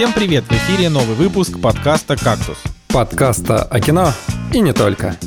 Всем 0.00 0.14
привет! 0.14 0.44
В 0.44 0.52
эфире 0.52 0.88
новый 0.88 1.14
выпуск 1.14 1.60
подкаста 1.60 2.16
«Кактус». 2.16 2.56
Подкаста 2.88 3.62
о 3.64 3.80
кино 3.80 4.14
и 4.50 4.60
не 4.60 4.72
только. 4.72 5.18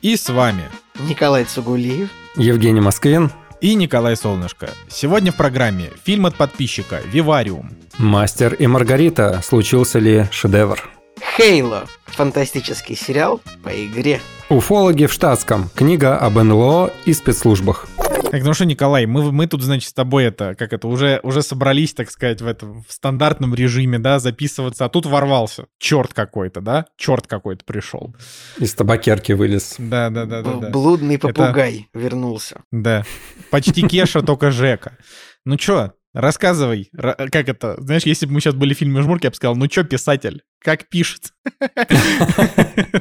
И 0.00 0.16
с 0.16 0.30
вами 0.30 0.62
Николай 0.98 1.44
Цугулиев. 1.44 2.08
Евгений 2.36 2.80
Москвин. 2.80 3.30
и 3.60 3.74
Николай 3.74 4.16
Солнышко. 4.16 4.70
Сегодня 4.88 5.30
в 5.30 5.36
программе 5.36 5.90
фильм 6.04 6.24
от 6.24 6.36
подписчика 6.36 7.02
«Вивариум». 7.04 7.72
Мастер 7.98 8.54
и 8.54 8.66
Маргарита. 8.66 9.42
Случился 9.44 9.98
ли 9.98 10.24
шедевр? 10.30 10.82
Хейло. 11.36 11.84
Фантастический 12.06 12.96
сериал 12.96 13.42
по 13.62 13.68
игре. 13.68 14.22
Уфологи 14.48 15.04
в 15.04 15.12
штатском. 15.12 15.68
Книга 15.74 16.16
об 16.16 16.38
НЛО 16.38 16.90
и 17.04 17.12
спецслужбах. 17.12 17.88
Так, 18.34 18.42
ну 18.42 18.52
что, 18.52 18.64
Николай, 18.64 19.06
мы, 19.06 19.30
мы 19.30 19.46
тут, 19.46 19.62
значит, 19.62 19.90
с 19.90 19.92
тобой 19.92 20.24
это, 20.24 20.56
как 20.56 20.72
это, 20.72 20.88
уже, 20.88 21.20
уже 21.22 21.40
собрались, 21.40 21.94
так 21.94 22.10
сказать, 22.10 22.42
в 22.42 22.48
этом 22.48 22.82
в 22.82 22.92
стандартном 22.92 23.54
режиме, 23.54 24.00
да, 24.00 24.18
записываться, 24.18 24.84
а 24.84 24.88
тут 24.88 25.06
ворвался. 25.06 25.66
Черт 25.78 26.12
какой-то, 26.12 26.60
да? 26.60 26.86
Черт 26.96 27.28
какой-то 27.28 27.64
пришел. 27.64 28.12
Из 28.58 28.74
табакерки 28.74 29.30
вылез. 29.30 29.76
Да, 29.78 30.10
да, 30.10 30.24
да, 30.24 30.42
да. 30.42 30.54
да. 30.54 30.70
Блудный 30.70 31.16
попугай 31.16 31.88
вернулся. 31.94 32.64
Да. 32.72 33.04
Почти 33.52 33.86
Кеша, 33.86 34.20
только 34.20 34.50
Жека. 34.50 34.98
Ну 35.44 35.56
чё, 35.56 35.92
рассказывай, 36.14 36.88
ра- 36.96 37.28
как 37.30 37.48
это, 37.48 37.76
знаешь, 37.78 38.04
если 38.04 38.26
бы 38.26 38.32
мы 38.32 38.40
сейчас 38.40 38.54
были 38.54 38.72
в 38.74 38.78
фильме 38.78 39.02
«Жмурки», 39.02 39.26
я 39.26 39.30
бы 39.30 39.36
сказал, 39.36 39.56
ну 39.56 39.66
чё, 39.66 39.84
писатель, 39.84 40.42
как 40.62 40.88
пишет? 40.88 41.32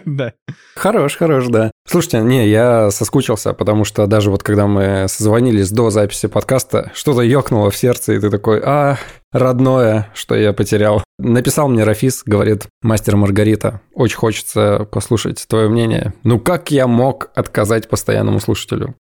Да. 0.05 0.33
Хорош, 0.75 1.15
хорош, 1.15 1.47
да. 1.47 1.71
Слушайте, 1.87 2.19
не, 2.21 2.47
я 2.47 2.91
соскучился, 2.91 3.53
потому 3.53 3.85
что 3.85 4.05
даже 4.07 4.29
вот 4.31 4.43
когда 4.43 4.67
мы 4.67 5.05
созвонились 5.07 5.71
до 5.71 5.89
записи 5.89 6.27
подкаста, 6.27 6.91
что-то 6.93 7.21
ёкнуло 7.21 7.69
в 7.71 7.77
сердце, 7.77 8.13
и 8.13 8.19
ты 8.19 8.29
такой, 8.29 8.61
а, 8.63 8.97
родное, 9.31 10.09
что 10.13 10.35
я 10.35 10.53
потерял. 10.53 11.03
Написал 11.19 11.69
мне 11.69 11.83
Рафис, 11.83 12.23
говорит, 12.25 12.67
мастер 12.81 13.15
Маргарита, 13.15 13.81
очень 13.93 14.17
хочется 14.17 14.87
послушать 14.91 15.45
твое 15.47 15.69
мнение. 15.69 16.13
Ну 16.23 16.39
как 16.39 16.71
я 16.71 16.87
мог 16.87 17.29
отказать 17.35 17.87
постоянному 17.87 18.39
слушателю? 18.39 18.95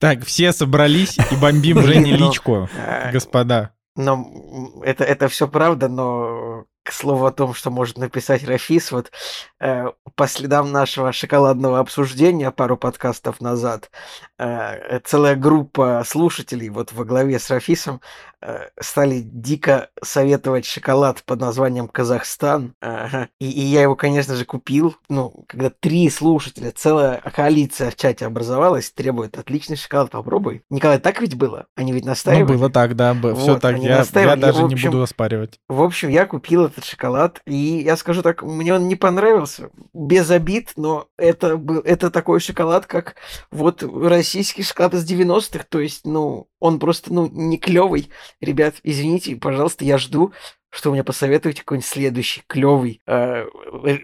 Так, 0.00 0.24
все 0.24 0.52
собрались 0.52 1.18
и 1.18 1.36
бомбим 1.36 1.80
Жене 1.82 2.16
Ну, 2.16 2.28
личку, 2.28 2.68
э, 2.74 3.12
господа. 3.12 3.72
Но 3.96 4.14
м, 4.14 4.82
это, 4.82 5.04
это 5.04 5.28
все 5.28 5.46
правда, 5.46 5.88
но 5.88 6.64
к 6.82 6.92
слову 6.92 7.26
о 7.26 7.32
том, 7.32 7.52
что 7.52 7.70
может 7.70 7.98
написать 7.98 8.42
Рафис, 8.44 8.90
вот 8.90 9.12
э, 9.60 9.88
по 10.16 10.26
следам 10.26 10.72
нашего 10.72 11.12
шоколадного 11.12 11.78
обсуждения 11.78 12.50
пару 12.50 12.78
подкастов 12.78 13.42
назад, 13.42 13.90
целая 15.04 15.36
группа 15.36 16.02
слушателей 16.06 16.68
вот 16.70 16.92
во 16.92 17.04
главе 17.04 17.38
с 17.38 17.50
Рафисом 17.50 18.00
э, 18.40 18.68
стали 18.80 19.20
дико 19.20 19.90
советовать 20.02 20.64
шоколад 20.64 21.22
под 21.24 21.40
названием 21.40 21.88
Казахстан. 21.88 22.74
И, 23.38 23.50
и 23.50 23.60
я 23.60 23.82
его, 23.82 23.96
конечно 23.96 24.34
же, 24.36 24.44
купил. 24.44 24.96
Ну, 25.08 25.44
когда 25.46 25.70
три 25.70 26.08
слушателя, 26.10 26.70
целая 26.70 27.20
коалиция 27.34 27.90
в 27.90 27.96
чате 27.96 28.26
образовалась, 28.26 28.90
требует 28.90 29.36
отличный 29.38 29.76
шоколад, 29.76 30.10
попробуй. 30.10 30.62
Николай, 30.70 30.98
так 30.98 31.20
ведь 31.20 31.36
было? 31.36 31.66
Они 31.76 31.92
ведь 31.92 32.04
Ну, 32.04 32.10
настаивали? 32.10 32.56
было 32.56 32.70
так, 32.70 32.96
да, 32.96 33.14
все 33.14 33.32
Вот, 33.34 33.60
так. 33.60 33.74
они 33.74 33.86
Я, 33.86 34.04
я 34.14 34.36
даже 34.36 34.64
В 34.64 34.68
не 34.68 34.74
общем, 34.74 34.90
буду 34.90 35.02
оспаривать. 35.02 35.58
В 35.68 35.82
общем, 35.82 36.08
я 36.08 36.26
купил 36.26 36.66
этот 36.66 36.84
шоколад, 36.84 37.40
и 37.46 37.54
я 37.54 37.96
скажу 37.96 38.22
так, 38.22 38.42
мне 38.42 38.74
он 38.74 38.88
не 38.88 38.96
понравился. 38.96 39.70
Без 39.92 40.30
обид, 40.30 40.72
но 40.76 41.06
это, 41.18 41.56
был, 41.56 41.80
это 41.80 42.10
такой 42.10 42.40
шоколад, 42.40 42.86
как 42.86 43.16
вот 43.50 43.82
российский 44.30 44.62
шоколад 44.62 44.94
из 44.94 45.04
90-х. 45.10 45.64
То 45.68 45.80
есть, 45.80 46.06
ну, 46.06 46.48
он 46.60 46.78
просто, 46.78 47.12
ну, 47.12 47.28
не 47.28 47.58
клевый. 47.58 48.10
Ребят, 48.40 48.76
извините, 48.84 49.34
пожалуйста, 49.34 49.84
я 49.84 49.98
жду, 49.98 50.32
что 50.70 50.92
мне 50.92 51.02
посоветуете 51.02 51.60
какой-нибудь 51.60 51.88
следующий 51.88 52.42
клевый, 52.46 53.02
э, 53.06 53.46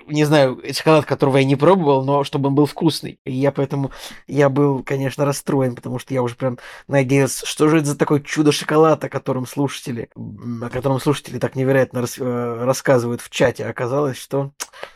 не 0.08 0.24
знаю, 0.24 0.60
шоколад, 0.72 1.04
которого 1.04 1.36
я 1.36 1.44
не 1.44 1.54
пробовал, 1.54 2.04
но 2.04 2.24
чтобы 2.24 2.48
он 2.48 2.56
был 2.56 2.66
вкусный. 2.66 3.20
И 3.24 3.32
я 3.32 3.52
поэтому, 3.52 3.92
я 4.26 4.48
был, 4.48 4.82
конечно, 4.82 5.24
расстроен, 5.24 5.76
потому 5.76 6.00
что 6.00 6.12
я 6.12 6.22
уже 6.22 6.34
прям 6.34 6.58
надеялся, 6.88 7.46
что 7.46 7.68
же 7.68 7.78
это 7.78 7.86
за 7.86 7.98
такое 7.98 8.20
чудо 8.20 8.50
шоколад, 8.50 9.04
о 9.04 9.08
котором 9.08 9.46
слушатели, 9.46 10.08
о 10.16 10.68
котором 10.68 11.00
слушатели 11.00 11.38
так 11.38 11.54
невероятно 11.54 12.00
рас- 12.00 12.18
э, 12.18 12.64
рассказывают 12.64 13.20
в 13.20 13.30
чате. 13.30 13.64
Оказалось, 13.66 14.16
что, 14.16 14.50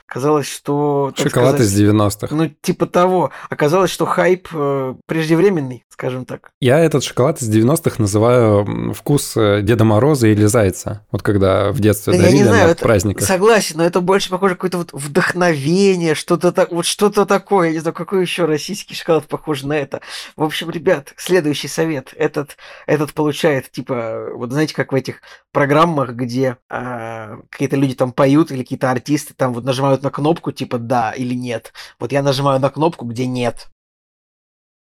оказалось, 0.09 0.49
что... 0.49 1.13
Шоколад 1.17 1.55
сказать, 1.55 1.73
из 1.73 1.81
90-х. 1.81 2.35
Ну, 2.35 2.49
типа 2.49 2.87
того. 2.87 3.31
Оказалось, 3.49 3.91
что 3.91 4.07
хайп 4.07 4.49
э, 4.53 4.95
преждевременный, 5.07 5.85
скажем 5.89 6.25
так. 6.25 6.51
Я 6.61 6.81
этот 6.81 7.05
шоколад 7.05 7.41
из 7.41 7.49
90-х 7.49 7.97
называю 7.99 8.93
вкус 8.93 9.37
э, 9.37 9.63
Деда 9.63 9.85
Мороза 9.85 10.27
или 10.27 10.47
Зайца. 10.47 11.07
Вот 11.13 11.23
когда 11.23 11.60
в 11.73 11.81
детстве 11.81 12.13
Да 12.13 12.17
я 12.19 12.25
дарили 12.25 12.39
не 12.39 12.45
знаю, 12.45 12.67
на 12.67 12.71
это- 12.73 12.83
праздниках. 12.83 13.27
Согласен, 13.27 13.77
но 13.79 13.85
это 13.85 14.01
больше 14.01 14.31
похоже 14.31 14.55
какое-то 14.55 14.79
вот 14.79 14.93
вдохновение, 14.93 16.15
что-то 16.15 16.53
так, 16.53 16.73
вот 16.73 16.87
что-то 16.87 17.27
такое. 17.27 17.69
Я 17.69 17.73
не 17.75 17.79
знаю, 17.81 17.95
какой 17.95 18.23
еще 18.23 18.45
российский 18.45 18.95
шоколад 18.95 19.27
похож 19.27 19.63
на 19.63 19.75
это. 19.75 20.01
В 20.37 20.43
общем, 20.43 20.71
ребят, 20.71 21.13
следующий 21.17 21.69
совет. 21.69 22.13
Этот, 22.17 22.57
этот 22.87 23.13
получает, 23.13 23.71
типа, 23.71 24.29
вот 24.35 24.51
знаете, 24.53 24.75
как 24.75 24.93
в 24.93 24.95
этих 24.95 25.21
программах, 25.53 26.11
где 26.11 26.57
а, 26.69 27.39
какие-то 27.51 27.77
люди 27.77 27.95
там 27.95 28.13
поют 28.13 28.51
или 28.51 28.63
какие-то 28.63 28.91
артисты 28.91 29.35
там 29.35 29.53
вот 29.55 29.65
нажимают 29.65 30.03
на 30.03 30.11
кнопку, 30.11 30.53
типа, 30.53 30.79
да 30.79 31.13
или 31.13 31.35
нет. 31.35 31.73
Вот 31.99 32.13
я 32.13 32.23
нажимаю 32.23 32.61
на 32.61 32.71
кнопку, 32.71 33.05
где 33.05 33.27
нет. 33.27 33.69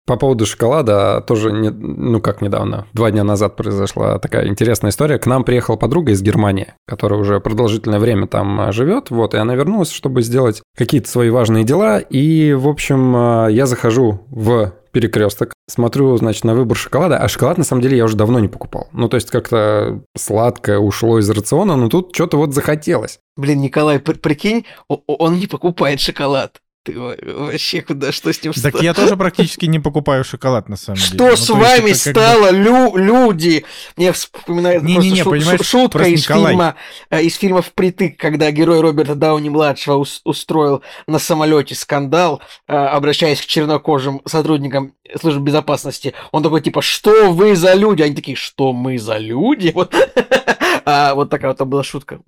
По 0.08 0.16
поводу 0.16 0.46
шоколада 0.46 1.20
тоже, 1.26 1.52
не- 1.52 1.68
ну 1.68 2.18
как 2.22 2.40
недавно, 2.40 2.86
два 2.94 3.10
дня 3.10 3.24
назад 3.24 3.56
произошла 3.56 4.18
такая 4.18 4.48
интересная 4.48 4.90
история. 4.90 5.18
К 5.18 5.26
нам 5.26 5.44
приехала 5.44 5.76
подруга 5.76 6.12
из 6.12 6.22
Германии, 6.22 6.72
которая 6.86 7.20
уже 7.20 7.40
продолжительное 7.40 7.98
время 7.98 8.26
там 8.26 8.58
а, 8.58 8.72
живет, 8.72 9.10
вот, 9.10 9.34
и 9.34 9.36
она 9.36 9.54
вернулась, 9.54 9.90
чтобы 9.90 10.22
сделать 10.22 10.62
какие-то 10.74 11.10
свои 11.10 11.28
важные 11.28 11.64
дела. 11.64 11.98
И, 11.98 12.54
в 12.54 12.68
общем, 12.68 13.12
а, 13.14 13.48
я 13.48 13.66
захожу 13.66 14.20
в 14.30 14.72
перекресток, 14.92 15.52
смотрю, 15.68 16.16
значит, 16.16 16.44
на 16.44 16.54
выбор 16.54 16.74
шоколада, 16.78 17.18
а 17.18 17.28
шоколад, 17.28 17.58
на 17.58 17.64
самом 17.64 17.82
деле, 17.82 17.98
я 17.98 18.04
уже 18.06 18.16
давно 18.16 18.38
не 18.40 18.48
покупал. 18.48 18.88
Ну, 18.92 19.10
то 19.10 19.16
есть, 19.16 19.30
как-то 19.30 20.00
сладкое 20.16 20.78
ушло 20.78 21.18
из 21.18 21.28
рациона, 21.28 21.76
но 21.76 21.90
тут 21.90 22.14
что-то 22.14 22.38
вот 22.38 22.54
захотелось. 22.54 23.18
Блин, 23.36 23.60
Николай, 23.60 23.98
при- 23.98 24.14
прикинь, 24.14 24.64
он 24.88 25.34
не 25.38 25.46
покупает 25.46 26.00
шоколад. 26.00 26.62
Ты 26.92 26.98
во- 26.98 27.16
вообще 27.46 27.82
куда, 27.82 28.12
что 28.12 28.32
с 28.32 28.42
ним 28.42 28.52
Так 28.54 28.80
я 28.82 28.94
тоже 28.94 29.16
практически 29.18 29.66
не 29.66 29.78
покупаю 29.78 30.24
шоколад, 30.24 30.68
на 30.68 30.76
самом 30.76 30.96
деле. 30.98 31.06
Что 31.08 31.24
Ну, 31.28 31.36
с 31.36 31.38
есть 31.40 31.50
вами 31.50 31.88
бы- 31.90 31.94
стало, 31.94 32.50
лю- 32.50 32.96
люди? 32.96 33.64
Мне 33.96 34.12
вспоминает 34.12 34.82
Не-не-не, 34.82 35.22
просто 35.22 35.24
шу- 35.24 35.30
понимаешь, 35.30 35.60
шу- 35.60 35.64
шутка 35.64 35.98
просто 35.98 36.14
из 36.14 36.22
Николай. 36.22 36.46
фильма, 36.52 36.74
э, 37.10 37.22
из 37.22 37.36
фильма 37.36 37.62
«Впритык», 37.62 38.16
когда 38.16 38.50
герой 38.50 38.80
Роберта 38.80 39.14
Дауни-младшего 39.14 39.96
ус- 39.96 40.20
устроил 40.24 40.82
на 41.06 41.18
самолете 41.18 41.74
скандал, 41.74 42.40
э, 42.66 42.72
обращаясь 42.74 43.40
к 43.40 43.46
чернокожим 43.46 44.22
сотрудникам 44.24 44.94
службы 45.20 45.42
безопасности. 45.42 46.14
Он 46.32 46.42
такой, 46.42 46.60
типа, 46.60 46.82
что 46.82 47.30
вы 47.32 47.56
за 47.56 47.74
люди? 47.74 48.02
Они 48.02 48.14
такие, 48.14 48.36
что 48.36 48.72
мы 48.72 48.98
за 48.98 49.18
люди? 49.18 49.72
Вот, 49.74 49.94
А, 50.90 51.14
вот 51.14 51.28
такая 51.28 51.50
вот 51.50 51.58
там 51.58 51.68
была 51.68 51.84
шутка. 51.84 52.20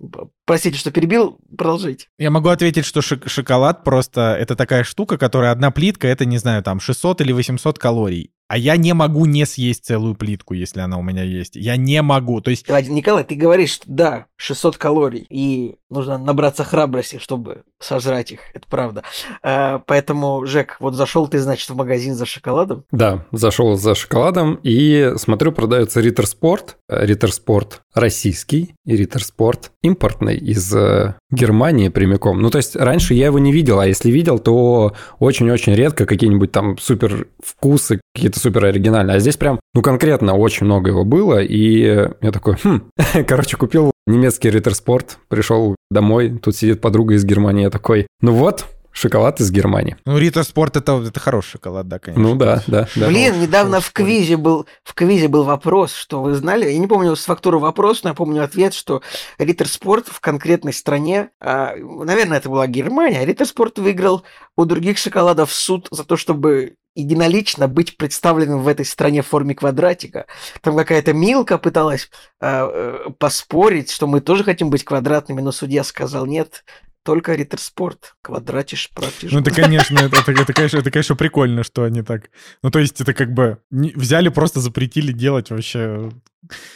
Простите, 0.45 0.77
что 0.77 0.91
перебил, 0.91 1.39
продолжайте. 1.57 2.07
Я 2.19 2.29
могу 2.29 2.49
ответить, 2.49 2.85
что 2.85 2.99
шок- 2.99 3.27
шоколад 3.27 3.83
просто 3.83 4.37
это 4.39 4.55
такая 4.55 4.83
штука, 4.83 5.17
которая 5.17 5.51
одна 5.51 5.71
плитка, 5.71 6.07
это, 6.07 6.25
не 6.25 6.37
знаю, 6.37 6.61
там 6.61 6.79
600 6.79 7.21
или 7.21 7.31
800 7.31 7.79
калорий. 7.79 8.31
А 8.47 8.57
я 8.59 8.77
не 8.77 8.93
могу 8.93 9.25
не 9.25 9.45
съесть 9.45 9.85
целую 9.85 10.13
плитку, 10.13 10.53
если 10.53 10.81
она 10.81 10.99
у 10.99 11.01
меня 11.01 11.23
есть. 11.23 11.55
Я 11.55 11.75
не 11.75 12.01
могу. 12.03 12.39
То 12.41 12.51
есть 12.51 12.67
Николай, 12.69 13.23
ты 13.23 13.33
говоришь, 13.33 13.71
что 13.71 13.85
да, 13.87 14.25
600 14.35 14.77
калорий, 14.77 15.25
и 15.29 15.77
нужно 15.89 16.19
набраться 16.19 16.63
храбрости, 16.63 17.17
чтобы 17.17 17.63
сожрать 17.81 18.31
их, 18.31 18.39
это 18.53 18.65
правда. 18.69 19.03
А, 19.43 19.81
поэтому, 19.85 20.45
Жек, 20.45 20.77
вот 20.79 20.95
зашел 20.95 21.27
ты, 21.27 21.39
значит, 21.39 21.69
в 21.69 21.75
магазин 21.75 22.15
за 22.15 22.25
шоколадом. 22.25 22.85
Да, 22.91 23.25
зашел 23.31 23.75
за 23.75 23.95
шоколадом 23.95 24.59
и 24.63 25.13
смотрю, 25.17 25.51
продается 25.51 25.99
Риттер 26.01 26.27
Спорт. 26.27 26.77
Риттер 26.87 27.31
Спорт 27.31 27.81
российский 27.93 28.75
и 28.85 28.95
Риттер 28.95 29.23
Спорт 29.23 29.71
импортный 29.81 30.37
из 30.37 30.73
э, 30.73 31.15
Германии 31.29 31.89
прямиком. 31.89 32.41
Ну, 32.41 32.49
то 32.49 32.57
есть 32.57 32.75
раньше 32.75 33.13
я 33.13 33.27
его 33.27 33.39
не 33.39 33.51
видел, 33.51 33.79
а 33.79 33.87
если 33.87 34.11
видел, 34.11 34.39
то 34.39 34.93
очень-очень 35.19 35.73
редко 35.73 36.05
какие-нибудь 36.05 36.51
там 36.51 36.77
супер 36.77 37.27
вкусы, 37.43 38.01
какие-то 38.13 38.39
супер 38.39 38.65
оригинальные. 38.65 39.17
А 39.17 39.19
здесь 39.19 39.37
прям, 39.37 39.59
ну, 39.73 39.81
конкретно 39.81 40.35
очень 40.35 40.65
много 40.65 40.89
его 40.89 41.03
было, 41.03 41.41
и 41.41 42.09
я 42.21 42.31
такой, 42.31 42.55
хм, 42.63 42.89
короче, 43.27 43.57
купил 43.57 43.91
немецкий 44.07 44.49
Риттер 44.49 44.75
Спорт, 44.75 45.19
пришел 45.27 45.75
домой, 45.89 46.37
тут 46.37 46.55
сидит 46.55 46.81
подруга 46.81 47.15
из 47.15 47.25
Германии, 47.25 47.63
я 47.63 47.69
такой, 47.69 48.07
ну 48.21 48.33
вот, 48.33 48.65
шоколад 48.91 49.39
из 49.39 49.51
Германии. 49.51 49.97
Ну, 50.05 50.17
Рита 50.17 50.43
Спорт 50.43 50.75
это, 50.75 51.01
это 51.05 51.19
хороший 51.19 51.51
шоколад, 51.51 51.87
да, 51.87 51.99
конечно. 51.99 52.21
Ну 52.21 52.35
да, 52.35 52.63
да, 52.67 52.87
да. 52.95 53.07
Блин, 53.07 53.39
недавно 53.41 53.79
в 53.79 53.91
квизе 53.91 54.37
был 54.37 54.67
в 54.83 54.93
квизе 54.93 55.27
был 55.27 55.43
вопрос, 55.43 55.93
что 55.93 56.21
вы 56.21 56.35
знали, 56.35 56.69
я 56.69 56.77
не 56.77 56.87
помню 56.87 57.15
с 57.15 57.25
фактуры 57.25 57.59
вопрос, 57.59 58.03
но 58.03 58.09
я 58.09 58.13
помню 58.13 58.43
ответ, 58.43 58.73
что 58.73 59.01
Риттер 59.37 59.67
Спорт 59.67 60.07
в 60.07 60.19
конкретной 60.19 60.73
стране, 60.73 61.29
а, 61.39 61.75
наверное, 61.75 62.37
это 62.37 62.49
была 62.49 62.67
Германия, 62.67 63.25
Риттер 63.25 63.47
Спорт 63.47 63.79
выиграл 63.79 64.23
у 64.57 64.65
других 64.65 64.97
шоколадов 64.97 65.53
суд 65.53 65.87
за 65.91 66.03
то, 66.03 66.17
чтобы 66.17 66.75
единолично 66.95 67.67
быть 67.67 67.97
представленным 67.97 68.61
в 68.61 68.67
этой 68.67 68.85
стране 68.85 69.21
в 69.21 69.27
форме 69.27 69.55
квадратика. 69.55 70.25
Там 70.61 70.75
какая-то 70.75 71.13
Милка 71.13 71.57
пыталась 71.57 72.09
э, 72.39 72.47
э, 72.47 73.09
поспорить, 73.17 73.91
что 73.91 74.07
мы 74.07 74.21
тоже 74.21 74.43
хотим 74.43 74.69
быть 74.69 74.83
квадратными, 74.83 75.41
но 75.41 75.51
судья 75.51 75.83
сказал 75.83 76.25
нет, 76.25 76.63
только 77.03 77.33
Риттерспорт. 77.33 78.15
Квадратиш 78.21 78.91
протиш. 78.93 79.31
Ну, 79.31 79.39
это, 79.39 79.51
конечно, 79.51 79.97
это, 79.97 80.17
это, 80.17 80.31
это, 80.31 80.53
конечно, 80.53 80.77
это, 80.77 80.91
конечно, 80.91 81.15
прикольно, 81.15 81.63
что 81.63 81.83
они 81.83 82.03
так... 82.03 82.29
Ну, 82.61 82.69
то 82.69 82.79
есть 82.79 83.01
это 83.01 83.13
как 83.13 83.33
бы 83.33 83.59
не, 83.71 83.91
взяли, 83.91 84.29
просто 84.29 84.59
запретили 84.59 85.11
делать 85.11 85.49
вообще 85.49 86.11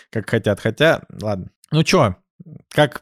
как 0.10 0.30
хотят. 0.30 0.60
Хотя, 0.60 1.04
ладно. 1.22 1.50
Ну, 1.72 1.84
чё, 1.84 2.16
как, 2.74 3.02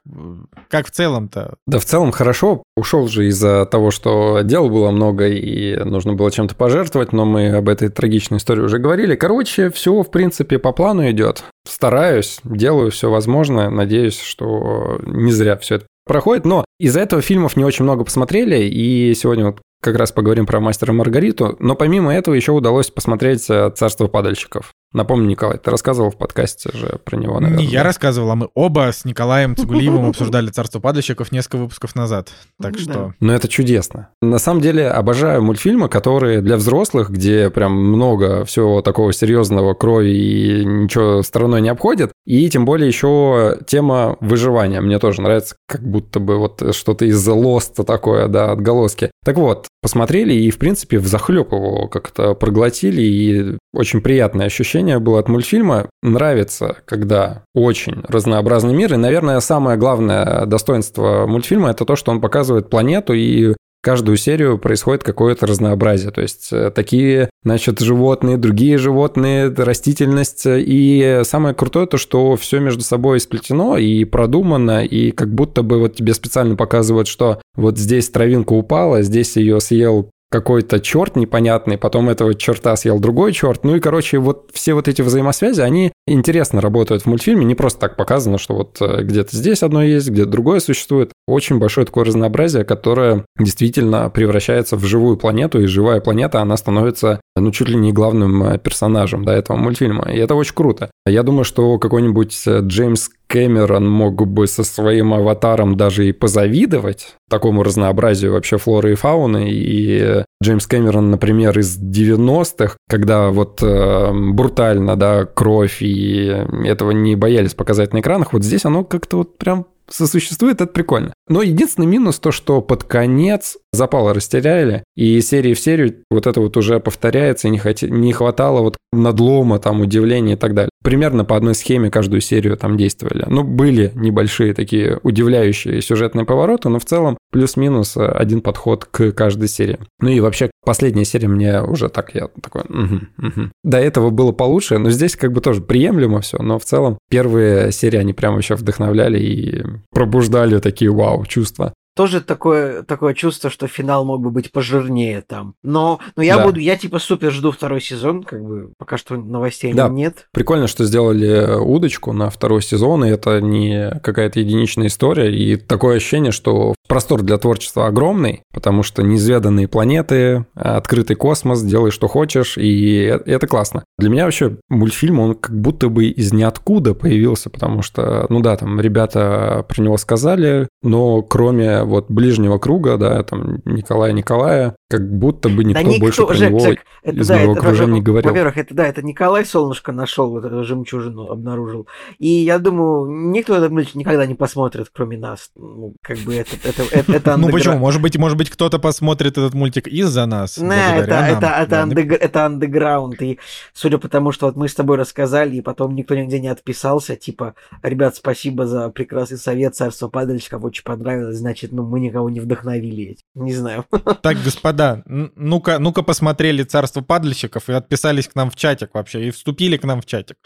как 0.69 0.87
в 0.87 0.91
целом-то? 0.91 1.55
Да, 1.67 1.79
в 1.79 1.85
целом 1.85 2.11
хорошо. 2.11 2.63
Ушел 2.75 3.07
же 3.07 3.27
из-за 3.27 3.65
того, 3.65 3.91
что 3.91 4.41
дел 4.43 4.69
было 4.69 4.91
много 4.91 5.27
и 5.27 5.75
нужно 5.83 6.13
было 6.13 6.31
чем-то 6.31 6.55
пожертвовать, 6.55 7.11
но 7.13 7.25
мы 7.25 7.49
об 7.49 7.69
этой 7.69 7.89
трагичной 7.89 8.37
истории 8.37 8.61
уже 8.61 8.79
говорили. 8.79 9.15
Короче, 9.15 9.69
все, 9.69 10.01
в 10.01 10.11
принципе, 10.11 10.59
по 10.59 10.71
плану 10.71 11.09
идет. 11.09 11.43
Стараюсь, 11.67 12.39
делаю 12.43 12.91
все 12.91 13.09
возможное. 13.09 13.69
Надеюсь, 13.69 14.19
что 14.19 14.99
не 15.05 15.31
зря 15.31 15.57
все 15.57 15.75
это 15.75 15.85
проходит. 16.05 16.45
Но 16.45 16.65
из-за 16.79 17.01
этого 17.01 17.21
фильмов 17.21 17.55
не 17.55 17.65
очень 17.65 17.83
много 17.83 18.03
посмотрели, 18.03 18.63
и 18.63 19.13
сегодня 19.15 19.45
вот 19.45 19.61
как 19.83 19.97
раз 19.97 20.11
поговорим 20.11 20.45
про 20.45 20.59
мастера 20.59 20.93
Маргариту. 20.93 21.55
Но 21.59 21.75
помимо 21.75 22.13
этого 22.13 22.33
еще 22.33 22.53
удалось 22.53 22.89
посмотреть 22.89 23.49
э, 23.49 23.71
«Царство 23.75 24.07
падальщиков». 24.07 24.73
Напомню, 24.93 25.27
Николай, 25.27 25.57
ты 25.57 25.71
рассказывал 25.71 26.11
в 26.11 26.17
подкасте 26.17 26.69
же 26.71 26.99
про 27.03 27.17
него, 27.17 27.39
наверное. 27.39 27.65
Не 27.65 27.71
я 27.71 27.81
рассказывал, 27.81 28.29
а 28.29 28.35
мы 28.35 28.49
оба 28.53 28.91
с 28.93 29.05
Николаем 29.05 29.55
Цигулиевым 29.55 30.09
обсуждали 30.09 30.49
«Царство 30.49 30.79
падальщиков» 30.79 31.31
несколько 31.31 31.57
выпусков 31.57 31.95
назад. 31.95 32.29
Так 32.61 32.77
что... 32.77 33.13
Ну, 33.19 33.33
это 33.33 33.47
чудесно. 33.47 34.09
На 34.21 34.37
самом 34.37 34.61
деле, 34.61 34.87
обожаю 34.87 35.41
мультфильмы, 35.41 35.89
которые 35.89 36.41
для 36.41 36.57
взрослых, 36.57 37.09
где 37.09 37.49
прям 37.49 37.73
много 37.73 38.45
всего 38.45 38.83
такого 38.83 39.13
серьезного, 39.13 39.73
крови 39.73 40.11
и 40.11 40.63
ничего 40.63 41.23
стороной 41.23 41.61
не 41.61 41.69
обходит. 41.69 42.11
И 42.25 42.47
тем 42.49 42.63
более 42.63 42.87
еще 42.87 43.57
тема 43.65 44.15
выживания. 44.19 44.79
Мне 44.79 44.99
тоже 44.99 45.21
нравится, 45.21 45.55
как 45.67 45.81
будто 45.81 46.19
бы 46.19 46.37
вот 46.37 46.75
что-то 46.75 47.05
из 47.05 47.27
Лоста 47.27 47.83
такое, 47.83 48.27
да, 48.27 48.51
отголоски. 48.51 49.09
Так 49.25 49.37
вот, 49.37 49.67
посмотрели 49.81 50.33
и, 50.33 50.49
в 50.49 50.57
принципе, 50.57 50.97
в 50.97 51.07
захлеб 51.07 51.51
его 51.51 51.87
как-то 51.87 52.35
проглотили, 52.35 53.01
и 53.01 53.57
очень 53.73 54.01
приятное 54.01 54.45
ощущение 54.45 54.99
было 54.99 55.19
от 55.19 55.27
мультфильма. 55.27 55.89
Нравится, 56.01 56.77
когда 56.85 57.43
очень 57.53 58.03
разнообразный 58.07 58.73
мир, 58.73 58.93
и, 58.93 58.97
наверное, 58.97 59.39
самое 59.41 59.77
главное 59.77 60.45
достоинство 60.45 61.25
мультфильма– 61.27 61.69
это 61.71 61.85
то, 61.85 61.95
что 61.95 62.11
он 62.11 62.21
показывает 62.21 62.69
планету 62.69 63.13
и 63.13 63.53
каждую 63.83 64.17
серию 64.17 64.57
происходит 64.57 65.03
какое-то 65.03 65.45
разнообразие. 65.45 66.11
То 66.11 66.21
есть 66.21 66.53
э, 66.53 66.71
такие, 66.71 67.29
значит, 67.43 67.81
животные, 67.81 68.37
другие 68.37 68.77
животные, 68.77 69.49
растительность. 69.49 70.43
И 70.45 71.21
самое 71.23 71.53
крутое 71.53 71.85
то, 71.85 71.97
что 71.97 72.35
все 72.37 72.59
между 72.59 72.83
собой 72.83 73.19
сплетено 73.19 73.77
и 73.77 74.05
продумано, 74.05 74.85
и 74.85 75.11
как 75.11 75.33
будто 75.33 75.63
бы 75.63 75.79
вот 75.79 75.95
тебе 75.95 76.13
специально 76.13 76.55
показывают, 76.55 77.07
что 77.07 77.41
вот 77.55 77.77
здесь 77.77 78.09
травинка 78.09 78.53
упала, 78.53 79.01
здесь 79.01 79.35
ее 79.35 79.59
съел 79.59 80.09
какой-то 80.33 80.79
черт 80.79 81.15
непонятный, 81.15 81.77
потом 81.77 82.09
этого 82.09 82.33
черта 82.33 82.75
съел 82.75 82.99
другой 82.99 83.33
черт. 83.33 83.63
Ну 83.63 83.75
и, 83.75 83.79
короче, 83.79 84.17
вот 84.17 84.49
все 84.51 84.73
вот 84.73 84.87
эти 84.87 85.03
взаимосвязи, 85.03 85.61
они 85.61 85.91
интересно 86.07 86.59
работают 86.59 87.03
в 87.03 87.05
мультфильме. 87.05 87.45
Не 87.45 87.53
просто 87.53 87.81
так 87.81 87.95
показано, 87.95 88.39
что 88.39 88.55
вот 88.55 88.77
э, 88.81 89.03
где-то 89.03 89.37
здесь 89.37 89.61
одно 89.61 89.83
есть, 89.83 90.09
где-то 90.09 90.31
другое 90.31 90.59
существует. 90.59 91.11
Очень 91.27 91.59
большое 91.59 91.85
такое 91.85 92.05
разнообразие, 92.05 92.65
которое 92.65 93.25
действительно 93.37 94.09
превращается 94.09 94.75
в 94.75 94.83
живую 94.83 95.17
планету, 95.17 95.61
и 95.61 95.67
живая 95.67 96.01
планета, 96.01 96.41
она 96.41 96.57
становится, 96.57 97.21
ну, 97.35 97.51
чуть 97.51 97.69
ли 97.69 97.75
не 97.75 97.93
главным 97.93 98.43
э, 98.43 98.57
персонажем 98.57 99.25
да, 99.25 99.35
этого 99.35 99.55
мультфильма. 99.57 100.11
И 100.11 100.17
это 100.17 100.33
очень 100.33 100.55
круто. 100.55 100.89
Я 101.05 101.21
думаю, 101.21 101.43
что 101.43 101.77
какой-нибудь 101.77 102.41
э, 102.47 102.61
Джеймс 102.63 103.11
Кэмерон 103.33 103.89
мог 103.89 104.27
бы 104.27 104.45
со 104.45 104.63
своим 104.63 105.11
аватаром 105.11 105.75
даже 105.75 106.07
и 106.07 106.11
позавидовать 106.11 107.15
такому 107.27 107.63
разнообразию 107.63 108.33
вообще 108.33 108.59
флоры 108.59 108.91
и 108.91 108.95
фауны. 108.95 109.49
И 109.49 110.23
Джеймс 110.43 110.67
Кэмерон, 110.67 111.09
например, 111.09 111.57
из 111.57 111.79
90-х, 111.81 112.77
когда 112.87 113.31
вот 113.31 113.63
э, 113.63 114.11
брутально, 114.13 114.95
да, 114.95 115.25
кровь, 115.25 115.81
и 115.81 116.45
этого 116.63 116.91
не 116.91 117.15
боялись 117.15 117.55
показать 117.55 117.91
на 117.91 118.01
экранах, 118.01 118.33
вот 118.33 118.43
здесь 118.43 118.65
оно 118.65 118.83
как-то 118.83 119.17
вот 119.17 119.39
прям 119.39 119.65
сосуществует, 119.89 120.61
это 120.61 120.67
прикольно. 120.67 121.13
Но 121.27 121.41
единственный 121.41 121.85
минус 121.85 122.19
то, 122.19 122.31
что 122.31 122.61
под 122.61 122.83
конец 122.83 123.57
запала 123.71 124.13
растеряли, 124.13 124.83
и 124.95 125.19
серии 125.21 125.53
в 125.53 125.59
серию 125.59 126.03
вот 126.11 126.27
это 126.27 126.41
вот 126.41 126.57
уже 126.57 126.79
повторяется, 126.79 127.47
и 127.47 127.51
не, 127.51 127.57
хот... 127.57 127.81
не 127.81 128.13
хватало 128.13 128.61
вот 128.61 128.77
надлома, 128.91 129.59
там, 129.59 129.81
удивления 129.81 130.33
и 130.33 130.37
так 130.37 130.53
далее. 130.53 130.69
Примерно 130.83 131.25
по 131.25 131.37
одной 131.37 131.55
схеме 131.55 131.89
каждую 131.89 132.21
серию 132.21 132.57
там 132.57 132.77
действовали. 132.77 133.25
Ну, 133.27 133.43
были 133.43 133.91
небольшие 133.95 134.53
такие 134.53 134.99
удивляющие 135.01 135.81
сюжетные 135.81 136.25
повороты, 136.25 136.69
но 136.69 136.79
в 136.79 136.85
целом 136.85 137.17
плюс-минус 137.31 137.95
один 137.97 138.41
подход 138.41 138.85
к 138.85 139.11
каждой 139.11 139.47
серии. 139.47 139.79
Ну 139.99 140.09
и 140.09 140.19
вообще 140.19 140.51
последняя 140.63 141.05
серия 141.05 141.27
мне 141.27 141.61
уже 141.61 141.89
так, 141.89 142.13
я 142.13 142.27
такой, 142.41 142.61
угу, 142.63 142.99
угу. 143.17 143.49
До 143.63 143.77
этого 143.77 144.09
было 144.09 144.31
получше, 144.33 144.77
но 144.77 144.89
здесь 144.89 145.15
как 145.15 145.31
бы 145.31 145.41
тоже 145.41 145.61
приемлемо 145.61 146.21
все, 146.21 146.37
но 146.37 146.59
в 146.59 146.65
целом 146.65 146.97
первые 147.09 147.71
серии, 147.71 147.97
они 147.97 148.13
прям 148.13 148.37
еще 148.37 148.55
вдохновляли 148.55 149.19
и 149.19 149.63
пробуждали 149.91 150.59
такие 150.59 150.91
вау 150.91 151.25
чувства 151.25 151.73
тоже 151.95 152.21
такое, 152.21 152.83
такое 152.83 153.13
чувство, 153.13 153.49
что 153.49 153.67
финал 153.67 154.05
мог 154.05 154.21
бы 154.21 154.31
быть 154.31 154.51
пожирнее 154.51 155.21
там. 155.21 155.55
Но, 155.63 155.99
но 156.15 156.23
я 156.23 156.37
да. 156.37 156.45
буду, 156.45 156.59
я 156.59 156.75
типа 156.75 156.99
супер 156.99 157.31
жду 157.31 157.51
второй 157.51 157.81
сезон, 157.81 158.23
как 158.23 158.43
бы 158.43 158.71
пока 158.77 158.97
что 158.97 159.15
новостей 159.15 159.73
да. 159.73 159.89
нет. 159.89 160.27
Прикольно, 160.31 160.67
что 160.67 160.85
сделали 160.85 161.55
удочку 161.59 162.11
на 162.13 162.29
второй 162.29 162.61
сезон, 162.61 163.05
и 163.05 163.09
это 163.09 163.41
не 163.41 163.91
какая-то 164.01 164.39
единичная 164.39 164.87
история, 164.87 165.33
и 165.33 165.55
такое 165.55 165.97
ощущение, 165.97 166.31
что 166.31 166.73
простор 166.87 167.21
для 167.21 167.37
творчества 167.37 167.87
огромный, 167.87 168.43
потому 168.53 168.83
что 168.83 169.03
неизведанные 169.03 169.67
планеты, 169.67 170.45
открытый 170.55 171.15
космос, 171.15 171.61
делай 171.63 171.91
что 171.91 172.07
хочешь, 172.07 172.57
и 172.57 173.03
это 173.25 173.47
классно. 173.47 173.83
Для 173.97 174.09
меня 174.09 174.25
вообще 174.25 174.57
мультфильм, 174.69 175.19
он 175.19 175.35
как 175.35 175.59
будто 175.59 175.89
бы 175.89 176.05
из 176.05 176.33
ниоткуда 176.33 176.93
появился, 176.93 177.49
потому 177.49 177.81
что, 177.81 178.25
ну 178.29 178.41
да, 178.41 178.57
там 178.57 178.79
ребята 178.79 179.65
про 179.67 179.81
него 179.81 179.97
сказали, 179.97 180.67
но 180.81 181.21
кроме 181.21 181.83
вот 181.83 182.09
ближнего 182.09 182.57
круга, 182.57 182.97
да, 182.97 183.23
там 183.23 183.61
Николая 183.65 184.11
Николая, 184.11 184.75
как 184.89 185.11
будто 185.11 185.49
бы 185.49 185.63
никто, 185.63 185.83
да 185.83 185.89
никто 185.89 186.01
больше 186.01 186.25
про 186.25 186.37
него 186.37 186.59
так, 186.59 186.79
это, 187.01 187.17
из 187.17 187.27
да, 187.27 187.35
моего 187.35 187.53
это, 187.53 187.61
окружения 187.61 187.93
не 187.93 188.01
говорил. 188.01 188.29
Во-первых, 188.29 188.57
это 188.57 188.73
да, 188.73 188.87
это 188.87 189.01
Николай 189.01 189.45
Солнышко 189.45 189.91
нашел 189.91 190.29
вот 190.29 190.45
эту 190.45 190.63
жемчужину, 190.63 191.29
обнаружил. 191.29 191.87
И 192.19 192.27
я 192.27 192.59
думаю, 192.59 193.31
никто 193.31 193.55
этот 193.55 193.71
мультик 193.71 193.95
никогда 193.95 194.25
не 194.25 194.35
посмотрит, 194.35 194.87
кроме 194.93 195.17
нас. 195.17 195.49
Ну, 195.55 195.95
как 196.01 196.17
бы 196.19 196.35
это, 196.35 196.55
это, 196.77 196.95
это, 196.95 197.13
это 197.13 197.37
Ну 197.37 197.49
почему? 197.49 197.77
Может 197.77 198.01
быть, 198.01 198.17
может 198.17 198.37
быть, 198.37 198.49
кто-то 198.49 198.79
посмотрит 198.79 199.37
этот 199.37 199.53
мультик 199.53 199.87
из-за 199.87 200.25
нас. 200.25 200.57
Да, 200.57 200.95
это, 200.95 201.07
нам. 201.09 201.23
это, 201.23 201.47
это, 201.47 201.69
да, 201.69 201.81
андег... 201.83 202.11
это 202.11 202.45
андеграунд. 202.45 203.21
И 203.21 203.39
судя 203.73 203.97
по 203.97 204.09
тому, 204.09 204.31
что 204.31 204.47
вот 204.47 204.55
мы 204.55 204.67
с 204.67 204.75
тобой 204.75 204.97
рассказали, 204.97 205.57
и 205.57 205.61
потом 205.61 205.95
никто 205.95 206.15
нигде 206.15 206.39
не 206.39 206.47
отписался, 206.47 207.15
типа, 207.15 207.55
ребят, 207.81 208.15
спасибо 208.15 208.67
за 208.67 208.89
прекрасный 208.89 209.37
совет, 209.37 209.75
царство 209.75 210.07
падальщиков, 210.07 210.63
очень 210.63 210.83
понравилось, 210.83 211.37
значит, 211.37 211.71
ну, 211.71 211.83
мы 211.83 211.99
никого 211.99 212.29
не 212.29 212.39
вдохновили. 212.39 213.17
Не 213.35 213.53
знаю. 213.53 213.85
Так, 214.21 214.37
господа, 214.41 215.03
ну-ка, 215.05 215.79
ну-ка 215.79 216.01
посмотрели 216.01 216.63
«Царство 216.63 217.01
падальщиков» 217.01 217.69
и 217.69 217.73
отписались 217.73 218.27
к 218.27 218.35
нам 218.35 218.49
в 218.49 218.55
чатик 218.55 218.93
вообще, 218.93 219.27
и 219.27 219.31
вступили 219.31 219.75
к 219.75 219.83
нам 219.83 220.01
в 220.01 220.05
чатик. 220.05 220.37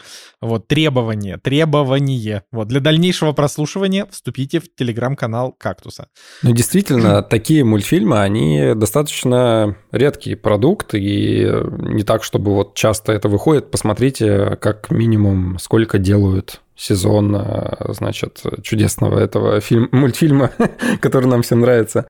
Вот, 0.42 0.68
требование, 0.68 1.38
требование. 1.38 2.44
Вот, 2.52 2.68
для 2.68 2.80
дальнейшего 2.80 3.34
прослушивания 3.34 4.06
вступите 4.10 4.60
в 4.60 4.74
телеграм-канал 4.74 5.52
«Кактуса». 5.52 6.08
Ну, 6.44 6.52
действительно, 6.52 7.22
такие 7.30 7.64
мультфильмы, 7.64 8.20
они 8.20 8.74
достаточно 8.76 9.76
редкий 9.92 10.36
продукт, 10.36 10.94
и 10.94 11.52
не 11.80 12.04
так, 12.04 12.24
чтобы 12.24 12.54
вот 12.54 12.76
часто 12.76 13.12
это 13.12 13.28
выходит. 13.30 13.72
Посмотрите, 13.72 14.58
как 14.62 14.92
минимум, 14.92 15.58
сколько 15.60 15.98
делают 15.98 16.62
сезон, 16.76 17.36
э, 17.36 17.94
значит, 17.94 18.44
чудесного 18.62 19.20
этого 19.20 19.60
фильма, 19.62 19.90
мультфильма, 19.92 20.52
который 21.02 21.26
нам 21.26 21.42
всем 21.42 21.62
нравится. 21.62 22.08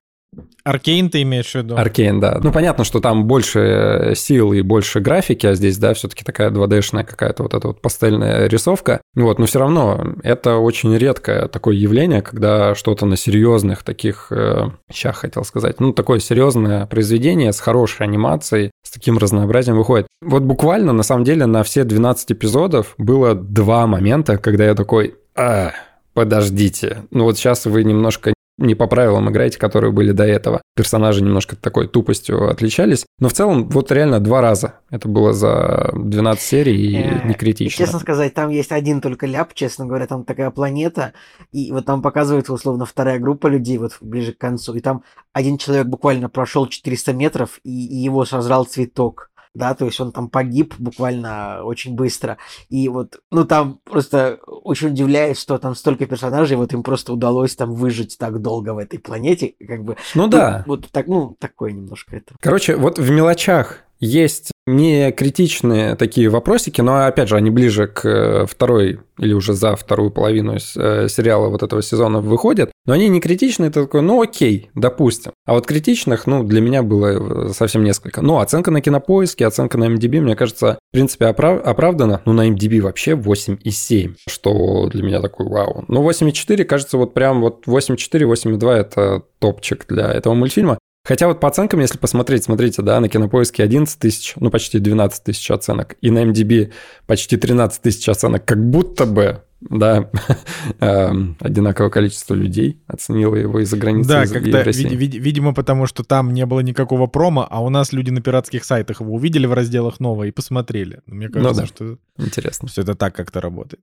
Аркейн 0.64 1.08
ты 1.08 1.22
имеешь 1.22 1.52
в 1.52 1.54
виду? 1.54 1.76
Аркейн, 1.76 2.20
да. 2.20 2.38
Ну, 2.42 2.52
понятно, 2.52 2.84
что 2.84 3.00
там 3.00 3.24
больше 3.24 4.12
сил 4.14 4.52
и 4.52 4.60
больше 4.60 5.00
графики, 5.00 5.46
а 5.46 5.54
здесь, 5.54 5.78
да, 5.78 5.94
все 5.94 6.08
таки 6.08 6.24
такая 6.24 6.50
2D-шная 6.50 7.04
какая-то 7.04 7.42
вот 7.42 7.54
эта 7.54 7.68
вот 7.68 7.80
пастельная 7.80 8.46
рисовка. 8.48 9.00
Вот, 9.14 9.38
но 9.38 9.46
все 9.46 9.60
равно 9.60 10.14
это 10.22 10.56
очень 10.56 10.94
редкое 10.96 11.48
такое 11.48 11.74
явление, 11.74 12.20
когда 12.20 12.74
что-то 12.74 13.06
на 13.06 13.16
серьезных 13.16 13.82
таких, 13.82 14.30
э, 14.30 14.68
хотел 15.12 15.44
сказать, 15.44 15.80
ну, 15.80 15.92
такое 15.92 16.18
серьезное 16.18 16.86
произведение 16.86 17.52
с 17.52 17.60
хорошей 17.60 18.04
анимацией, 18.06 18.70
с 18.84 18.90
таким 18.90 19.16
разнообразием 19.16 19.76
выходит. 19.78 20.06
Вот 20.20 20.42
буквально, 20.42 20.92
на 20.92 21.02
самом 21.02 21.24
деле, 21.24 21.46
на 21.46 21.62
все 21.62 21.84
12 21.84 22.32
эпизодов 22.32 22.94
было 22.98 23.34
два 23.34 23.86
момента, 23.86 24.36
когда 24.36 24.66
я 24.66 24.74
такой, 24.74 25.14
а, 25.34 25.72
подождите, 26.12 27.04
ну 27.10 27.24
вот 27.24 27.38
сейчас 27.38 27.64
вы 27.64 27.84
немножко 27.84 28.34
не 28.58 28.74
по 28.74 28.86
правилам 28.86 29.30
играете, 29.30 29.58
которые 29.58 29.92
были 29.92 30.12
до 30.12 30.24
этого. 30.24 30.62
Персонажи 30.76 31.22
немножко 31.22 31.56
такой 31.56 31.88
тупостью 31.88 32.48
отличались. 32.50 33.06
Но 33.18 33.28
в 33.28 33.32
целом, 33.32 33.68
вот 33.68 33.90
реально 33.90 34.20
два 34.20 34.40
раза. 34.40 34.74
Это 34.90 35.08
было 35.08 35.32
за 35.32 35.90
12 35.94 36.42
серий 36.42 36.76
и 36.76 37.08
Э, 37.08 37.26
не 37.26 37.34
критично. 37.34 37.84
Честно 37.84 37.98
сказать, 37.98 38.34
там 38.34 38.50
есть 38.50 38.72
один 38.72 39.00
только 39.00 39.26
ляп, 39.26 39.54
честно 39.54 39.86
говоря, 39.86 40.06
там 40.06 40.24
такая 40.24 40.50
планета, 40.50 41.12
и 41.52 41.72
вот 41.72 41.86
там 41.86 42.02
показывается 42.02 42.52
условно 42.52 42.84
вторая 42.84 43.18
группа 43.18 43.46
людей 43.46 43.78
вот 43.78 43.96
ближе 44.00 44.32
к 44.32 44.38
концу, 44.38 44.74
и 44.74 44.80
там 44.80 45.02
один 45.32 45.58
человек 45.58 45.86
буквально 45.86 46.28
прошел 46.28 46.66
400 46.66 47.12
метров, 47.12 47.60
и, 47.64 47.86
и 47.86 47.96
его 47.96 48.24
сожрал 48.24 48.64
цветок. 48.64 49.27
Да, 49.58 49.74
то 49.74 49.86
есть 49.86 50.00
он 50.00 50.12
там 50.12 50.30
погиб 50.30 50.74
буквально 50.78 51.62
очень 51.64 51.96
быстро. 51.96 52.38
И 52.68 52.88
вот, 52.88 53.20
ну 53.32 53.44
там 53.44 53.80
просто 53.84 54.38
очень 54.46 54.88
удивляет, 54.88 55.36
что 55.36 55.58
там 55.58 55.74
столько 55.74 56.06
персонажей, 56.06 56.56
вот 56.56 56.72
им 56.72 56.84
просто 56.84 57.12
удалось 57.12 57.56
там 57.56 57.74
выжить 57.74 58.16
так 58.18 58.40
долго 58.40 58.72
в 58.72 58.78
этой 58.78 59.00
планете, 59.00 59.54
как 59.66 59.82
бы. 59.82 59.96
Ну 60.14 60.28
да. 60.28 60.62
Вот 60.66 60.88
так, 60.92 61.08
ну, 61.08 61.36
такое 61.40 61.72
немножко 61.72 62.16
это. 62.16 62.36
Короче, 62.40 62.76
вот 62.76 62.98
в 62.98 63.10
мелочах 63.10 63.80
есть 64.00 64.52
не 64.66 65.12
критичные 65.12 65.96
такие 65.96 66.28
вопросики, 66.28 66.80
но 66.80 67.06
опять 67.06 67.28
же 67.28 67.36
они 67.36 67.50
ближе 67.50 67.86
к 67.86 68.04
э, 68.04 68.46
второй 68.46 69.00
или 69.18 69.32
уже 69.32 69.54
за 69.54 69.74
вторую 69.76 70.10
половину 70.10 70.56
э, 70.56 71.08
сериала 71.08 71.48
вот 71.48 71.62
этого 71.62 71.82
сезона 71.82 72.20
выходят, 72.20 72.70
но 72.84 72.92
они 72.92 73.08
не 73.08 73.20
критичные, 73.20 73.70
это 73.70 73.82
такой, 73.82 74.02
ну 74.02 74.20
окей, 74.22 74.70
допустим. 74.74 75.32
А 75.46 75.54
вот 75.54 75.66
критичных, 75.66 76.26
ну, 76.26 76.44
для 76.44 76.60
меня 76.60 76.82
было 76.82 77.48
э, 77.48 77.52
совсем 77.54 77.82
несколько. 77.82 78.20
Ну, 78.22 78.38
оценка 78.38 78.70
на 78.70 78.80
кинопоиске, 78.80 79.46
оценка 79.46 79.78
на 79.78 79.84
MDB, 79.84 80.20
мне 80.20 80.36
кажется, 80.36 80.78
в 80.90 80.92
принципе, 80.92 81.26
оправ- 81.26 81.62
оправдана. 81.62 82.20
Ну, 82.26 82.32
на 82.34 82.48
MDB 82.48 82.80
вообще 82.80 83.12
8,7, 83.12 84.16
что 84.28 84.88
для 84.88 85.02
меня 85.02 85.20
такой 85.20 85.46
вау. 85.48 85.84
Ну, 85.88 86.08
8,4, 86.08 86.64
кажется, 86.64 86.98
вот 86.98 87.14
прям 87.14 87.40
вот 87.40 87.66
8,4, 87.66 88.30
8,2 88.30 88.70
это 88.72 89.22
топчик 89.38 89.86
для 89.88 90.12
этого 90.12 90.34
мультфильма. 90.34 90.78
Хотя 91.08 91.26
вот 91.26 91.40
по 91.40 91.48
оценкам, 91.48 91.80
если 91.80 91.96
посмотреть, 91.96 92.44
смотрите, 92.44 92.82
да, 92.82 93.00
на 93.00 93.08
Кинопоиске 93.08 93.62
11 93.62 93.98
тысяч, 93.98 94.34
ну 94.36 94.50
почти 94.50 94.78
12 94.78 95.24
тысяч 95.24 95.50
оценок, 95.50 95.96
и 96.02 96.10
на 96.10 96.22
MDB 96.22 96.70
почти 97.06 97.38
13 97.38 97.80
тысяч 97.80 98.06
оценок, 98.10 98.44
как 98.44 98.62
будто 98.62 99.06
бы, 99.06 99.42
да, 99.58 100.10
эм, 100.80 101.38
одинаковое 101.40 101.88
количество 101.88 102.34
людей 102.34 102.82
оценило 102.86 103.36
его 103.36 103.58
из-за 103.60 103.78
границы 103.78 104.06
Да, 104.10 104.22
из- 104.24 104.32
России. 104.34 104.86
вид- 104.86 105.14
вид- 105.14 105.14
видимо, 105.14 105.54
потому 105.54 105.86
что 105.86 106.04
там 106.04 106.34
не 106.34 106.44
было 106.44 106.60
никакого 106.60 107.06
промо, 107.06 107.48
а 107.50 107.62
у 107.62 107.70
нас 107.70 107.94
люди 107.94 108.10
на 108.10 108.20
пиратских 108.20 108.66
сайтах 108.66 109.00
его 109.00 109.14
увидели 109.14 109.46
в 109.46 109.54
разделах 109.54 110.00
нового 110.00 110.24
и 110.24 110.30
посмотрели. 110.30 111.00
Мне 111.06 111.30
кажется, 111.30 111.62
да. 111.62 111.66
что 111.66 111.96
Интересно. 112.18 112.68
все 112.68 112.82
это 112.82 112.94
так 112.94 113.14
как-то 113.16 113.40
работает. 113.40 113.80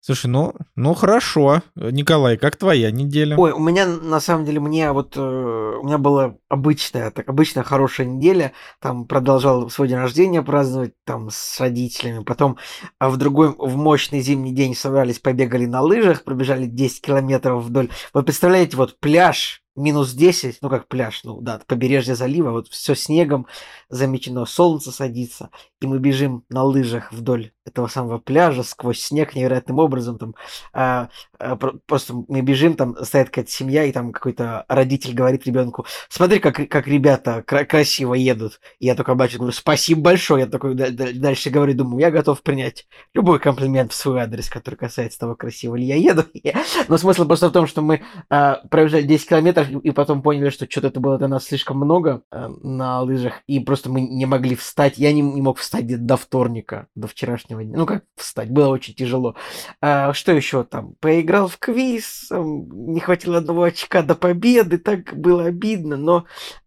Слушай, 0.00 0.28
ну, 0.28 0.54
ну 0.76 0.94
хорошо. 0.94 1.62
Николай, 1.74 2.36
как 2.36 2.56
твоя 2.56 2.90
неделя? 2.90 3.36
Ой, 3.36 3.52
у 3.52 3.58
меня 3.58 3.86
на 3.86 4.20
самом 4.20 4.44
деле 4.44 4.60
мне 4.60 4.92
вот 4.92 5.16
э, 5.16 5.20
у 5.20 5.84
меня 5.84 5.98
была 5.98 6.36
обычная, 6.48 7.10
так 7.10 7.28
обычная 7.28 7.64
хорошая 7.64 8.06
неделя. 8.06 8.52
Там 8.80 9.06
продолжал 9.06 9.68
свой 9.70 9.88
день 9.88 9.98
рождения 9.98 10.42
праздновать 10.42 10.94
там 11.04 11.30
с 11.30 11.60
родителями. 11.60 12.22
Потом 12.22 12.58
а 12.98 13.10
в 13.10 13.16
другой 13.16 13.54
в 13.56 13.76
мощный 13.76 14.20
зимний 14.20 14.54
день 14.54 14.74
собрались, 14.74 15.18
побегали 15.18 15.66
на 15.66 15.82
лыжах, 15.82 16.24
пробежали 16.24 16.66
10 16.66 17.02
километров 17.02 17.64
вдоль. 17.64 17.90
Вот 18.14 18.24
представляете, 18.24 18.76
вот 18.76 18.98
пляж 19.00 19.62
минус 19.78 20.12
10, 20.12 20.58
ну 20.60 20.68
как 20.68 20.88
пляж, 20.88 21.22
ну 21.24 21.40
да, 21.40 21.60
побережье 21.66 22.14
залива, 22.14 22.50
вот 22.50 22.68
все 22.68 22.94
снегом 22.94 23.46
замечено, 23.88 24.44
солнце 24.44 24.90
садится, 24.90 25.50
и 25.80 25.86
мы 25.86 25.98
бежим 25.98 26.44
на 26.48 26.64
лыжах 26.64 27.12
вдоль 27.12 27.52
этого 27.68 27.86
самого 27.86 28.18
пляжа 28.18 28.62
сквозь 28.62 29.00
снег 29.00 29.34
невероятным 29.34 29.78
образом 29.78 30.18
там 30.18 30.34
а, 30.72 31.08
а, 31.38 31.56
про- 31.56 31.74
просто 31.86 32.14
мы 32.28 32.40
бежим, 32.40 32.74
там 32.74 32.96
стоит 33.04 33.28
какая-то 33.28 33.50
семья, 33.50 33.84
и 33.84 33.92
там 33.92 34.12
какой-то 34.12 34.64
родитель 34.68 35.14
говорит 35.14 35.46
ребенку, 35.46 35.86
смотри, 36.08 36.40
как, 36.40 36.68
как 36.68 36.86
ребята 36.86 37.42
кра- 37.46 37.64
красиво 37.64 38.14
едут. 38.14 38.60
И 38.78 38.86
я 38.86 38.94
только 38.94 39.14
бачу, 39.14 39.38
говорю, 39.38 39.52
спасибо 39.52 40.00
большое. 40.02 40.44
Я 40.44 40.46
такой 40.46 40.74
да- 40.74 40.90
да- 40.90 41.12
дальше 41.14 41.50
говорю, 41.50 41.74
думаю, 41.74 42.00
я 42.00 42.10
готов 42.10 42.42
принять 42.42 42.86
любой 43.14 43.38
комплимент 43.38 43.92
в 43.92 43.94
свой 43.94 44.20
адрес, 44.20 44.48
который 44.48 44.76
касается 44.76 45.18
того, 45.18 45.34
красиво 45.34 45.76
ли 45.76 45.84
я 45.84 45.96
еду. 45.96 46.24
Но 46.88 46.98
смысл 46.98 47.26
просто 47.26 47.48
в 47.48 47.52
том, 47.52 47.66
что 47.66 47.82
мы 47.82 48.02
а, 48.30 48.62
пробежали 48.70 49.02
10 49.02 49.28
километров, 49.28 49.70
и 49.70 49.90
потом 49.90 50.22
поняли, 50.22 50.50
что 50.50 50.66
что-то 50.68 50.88
это 50.88 51.00
было 51.00 51.18
для 51.18 51.28
нас 51.28 51.44
слишком 51.44 51.76
много 51.76 52.22
а, 52.30 52.48
на 52.62 53.02
лыжах, 53.02 53.42
и 53.46 53.60
просто 53.60 53.90
мы 53.90 54.00
не 54.00 54.26
могли 54.26 54.54
встать. 54.56 54.98
Я 54.98 55.12
не, 55.12 55.20
не 55.20 55.42
мог 55.42 55.58
встать 55.58 55.84
где-то 55.84 56.02
до 56.02 56.16
вторника, 56.16 56.88
до 56.94 57.06
вчерашнего 57.06 57.57
дня. 57.64 57.76
Ну, 57.76 57.86
как 57.86 58.04
встать, 58.16 58.50
было 58.50 58.68
очень 58.68 58.94
тяжело. 58.94 59.34
А, 59.80 60.12
что 60.12 60.32
еще 60.32 60.64
там? 60.64 60.94
Поиграл 61.00 61.48
в 61.48 61.58
квиз, 61.58 62.28
не 62.30 63.00
хватило 63.00 63.38
одного 63.38 63.64
очка 63.64 64.02
до 64.02 64.14
победы, 64.14 64.78
так 64.78 65.16
было 65.16 65.44
обидно, 65.44 65.96
но, 65.96 66.24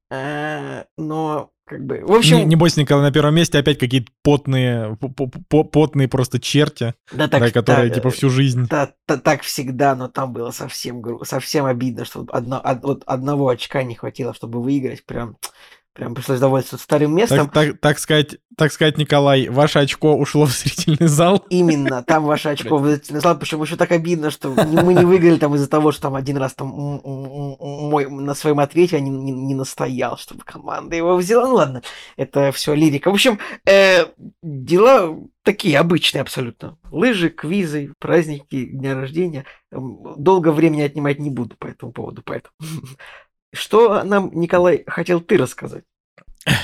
э, 0.09 0.83
но 0.97 1.51
как 1.65 1.85
бы, 1.85 2.03
в 2.05 2.11
общем, 2.11 2.37
Не- 2.39 2.43
Небось, 2.45 2.75
Николай, 2.75 3.01
на 3.01 3.13
первом 3.13 3.35
месте 3.35 3.57
опять 3.57 3.79
какие-то 3.79 4.11
потные, 4.23 4.97
по- 4.97 5.07
по- 5.07 5.27
по- 5.27 5.63
потные 5.63 6.09
просто 6.09 6.37
черти, 6.37 6.95
да, 7.13 7.27
да, 7.27 7.39
так, 7.39 7.53
которые 7.53 7.87
так, 7.89 7.95
типа 7.95 8.09
всю 8.09 8.29
жизнь. 8.29 8.67
да, 8.69 8.91
та- 9.05 9.17
так 9.17 9.41
всегда, 9.43 9.95
но 9.95 10.09
там 10.09 10.33
было 10.33 10.51
совсем, 10.51 11.01
совсем 11.23 11.63
обидно, 11.65 12.03
что 12.03 12.25
одно- 12.29 12.59
од- 12.61 12.83
вот 12.83 13.03
одного 13.05 13.47
очка 13.47 13.83
не 13.83 13.95
хватило, 13.95 14.33
чтобы 14.33 14.61
выиграть, 14.61 15.05
прям, 15.05 15.37
прям 15.93 16.15
пришлось 16.15 16.39
довольствоваться 16.39 16.85
вторым 16.85 17.15
местом. 17.15 17.49
Так, 17.49 17.53
так, 17.53 17.79
так 17.79 17.99
сказать, 17.99 18.37
так 18.57 18.71
сказать, 18.71 18.97
Николай, 18.97 19.49
ваше 19.49 19.79
очко 19.79 20.15
ушло 20.15 20.45
в 20.45 20.51
зрительный 20.51 21.07
зал. 21.07 21.45
Именно, 21.49 22.03
там 22.03 22.23
ваше 22.25 22.49
очко 22.49 22.77
в 22.77 22.85
зрительный 22.87 23.21
зал, 23.21 23.37
причем 23.37 23.61
еще 23.61 23.75
так 23.75 23.91
обидно, 23.91 24.31
что 24.31 24.49
мы 24.49 24.93
не 24.93 25.05
выиграли 25.05 25.37
там 25.37 25.55
из-за 25.55 25.69
того, 25.69 25.91
что 25.91 26.03
там 26.03 26.15
один 26.15 26.37
раз 26.37 26.53
там 26.53 26.69
мой 26.69 28.09
на 28.09 28.35
своем 28.35 28.59
ответе 28.59 28.97
я 28.97 29.01
не, 29.01 29.09
не- 29.09 29.31
не 29.31 29.55
настоял, 29.55 30.17
чтобы 30.17 30.43
команда 30.43 30.95
его 30.95 31.15
взяла. 31.15 31.47
Ну 31.47 31.55
ладно, 31.55 31.81
это 32.17 32.51
все 32.51 32.73
лирика. 32.73 33.09
В 33.09 33.13
общем, 33.13 33.39
э, 33.65 34.05
дела 34.41 35.17
такие 35.43 35.77
обычные 35.79 36.21
абсолютно. 36.21 36.77
Лыжи, 36.91 37.29
квизы, 37.29 37.93
праздники, 37.99 38.65
дня 38.65 38.95
рождения. 38.95 39.45
Долго 39.71 40.51
времени 40.51 40.81
отнимать 40.81 41.19
не 41.19 41.29
буду 41.29 41.55
по 41.57 41.67
этому 41.67 41.91
поводу, 41.91 42.21
поэтому. 42.23 42.53
Что 43.53 44.03
нам, 44.03 44.31
Николай, 44.33 44.83
хотел 44.87 45.21
ты 45.21 45.37
рассказать? 45.37 45.83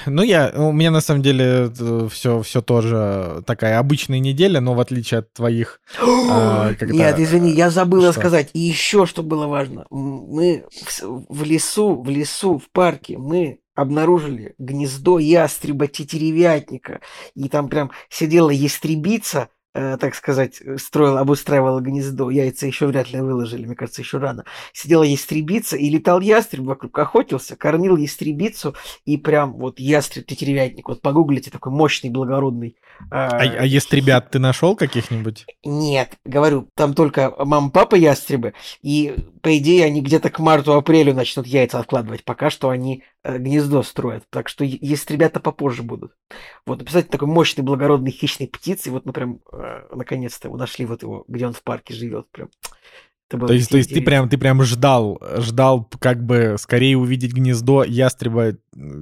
Ну, 0.07 0.23
я, 0.23 0.51
у 0.55 0.71
меня 0.71 0.89
на 0.89 1.01
самом 1.01 1.21
деле 1.21 1.71
все, 2.09 2.41
все 2.41 2.61
тоже 2.61 3.43
такая 3.45 3.77
обычная 3.77 4.19
неделя, 4.19 4.59
но 4.59 4.73
в 4.73 4.79
отличие 4.79 5.19
от 5.19 5.33
твоих... 5.33 5.81
А, 6.29 6.73
как 6.73 6.89
Нет, 6.89 7.17
извини, 7.19 7.51
я 7.51 7.69
забыл 7.69 8.01
что? 8.01 8.09
рассказать. 8.09 8.49
И 8.53 8.59
еще 8.59 9.05
что 9.05 9.23
было 9.23 9.47
важно. 9.47 9.85
Мы 9.89 10.65
в, 11.01 11.43
лесу, 11.43 12.01
в 12.01 12.09
лесу, 12.09 12.57
в 12.57 12.69
парке, 12.69 13.17
мы 13.17 13.59
обнаружили 13.75 14.53
гнездо 14.57 15.19
ястреба 15.19 15.87
тетеревятника. 15.87 16.99
И 17.33 17.47
там 17.47 17.69
прям 17.69 17.91
сидела 18.09 18.49
ястребица, 18.49 19.39
э, 19.39 19.56
так 19.77 20.15
сказать, 20.15 20.59
э, 20.61 20.77
строила, 20.77 21.19
обустраивала 21.19 21.79
гнездо. 21.79 22.29
Яйца 22.29 22.65
еще 22.65 22.87
вряд 22.87 23.11
ли 23.11 23.21
выложили, 23.21 23.65
мне 23.65 23.75
кажется, 23.75 24.01
еще 24.01 24.17
рано. 24.17 24.43
Сидела 24.73 25.03
ястребица, 25.03 25.77
и 25.77 25.89
летал 25.89 26.19
ястреб 26.19 26.65
вокруг, 26.65 26.97
охотился, 26.97 27.55
кормил 27.55 27.95
ястребицу, 27.95 28.75
и 29.05 29.17
прям 29.17 29.53
вот 29.53 29.79
ястреб 29.79 30.25
тетеревятник. 30.25 30.87
Вот 30.87 31.01
погуглите, 31.01 31.51
такой 31.51 31.71
мощный, 31.71 32.09
благородный. 32.09 32.75
А, 33.11 33.27
а 33.27 33.65
есть 33.65 33.93
ребят 33.93 34.31
ты 34.31 34.39
нашел 34.39 34.75
каких-нибудь? 34.75 35.45
Нет, 35.63 36.15
говорю, 36.25 36.67
там 36.75 36.93
только 36.93 37.33
мама, 37.37 37.69
папа 37.69 37.95
ястребы, 37.95 38.53
и 38.81 39.15
по 39.41 39.55
идее 39.57 39.85
они 39.85 40.01
где-то 40.01 40.29
к 40.29 40.39
марту-апрелю 40.39 41.13
начнут 41.13 41.45
яйца 41.45 41.79
откладывать. 41.79 42.23
Пока 42.23 42.49
что 42.49 42.69
они 42.69 43.03
э, 43.16 43.16
гнездо 43.37 43.83
строят, 43.83 44.23
так 44.29 44.47
что 44.49 44.63
е- 44.63 44.77
ястребята 44.81 45.39
попозже 45.39 45.83
будут. 45.83 46.15
Вот, 46.65 46.79
представьте, 46.79 47.11
такой 47.11 47.27
мощный, 47.27 47.63
благородный 47.63 48.11
хищной 48.11 48.47
птицы, 48.47 48.91
вот 48.91 49.05
мы 49.05 49.13
прям 49.13 49.41
э, 49.51 49.87
наконец-то 49.93 50.47
его 50.47 50.57
нашли 50.57 50.85
вот 50.85 51.01
его, 51.03 51.25
где 51.27 51.47
он 51.47 51.53
в 51.53 51.63
парке 51.63 51.93
живет, 51.93 52.29
прям. 52.31 52.49
Это 53.29 53.37
было 53.37 53.47
То 53.47 53.53
есть, 53.55 53.69
то 53.69 53.75
есть 53.77 53.93
ты 53.93 54.01
прям, 54.01 54.29
ты 54.29 54.37
прям 54.37 54.63
ждал, 54.63 55.21
ждал 55.39 55.89
как 55.99 56.23
бы 56.25 56.55
скорее 56.57 56.97
увидеть 56.97 57.33
гнездо 57.33 57.83
ястреба. 57.83 58.43
э, 58.49 58.53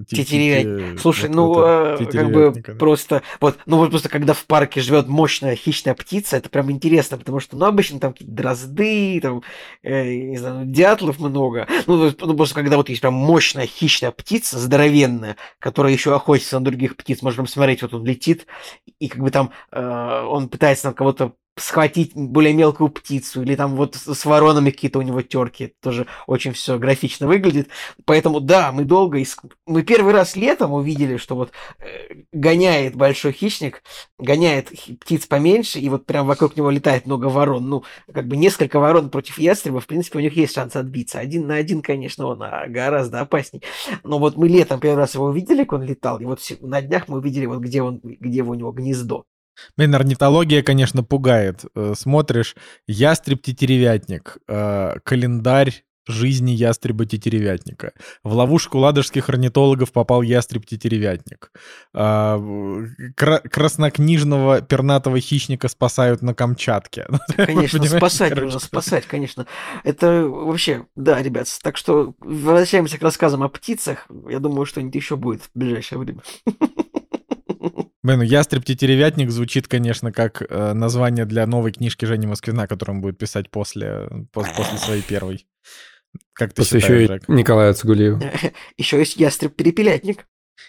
те- 0.08 0.24
Тетеревятник. 0.24 0.96
те- 0.96 1.01
Слушай, 1.01 1.29
вот 1.29 1.36
ну, 1.36 1.51
это, 1.53 1.62
э, 1.62 1.98
как 1.98 2.00
бы 2.00 2.05
тетеревятника, 2.12 2.72
да. 2.72 2.77
просто, 2.79 3.22
вот, 3.41 3.60
ну, 3.67 3.77
вот 3.77 3.89
просто 3.91 4.10
когда 4.10 4.34
в 4.34 4.46
парке 4.46 4.82
живет 4.82 5.08
мощная 5.08 5.55
хищная 5.55 5.94
птица, 5.94 6.38
это 6.38 6.50
прям 6.50 6.72
интересно, 6.72 7.17
потому 7.17 7.39
что, 7.39 7.55
ну, 7.58 7.65
обычно 7.65 8.00
там 8.00 8.13
какие-то 8.13 8.34
дрозды, 8.34 9.20
там, 9.22 9.44
э, 9.84 10.15
не 10.15 10.38
знаю, 10.38 10.65
дятлов 10.65 11.20
много. 11.20 11.67
Ну, 11.86 12.12
ну, 12.20 12.36
просто 12.36 12.55
когда 12.55 12.77
вот 12.77 12.89
есть 12.89 13.01
прям 13.01 13.13
мощная 13.13 13.67
хищная 13.67 14.12
птица, 14.12 14.58
здоровенная, 14.58 15.36
которая 15.60 15.94
еще 15.94 16.15
охотится 16.15 16.58
на 16.58 16.65
других 16.65 16.96
птиц, 16.96 17.22
можно 17.22 17.44
прям 17.44 17.48
смотреть, 17.48 17.82
вот 17.84 17.94
он 17.94 18.05
летит, 18.05 18.48
и 19.00 19.08
как 19.08 19.22
бы 19.22 19.29
там 19.29 19.51
э, 19.72 20.25
он 20.27 20.50
пытается 20.50 20.88
на 20.88 20.94
кого-то 20.94 21.34
схватить 21.57 22.12
более 22.13 22.53
мелкую 22.53 22.89
птицу, 22.89 23.41
или 23.41 23.55
там 23.55 23.75
вот 23.75 23.95
с 23.95 24.25
воронами 24.25 24.71
какие-то 24.71 25.00
у 25.00 25.01
него 25.01 25.21
терки, 25.21 25.74
тоже 25.81 26.05
очень 26.27 26.51
все 26.51 26.77
графично 26.77 27.27
выглядит. 27.27 27.69
Поэтому 28.03 28.41
да, 28.41 28.71
мы 28.74 28.83
долго 28.83 29.19
иск... 29.19 29.43
мы 29.65 29.83
первый 29.83 30.13
раз 30.13 30.35
летом 30.35 30.74
увидели, 30.74 31.15
что 31.15 31.35
вот 31.35 31.51
э, 31.79 32.24
гоняет 32.33 32.95
большой 32.95 33.31
хищник, 33.31 33.83
гоняет 34.19 34.69
птиц 35.00 35.27
поменьше, 35.27 35.79
и 35.79 35.88
вот 35.88 36.05
прям 36.05 36.27
вокруг 36.27 36.57
него 36.57 36.69
летает 36.69 37.05
много 37.05 37.27
ворон. 37.27 37.69
Ну, 37.69 37.83
как 38.13 38.27
бы 38.27 38.35
несколько 38.35 38.79
ворон 38.79 39.09
против 39.09 39.39
ястреба, 39.39 39.79
в 39.79 39.88
принципе, 39.88 40.19
у 40.19 40.21
них 40.21 40.35
есть 40.35 40.53
шанс 40.53 40.75
отбиться. 40.75 41.19
Один 41.19 41.47
на 41.47 41.55
один, 41.55 41.81
конечно, 41.81 42.27
он 42.27 42.43
а, 42.43 42.67
гораздо 42.67 43.21
опасней. 43.21 43.62
Но 44.03 44.19
вот 44.19 44.35
мы 44.35 44.50
летом 44.50 44.81
первый 44.81 44.97
раз 44.97 45.15
его 45.15 45.25
увидели, 45.25 45.63
как 45.63 45.74
он 45.74 45.83
летал, 45.83 46.19
и 46.19 46.25
вот 46.25 46.41
на 46.59 46.81
днях 46.81 47.07
мы 47.07 47.19
увидели, 47.19 47.45
вот 47.45 47.59
где 47.59 47.81
он, 47.81 48.01
где 48.03 48.43
у 48.43 48.53
него 48.53 48.71
гнездо. 48.74 49.25
Блин, 49.77 49.95
орнитология, 49.95 50.63
конечно, 50.63 51.03
пугает. 51.03 51.65
Э, 51.75 51.93
смотришь, 51.97 52.55
ястреб-тетеревятник, 52.88 54.38
э, 54.47 54.95
календарь 55.03 55.83
жизни 56.07 56.51
ястреба-тетеревятника. 56.51 57.93
В 58.24 58.33
ловушку 58.33 58.77
ладожских 58.77 59.29
орнитологов 59.29 59.91
попал 59.91 60.21
ястреб-тетеревятник. 60.21 61.51
Кра- 61.93 63.39
краснокнижного 63.39 64.62
пернатого 64.62 65.19
хищника 65.19 65.67
спасают 65.67 66.21
на 66.21 66.33
Камчатке. 66.33 67.07
Конечно, 67.35 67.83
спасать 67.83 68.35
нужно, 68.35 68.59
спасать, 68.59 69.05
конечно. 69.05 69.47
Это 69.83 70.27
вообще, 70.27 70.85
да, 70.95 71.21
ребят. 71.21 71.47
Так 71.62 71.77
что 71.77 72.13
возвращаемся 72.19 72.97
к 72.97 73.01
рассказам 73.01 73.43
о 73.43 73.50
птицах. 73.50 74.07
Я 74.29 74.39
думаю, 74.39 74.65
что-нибудь 74.65 74.95
еще 74.95 75.15
будет 75.15 75.43
в 75.43 75.50
ближайшее 75.53 76.00
время. 76.00 76.21
Блин, 78.05 78.19
ну 78.19 78.24
ястреб-тетеревятник 78.24 79.31
звучит, 79.31 79.67
конечно, 79.67 80.12
как 80.12 80.43
э, 80.47 80.74
название 80.74 81.25
для 81.25 81.47
новой 81.47 81.71
книжки 81.71 82.05
Жени 82.05 82.27
Москвина, 82.27 82.67
которую 82.67 82.97
он 82.97 83.01
будет 83.01 83.17
писать 83.17 83.50
после, 83.50 84.07
после, 84.31 84.53
после 84.53 84.77
своей 84.77 85.01
первой. 85.01 85.47
Как 86.33 86.53
ты 86.53 86.62
После 86.62 86.81
считаешь, 86.81 87.09
еще 87.09 87.15
и 87.27 87.31
Николая 87.33 87.74
Цугулиева. 87.74 88.21
Еще 88.77 89.00
есть 89.00 89.17
ястреб-перепелятник. 89.17 90.27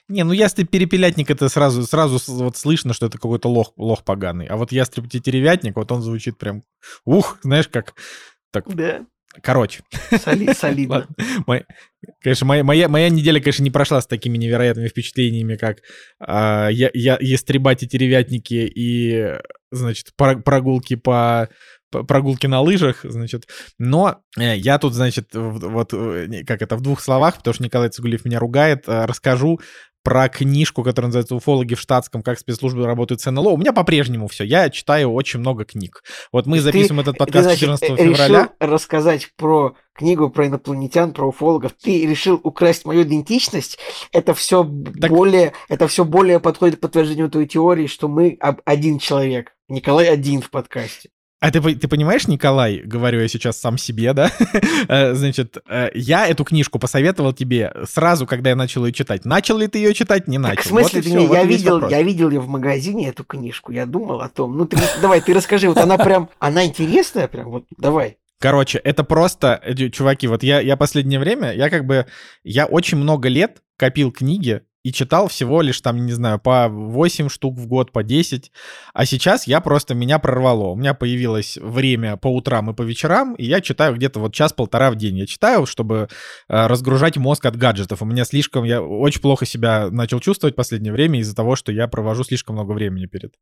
Не, 0.09 0.25
ну 0.25 0.33
ястреб-перепелятник 0.33 1.31
это 1.31 1.51
сразу, 1.51 1.83
сразу 1.83 2.19
вот 2.43 2.57
слышно, 2.57 2.95
что 2.95 3.05
это 3.05 3.19
какой-то 3.19 3.51
лох, 3.51 3.75
лох 3.77 4.03
поганый. 4.03 4.47
А 4.47 4.57
вот 4.57 4.73
ястреб-тетеревятник, 4.73 5.77
вот 5.77 5.93
он 5.93 6.01
звучит 6.01 6.39
прям, 6.39 6.63
ух, 7.05 7.39
знаешь, 7.43 7.69
как... 7.69 7.97
Так, 8.51 8.65
да. 8.75 9.05
Короче. 9.43 9.81
Соли, 10.23 10.53
солидно. 10.57 11.07
Мой, 11.47 11.65
конечно, 12.23 12.47
моя, 12.47 12.65
моя, 12.65 12.89
моя 12.89 13.09
неделя, 13.09 13.41
конечно, 13.41 13.63
не 13.63 13.71
прошла 13.71 14.01
с 14.01 14.07
такими 14.07 14.37
невероятными 14.39 14.89
впечатлениями, 14.89 15.57
как 15.57 15.79
а, 16.19 16.69
я, 16.69 16.91
я, 16.95 17.19
ястребать 17.21 17.83
и 17.83 17.89
теревятники 17.89 18.71
и, 18.75 19.39
значит, 19.71 20.13
прогулки 20.17 20.97
по 20.97 21.49
прогулки 22.05 22.47
на 22.47 22.61
лыжах, 22.61 23.01
значит. 23.03 23.49
Но 23.79 24.19
э, 24.39 24.57
я 24.57 24.79
тут, 24.79 24.95
значит, 24.95 25.31
вот 25.33 25.93
э, 25.93 26.45
как 26.47 26.63
это 26.63 26.77
в 26.77 26.81
двух 26.81 27.01
словах, 27.01 27.39
потому 27.39 27.55
что 27.55 27.65
Николай 27.65 27.89
Цугулев 27.89 28.25
меня 28.25 28.39
ругает, 28.39 28.85
э, 28.87 29.05
расскажу 29.05 29.61
про 30.07 30.29
книжку, 30.29 30.85
которая 30.85 31.09
называется 31.09 31.35
«Уфологи 31.35 31.75
в 31.75 31.81
штатском. 31.81 32.23
Как 32.23 32.39
спецслужбы 32.39 32.87
работают 32.87 33.21
с 33.21 33.29
НЛО». 33.29 33.51
У 33.51 33.57
меня 33.57 33.73
по-прежнему 33.73 34.29
все. 34.29 34.45
Я 34.45 34.71
читаю 34.71 35.13
очень 35.13 35.41
много 35.41 35.65
книг. 35.65 36.05
Вот 36.31 36.47
мы 36.47 36.61
записываем 36.61 37.03
ты, 37.03 37.11
этот 37.11 37.19
подкаст 37.19 37.49
ты, 37.49 37.57
значит, 37.67 37.81
14 37.81 37.99
февраля. 37.99 38.43
решил 38.43 38.53
рассказать 38.61 39.33
про 39.37 39.75
книгу 39.93 40.31
про 40.31 40.47
инопланетян, 40.47 41.13
про 41.13 41.27
уфологов. 41.27 41.73
Ты 41.83 42.07
решил 42.07 42.41
украсть 42.45 42.85
мою 42.85 43.03
идентичность. 43.03 43.79
Это 44.13 44.33
все 44.35 44.63
так... 45.01 45.11
более, 45.11 45.55
это 45.69 45.89
все 45.89 46.05
более 46.05 46.39
подходит 46.39 46.77
к 46.77 46.81
подтверждению 46.83 47.29
той 47.29 47.47
теории, 47.47 47.89
что 47.89 48.07
мы 48.07 48.39
один 48.65 49.01
человек. 49.01 49.57
Николай 49.69 50.09
один 50.09 50.41
в 50.41 50.51
подкасте. 50.51 51.11
А 51.47 51.51
ты, 51.53 51.61
ты 51.61 51.87
понимаешь, 51.87 52.27
Николай, 52.27 52.79
говорю 52.79 53.21
я 53.21 53.29
сейчас 53.29 53.57
сам 53.59 53.79
себе, 53.79 54.13
да? 54.13 54.33
Э, 54.89 55.15
значит, 55.15 55.59
э, 55.69 55.91
я 55.95 56.27
эту 56.27 56.45
книжку 56.45 56.79
посоветовал 56.79 57.33
тебе 57.33 57.73
сразу, 57.89 58.27
когда 58.27 58.51
я 58.51 58.57
начал 58.57 58.85
ее 58.85 58.93
читать. 58.93 59.25
Начал 59.25 59.59
ли 59.59 59.69
ты 59.69 59.79
ее 59.79 59.95
читать? 59.95 60.29
Не 60.29 60.39
начал. 60.39 60.57
Так, 60.57 60.65
в 60.65 60.69
смысле, 60.69 61.01
вот 61.01 61.05
ты, 61.05 61.11
все, 61.11 61.19
не, 61.19 61.27
вот 61.27 61.35
я, 61.35 61.45
видел, 61.45 61.89
я 61.89 62.03
видел 62.03 62.31
ее 62.31 62.41
в 62.41 62.49
магазине, 62.49 63.09
эту 63.09 63.25
книжку, 63.25 63.73
я 63.73 63.87
думал 63.87 64.21
о 64.21 64.29
том. 64.29 64.57
Ну, 64.57 64.67
ты, 64.67 64.77
давай, 65.01 65.21
ты 65.21 65.35
расскажи, 65.35 65.69
вот 65.69 65.79
она 65.79 65.99
прям, 65.99 66.31
она 66.39 66.65
интересная 66.65 67.29
прям, 67.29 67.51
вот 67.51 67.65
давай. 67.77 68.19
Короче, 68.41 68.79
это 68.79 69.05
просто, 69.05 69.61
э, 69.65 69.75
чуваки, 69.91 70.27
вот 70.27 70.43
я, 70.43 70.61
я 70.61 70.77
последнее 70.77 71.21
время, 71.21 71.53
я 71.53 71.71
как 71.71 71.85
бы, 71.85 72.07
я 72.43 72.67
очень 72.67 72.99
много 72.99 73.29
лет 73.29 73.63
копил 73.77 74.11
книги, 74.11 74.63
и 74.87 74.93
читал 74.93 75.27
всего 75.27 75.63
лишь 75.63 75.81
там, 75.81 76.07
не 76.07 76.13
знаю, 76.13 76.39
по 76.39 76.69
8 76.69 77.29
штук 77.29 77.59
в 77.59 77.67
год, 77.67 77.91
по 77.91 78.05
10. 78.05 78.53
А 78.95 79.05
сейчас 79.05 79.49
я 79.49 79.61
просто, 79.61 79.97
меня 79.97 80.21
прорвало. 80.21 80.69
У 80.69 80.77
меня 80.77 80.95
появилось 80.95 81.59
время 81.61 82.17
по 82.17 82.29
утрам 82.29 82.71
и 82.71 82.73
по 82.73 82.83
вечерам, 82.83 83.35
и 83.35 83.45
я 83.47 83.61
читаю 83.61 83.97
где-то 83.97 84.21
вот 84.21 84.33
час-полтора 84.33 84.93
в 84.93 84.95
день. 84.95 85.19
Я 85.19 85.27
читаю, 85.27 85.67
чтобы 85.67 86.07
э, 86.49 86.67
разгружать 86.69 87.17
мозг 87.17 87.47
от 87.47 87.57
гаджетов. 87.57 88.01
У 88.01 88.05
меня 88.05 88.25
слишком, 88.25 88.63
я 88.63 88.81
очень 88.81 89.21
плохо 89.21 89.45
себя 89.45 89.91
начал 89.91 90.21
чувствовать 90.21 90.55
в 90.55 90.57
последнее 90.57 90.93
время 90.93 91.19
из-за 91.19 91.35
того, 91.35 91.57
что 91.57 91.73
я 91.73 91.89
провожу 91.89 92.23
слишком 92.23 92.55
много 92.55 92.71
времени 92.71 93.07
перед 93.07 93.33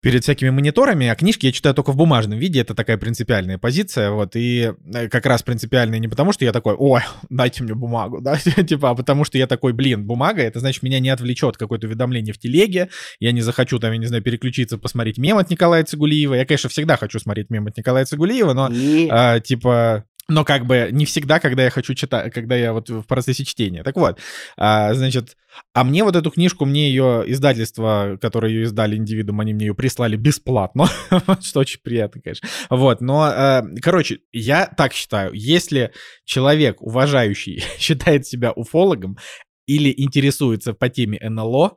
перед 0.00 0.22
всякими 0.22 0.50
мониторами, 0.50 1.08
а 1.08 1.14
книжки 1.14 1.46
я 1.46 1.52
читаю 1.52 1.74
только 1.74 1.92
в 1.92 1.96
бумажном 1.96 2.38
виде, 2.38 2.60
это 2.60 2.74
такая 2.74 2.96
принципиальная 2.96 3.58
позиция, 3.58 4.10
вот, 4.10 4.34
и 4.34 4.72
э, 4.94 5.08
как 5.08 5.26
раз 5.26 5.42
принципиальная 5.42 5.98
не 5.98 6.08
потому, 6.08 6.32
что 6.32 6.44
я 6.44 6.52
такой, 6.52 6.74
ой, 6.74 7.02
дайте 7.28 7.62
мне 7.62 7.74
бумагу, 7.74 8.20
да, 8.22 8.36
типа, 8.66 8.90
а 8.90 8.94
потому 8.94 9.24
что 9.24 9.36
я 9.38 9.46
такой, 9.46 9.72
блин, 9.72 10.06
бумага, 10.06 10.42
это 10.42 10.60
значит, 10.60 10.82
меня 10.82 11.00
не 11.00 11.10
отвлечет 11.10 11.56
какое-то 11.56 11.86
уведомление 11.86 12.32
в 12.32 12.38
телеге, 12.38 12.88
я 13.18 13.32
не 13.32 13.42
захочу 13.42 13.78
там, 13.78 13.92
я 13.92 13.98
не 13.98 14.06
знаю, 14.06 14.22
переключиться, 14.22 14.78
посмотреть 14.78 15.18
мем 15.18 15.38
от 15.38 15.50
Николая 15.50 15.84
Цигулиева, 15.84 16.34
я, 16.34 16.46
конечно, 16.46 16.70
всегда 16.70 16.96
хочу 16.96 17.18
смотреть 17.18 17.50
мем 17.50 17.66
от 17.66 17.76
Николая 17.76 18.04
Цигулиева, 18.04 18.54
но, 18.54 18.68
и... 18.72 19.08
а, 19.10 19.40
типа, 19.40 20.04
но 20.30 20.44
как 20.44 20.64
бы 20.64 20.88
не 20.92 21.04
всегда, 21.04 21.40
когда 21.40 21.64
я 21.64 21.70
хочу 21.70 21.94
читать, 21.94 22.32
когда 22.32 22.56
я 22.56 22.72
вот 22.72 22.88
в 22.88 23.02
процессе 23.02 23.44
чтения. 23.44 23.82
Так 23.82 23.96
вот, 23.96 24.18
а, 24.56 24.94
значит, 24.94 25.36
а 25.74 25.84
мне 25.84 26.04
вот 26.04 26.16
эту 26.16 26.30
книжку, 26.30 26.64
мне 26.64 26.88
ее 26.88 27.24
издательство, 27.26 28.16
которое 28.20 28.52
ее 28.52 28.62
издали 28.62 28.96
индивидуум, 28.96 29.40
они 29.40 29.52
мне 29.52 29.66
ее 29.66 29.74
прислали 29.74 30.16
бесплатно, 30.16 30.86
что 31.40 31.60
очень 31.60 31.80
приятно, 31.82 32.20
конечно. 32.22 32.48
Вот, 32.70 33.00
но, 33.00 33.22
а, 33.24 33.64
короче, 33.82 34.20
я 34.32 34.66
так 34.66 34.92
считаю, 34.92 35.32
если 35.34 35.92
человек, 36.24 36.80
уважающий, 36.80 37.62
считает 37.78 38.26
себя 38.26 38.52
уфологом 38.52 39.18
или 39.66 39.92
интересуется 39.96 40.74
по 40.74 40.88
теме 40.88 41.18
НЛО, 41.20 41.76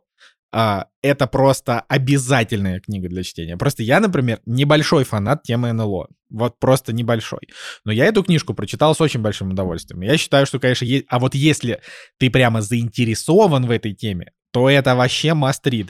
а, 0.56 0.86
это 1.02 1.26
просто 1.26 1.82
обязательная 1.88 2.80
книга 2.80 3.10
для 3.10 3.24
чтения. 3.24 3.58
Просто 3.58 3.82
я, 3.82 4.00
например, 4.00 4.40
небольшой 4.46 5.04
фанат 5.04 5.42
темы 5.42 5.74
НЛО. 5.74 6.10
Вот 6.30 6.60
просто 6.60 6.94
небольшой. 6.94 7.42
Но 7.86 7.92
я 7.92 8.06
эту 8.06 8.24
книжку 8.24 8.54
прочитал 8.54 8.94
с 8.94 9.02
очень 9.02 9.22
большим 9.22 9.50
удовольствием. 9.50 10.02
Я 10.02 10.16
считаю, 10.16 10.46
что, 10.46 10.60
конечно, 10.60 10.86
есть... 10.86 11.06
А 11.10 11.18
вот 11.18 11.34
если 11.34 11.82
ты 12.20 12.30
прямо 12.30 12.62
заинтересован 12.62 13.66
в 13.66 13.72
этой 13.72 13.94
теме, 13.94 14.32
то 14.52 14.70
это 14.70 14.96
вообще 14.96 15.30
read. 15.30 15.90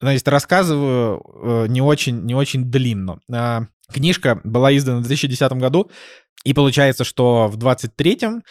Значит, 0.00 0.26
рассказываю 0.26 1.22
э, 1.42 1.66
не 1.68 1.80
очень, 1.80 2.22
не 2.24 2.34
очень 2.34 2.64
длинно. 2.64 3.20
А, 3.32 3.66
книжка 3.92 4.40
была 4.42 4.76
издана 4.76 4.98
в 4.98 5.02
2010 5.02 5.52
году, 5.52 5.88
и 6.42 6.52
получается, 6.52 7.04
что 7.04 7.46
в 7.46 7.58
23-м 7.58 8.42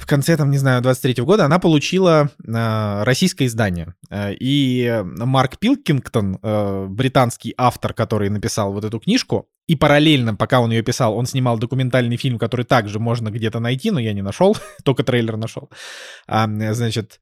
в 0.00 0.06
конце, 0.06 0.36
там, 0.36 0.50
не 0.50 0.58
знаю, 0.58 0.80
23 0.82 1.22
года 1.22 1.44
она 1.44 1.58
получила 1.58 2.30
э, 2.42 3.02
российское 3.04 3.46
издание. 3.46 3.94
Э, 4.08 4.32
и 4.32 5.02
Марк 5.04 5.58
Пилкингтон, 5.58 6.38
э, 6.42 6.86
британский 6.88 7.52
автор, 7.58 7.92
который 7.92 8.30
написал 8.30 8.72
вот 8.72 8.84
эту 8.84 8.98
книжку, 8.98 9.48
и 9.66 9.76
параллельно, 9.76 10.34
пока 10.34 10.60
он 10.60 10.70
ее 10.70 10.82
писал, 10.82 11.14
он 11.14 11.26
снимал 11.26 11.58
документальный 11.58 12.16
фильм, 12.16 12.38
который 12.38 12.64
также 12.64 12.98
можно 12.98 13.28
где-то 13.28 13.60
найти, 13.60 13.90
но 13.90 14.00
я 14.00 14.14
не 14.14 14.22
нашел, 14.22 14.56
только 14.84 15.04
трейлер 15.04 15.36
нашел. 15.36 15.70
А, 16.26 16.48
значит, 16.72 17.20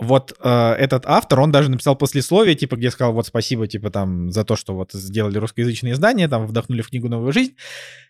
вот 0.00 0.34
э, 0.42 0.72
этот 0.72 1.04
автор, 1.06 1.40
он 1.40 1.52
даже 1.52 1.70
написал 1.70 1.94
послесловие, 1.94 2.54
типа, 2.54 2.76
где 2.76 2.90
сказал, 2.90 3.12
вот 3.12 3.26
спасибо, 3.26 3.66
типа, 3.66 3.90
там, 3.90 4.30
за 4.30 4.44
то, 4.44 4.56
что 4.56 4.74
вот 4.74 4.92
сделали 4.92 5.38
русскоязычное 5.38 5.92
издание, 5.92 6.26
там, 6.26 6.46
вдохнули 6.46 6.82
в 6.82 6.88
книгу 6.88 7.08
новую 7.08 7.32
жизнь. 7.32 7.54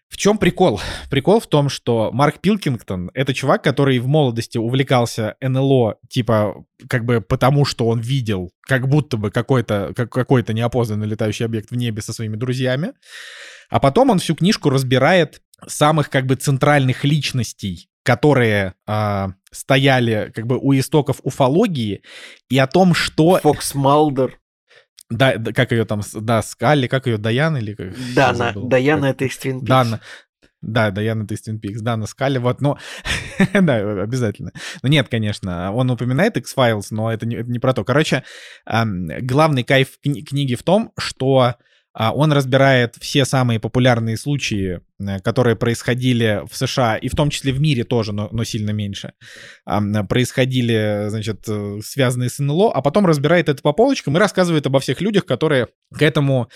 В 0.09 0.16
чем 0.16 0.38
прикол? 0.38 0.81
Прикол 1.09 1.38
в 1.38 1.46
том, 1.46 1.68
что 1.68 2.11
Марк 2.12 2.40
Пилкингтон— 2.40 3.11
это 3.14 3.33
чувак, 3.35 3.62
который 3.62 3.98
в 4.00 4.09
молодости 4.09 4.59
увлекался 4.59 5.37
НЛО, 5.40 5.96
типа, 6.09 6.64
как 6.88 7.05
бы 7.05 7.20
потому, 7.20 7.64
что 7.64 7.87
он 7.87 8.00
видел, 8.00 8.50
как 8.62 8.88
будто 8.88 9.16
бы 9.16 9.31
какой-то 9.31 9.92
как, 9.94 10.11
какой-то 10.11 10.53
неопознанный 10.53 11.07
летающий 11.07 11.44
объект 11.44 11.70
в 11.70 11.76
небе 11.76 12.03
со 12.03 12.12
своими 12.12 12.37
друзьями. 12.37 12.92
А 13.68 13.79
потом 13.79 14.11
он 14.11 14.18
всю 14.18 14.35
книжку 14.35 14.70
разбирает 14.70 15.42
самых, 15.66 16.11
как 16.11 16.26
бы, 16.26 16.35
центральных 16.35 17.05
личностей, 17.05 17.89
которые 18.03 18.75
э, 18.87 19.27
стояли, 19.51 20.33
как 20.35 20.47
бы, 20.47 20.59
у 20.59 20.73
истоков 20.75 21.21
уфологии, 21.23 22.03
и 22.49 22.59
о 22.59 22.67
том, 22.67 22.95
что... 22.95 23.39
Фокс 23.39 23.75
Малдер. 23.75 24.39
Да, 25.11 25.33
как 25.39 25.73
ее 25.73 25.85
там, 25.85 26.03
да, 26.15 26.41
Скалли, 26.41 26.87
как 26.87 27.07
ее, 27.07 27.19
Даян 27.19 27.57
или 27.57 27.75
как? 27.75 27.95
Дана, 28.15 28.53
Даяна 28.55 29.07
это 29.07 29.25
из 29.25 29.37
Twin 29.39 29.61
Peaks. 29.61 29.67
Дана, 29.67 30.01
да, 30.63 30.91
Даяна 30.93 31.25
это 31.25 31.35
из 31.35 31.47
Twin 31.47 31.61
Peaks, 31.61 31.81
Дана 31.81 32.07
Скалли, 32.07 32.39
вот, 32.39 32.61
но, 32.61 32.79
да, 33.53 34.03
обязательно. 34.03 34.53
Ну 34.83 34.89
нет, 34.89 35.09
конечно, 35.09 35.73
он 35.73 35.91
упоминает 35.91 36.37
X-Files, 36.37 36.87
но 36.91 37.13
это 37.13 37.27
не, 37.27 37.37
это 37.37 37.51
не 37.51 37.59
про 37.59 37.75
то. 37.75 37.85
Короче, 37.85 38.23
главный 38.65 39.65
кайф 39.65 39.99
кни- 40.05 40.23
книги 40.23 40.55
в 40.55 40.63
том, 40.63 40.93
что 40.97 41.57
он 41.94 42.33
разбирает 42.33 42.96
все 43.00 43.24
самые 43.24 43.59
популярные 43.59 44.16
случаи, 44.16 44.81
э, 45.00 45.18
которые 45.20 45.57
происходили 45.57 46.42
в 46.48 46.57
США, 46.57 46.96
и 46.96 47.09
в 47.09 47.16
том 47.16 47.31
числе 47.31 47.53
в 47.53 47.61
мире 47.61 47.85
тоже, 47.85 48.12
но, 48.12 48.29
но 48.31 48.44
сильно 48.44 48.70
меньше, 48.70 49.12
происходили, 50.09 51.07
значит, 51.09 51.44
э, 51.48 51.81
связанные 51.83 52.31
с 52.31 52.38
НЛО, 52.38 52.72
а 52.72 52.81
потом 52.81 53.07
разбирает 53.07 53.48
это 53.48 53.61
по 53.62 53.72
полочкам 53.72 54.16
и 54.16 54.20
рассказывает 54.20 54.66
обо 54.66 54.79
всех 54.79 55.00
людях, 55.00 55.26
которые 55.26 55.68
к 55.92 56.03
этому 56.03 56.48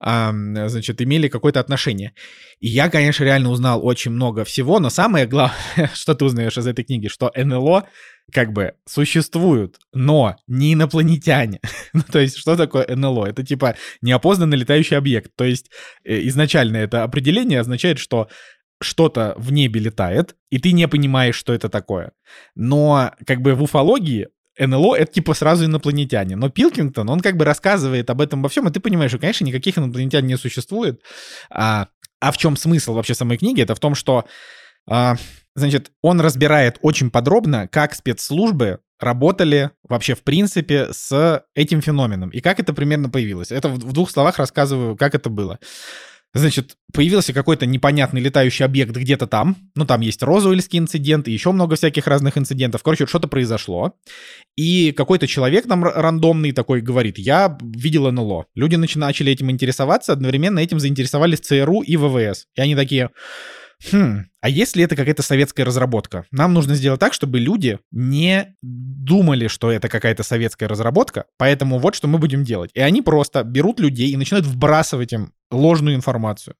значит, 0.00 1.02
имели 1.02 1.28
какое-то 1.28 1.60
отношение. 1.60 2.12
И 2.60 2.68
я, 2.68 2.88
конечно, 2.88 3.24
реально 3.24 3.50
узнал 3.50 3.84
очень 3.84 4.12
много 4.12 4.44
всего, 4.44 4.78
но 4.78 4.90
самое 4.90 5.26
главное, 5.26 5.90
что 5.94 6.14
ты 6.14 6.24
узнаешь 6.24 6.56
из 6.56 6.66
этой 6.66 6.84
книги, 6.84 7.08
что 7.08 7.32
НЛО 7.34 7.88
как 8.32 8.52
бы 8.52 8.74
существуют, 8.86 9.78
но 9.92 10.36
не 10.46 10.74
инопланетяне. 10.74 11.60
ну, 11.92 12.02
то 12.02 12.18
есть, 12.18 12.36
что 12.36 12.56
такое 12.56 12.86
НЛО? 12.94 13.26
Это 13.26 13.44
типа 13.44 13.76
неопознанный 14.02 14.58
летающий 14.58 14.96
объект. 14.96 15.32
То 15.36 15.44
есть, 15.44 15.70
э, 16.04 16.26
изначально 16.28 16.76
это 16.76 17.04
определение 17.04 17.60
означает, 17.60 17.98
что 17.98 18.28
что-то 18.80 19.34
в 19.36 19.50
небе 19.50 19.80
летает, 19.80 20.36
и 20.50 20.58
ты 20.58 20.72
не 20.72 20.86
понимаешь, 20.86 21.34
что 21.34 21.52
это 21.52 21.68
такое. 21.68 22.12
Но 22.54 23.12
как 23.26 23.40
бы 23.40 23.54
в 23.54 23.62
уфологии 23.62 24.28
НЛО— 24.58 24.96
это 24.98 25.12
типа 25.12 25.34
сразу 25.34 25.64
инопланетяне. 25.64 26.36
Но 26.36 26.50
Пилкингтон, 26.50 27.08
он 27.08 27.20
как 27.20 27.36
бы 27.36 27.44
рассказывает 27.44 28.10
об 28.10 28.20
этом 28.20 28.42
во 28.42 28.48
всем, 28.48 28.68
и 28.68 28.72
ты 28.72 28.80
понимаешь, 28.80 29.10
что, 29.10 29.20
конечно, 29.20 29.44
никаких 29.44 29.78
инопланетян 29.78 30.26
не 30.26 30.36
существует. 30.36 31.02
А, 31.50 31.88
а 32.20 32.32
в 32.32 32.38
чем 32.38 32.56
смысл 32.56 32.94
вообще 32.94 33.14
самой 33.14 33.38
книги? 33.38 33.62
Это 33.62 33.74
в 33.74 33.80
том, 33.80 33.94
что 33.94 34.24
а, 34.88 35.16
Значит, 35.58 35.90
он 36.02 36.20
разбирает 36.20 36.78
очень 36.82 37.10
подробно, 37.10 37.66
как 37.66 37.94
спецслужбы 37.94 38.78
работали 39.00 39.70
вообще 39.88 40.14
в 40.14 40.22
принципе 40.22 40.92
с 40.92 41.44
этим 41.54 41.82
феноменом 41.82 42.30
и 42.30 42.40
как 42.40 42.60
это 42.60 42.72
примерно 42.72 43.10
появилось. 43.10 43.50
Это 43.50 43.68
в 43.68 43.92
двух 43.92 44.10
словах 44.10 44.38
рассказываю, 44.38 44.96
как 44.96 45.14
это 45.14 45.30
было. 45.30 45.58
Значит, 46.34 46.76
появился 46.92 47.32
какой-то 47.32 47.64
непонятный 47.64 48.20
летающий 48.20 48.64
объект 48.64 48.94
где-то 48.94 49.26
там. 49.26 49.56
Ну, 49.74 49.86
там 49.86 50.02
есть 50.02 50.22
розуэльский 50.22 50.78
инцидент 50.78 51.26
и 51.26 51.32
еще 51.32 51.52
много 51.52 51.76
всяких 51.76 52.06
разных 52.06 52.36
инцидентов. 52.36 52.82
Короче, 52.82 53.06
что-то 53.06 53.28
произошло. 53.28 53.94
И 54.56 54.92
какой-то 54.92 55.26
человек 55.26 55.66
там 55.66 55.84
рандомный 55.84 56.52
такой 56.52 56.82
говорит, 56.82 57.18
я 57.18 57.56
видел 57.62 58.10
НЛО. 58.12 58.46
Люди 58.54 58.76
начали 58.76 59.32
этим 59.32 59.50
интересоваться, 59.50 60.12
одновременно 60.12 60.58
этим 60.58 60.78
заинтересовались 60.78 61.40
ЦРУ 61.40 61.80
и 61.80 61.96
ВВС. 61.96 62.46
И 62.56 62.60
они 62.60 62.76
такие, 62.76 63.10
хм, 63.90 64.26
а 64.40 64.48
если 64.48 64.84
это 64.84 64.96
какая-то 64.96 65.22
советская 65.22 65.66
разработка? 65.66 66.24
Нам 66.30 66.54
нужно 66.54 66.74
сделать 66.74 67.00
так, 67.00 67.12
чтобы 67.12 67.40
люди 67.40 67.78
не 67.90 68.54
думали, 68.62 69.48
что 69.48 69.72
это 69.72 69.88
какая-то 69.88 70.22
советская 70.22 70.68
разработка, 70.68 71.24
поэтому 71.36 71.78
вот 71.78 71.94
что 71.94 72.06
мы 72.08 72.18
будем 72.18 72.44
делать. 72.44 72.70
И 72.74 72.80
они 72.80 73.02
просто 73.02 73.42
берут 73.42 73.80
людей 73.80 74.10
и 74.10 74.16
начинают 74.16 74.46
вбрасывать 74.46 75.12
им 75.12 75.32
ложную 75.50 75.96
информацию. 75.96 76.54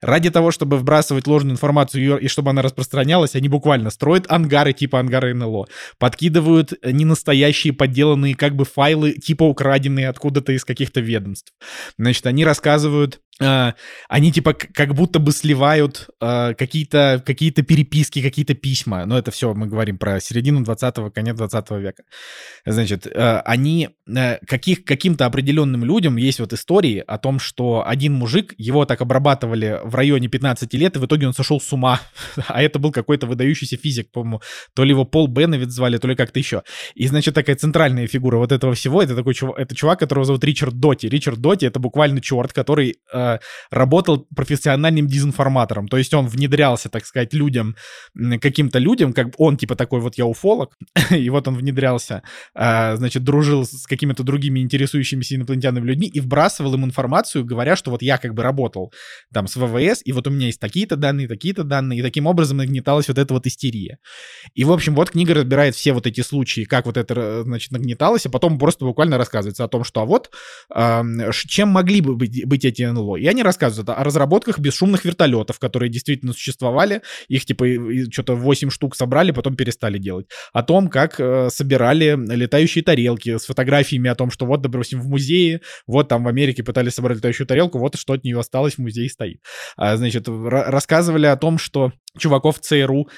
Ради 0.00 0.30
того, 0.30 0.50
чтобы 0.50 0.76
вбрасывать 0.78 1.26
ложную 1.26 1.54
информацию 1.54 2.18
и 2.18 2.28
чтобы 2.28 2.50
она 2.50 2.62
распространялась, 2.62 3.34
они 3.34 3.48
буквально 3.48 3.90
строят 3.90 4.30
ангары 4.30 4.72
типа 4.72 5.00
ангары 5.00 5.34
НЛО, 5.34 5.66
подкидывают 5.98 6.72
ненастоящие 6.84 7.72
подделанные 7.72 8.36
как 8.36 8.54
бы 8.54 8.64
файлы 8.64 9.12
типа 9.12 9.42
украденные 9.42 10.08
откуда-то 10.08 10.52
из 10.52 10.64
каких-то 10.64 11.00
ведомств. 11.00 11.52
Значит, 11.98 12.26
они 12.26 12.44
рассказывают 12.44 13.20
Uh, 13.40 13.72
они 14.08 14.32
типа 14.32 14.52
как 14.52 14.94
будто 14.94 15.20
бы 15.20 15.30
сливают 15.30 16.08
uh, 16.20 16.56
какие-то 16.56 17.17
какие 17.24 17.50
переписки, 17.50 18.22
какие-то 18.22 18.54
письма. 18.54 19.04
Но 19.06 19.18
это 19.18 19.30
все 19.30 19.54
мы 19.54 19.66
говорим 19.66 19.98
про 19.98 20.20
середину 20.20 20.62
20-го, 20.62 21.10
конец 21.10 21.36
20 21.36 21.70
века. 21.72 22.02
Значит, 22.64 23.06
uh, 23.06 23.40
они 23.40 23.90
каких, 24.46 24.84
каким-то 24.84 25.26
определенным 25.26 25.84
людям 25.84 26.16
есть 26.16 26.40
вот 26.40 26.52
истории 26.52 27.02
о 27.06 27.18
том, 27.18 27.38
что 27.38 27.84
один 27.86 28.14
мужик, 28.14 28.54
его 28.58 28.84
так 28.84 29.00
обрабатывали 29.00 29.80
в 29.84 29.94
районе 29.94 30.28
15 30.28 30.72
лет, 30.74 30.96
и 30.96 30.98
в 30.98 31.06
итоге 31.06 31.26
он 31.26 31.34
сошел 31.34 31.60
с 31.60 31.72
ума. 31.72 32.00
а 32.48 32.62
это 32.62 32.78
был 32.78 32.92
какой-то 32.92 33.26
выдающийся 33.26 33.76
физик, 33.76 34.10
по-моему. 34.10 34.40
То 34.74 34.84
ли 34.84 34.90
его 34.90 35.04
Пол 35.04 35.28
Беновит 35.28 35.70
звали, 35.70 35.98
то 35.98 36.08
ли 36.08 36.14
как-то 36.14 36.38
еще. 36.38 36.62
И, 36.94 37.06
значит, 37.06 37.34
такая 37.34 37.56
центральная 37.56 38.06
фигура 38.06 38.38
вот 38.38 38.52
этого 38.52 38.74
всего, 38.74 39.02
это 39.02 39.14
такой 39.14 39.34
чувак, 39.34 39.58
это 39.58 39.74
чувак, 39.74 39.98
которого 39.98 40.24
зовут 40.24 40.44
Ричард 40.44 40.78
Доти. 40.78 41.08
Ричард 41.08 41.38
Доти— 41.38 41.66
это 41.68 41.78
буквально 41.78 42.20
черт, 42.20 42.52
который 42.52 42.96
работал 43.70 44.26
профессиональным 44.34 45.06
дезинформатором. 45.06 45.88
То 45.88 45.96
есть 45.96 46.14
он 46.14 46.26
внедрялся, 46.26 46.88
так 46.88 47.04
сказать, 47.08 47.34
людям, 47.34 47.76
каким-то 48.40 48.78
людям, 48.78 49.12
как 49.12 49.28
он 49.38 49.56
типа 49.56 49.76
такой 49.76 50.00
вот 50.00 50.16
я 50.16 50.26
уфолог, 50.26 50.76
и 51.10 51.28
вот 51.30 51.48
он 51.48 51.56
внедрялся, 51.56 52.22
а, 52.54 52.96
значит, 52.96 53.24
дружил 53.24 53.64
с 53.64 53.86
какими-то 53.86 54.22
другими 54.22 54.60
интересующимися 54.60 55.36
инопланетянами 55.36 55.86
людьми 55.86 56.08
и 56.08 56.20
вбрасывал 56.20 56.74
им 56.74 56.84
информацию, 56.84 57.44
говоря, 57.44 57.76
что 57.76 57.90
вот 57.90 58.02
я 58.02 58.18
как 58.18 58.34
бы 58.34 58.42
работал 58.42 58.92
там 59.32 59.46
с 59.48 59.56
ВВС, 59.56 60.02
и 60.04 60.12
вот 60.12 60.26
у 60.26 60.30
меня 60.30 60.46
есть 60.46 60.60
такие-то 60.60 60.96
данные, 60.96 61.28
такие-то 61.28 61.64
данные, 61.64 62.00
и 62.00 62.02
таким 62.02 62.26
образом 62.26 62.58
нагнеталась 62.58 63.08
вот 63.08 63.18
эта 63.18 63.34
вот 63.34 63.46
истерия. 63.46 63.98
И, 64.54 64.64
в 64.64 64.72
общем, 64.72 64.94
вот 64.94 65.10
книга 65.10 65.34
разбирает 65.34 65.74
все 65.74 65.92
вот 65.92 66.06
эти 66.06 66.20
случаи, 66.20 66.64
как 66.64 66.86
вот 66.86 66.96
это, 66.96 67.42
значит, 67.44 67.72
нагнеталось, 67.72 68.26
а 68.26 68.30
потом 68.30 68.58
просто 68.58 68.84
буквально 68.84 69.18
рассказывается 69.18 69.64
о 69.64 69.68
том, 69.68 69.84
что 69.84 70.02
а 70.02 70.04
вот 70.04 70.30
чем 71.32 71.68
могли 71.68 72.00
бы 72.00 72.16
быть, 72.16 72.46
быть 72.46 72.64
эти 72.64 72.82
НЛО. 72.82 73.16
И 73.16 73.26
они 73.26 73.42
рассказывают 73.42 73.88
о 73.88 74.04
разработках 74.04 74.58
бесшумных 74.58 75.04
вертолетов, 75.04 75.58
которые 75.58 75.90
действительно 75.90 76.32
существовали. 76.32 76.97
Их 77.28 77.44
типа 77.44 77.66
что-то 78.10 78.34
8 78.34 78.70
штук 78.70 78.96
собрали, 78.96 79.30
потом 79.30 79.56
перестали 79.56 79.98
делать. 79.98 80.26
О 80.52 80.62
том, 80.62 80.88
как 80.88 81.20
э, 81.20 81.48
собирали 81.50 82.16
летающие 82.34 82.82
тарелки 82.84 83.36
с 83.38 83.46
фотографиями 83.46 84.10
о 84.10 84.14
том, 84.14 84.30
что 84.30 84.46
вот, 84.46 84.62
допустим, 84.62 85.00
в 85.00 85.08
музее, 85.08 85.60
вот 85.86 86.08
там 86.08 86.24
в 86.24 86.28
Америке 86.28 86.62
пытались 86.62 86.94
собрать 86.94 87.18
летающую 87.18 87.46
тарелку, 87.46 87.78
вот 87.78 87.96
что 87.96 88.12
от 88.12 88.24
нее 88.24 88.38
осталось 88.38 88.74
в 88.74 88.78
музее 88.78 89.08
стоит. 89.08 89.40
А, 89.76 89.96
значит, 89.96 90.26
рассказывали 90.28 91.26
о 91.26 91.36
том, 91.36 91.58
что 91.58 91.92
чуваков 92.18 92.60
ЦРУ 92.60 93.08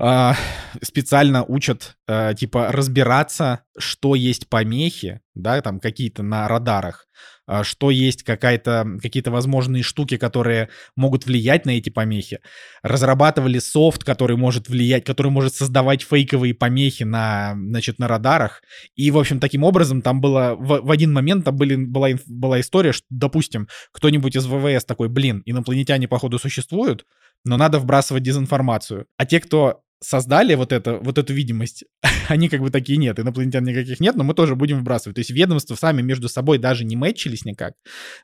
а, 0.00 0.36
специально 0.80 1.44
учат, 1.44 1.96
а, 2.06 2.32
типа, 2.32 2.70
разбираться, 2.70 3.64
что 3.76 4.14
есть 4.14 4.48
помехи, 4.48 5.20
да, 5.34 5.60
там 5.60 5.80
какие-то 5.80 6.22
на 6.22 6.46
радарах, 6.46 7.08
а, 7.48 7.64
что 7.64 7.90
есть 7.90 8.22
какая-то, 8.22 8.86
какие-то 9.02 9.32
возможные 9.32 9.82
штуки, 9.82 10.16
которые 10.16 10.68
могут 10.94 11.26
влиять 11.26 11.66
на 11.66 11.70
эти 11.70 11.90
помехи. 11.90 12.38
Разрабатывали 12.82 13.58
софт, 13.58 14.04
который 14.04 14.36
может 14.36 14.68
влиять, 14.68 15.04
который 15.04 15.32
может 15.32 15.56
создавать 15.56 16.02
фейковые 16.02 16.54
помехи 16.54 17.02
на, 17.02 17.54
значит, 17.56 17.98
на 17.98 18.06
радарах. 18.06 18.62
И, 18.94 19.10
в 19.10 19.18
общем, 19.18 19.40
таким 19.40 19.64
образом 19.64 20.00
там 20.02 20.20
было, 20.20 20.54
в, 20.54 20.80
в 20.80 20.90
один 20.92 21.12
момент 21.12 21.44
там 21.44 21.56
были, 21.56 21.74
была, 21.74 22.10
была 22.26 22.60
история, 22.60 22.92
что, 22.92 23.04
допустим, 23.10 23.66
кто-нибудь 23.90 24.36
из 24.36 24.46
ВВС 24.46 24.84
такой, 24.84 25.08
блин, 25.08 25.42
инопланетяне, 25.44 26.06
походу, 26.06 26.38
существуют, 26.38 27.04
но 27.44 27.56
надо 27.56 27.80
вбрасывать 27.80 28.22
дезинформацию. 28.22 29.06
А 29.16 29.26
те, 29.26 29.40
кто 29.40 29.82
создали 30.00 30.54
вот, 30.54 30.72
это, 30.72 30.98
вот 30.98 31.18
эту 31.18 31.32
видимость, 31.32 31.84
они 32.28 32.48
как 32.48 32.60
бы 32.60 32.70
такие, 32.70 32.98
нет, 32.98 33.18
инопланетян 33.18 33.64
никаких 33.64 34.00
нет, 34.00 34.16
но 34.16 34.24
мы 34.24 34.34
тоже 34.34 34.54
будем 34.54 34.80
вбрасывать. 34.80 35.16
То 35.16 35.20
есть 35.20 35.30
ведомства 35.30 35.74
сами 35.74 36.02
между 36.02 36.28
собой 36.28 36.58
даже 36.58 36.84
не 36.84 36.96
мэтчились 36.96 37.44
никак, 37.44 37.74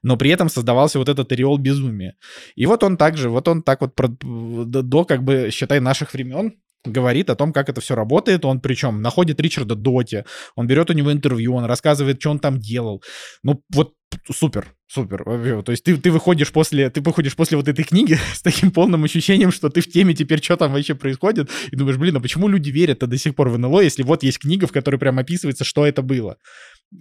но 0.03 0.17
при 0.17 0.31
этом 0.31 0.49
создавался 0.49 0.99
вот 0.99 1.09
этот 1.09 1.31
ореол 1.33 1.59
безумия. 1.59 2.17
И 2.55 2.67
вот 2.67 2.83
он 2.83 2.97
также, 2.97 3.31
вот 3.31 3.49
он 3.49 3.63
так 3.63 3.81
вот 3.81 3.95
до, 3.97 4.83
до 4.83 5.05
как 5.05 5.23
бы, 5.23 5.51
считай, 5.51 5.81
наших 5.81 6.13
времен 6.13 6.55
говорит 6.85 7.31
о 7.31 7.37
том, 7.37 7.53
как 7.53 7.69
это 7.69 7.81
все 7.81 7.95
работает. 7.95 8.45
Он 8.45 8.61
причем 8.61 9.03
находит 9.03 9.41
Ричарда 9.41 9.75
Доти, 9.75 10.25
он 10.55 10.67
берет 10.67 10.91
у 10.91 10.93
него 10.93 11.13
интервью, 11.13 11.55
он 11.55 11.65
рассказывает, 11.65 12.21
что 12.21 12.31
он 12.31 12.39
там 12.39 12.59
делал. 12.59 13.03
Ну, 13.43 13.63
вот 13.73 13.95
супер, 14.31 14.75
супер. 14.87 15.25
То 15.63 15.73
есть 15.73 15.85
ты, 15.85 15.97
ты 15.97 16.11
выходишь 16.11 16.53
после, 16.53 16.91
ты 16.91 17.01
выходишь 17.01 17.37
после 17.37 17.57
вот 17.57 17.69
этой 17.69 17.85
книги 17.85 18.19
с 18.35 18.43
таким 18.43 18.71
полным 18.71 19.05
ощущением, 19.05 19.53
что 19.53 19.69
ты 19.69 19.81
в 19.81 19.91
теме 19.91 20.15
теперь, 20.15 20.43
что 20.43 20.57
там 20.57 20.73
вообще 20.73 20.95
происходит, 20.95 21.51
и 21.71 21.77
думаешь, 21.77 21.99
блин, 21.99 22.17
а 22.17 22.21
почему 22.21 22.49
люди 22.49 22.71
верят-то 22.71 23.07
до 23.07 23.19
сих 23.19 23.35
пор 23.35 23.49
в 23.49 23.59
НЛО, 23.59 23.81
если 23.81 24.03
вот 24.03 24.23
есть 24.23 24.39
книга, 24.39 24.67
в 24.67 24.73
которой 24.73 24.97
прям 24.97 25.19
описывается, 25.19 25.65
что 25.65 25.87
это 25.87 26.03
было. 26.03 26.37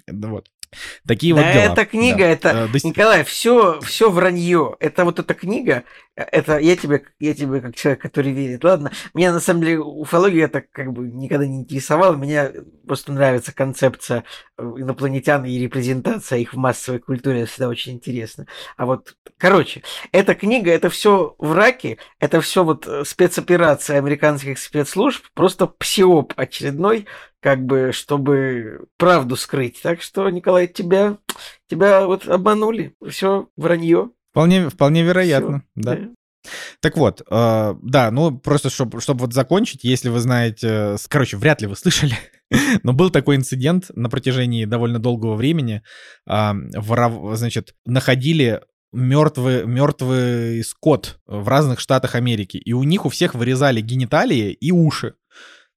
Вот. 0.08 0.48
Такие 1.08 1.34
да 1.34 1.42
вот 1.42 1.54
дела. 1.54 1.64
эта 1.64 1.86
книга, 1.86 2.20
да. 2.20 2.26
это, 2.26 2.64
а, 2.64 2.68
Николай, 2.84 3.24
все, 3.24 3.80
все 3.82 4.10
вранье. 4.10 4.76
Это 4.80 5.06
вот 5.06 5.20
эта 5.20 5.34
книга, 5.34 5.84
это 6.16 6.60
я 6.60 6.76
тебе, 6.76 7.04
я 7.20 7.34
тебе 7.34 7.60
как 7.60 7.76
человек, 7.76 8.02
который 8.02 8.32
верит. 8.32 8.64
Ладно, 8.64 8.92
меня 9.14 9.34
на 9.34 9.40
самом 9.40 9.62
деле 9.62 9.80
уфология 9.80 10.48
так 10.48 10.70
как 10.72 10.94
бы 10.94 11.08
никогда 11.10 11.48
не 11.48 11.62
интересовала. 11.62 12.16
Мне 12.16 12.52
просто 12.88 13.12
нравится 13.12 13.52
концепция 13.54 14.24
э, 14.58 14.64
инопланетян 14.64 15.44
и 15.46 15.58
репрезентация 15.58 16.40
их 16.40 16.54
в 16.54 16.58
массовой 16.58 17.00
культуре. 17.00 17.42
Это 17.42 17.52
всегда 17.52 17.70
очень 17.70 17.94
интересно. 17.94 18.46
А 18.78 18.86
вот, 18.86 19.16
короче, 19.38 19.82
эта 20.12 20.36
книга, 20.36 20.72
это 20.72 20.90
все 20.90 21.36
враки, 21.40 21.98
это 22.20 22.42
все 22.42 22.64
вот 22.64 22.86
э, 22.88 23.04
спецоперация 23.06 23.98
американских 23.98 24.60
спецслужб, 24.60 25.26
просто 25.34 25.66
псиоп 25.66 26.34
очередной, 26.36 27.08
как 27.44 27.66
бы, 27.66 27.92
чтобы 27.92 28.86
правду 28.98 29.36
скрыть. 29.36 29.82
Так 29.84 30.02
что, 30.02 30.30
Николай, 30.30 30.68
тебя, 30.68 31.18
тебя 31.68 32.08
вот 32.08 32.28
обманули. 32.28 32.96
Все 33.08 33.50
вранье. 33.58 34.12
Вполне, 34.32 34.70
вполне 34.70 35.04
вероятно, 35.04 35.64
Всё, 35.78 35.84
да. 35.84 36.00
Так 36.82 36.98
вот, 36.98 37.22
э, 37.30 37.76
да, 37.82 38.12
ну 38.12 38.38
просто 38.38 38.70
чтобы 38.70 39.00
чтоб 39.00 39.20
вот 39.22 39.34
закончить, 39.34 39.84
если 39.84 40.10
вы 40.10 40.20
знаете, 40.20 40.98
короче, 41.08 41.38
вряд 41.38 41.62
ли 41.62 41.68
вы 41.68 41.76
слышали, 41.76 42.18
но 42.84 42.94
был 42.94 43.12
такой 43.12 43.36
инцидент 43.36 43.86
на 43.94 44.10
протяжении 44.10 44.66
довольно 44.66 45.00
долгого 45.00 45.36
времени. 45.36 45.84
Э, 46.28 46.54
воров, 46.76 47.38
значит, 47.38 47.76
находили 47.86 48.62
мертвый, 48.94 49.66
мертвый 49.66 50.64
скот 50.64 51.20
в 51.26 51.48
разных 51.48 51.80
штатах 51.80 52.16
Америки, 52.16 52.58
и 52.58 52.74
у 52.74 52.84
них 52.84 53.06
у 53.06 53.10
всех 53.10 53.36
вырезали 53.36 53.82
гениталии 53.82 54.52
и 54.52 54.72
уши. 54.72 55.16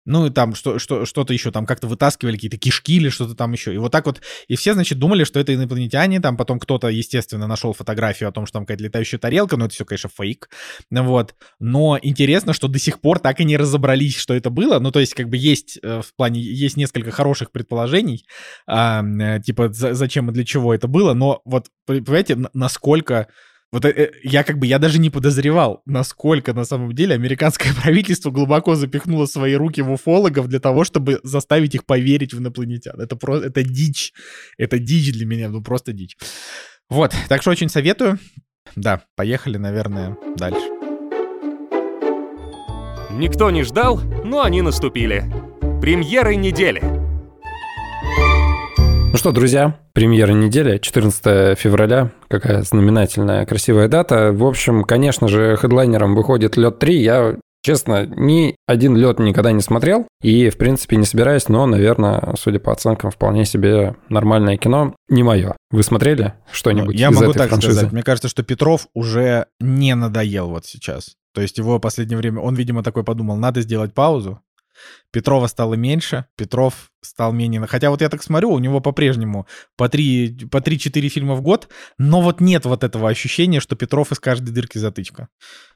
Ну 0.06 0.26
и 0.26 0.30
там 0.30 0.54
что, 0.54 0.78
что, 0.78 1.04
что-то 1.04 1.32
еще, 1.32 1.50
там 1.50 1.66
как-то 1.66 1.88
вытаскивали 1.88 2.36
какие-то 2.36 2.56
кишки 2.56 2.96
или 2.96 3.08
что-то 3.08 3.34
там 3.34 3.52
еще. 3.52 3.74
И 3.74 3.78
вот 3.78 3.92
так 3.92 4.06
вот, 4.06 4.22
и 4.48 4.56
все, 4.56 4.72
значит, 4.72 4.98
думали, 4.98 5.24
что 5.24 5.38
это 5.38 5.54
инопланетяне, 5.54 6.20
там 6.20 6.36
потом 6.36 6.58
кто-то, 6.58 6.88
естественно, 6.88 7.46
нашел 7.46 7.72
фотографию 7.72 8.28
о 8.28 8.32
том, 8.32 8.46
что 8.46 8.54
там 8.54 8.64
какая-то 8.64 8.84
летающая 8.84 9.18
тарелка, 9.18 9.56
но 9.56 9.66
это 9.66 9.74
все, 9.74 9.84
конечно, 9.84 10.08
фейк, 10.08 10.48
вот. 10.90 11.34
Но 11.58 11.98
интересно, 12.00 12.52
что 12.52 12.68
до 12.68 12.78
сих 12.78 13.00
пор 13.00 13.18
так 13.18 13.40
и 13.40 13.44
не 13.44 13.56
разобрались, 13.56 14.16
что 14.16 14.34
это 14.34 14.48
было, 14.48 14.78
ну 14.78 14.90
то 14.90 15.00
есть 15.00 15.14
как 15.14 15.28
бы 15.28 15.36
есть 15.36 15.78
э, 15.82 16.00
в 16.00 16.14
плане, 16.16 16.40
есть 16.40 16.76
несколько 16.76 17.10
хороших 17.10 17.50
предположений, 17.50 18.26
а, 18.66 19.02
типа 19.40 19.68
зачем 19.72 20.30
и 20.30 20.32
для 20.32 20.44
чего 20.44 20.72
это 20.72 20.86
было, 20.86 21.14
но 21.14 21.42
вот, 21.44 21.66
понимаете, 21.84 22.38
насколько 22.54 23.28
вот 23.72 23.84
э, 23.84 24.12
я 24.22 24.44
как 24.44 24.58
бы, 24.58 24.66
я 24.66 24.78
даже 24.78 24.98
не 24.98 25.10
подозревал, 25.10 25.82
насколько 25.86 26.52
на 26.54 26.64
самом 26.64 26.94
деле 26.94 27.14
американское 27.14 27.72
правительство 27.82 28.30
глубоко 28.30 28.74
запихнуло 28.74 29.26
свои 29.26 29.54
руки 29.54 29.80
в 29.80 29.90
уфологов 29.90 30.48
для 30.48 30.60
того, 30.60 30.84
чтобы 30.84 31.20
заставить 31.22 31.74
их 31.74 31.84
поверить 31.84 32.32
в 32.32 32.38
инопланетян. 32.38 33.00
Это 33.00 33.16
просто, 33.16 33.48
это 33.48 33.62
дичь. 33.62 34.12
Это 34.56 34.78
дичь 34.78 35.12
для 35.12 35.26
меня, 35.26 35.48
ну 35.48 35.62
просто 35.62 35.92
дичь. 35.92 36.16
Вот, 36.88 37.14
так 37.28 37.42
что 37.42 37.50
очень 37.50 37.68
советую. 37.68 38.18
Да, 38.76 39.02
поехали, 39.16 39.56
наверное, 39.56 40.16
дальше. 40.36 40.68
Никто 43.10 43.50
не 43.50 43.62
ждал, 43.62 44.00
но 44.24 44.42
они 44.42 44.62
наступили. 44.62 45.24
Премьеры 45.80 46.36
недели. 46.36 47.05
Ну 49.12 49.16
что, 49.18 49.32
друзья, 49.32 49.78
премьера 49.92 50.32
недели, 50.32 50.78
14 50.78 51.58
февраля, 51.58 52.12
какая 52.28 52.62
знаменательная, 52.62 53.46
красивая 53.46 53.88
дата. 53.88 54.32
В 54.32 54.44
общем, 54.44 54.84
конечно 54.84 55.28
же, 55.28 55.56
хедлайнером 55.56 56.14
выходит 56.14 56.56
лед 56.56 56.78
3. 56.78 57.02
Я 57.02 57.36
Честно, 57.66 58.06
ни 58.06 58.54
один 58.68 58.94
лед 58.96 59.18
никогда 59.18 59.50
не 59.50 59.60
смотрел 59.60 60.06
и, 60.22 60.50
в 60.50 60.56
принципе, 60.56 60.94
не 60.94 61.04
собираюсь, 61.04 61.48
но, 61.48 61.66
наверное, 61.66 62.36
судя 62.38 62.60
по 62.60 62.70
оценкам, 62.70 63.10
вполне 63.10 63.44
себе 63.44 63.96
нормальное 64.08 64.56
кино. 64.56 64.94
Не 65.08 65.24
мое. 65.24 65.56
Вы 65.72 65.82
смотрели 65.82 66.34
что-нибудь 66.52 66.94
Я 66.94 67.08
из 67.10 67.16
могу 67.16 67.30
этой 67.32 67.38
так 67.38 67.48
франшизы? 67.48 67.72
сказать. 67.72 67.92
Мне 67.92 68.04
кажется, 68.04 68.28
что 68.28 68.44
Петров 68.44 68.86
уже 68.94 69.46
не 69.58 69.96
надоел 69.96 70.50
вот 70.50 70.64
сейчас. 70.64 71.16
То 71.34 71.40
есть 71.40 71.58
его 71.58 71.80
последнее 71.80 72.16
время, 72.18 72.40
он, 72.40 72.54
видимо, 72.54 72.84
такой 72.84 73.02
подумал, 73.02 73.34
надо 73.36 73.62
сделать 73.62 73.92
паузу, 73.92 74.40
Петрова 75.10 75.46
стало 75.46 75.74
меньше, 75.74 76.26
Петров 76.36 76.90
стал 77.00 77.32
менее... 77.32 77.66
Хотя 77.66 77.90
вот 77.90 78.02
я 78.02 78.08
так 78.08 78.22
смотрю, 78.22 78.50
у 78.50 78.58
него 78.58 78.80
по-прежнему 78.80 79.46
по 79.76 79.84
3-4 79.84 80.48
по 80.48 80.60
3 80.60 81.08
фильма 81.08 81.34
в 81.34 81.42
год, 81.42 81.68
но 81.98 82.20
вот 82.20 82.40
нет 82.40 82.66
вот 82.66 82.84
этого 82.84 83.08
ощущения, 83.08 83.60
что 83.60 83.76
Петров 83.76 84.12
из 84.12 84.18
каждой 84.18 84.50
дырки 84.52 84.78
затычка. 84.78 85.28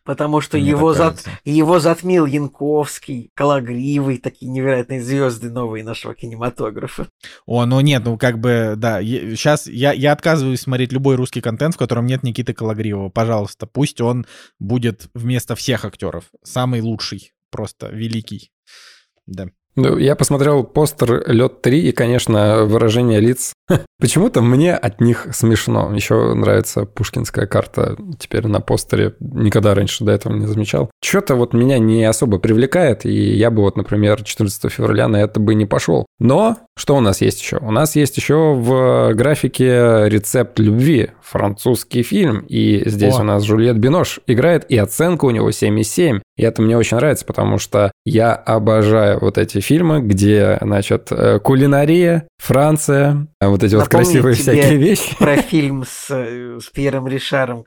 Потому 0.04 0.40
что 0.40 0.58
его, 0.58 0.92
зат... 0.92 1.24
его 1.44 1.78
затмил 1.78 2.26
Янковский, 2.26 3.30
Калагривый, 3.34 4.18
такие 4.18 4.50
невероятные 4.50 5.02
звезды 5.02 5.50
новые 5.50 5.84
нашего 5.84 6.14
кинематографа. 6.14 7.08
О, 7.46 7.64
ну 7.64 7.80
нет, 7.80 8.04
ну 8.04 8.18
как 8.18 8.38
бы, 8.38 8.74
да, 8.76 9.02
сейчас 9.02 9.66
я, 9.66 9.92
я 9.92 10.12
отказываюсь 10.12 10.60
смотреть 10.60 10.92
любой 10.92 11.16
русский 11.16 11.40
контент, 11.40 11.74
в 11.74 11.78
котором 11.78 12.06
нет 12.06 12.22
Никиты 12.22 12.52
Калагривого. 12.52 13.08
Пожалуйста, 13.08 13.66
пусть 13.66 14.00
он 14.00 14.26
будет 14.58 15.08
вместо 15.14 15.54
всех 15.54 15.84
актеров. 15.84 16.24
Самый 16.42 16.80
лучший, 16.80 17.32
просто 17.50 17.88
великий. 17.88 18.50
Да. 19.30 19.46
Ну, 19.80 19.96
я 19.96 20.14
посмотрел 20.14 20.62
постер 20.62 21.22
Лед 21.26 21.62
3, 21.62 21.88
и, 21.88 21.92
конечно, 21.92 22.64
выражение 22.64 23.18
лиц. 23.18 23.54
Почему-то 23.98 24.42
мне 24.42 24.74
от 24.74 25.00
них 25.00 25.28
смешно. 25.32 25.90
Еще 25.94 26.34
нравится 26.34 26.84
пушкинская 26.84 27.46
карта 27.46 27.96
теперь 28.18 28.46
на 28.46 28.60
постере. 28.60 29.14
Никогда 29.20 29.74
раньше 29.74 30.04
до 30.04 30.12
этого 30.12 30.34
не 30.34 30.46
замечал. 30.46 30.90
Что-то 31.02 31.34
вот 31.34 31.54
меня 31.54 31.78
не 31.78 32.04
особо 32.04 32.38
привлекает, 32.38 33.06
и 33.06 33.36
я 33.36 33.50
бы 33.50 33.62
вот, 33.62 33.76
например, 33.76 34.22
14 34.22 34.70
февраля 34.70 35.08
на 35.08 35.16
это 35.16 35.40
бы 35.40 35.54
не 35.54 35.64
пошел. 35.64 36.04
Но 36.18 36.58
что 36.76 36.96
у 36.96 37.00
нас 37.00 37.20
есть 37.22 37.40
еще? 37.40 37.56
У 37.58 37.70
нас 37.70 37.96
есть 37.96 38.16
еще 38.16 38.54
в 38.54 39.12
графике 39.14 40.08
рецепт 40.08 40.58
любви, 40.58 41.10
французский 41.22 42.02
фильм, 42.02 42.44
и 42.48 42.82
здесь 42.86 43.16
О. 43.16 43.20
у 43.20 43.24
нас 43.24 43.44
Жюльет 43.44 43.78
Бинош 43.78 44.20
играет, 44.26 44.64
и 44.68 44.76
оценка 44.76 45.24
у 45.24 45.30
него 45.30 45.50
7,7. 45.50 46.20
И 46.36 46.42
это 46.42 46.62
мне 46.62 46.76
очень 46.76 46.96
нравится, 46.96 47.24
потому 47.26 47.58
что 47.58 47.92
я 48.04 48.34
обожаю 48.34 49.20
вот 49.20 49.38
эти 49.38 49.60
фильмы, 49.70 50.00
где, 50.00 50.58
значит, 50.60 51.12
э, 51.12 51.38
кулинария, 51.38 52.26
Франция, 52.38 53.28
вот 53.40 53.62
эти 53.62 53.76
Напомню 53.76 53.78
вот 53.78 53.88
красивые 53.88 54.34
всякие 54.34 54.76
вещи. 54.78 55.16
про 55.16 55.36
фильм 55.36 55.84
с, 55.86 56.10
э, 56.10 56.58
с 56.60 56.68
Пьером 56.70 57.06
Ришаром, 57.06 57.64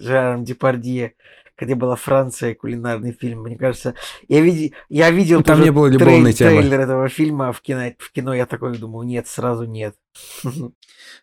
Жаром 0.00 0.42
Депардье, 0.42 1.12
где 1.56 1.76
была 1.76 1.94
Франция, 1.94 2.56
кулинарный 2.56 3.12
фильм. 3.12 3.42
Мне 3.42 3.56
кажется, 3.56 3.94
я, 4.26 4.40
види, 4.40 4.74
я 4.88 5.12
видел 5.12 5.44
Там 5.44 5.62
не 5.62 5.70
было 5.70 5.86
любовной 5.86 6.32
трей, 6.32 6.48
темы. 6.48 6.62
трейлер 6.62 6.80
этого 6.80 7.08
фильма, 7.08 7.50
а 7.50 7.52
в 7.52 7.60
кино, 7.60 7.92
в 7.98 8.10
кино 8.10 8.34
я 8.34 8.46
такой 8.46 8.76
думаю, 8.76 9.06
нет, 9.06 9.28
сразу 9.28 9.64
нет. 9.64 9.94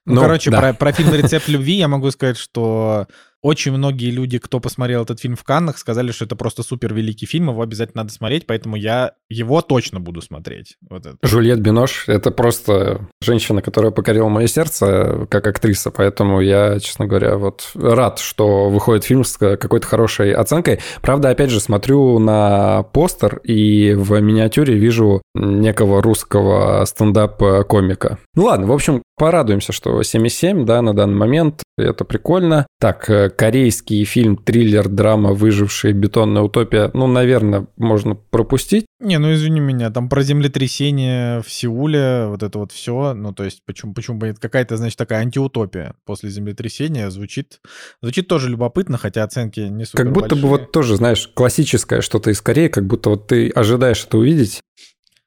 Ну, 0.04 0.16
ну 0.16 0.22
короче, 0.22 0.50
да. 0.50 0.60
про, 0.60 0.74
про 0.74 0.92
фильм 0.94 1.14
«Рецепт 1.14 1.48
любви» 1.48 1.74
я 1.74 1.88
могу 1.88 2.10
сказать, 2.10 2.38
что 2.38 3.06
очень 3.42 3.72
многие 3.72 4.12
люди, 4.12 4.38
кто 4.38 4.60
посмотрел 4.60 5.04
этот 5.04 5.20
фильм 5.20 5.36
в 5.36 5.44
Каннах, 5.44 5.78
сказали, 5.78 6.12
что 6.12 6.26
это 6.26 6.36
просто 6.36 6.64
супер 6.64 6.94
великий 6.94 7.26
фильм, 7.26 7.50
его 7.50 7.62
обязательно 7.62 8.04
надо 8.04 8.14
смотреть, 8.14 8.46
поэтому 8.46 8.76
я 8.76 9.14
его 9.30 9.62
точно 9.62 10.00
буду 10.00 10.22
смотреть. 10.22 10.78
Вот 10.90 11.06
это. 11.06 11.18
Жюльет 11.24 11.60
Бинош— 11.62 12.06
это 12.08 12.32
просто 12.32 13.08
женщина, 13.22 13.62
которая 13.62 13.92
покорила 13.92 14.30
мое 14.30 14.48
сердце 14.48 15.28
как 15.30 15.48
актриса, 15.48 15.92
поэтому 15.92 16.42
я, 16.42 16.80
честно 16.80 17.08
говоря, 17.08 17.38
вот 17.38 17.72
рад, 17.76 18.20
что 18.20 18.70
выходит 18.70 19.04
фильм 19.04 19.24
с 19.24 19.38
какой-то 19.38 19.88
хорошей 19.88 20.34
оценкой. 20.34 20.80
Правда, 21.02 21.30
опять 21.30 21.50
же, 21.50 21.60
смотрю 21.60 22.20
на 22.20 22.84
постер 22.84 23.38
и 23.44 23.94
в 23.94 24.20
миниатюре 24.20 24.76
вижу 24.76 25.22
некого 25.34 26.02
русского 26.02 26.86
стендап-комика. 26.86 28.20
Ну 28.36 28.46
ладно, 28.46 28.68
в 28.68 28.72
общем, 28.72 29.02
порадуемся, 29.22 29.72
что 29.72 30.02
7,7, 30.02 30.66
да, 30.66 30.82
на 30.82 30.96
данный 30.96 31.16
момент. 31.16 31.62
Это 31.78 32.06
прикольно. 32.06 32.66
Так, 32.80 33.08
э, 33.08 33.30
корейский 33.30 34.04
фильм, 34.04 34.36
триллер, 34.36 34.90
драма, 34.90 35.34
выжившая 35.34 35.94
бетонная 35.94 36.42
утопия, 36.42 36.90
ну, 36.96 37.06
наверное, 37.06 37.68
можно 37.78 38.16
пропустить. 38.16 38.88
Не, 39.00 39.20
ну 39.20 39.32
извини 39.32 39.60
меня, 39.60 39.92
там 39.92 40.10
про 40.10 40.24
землетрясение 40.24 41.44
в 41.44 41.52
Сеуле, 41.52 42.26
вот 42.30 42.42
это 42.42 42.58
вот 42.58 42.72
все, 42.72 43.14
ну 43.14 43.32
то 43.32 43.44
есть 43.44 43.62
почему, 43.64 43.94
почему 43.94 44.18
бы 44.18 44.34
какая-то, 44.40 44.78
значит, 44.78 44.98
такая 44.98 45.22
антиутопия 45.22 45.94
после 46.04 46.32
землетрясения 46.32 47.10
звучит, 47.12 47.62
звучит 48.02 48.28
тоже 48.28 48.50
любопытно, 48.50 48.98
хотя 48.98 49.24
оценки 49.24 49.60
не 49.60 49.86
супер 49.86 50.04
Как 50.04 50.14
будто 50.14 50.30
большие. 50.30 50.42
бы 50.42 50.50
вот 50.50 50.72
тоже, 50.72 50.96
знаешь, 50.96 51.28
классическое 51.32 52.02
что-то 52.02 52.32
из 52.32 52.42
Кореи, 52.42 52.70
как 52.70 52.88
будто 52.88 53.12
вот 53.12 53.28
ты 53.28 53.50
ожидаешь 53.50 54.04
это 54.04 54.18
увидеть, 54.18 54.62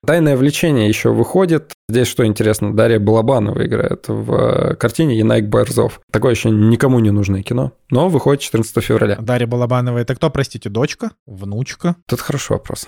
Тайное 0.07 0.37
влечение 0.37 0.89
еще 0.89 1.13
выходит. 1.13 1.73
Здесь 1.89 2.09
что 2.09 2.27
интересно, 2.27 2.75
Дарья 2.75 2.99
Балабанова 2.99 3.65
играет 3.65 4.07
в 4.09 4.33
э, 4.33 4.75
картине 4.77 5.17
«Янайк 5.17 5.47
Борзов». 5.49 6.01
Такое 6.13 6.33
еще 6.33 6.51
никому 6.51 6.99
не 6.99 7.11
нужное 7.11 7.43
кино, 7.43 7.73
но 7.91 8.09
выходит 8.09 8.43
14 8.43 8.85
февраля. 8.85 9.17
Дарья 9.17 9.47
Балабанова— 9.47 9.99
это 10.01 10.15
кто, 10.15 10.31
простите, 10.31 10.69
дочка? 10.69 11.13
Внучка? 11.27 11.97
Тут 12.07 12.21
хороший 12.21 12.53
вопрос. 12.53 12.87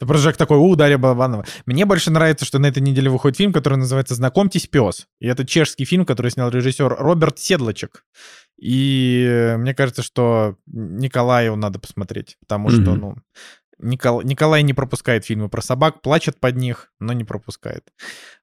Ты 0.00 0.06
просто 0.06 0.32
такой, 0.32 0.56
у, 0.56 0.74
Дарья 0.76 0.96
Балабанова. 0.96 1.44
Мне 1.66 1.84
больше 1.84 2.10
нравится, 2.10 2.46
что 2.46 2.58
на 2.58 2.66
этой 2.66 2.82
неделе 2.82 3.10
выходит 3.10 3.36
фильм, 3.36 3.52
который 3.52 3.76
называется 3.76 4.14
«Знакомьтесь, 4.14 4.66
пес». 4.66 5.06
И 5.20 5.26
это 5.26 5.46
чешский 5.46 5.84
фильм, 5.84 6.06
который 6.06 6.30
снял 6.30 6.48
режиссер 6.48 6.96
Роберт 6.98 7.38
Седлочек. 7.38 8.04
И 8.58 9.54
мне 9.58 9.74
кажется, 9.74 10.02
что 10.02 10.56
Николаю 10.66 11.56
надо 11.56 11.78
посмотреть, 11.78 12.36
потому 12.40 12.68
mm-hmm. 12.68 12.82
что, 12.82 12.94
ну, 12.94 13.14
Никол... 13.82 14.22
Николай 14.22 14.62
не 14.62 14.74
пропускает 14.74 15.24
фильмы 15.24 15.48
про 15.48 15.62
собак, 15.62 16.02
плачет 16.02 16.38
под 16.38 16.56
них, 16.56 16.92
но 17.00 17.12
не 17.12 17.24
пропускает. 17.24 17.84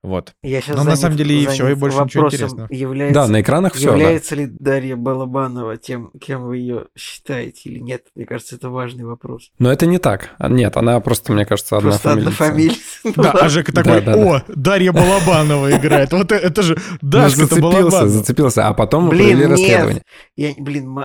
Вот. 0.03 0.33
Я 0.41 0.61
но 0.67 0.75
занят, 0.75 0.85
на 0.85 0.95
самом 0.95 1.17
деле 1.17 1.43
и 1.43 1.45
все, 1.47 1.69
и 1.69 1.75
больше 1.75 1.99
ничего 1.99 2.27
интересного. 2.27 2.67
Является, 2.71 3.13
да, 3.13 3.27
на 3.27 3.41
экранах 3.41 3.73
все. 3.73 3.91
Является 3.91 4.35
да. 4.35 4.41
ли 4.41 4.47
Дарья 4.59 4.95
Балабанова 4.95 5.77
тем, 5.77 6.11
кем 6.19 6.43
вы 6.43 6.57
ее 6.57 6.85
считаете 6.97 7.69
или 7.69 7.79
нет? 7.79 8.05
Мне 8.15 8.25
кажется, 8.25 8.55
это 8.55 8.69
важный 8.69 9.05
вопрос. 9.05 9.51
Но 9.59 9.71
это 9.71 9.85
не 9.85 9.97
так. 9.97 10.29
А, 10.37 10.49
нет, 10.49 10.75
она 10.77 10.99
просто, 10.99 11.33
мне 11.33 11.45
кажется, 11.45 11.77
одна 11.77 11.91
просто 11.91 12.09
фамилия. 12.09 12.27
одна 12.27 12.31
фамилия. 12.45 12.75
Да, 13.15 13.31
а 13.31 13.49
Жека 13.49 13.73
такой, 13.73 14.03
о, 14.05 14.43
Дарья 14.47 14.91
Балабанова 14.91 15.71
играет. 15.75 16.11
Вот 16.11 16.31
это 16.31 16.61
же 16.61 16.77
Дашка-то 17.01 17.59
Балабанова. 17.59 18.07
Зацепился, 18.07 18.67
а 18.67 18.73
потом 18.73 19.09
провели 19.09 19.45
расследование. 19.45 20.03
Я, 20.35 20.53
блин, 20.57 20.97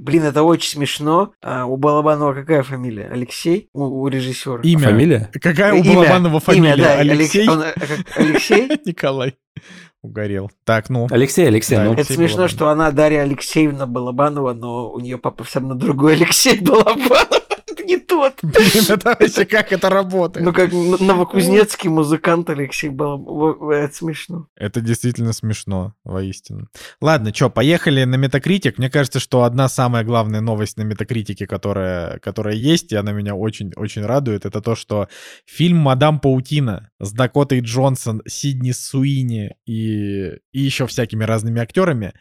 Блин, 0.00 0.24
это 0.24 0.42
очень 0.42 0.70
смешно. 0.70 1.32
А 1.42 1.66
у 1.66 1.76
Балабанова 1.76 2.32
какая 2.32 2.62
фамилия? 2.62 3.08
Алексей? 3.12 3.68
У, 3.74 3.84
у 3.84 4.08
режиссера. 4.08 4.60
Имя. 4.62 4.88
Фамилия? 4.88 5.30
Какая 5.40 5.74
у 5.74 5.84
Балабанова 5.84 6.40
фамилия? 6.40 6.72
Имя, 6.74 6.82
да, 6.82 6.98
Алексей? 6.98 7.48
Он, 7.48 7.62
Алексей? 8.16 8.68
Николай. 8.86 9.36
Угорел. 10.02 10.50
Так, 10.64 10.88
ну. 10.88 11.06
Алексей, 11.10 11.46
Алексей, 11.46 11.76
Да, 11.76 11.84
ну, 11.84 11.90
Это 11.92 11.98
Алексей 12.00 12.14
смешно, 12.16 12.36
Балабанов. 12.36 12.50
что 12.50 12.68
она 12.70 12.90
Дарья 12.90 13.20
Алексеевна 13.20 13.86
Балабанова, 13.86 14.54
но 14.54 14.90
у 14.90 14.98
нее 15.00 15.18
папа 15.18 15.44
все 15.44 15.60
равно 15.60 15.74
другой 15.74 16.14
Алексей 16.14 16.58
Балабанов. 16.62 17.42
Это 17.70 17.84
не 17.84 17.96
тот. 17.96 18.38
Блин, 18.42 18.84
это 18.88 19.16
вообще 19.18 19.44
как 19.44 19.72
это 19.72 19.88
работает? 19.88 20.44
Ну, 20.44 20.52
как 20.52 20.72
новокузнецкий 20.72 21.88
музыкант 21.88 22.50
Алексей 22.50 22.88
Балабанов. 22.88 23.70
Это 23.70 23.94
смешно. 23.94 24.46
Это 24.56 24.80
действительно 24.80 25.32
смешно, 25.32 25.94
воистину. 26.04 26.68
Ладно, 27.00 27.32
что, 27.34 27.50
поехали 27.50 28.04
на 28.04 28.16
Метакритик. 28.16 28.78
Мне 28.78 28.90
кажется, 28.90 29.20
что 29.20 29.44
одна 29.44 29.68
самая 29.68 30.04
главная 30.04 30.40
новость 30.40 30.76
на 30.76 30.82
Метакритике, 30.82 31.46
которая, 31.46 32.18
которая 32.18 32.54
есть, 32.54 32.92
и 32.92 32.96
она 32.96 33.12
меня 33.12 33.34
очень-очень 33.34 34.04
радует, 34.04 34.44
это 34.46 34.60
то, 34.60 34.74
что 34.74 35.08
фильм 35.46 35.78
«Мадам 35.78 36.20
Паутина» 36.20 36.90
с 36.98 37.12
Дакотой 37.12 37.60
Джонсон, 37.60 38.22
Сидни 38.26 38.72
Суини 38.72 39.56
и, 39.66 40.30
и 40.52 40.60
еще 40.60 40.86
всякими 40.86 41.24
разными 41.24 41.60
актерами 41.60 42.12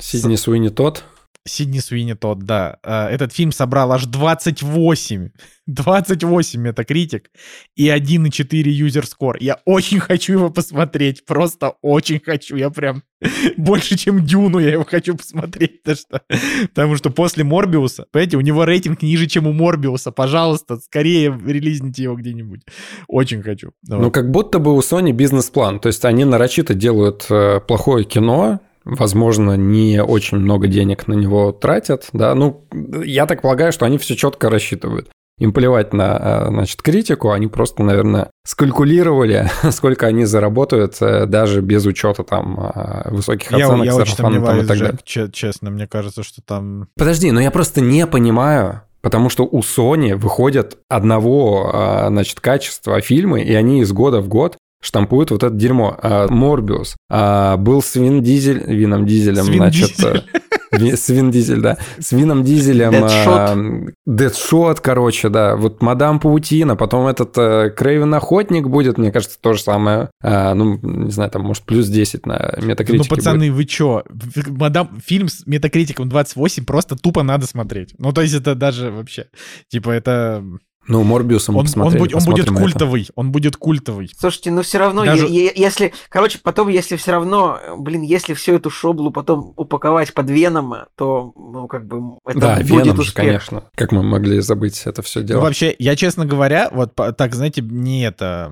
Сидни 0.00 0.36
Суини 0.36 0.68
тот. 0.68 1.04
Сидни 1.48 1.78
Суини 1.80 2.14
тот, 2.14 2.40
да. 2.40 2.78
Э, 2.84 3.06
Этот 3.08 3.32
фильм 3.32 3.52
собрал 3.52 3.92
аж 3.92 4.04
28. 4.06 5.30
28 5.66 6.60
метакритик 6.62 7.30
и 7.76 7.88
1,4 7.88 8.68
юзер 8.70 9.06
скор. 9.06 9.36
Я 9.40 9.58
очень 9.66 10.00
хочу 10.00 10.32
его 10.32 10.50
посмотреть. 10.50 11.26
Просто 11.26 11.74
очень 11.82 12.20
хочу. 12.24 12.56
Я 12.56 12.70
прям 12.70 13.02
больше, 13.58 13.98
чем 13.98 14.24
Дюну 14.24 14.58
я 14.60 14.70
его 14.72 14.84
хочу 14.84 15.14
посмотреть. 15.16 15.82
Потому 15.82 15.96
что, 15.96 16.22
потому 16.68 16.96
что 16.96 17.10
после 17.10 17.44
Морбиуса, 17.44 18.06
понимаете, 18.10 18.36
у 18.38 18.40
него 18.40 18.64
рейтинг 18.64 19.02
ниже, 19.02 19.26
чем 19.26 19.46
у 19.46 19.52
Морбиуса. 19.52 20.10
Пожалуйста, 20.10 20.76
скорее 20.78 21.38
релизните 21.46 22.04
его 22.04 22.16
где-нибудь. 22.16 22.62
Очень 23.06 23.42
хочу. 23.42 23.72
Ну, 23.86 24.04
Вот. 24.04 24.14
как 24.14 24.30
будто 24.30 24.58
бы 24.60 24.74
у 24.74 24.80
Sony 24.80 25.12
бизнес-план. 25.12 25.80
То 25.80 25.88
есть 25.88 26.04
они 26.06 26.24
нарочито 26.24 26.72
делают 26.74 27.26
э, 27.28 27.60
плохое 27.60 28.04
кино, 28.06 28.60
возможно, 28.88 29.56
не 29.56 30.02
очень 30.02 30.38
много 30.38 30.66
денег 30.66 31.06
на 31.06 31.14
него 31.14 31.52
тратят, 31.52 32.08
да. 32.12 32.34
Ну, 32.34 32.64
я 33.04 33.26
так 33.26 33.42
полагаю, 33.42 33.72
что 33.72 33.86
они 33.86 33.98
все 33.98 34.16
четко 34.16 34.50
рассчитывают. 34.50 35.10
Им 35.38 35.52
плевать 35.52 35.92
на, 35.92 36.18
э, 36.20 36.48
значит, 36.48 36.82
критику, 36.82 37.30
они 37.30 37.46
просто, 37.46 37.84
наверное, 37.84 38.30
скалькулировали, 38.44 39.48
сколько 39.70 40.06
они 40.06 40.24
заработают, 40.24 40.96
э, 41.00 41.26
даже 41.26 41.60
без 41.60 41.86
учета 41.86 42.24
там 42.24 42.58
э, 42.74 43.10
высоких 43.10 43.52
я, 43.52 43.66
оценок, 43.66 43.86
я 43.86 43.94
очень 43.94 44.16
сарафана 44.16 44.44
там 44.44 44.56
и 44.56 44.58
так 44.58 44.66
далее. 44.66 44.86
Жек, 44.86 45.02
че- 45.04 45.30
честно. 45.30 45.70
Мне 45.70 45.86
кажется, 45.86 46.24
что 46.24 46.42
там... 46.42 46.88
Подожди, 46.96 47.30
но 47.30 47.40
я 47.40 47.52
просто 47.52 47.80
не 47.80 48.04
понимаю, 48.08 48.82
потому 49.00 49.28
что 49.28 49.44
у 49.44 49.60
Sony 49.60 50.16
выходят 50.16 50.78
одного, 50.88 52.06
значит, 52.08 52.40
качества 52.40 53.00
фильмы, 53.00 53.42
и 53.42 53.54
они 53.54 53.82
из 53.82 53.92
года 53.92 54.20
в 54.20 54.26
год 54.26 54.56
штампуют 54.80 55.30
вот 55.30 55.42
это 55.42 55.54
дерьмо. 55.54 55.96
А, 56.02 56.28
Морбиус. 56.28 56.96
А, 57.10 57.56
Был 57.56 57.82
с 57.82 57.94
Вин 57.96 58.22
Дизель, 58.22 58.62
Вином 58.66 59.06
Дизелем, 59.06 59.44
Свин 59.44 59.56
значит... 59.58 59.96
Дизель. 59.96 60.24
э, 60.34 60.38
Ви- 60.78 60.96
с 60.96 61.08
Вин 61.08 61.30
Дизель, 61.30 61.60
да. 61.60 61.78
С 61.98 62.12
Вином 62.12 62.44
Дизелем. 62.44 62.90
Дэдшот. 62.92 63.94
Дэдшот, 64.06 64.80
короче, 64.80 65.28
да. 65.30 65.56
Вот 65.56 65.82
Мадам 65.82 66.20
Паутина, 66.20 66.76
потом 66.76 67.06
этот 67.06 67.36
э, 67.38 67.70
Крейвен 67.70 68.12
Охотник 68.14 68.68
будет, 68.68 68.98
мне 68.98 69.10
кажется, 69.10 69.38
то 69.40 69.54
же 69.54 69.62
самое. 69.62 70.10
А, 70.22 70.54
Ну, 70.54 70.78
не 70.82 71.10
знаю, 71.10 71.30
там, 71.30 71.42
может, 71.42 71.64
плюс 71.64 71.88
10 71.88 72.26
на 72.26 72.54
метакритике 72.62 72.92
Ну, 72.92 72.98
будет. 72.98 73.24
пацаны, 73.24 73.50
вы 73.52 73.64
чё? 73.64 74.04
Мадам, 74.46 75.00
фильм 75.04 75.28
с 75.28 75.46
метакритиком 75.46 76.08
28 76.08 76.64
просто 76.64 76.96
тупо 76.96 77.22
надо 77.22 77.46
смотреть. 77.46 77.94
Ну, 77.98 78.12
то 78.12 78.20
есть 78.22 78.34
это 78.34 78.54
даже 78.54 78.90
вообще... 78.90 79.26
Типа 79.68 79.90
это... 79.90 80.44
Ну, 80.88 81.04
Морбиуса 81.04 81.52
мы 81.52 81.58
Он, 81.58 81.60
он, 81.60 81.66
посмотрели, 81.66 81.98
будет, 82.00 82.14
он 82.14 82.18
будет 82.24 82.26
посмотрим 82.46 82.54
это. 82.54 82.62
культовый. 82.62 83.08
Он 83.14 83.30
будет 83.30 83.56
культовый. 83.56 84.10
Слушайте, 84.18 84.50
ну 84.50 84.62
все 84.62 84.78
равно, 84.78 85.04
Даже- 85.04 85.26
е- 85.26 85.46
е- 85.46 85.52
если, 85.54 85.92
короче, 86.08 86.38
потом, 86.42 86.68
если 86.68 86.96
все 86.96 87.12
равно, 87.12 87.58
блин, 87.78 88.02
если 88.02 88.32
всю 88.34 88.54
эту 88.54 88.70
шоблу 88.70 89.10
потом 89.10 89.52
упаковать 89.56 90.14
под 90.14 90.30
Веном, 90.30 90.74
то, 90.96 91.32
ну, 91.36 91.68
как 91.68 91.86
бы, 91.86 92.18
это 92.26 92.38
Да, 92.40 92.56
будет 92.56 92.68
Веном 92.70 92.96
же, 92.96 93.02
успех. 93.02 93.14
конечно. 93.14 93.64
Как 93.74 93.92
мы 93.92 94.02
могли 94.02 94.40
забыть 94.40 94.82
это 94.86 95.02
все 95.02 95.20
Ну, 95.20 95.26
дело? 95.26 95.40
вообще, 95.42 95.74
я, 95.78 95.94
честно 95.94 96.24
говоря, 96.24 96.70
вот 96.72 96.94
так, 96.94 97.34
знаете, 97.34 97.60
не 97.62 98.02
это... 98.04 98.50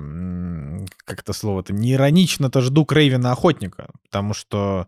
Как 1.05 1.21
это 1.21 1.33
слово-то? 1.33 1.73
Не 1.73 1.93
иронично-то 1.93 2.61
жду 2.61 2.85
Крейвена 2.85 3.31
Охотника. 3.31 3.87
Потому 4.09 4.33
что 4.33 4.87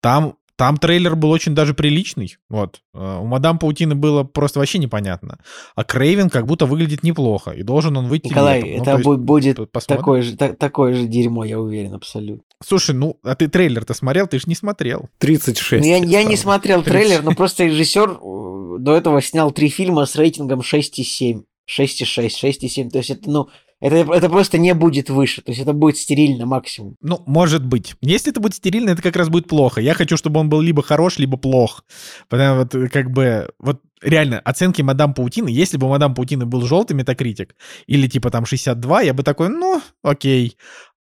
там... 0.00 0.36
Там 0.56 0.76
трейлер 0.76 1.16
был 1.16 1.30
очень 1.32 1.54
даже 1.54 1.74
приличный. 1.74 2.36
Вот. 2.48 2.80
Э, 2.94 3.18
У 3.20 3.24
Мадам 3.26 3.58
Паутины 3.58 3.94
было 3.96 4.22
просто 4.22 4.60
вообще 4.60 4.78
непонятно. 4.78 5.38
А 5.74 5.82
Крейвен 5.82 6.30
как 6.30 6.46
будто 6.46 6.66
выглядит 6.66 7.02
неплохо. 7.02 7.50
И 7.50 7.62
должен 7.64 7.96
он 7.96 8.06
выйти 8.06 8.28
Николай, 8.28 8.60
летом. 8.62 8.76
Ну, 8.76 8.82
это 8.82 8.90
есть 9.10 9.20
будет 9.20 9.58
такое 9.86 10.22
же, 10.22 10.36
та- 10.36 10.52
такое 10.54 10.94
же 10.94 11.06
дерьмо, 11.06 11.44
я 11.44 11.58
уверен, 11.58 11.94
абсолютно. 11.94 12.44
Слушай, 12.64 12.94
ну, 12.94 13.18
а 13.24 13.34
ты 13.34 13.48
трейлер-то 13.48 13.94
смотрел? 13.94 14.28
Ты 14.28 14.38
же 14.38 14.44
не 14.46 14.54
смотрел. 14.54 15.08
36. 15.18 15.82
Ну, 15.84 15.88
я, 15.90 15.96
я 15.96 16.22
не 16.22 16.36
смотрел 16.36 16.82
Тридцать. 16.82 17.02
трейлер, 17.08 17.22
но 17.24 17.34
просто 17.34 17.64
режиссер 17.64 18.10
э, 18.10 18.78
до 18.78 18.94
этого 18.96 19.20
снял 19.22 19.50
три 19.50 19.68
фильма 19.68 20.06
с 20.06 20.14
рейтингом 20.14 20.60
6,7. 20.60 21.42
6,6, 21.68 22.28
6,7. 22.42 22.90
То 22.90 22.98
есть 22.98 23.10
это, 23.10 23.30
ну, 23.30 23.48
это, 23.84 24.12
это 24.12 24.28
просто 24.30 24.56
не 24.56 24.72
будет 24.72 25.10
выше. 25.10 25.42
То 25.42 25.50
есть 25.50 25.60
это 25.60 25.74
будет 25.74 25.98
стерильно 25.98 26.46
максимум. 26.46 26.96
Ну, 27.02 27.22
может 27.26 27.66
быть. 27.66 27.96
Если 28.00 28.32
это 28.32 28.40
будет 28.40 28.54
стерильно, 28.54 28.90
это 28.90 29.02
как 29.02 29.14
раз 29.14 29.28
будет 29.28 29.46
плохо. 29.46 29.82
Я 29.82 29.92
хочу, 29.92 30.16
чтобы 30.16 30.40
он 30.40 30.48
был 30.48 30.62
либо 30.62 30.82
хорош, 30.82 31.18
либо 31.18 31.36
плох. 31.36 31.84
Потому 32.30 32.60
вот 32.60 32.74
э, 32.74 32.88
как 32.88 33.10
бы... 33.10 33.50
Вот 33.58 33.82
реально, 34.00 34.40
оценки 34.40 34.80
Мадам 34.80 35.12
Паутины, 35.12 35.48
если 35.48 35.76
бы 35.76 35.86
Мадам 35.86 36.14
Паутины 36.14 36.46
был 36.46 36.62
желтый 36.62 36.96
метакритик, 36.96 37.56
или 37.86 38.06
типа 38.06 38.30
там 38.30 38.46
62, 38.46 39.02
я 39.02 39.12
бы 39.12 39.22
такой, 39.22 39.50
ну, 39.50 39.82
окей. 40.02 40.56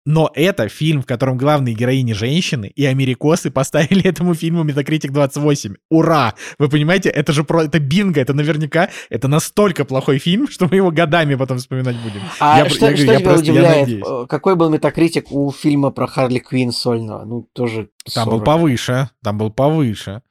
Но 0.05 0.31
это 0.33 0.69
фильм, 0.69 1.01
в 1.01 1.05
котором 1.05 1.37
главные 1.37 1.75
героини 1.75 2.13
женщины, 2.13 2.71
и 2.75 2.85
америкосы 2.85 3.51
поставили 3.51 4.03
этому 4.05 4.33
фильму 4.33 4.63
Метакритик 4.63 5.11
28. 5.11 5.75
Ура! 5.89 6.33
Вы 6.57 6.69
понимаете, 6.69 7.09
это 7.09 7.33
же 7.33 7.43
про... 7.43 7.63
Это 7.65 7.79
бинго, 7.79 8.19
это 8.21 8.33
наверняка... 8.33 8.89
Это 9.09 9.27
настолько 9.27 9.85
плохой 9.85 10.17
фильм, 10.19 10.47
что 10.49 10.67
мы 10.69 10.77
его 10.77 10.89
годами 10.91 11.35
потом 11.35 11.57
вспоминать 11.57 11.97
будем. 11.97 12.21
А 12.39 12.59
Я 12.59 12.69
что, 12.69 12.89
я 12.89 12.95
что 12.97 13.05
я 13.05 13.17
тебя 13.17 13.29
просто- 13.29 13.51
удивляет? 13.51 13.89
Э, 13.89 14.25
Какой 14.27 14.55
был 14.55 14.69
метакритик 14.69 15.31
у 15.31 15.51
фильма 15.51 15.91
про 15.91 16.07
Харли 16.07 16.39
Квинн 16.39 16.71
сольного? 16.71 17.25
Ну, 17.25 17.47
тоже 17.53 17.89
Там 18.13 18.25
был 18.25 18.37
40. 18.39 18.45
повыше, 18.45 19.09
там 19.23 19.37
был 19.37 19.51
повыше. 19.51 20.21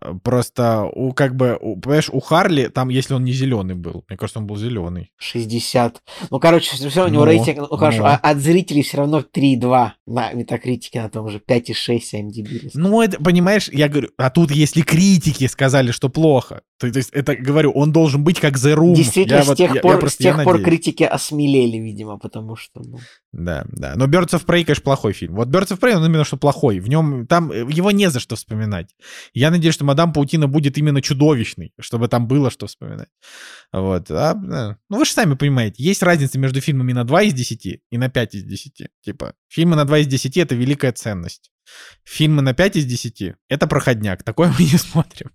Э, 0.00 0.14
Просто 0.22 0.84
у 0.94 1.12
как 1.12 1.36
бы, 1.36 1.58
у, 1.60 1.76
понимаешь, 1.78 2.08
у 2.10 2.18
Харли, 2.20 2.68
там, 2.68 2.88
если 2.88 3.14
он 3.14 3.22
не 3.24 3.32
зеленый 3.32 3.74
был, 3.74 4.04
мне 4.08 4.16
кажется, 4.16 4.38
он 4.40 4.46
был 4.46 4.56
зеленый. 4.56 5.10
60. 5.18 6.02
Ну, 6.30 6.40
короче, 6.40 6.74
все 6.74 6.84
равно 6.88 7.04
у 7.04 7.08
него 7.08 7.24
Ну, 7.24 7.30
рейтинг, 7.30 7.68
ну, 7.70 7.76
хорошо, 7.76 7.98
ну. 7.98 8.04
а 8.06 8.14
от 8.16 8.38
зрителей 8.38 8.82
все 8.82 8.96
равно 8.98 9.20
3,2 9.20 9.90
на 10.06 10.32
метакритике, 10.32 11.02
на 11.02 11.10
том 11.10 11.28
же 11.28 11.38
5,6 11.38 12.00
IMDb. 12.14 12.70
Ну, 12.74 13.02
это, 13.02 13.22
понимаешь, 13.22 13.68
я 13.72 13.88
говорю, 13.88 14.08
а 14.16 14.30
тут 14.30 14.50
если 14.50 14.80
критики 14.80 15.46
сказали, 15.46 15.90
что 15.92 16.08
плохо, 16.08 16.62
то, 16.80 16.90
то 16.90 16.98
есть 16.98 17.10
это, 17.10 17.36
говорю, 17.36 17.70
он 17.72 17.92
должен 17.92 18.24
быть 18.24 18.40
как 18.40 18.54
The 18.56 18.74
Room. 18.74 18.94
Действительно, 18.94 19.36
Я 19.36 19.44
с 19.44 19.48
вот- 19.48 19.56
тех 19.58 19.70
я- 19.70 19.76
я 19.76 19.82
пор, 19.82 19.98
просто- 20.00 20.22
с 20.22 20.24
я 20.26 20.32
тех 20.34 20.44
пор 20.44 20.54
надеюсь. 20.58 20.66
критики 20.82 21.02
осмелели, 21.04 21.76
видимо, 21.76 22.18
потому 22.18 22.56
что, 22.56 22.80
ну, 22.82 22.98
Да, 23.32 23.64
да. 23.68 23.94
Но 23.96 24.06
Birds 24.06 24.30
of 24.32 24.44
Prey, 24.46 24.64
конечно, 24.64 24.82
плохой 24.82 25.12
фильм. 25.12 25.34
Вот 25.34 25.48
Birds 25.48 25.72
of 25.72 25.78
Prey, 25.80 25.94
он 25.94 26.04
именно 26.06 26.24
что 26.24 26.36
плохой. 26.36 26.78
В 26.80 26.88
нем, 26.88 27.13
там, 27.28 27.50
э, 27.50 27.66
его 27.70 27.90
не 27.90 28.10
за 28.10 28.20
что 28.20 28.36
вспоминать. 28.36 28.94
Я 29.32 29.50
надеюсь, 29.50 29.74
что 29.74 29.84
Мадам 29.84 30.12
Паутина 30.12 30.48
будет 30.48 30.78
именно 30.78 31.00
чудовищный, 31.00 31.72
чтобы 31.80 32.08
там 32.08 32.26
было 32.26 32.50
что 32.50 32.66
вспоминать. 32.66 33.08
Вот. 33.72 34.10
А, 34.10 34.34
ну, 34.34 34.98
вы 34.98 35.04
же 35.04 35.12
сами 35.12 35.34
понимаете, 35.34 35.82
есть 35.82 36.02
разница 36.02 36.38
между 36.38 36.60
фильмами 36.60 36.92
на 36.92 37.04
2 37.04 37.22
из 37.22 37.34
10 37.34 37.66
и 37.90 37.98
на 37.98 38.08
5 38.08 38.34
из 38.34 38.44
10. 38.44 38.88
Типа, 39.02 39.34
фильмы 39.48 39.76
на 39.76 39.84
2 39.84 39.98
из 39.98 40.06
10— 40.06 40.36
это 40.38 40.54
великая 40.54 40.92
ценность. 40.92 41.50
Фильмы 42.04 42.42
на 42.42 42.54
5 42.54 42.76
из 42.76 42.84
10— 42.86 43.34
это 43.48 43.66
проходняк. 43.66 44.22
Такое 44.22 44.48
мы 44.58 44.64
не 44.64 44.78
смотрим. 44.78 45.30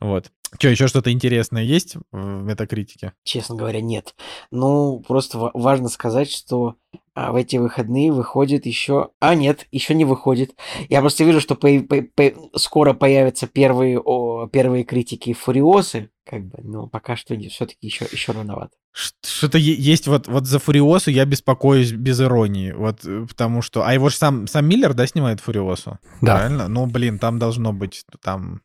Вот. 0.00 0.30
Что, 0.58 0.68
еще 0.68 0.86
что-то 0.86 1.10
интересное 1.12 1.62
есть 1.64 1.96
в 2.12 2.16
метакритике? 2.42 3.12
честно 3.24 3.56
говоря, 3.56 3.80
нет. 3.80 4.14
Ну, 4.50 5.00
просто 5.06 5.38
ва- 5.38 5.50
важно 5.54 5.88
сказать, 5.88 6.30
что 6.30 6.76
а, 7.14 7.32
в 7.32 7.36
эти 7.36 7.56
выходные 7.56 8.12
выходит 8.12 8.64
еще... 8.64 9.10
А, 9.20 9.34
нет, 9.34 9.66
еще 9.70 9.94
не 9.94 10.04
выходит. 10.04 10.54
Я 10.88 11.00
просто 11.00 11.24
вижу, 11.24 11.40
что 11.40 11.56
по- 11.56 11.80
по- 11.80 12.02
по- 12.02 12.58
скоро 12.58 12.94
появятся 12.94 13.46
первые, 13.46 13.98
о, 13.98 14.46
первые 14.46 14.84
критики 14.84 15.32
Фуриосы, 15.32 16.10
как 16.26 16.44
бы, 16.44 16.58
но 16.62 16.88
пока 16.88 17.16
что 17.16 17.38
все-таки 17.48 17.86
еще, 17.86 18.06
еще 18.10 18.32
рановато. 18.32 18.72
Что-то 18.92 19.58
есть 19.58 20.08
вот, 20.08 20.26
вот 20.26 20.46
за 20.46 20.58
Фуриосу 20.58 21.10
я 21.10 21.24
беспокоюсь 21.24 21.92
без 21.92 22.20
иронии. 22.20 22.72
Вот 22.72 23.04
э, 23.04 23.26
потому 23.28 23.62
что... 23.62 23.86
А 23.86 23.94
его 23.94 24.08
же 24.08 24.16
сам, 24.16 24.46
сам 24.46 24.66
Миллер, 24.66 24.94
да, 24.94 25.06
снимает 25.06 25.40
Фуриосу? 25.40 25.98
Да. 26.22 26.36
Правильно? 26.36 26.68
Ну, 26.68 26.86
блин, 26.86 27.18
там 27.18 27.38
должно 27.38 27.72
быть 27.72 28.04
там... 28.22 28.62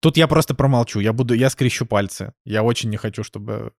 Тут 0.00 0.16
я 0.16 0.28
просто 0.28 0.54
промолчу. 0.54 1.00
Я 1.00 1.12
буду... 1.12 1.34
Я 1.34 1.50
скрещу 1.50 1.86
пальцы. 1.86 2.34
Я 2.44 2.62
очень 2.62 2.90
не 2.90 2.96
хочу, 2.98 3.24
чтобы... 3.24 3.72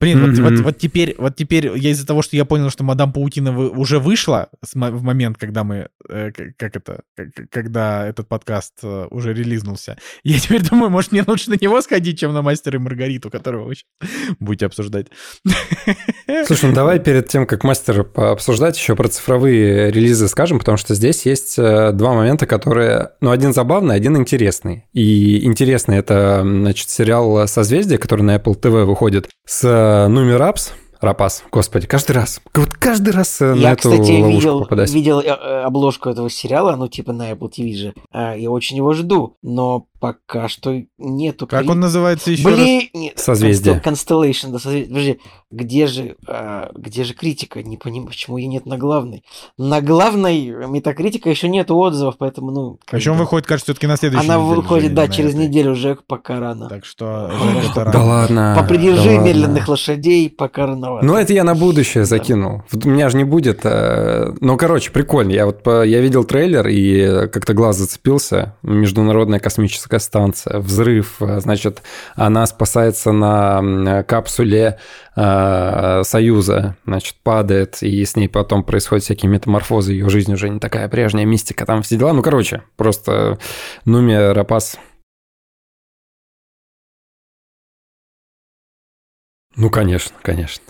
Блин, 0.00 0.20
вот, 0.22 0.30
Мгм. 0.30 0.42
вот, 0.44 0.60
вот 0.64 0.78
теперь, 0.78 1.14
вот 1.18 1.36
теперь 1.36 1.70
я 1.76 1.90
из-за 1.90 2.06
того, 2.06 2.22
что 2.22 2.34
я 2.34 2.46
понял, 2.46 2.70
что 2.70 2.84
Мадам 2.84 3.12
Паутина 3.12 3.56
уже 3.58 3.98
вышла 3.98 4.48
в 4.72 5.02
момент, 5.02 5.36
когда 5.36 5.62
мы, 5.62 5.88
э, 6.08 6.30
как 6.56 6.74
это, 6.74 7.02
когда 7.50 8.06
этот 8.06 8.26
подкаст 8.26 8.74
э, 8.82 9.06
уже 9.10 9.34
релизнулся, 9.34 9.98
я 10.24 10.38
теперь 10.38 10.62
думаю, 10.66 10.90
может, 10.90 11.12
мне 11.12 11.22
лучше 11.26 11.50
на 11.50 11.56
него 11.60 11.82
сходить, 11.82 12.18
чем 12.18 12.32
на 12.32 12.40
Мастера 12.40 12.76
и 12.76 12.78
Маргариту, 12.78 13.28
которого 13.30 13.64
вы 13.64 13.74
будете 14.40 14.66
обсуждать. 14.66 15.08
Слушай, 16.46 16.70
ну 16.70 16.74
давай 16.74 16.98
перед 16.98 17.28
тем, 17.28 17.46
как 17.46 17.64
мастер 17.64 18.04
пообсуждать, 18.04 18.78
еще 18.78 18.96
про 18.96 19.08
цифровые 19.08 19.90
релизы 19.90 20.28
скажем, 20.28 20.58
потому 20.58 20.78
что 20.78 20.94
здесь 20.94 21.26
есть 21.26 21.58
э, 21.58 21.92
два 21.92 22.14
момента, 22.14 22.46
которые, 22.46 23.10
ну, 23.20 23.30
один 23.30 23.52
забавный, 23.52 23.96
один 23.96 24.16
интересный. 24.16 24.84
И 24.94 25.44
интересный 25.44 25.98
это, 25.98 26.40
значит, 26.42 26.88
сериал 26.88 27.46
«Созвездие», 27.46 27.98
который 27.98 28.22
на 28.22 28.36
Apple 28.36 28.58
TV 28.58 28.84
выходит 28.84 29.28
с 29.46 29.64
э, 29.90 30.08
Нуми 30.08 30.32
Рапс, 30.32 30.72
Рапас, 31.00 31.44
господи, 31.50 31.86
каждый 31.86 32.12
раз, 32.12 32.42
вот 32.54 32.74
каждый 32.74 33.14
раз 33.14 33.40
э, 33.40 33.54
на 33.54 33.58
Я, 33.58 33.72
эту 33.72 33.90
кстати, 33.90 34.10
ловушку 34.10 34.30
видел, 34.36 34.60
попадаюсь. 34.60 34.92
видел 34.92 35.20
э, 35.20 35.24
э, 35.24 35.62
обложку 35.62 36.10
этого 36.10 36.28
сериала, 36.28 36.76
ну, 36.76 36.88
типа 36.88 37.12
на 37.14 37.30
Apple 37.30 37.50
TV 37.50 37.74
же. 37.74 37.94
Я 38.12 38.50
очень 38.50 38.76
его 38.76 38.92
жду, 38.92 39.38
но 39.40 39.86
пока 40.00 40.48
что 40.48 40.82
нету. 40.98 41.46
Как 41.46 41.68
он 41.68 41.78
называется 41.80 42.30
еще 42.30 42.48
раз? 42.48 42.56
Блин, 42.58 42.88
нет, 42.94 43.18
Созвездие. 43.18 43.80
Constell- 43.84 44.30
Constellation, 44.30 44.48
да, 44.50 44.58
созвездие. 44.58 44.88
Подожди, 44.88 45.20
где 45.50 45.86
же, 45.86 46.16
а, 46.26 46.70
где 46.74 47.04
же 47.04 47.12
критика? 47.14 47.62
Не 47.62 47.76
понимаю, 47.76 48.08
почему 48.08 48.36
ее 48.38 48.46
нет 48.46 48.66
на 48.66 48.78
главной. 48.78 49.24
На 49.58 49.80
главной 49.80 50.46
метакритика 50.68 51.28
еще 51.28 51.48
нету 51.48 51.76
отзывов, 51.76 52.16
поэтому, 52.18 52.50
ну... 52.50 52.70
как 52.84 52.90
Причем 52.92 53.12
бы, 53.14 53.20
выходит, 53.20 53.46
кажется, 53.46 53.72
все-таки 53.72 53.86
на 53.86 53.96
следующей 53.96 54.24
Она 54.26 54.36
неделе, 54.36 54.56
выходит, 54.56 54.94
да, 54.94 55.08
через 55.08 55.30
этой. 55.34 55.48
неделю 55.48 55.72
уже 55.72 55.98
пока 56.06 56.40
рано. 56.40 56.68
Так 56.68 56.84
что, 56.84 57.30
Да 57.74 58.02
ладно. 58.02 58.56
Попридержи 58.58 59.04
да 59.04 59.10
ладно. 59.16 59.26
медленных 59.26 59.68
лошадей, 59.68 60.30
пока 60.30 60.66
рановато. 60.66 61.04
Ну, 61.04 61.14
это 61.16 61.32
я 61.32 61.44
на 61.44 61.54
будущее 61.54 62.04
закинул. 62.04 62.62
У 62.72 62.88
меня 62.88 63.08
же 63.10 63.16
не 63.16 63.24
будет. 63.24 63.60
э, 63.64 64.32
Ну, 64.40 64.56
короче, 64.56 64.90
прикольно. 64.92 65.32
Я 65.32 65.46
вот 65.46 65.62
по- 65.62 65.84
я 65.84 66.00
видел 66.00 66.24
трейлер 66.24 66.66
и 66.68 67.28
как-то 67.28 67.54
глаз 67.54 67.76
зацепился. 67.76 68.56
Международная 68.62 69.40
космическая 69.40 69.89
станция, 69.98 70.58
взрыв. 70.58 71.20
э, 71.20 71.40
Значит, 71.40 71.82
она 72.14 72.46
спасается 72.46 73.12
на 73.12 74.02
капсуле 74.04 74.78
э, 75.16 76.02
Союза, 76.04 76.76
значит, 76.86 77.16
падает, 77.22 77.82
и 77.82 78.04
с 78.04 78.16
ней 78.16 78.28
потом 78.28 78.62
происходят 78.64 79.04
всякие 79.04 79.30
метаморфозы. 79.30 79.92
Ее 79.92 80.08
жизнь 80.08 80.32
уже 80.32 80.48
не 80.48 80.60
такая 80.60 80.88
прежняя, 80.88 81.26
мистика, 81.26 81.66
там 81.66 81.82
все 81.82 81.96
дела. 81.96 82.12
Ну, 82.12 82.22
короче, 82.22 82.62
просто 82.76 83.38
Нуми 83.84 84.14
Рапас. 84.32 84.78
Ну, 89.56 89.68
конечно, 89.68 90.16
конечно. 90.22 90.62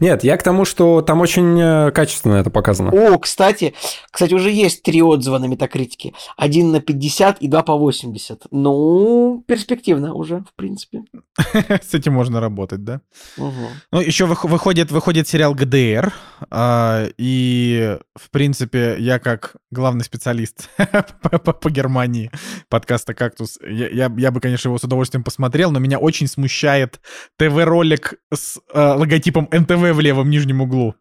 Нет, 0.00 0.24
я 0.24 0.36
к 0.36 0.42
тому, 0.42 0.64
что 0.64 1.02
там 1.02 1.20
очень 1.20 1.60
э, 1.60 1.90
качественно 1.92 2.34
это 2.34 2.50
показано. 2.50 2.90
О, 2.90 3.18
кстати, 3.18 3.74
кстати, 4.10 4.34
уже 4.34 4.50
есть 4.50 4.82
три 4.82 5.02
отзыва 5.02 5.38
на 5.38 5.46
метакритике. 5.46 6.12
Один 6.36 6.72
на 6.72 6.80
50 6.80 7.40
и 7.40 7.48
два 7.48 7.62
по 7.62 7.76
80. 7.76 8.46
Ну, 8.50 9.42
перспективно 9.46 10.14
уже, 10.14 10.38
в 10.40 10.54
принципе. 10.56 11.02
С 11.82 11.94
этим 11.94 12.12
можно 12.12 12.40
работать, 12.40 12.84
да? 12.84 13.00
Ну, 13.36 14.00
еще 14.00 14.26
вых- 14.26 14.46
выходит, 14.46 14.90
выходит 14.90 15.28
сериал 15.28 15.54
ГДР, 15.54 16.12
а, 16.50 17.06
и, 17.18 17.98
в 18.14 18.30
принципе, 18.30 18.96
я 18.98 19.18
как 19.18 19.56
главный 19.70 20.04
специалист 20.04 20.68
по, 21.32 21.70
Германии 21.70 22.30
подкаста 22.68 23.14
«Кактус», 23.14 23.58
я, 23.62 24.08
бы, 24.08 24.40
конечно, 24.40 24.68
его 24.68 24.78
с 24.78 24.84
удовольствием 24.84 25.24
посмотрел, 25.24 25.70
но 25.70 25.78
меня 25.78 25.98
очень 25.98 26.26
смущает 26.26 27.00
ТВ-ролик 27.38 28.14
с 28.32 28.60
а, 28.72 28.94
логотипом 28.96 29.48
НТВ 29.62 29.96
в 29.96 30.00
левом 30.00 30.30
нижнем 30.30 30.60
углу. 30.60 30.94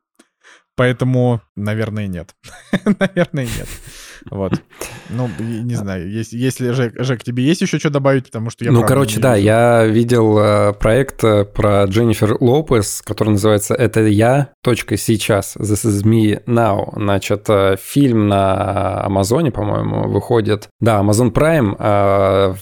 Поэтому, 0.75 1.41
наверное, 1.55 2.07
нет. 2.07 2.35
наверное, 2.99 3.45
нет. 3.45 3.67
Вот. 4.29 4.53
Ну, 5.09 5.29
не 5.39 5.75
знаю, 5.75 6.09
есть- 6.09 6.33
если, 6.33 6.71
Жек, 6.71 6.93
Жек, 6.97 7.23
тебе 7.23 7.43
есть 7.43 7.61
еще 7.61 7.79
что 7.79 7.89
добавить, 7.89 8.25
потому 8.27 8.49
что 8.49 8.63
я 8.65 8.71
ну, 8.71 8.83
короче, 8.85 9.19
да, 9.19 9.35
вижу. 9.35 9.45
я 9.47 9.85
видел 9.85 10.37
э, 10.39 10.73
проект 10.73 11.23
э, 11.23 11.45
про 11.45 11.85
Дженнифер 11.85 12.37
Лопес, 12.39 13.01
который 13.03 13.29
называется 13.29 13.73
«Это 13.73 14.01
я. 14.01 14.49
Точка 14.63 14.97
сейчас. 14.97 15.55
This 15.57 15.85
is 15.85 16.03
me 16.03 16.43
now». 16.45 16.91
Значит, 16.95 17.45
э, 17.49 17.75
фильм 17.81 18.27
на 18.27 19.03
Амазоне, 19.05 19.51
по-моему, 19.51 20.07
выходит. 20.09 20.67
Да, 20.79 20.99
Amazon 21.01 21.31
Prime. 21.31 21.75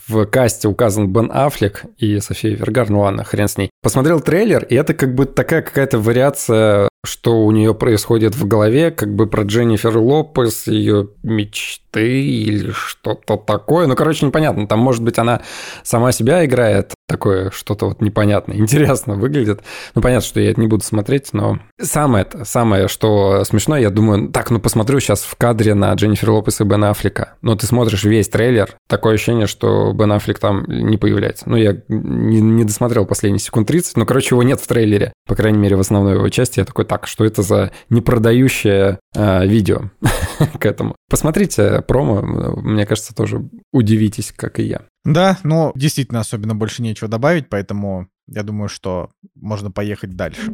В 0.07 0.26
касте 0.26 0.68
указан 0.68 1.12
Бен 1.12 1.30
Аффлек 1.34 1.84
и 1.97 2.20
София 2.20 2.55
Вергар. 2.55 2.89
Ну 2.89 3.01
ладно, 3.01 3.24
хрен 3.24 3.47
с 3.47 3.57
ней. 3.57 3.70
Посмотрел 3.82 4.20
трейлер, 4.20 4.64
и 4.64 4.76
это 4.76 4.93
как 4.93 5.16
бы 5.16 5.26
такая 5.26 5.62
какая-то 5.62 5.99
вариация 5.99 6.89
что 7.05 7.45
у 7.45 7.51
нее 7.51 7.73
происходит 7.73 8.35
в 8.35 8.47
голове, 8.47 8.91
как 8.91 9.15
бы 9.15 9.27
про 9.27 9.43
Дженнифер 9.43 9.97
Лопес, 9.97 10.67
ее 10.67 11.09
мечты 11.23 12.23
или 12.23 12.71
что-то 12.71 13.37
такое. 13.37 13.87
Ну, 13.87 13.95
короче, 13.95 14.25
непонятно. 14.25 14.67
Там, 14.67 14.79
может 14.79 15.03
быть, 15.03 15.17
она 15.17 15.41
сама 15.83 16.11
себя 16.11 16.45
играет, 16.45 16.93
такое 17.10 17.49
что-то 17.51 17.88
вот 17.88 18.01
непонятное. 18.01 18.55
Интересно 18.57 19.16
выглядит. 19.16 19.62
Ну, 19.95 20.01
понятно, 20.01 20.26
что 20.26 20.39
я 20.39 20.51
это 20.51 20.62
не 20.62 20.68
буду 20.68 20.84
смотреть, 20.84 21.34
но 21.34 21.60
самое, 21.82 22.26
самое, 22.43 22.88
что 22.88 23.43
смешно, 23.43 23.76
я 23.76 23.89
думаю, 23.89 24.30
так, 24.30 24.51
ну, 24.51 24.60
посмотрю 24.60 24.99
сейчас 24.99 25.24
в 25.24 25.36
кадре 25.36 25.74
на 25.74 25.93
Дженнифер 25.93 26.30
Лопес 26.30 26.62
и 26.62 26.64
Бен 26.64 26.84
Аффлека. 26.84 27.34
Но 27.41 27.55
ты 27.55 27.66
смотришь 27.66 28.03
весь 28.03 28.30
трейлер, 28.30 28.76
такое 28.88 29.16
ощущение, 29.16 29.47
что 29.47 29.91
Бен 29.93 30.12
Аффлек 30.12 30.39
там 30.39 30.66
не 30.68 30.97
появляется. 30.97 31.49
Ну, 31.49 31.57
я 31.57 31.82
не, 31.88 32.39
не 32.39 32.64
досмотрел 32.64 33.05
последние 33.05 33.39
секунд 33.39 33.68
30, 33.68 33.97
но, 33.97 34.05
короче, 34.05 34.36
его 34.36 34.43
нет 34.43 34.62
в 34.62 34.68
трейлере. 34.68 35.12
По 35.28 35.36
крайней 35.36 35.57
мере, 35.57 35.76
в 35.76 35.80
основной 35.80 36.14
его 36.14 36.30
части. 36.30 36.60
Я 36.60 36.66
такой, 36.66 36.86
так, 36.86 37.07
что 37.07 37.26
это 37.26 37.41
за 37.41 37.72
непродающее 37.89 38.99
э, 39.16 39.47
видео 39.47 39.89
к 40.60 40.66
этому? 40.66 40.95
Посмотрите 41.10 41.82
промо, 41.82 42.22
мне 42.62 42.86
кажется, 42.86 43.16
тоже 43.16 43.49
удивитесь, 43.74 44.32
как 44.32 44.60
и 44.60 44.64
я. 44.64 44.82
Да, 45.03 45.39
но 45.43 45.72
действительно 45.74 46.20
особенно 46.20 46.53
больше 46.53 46.84
нечего 46.84 47.07
добавить, 47.07 47.49
поэтому 47.49 48.10
я 48.28 48.43
думаю, 48.43 48.70
что 48.70 49.10
можно 49.34 49.72
поехать 49.72 50.16
дальше. 50.16 50.53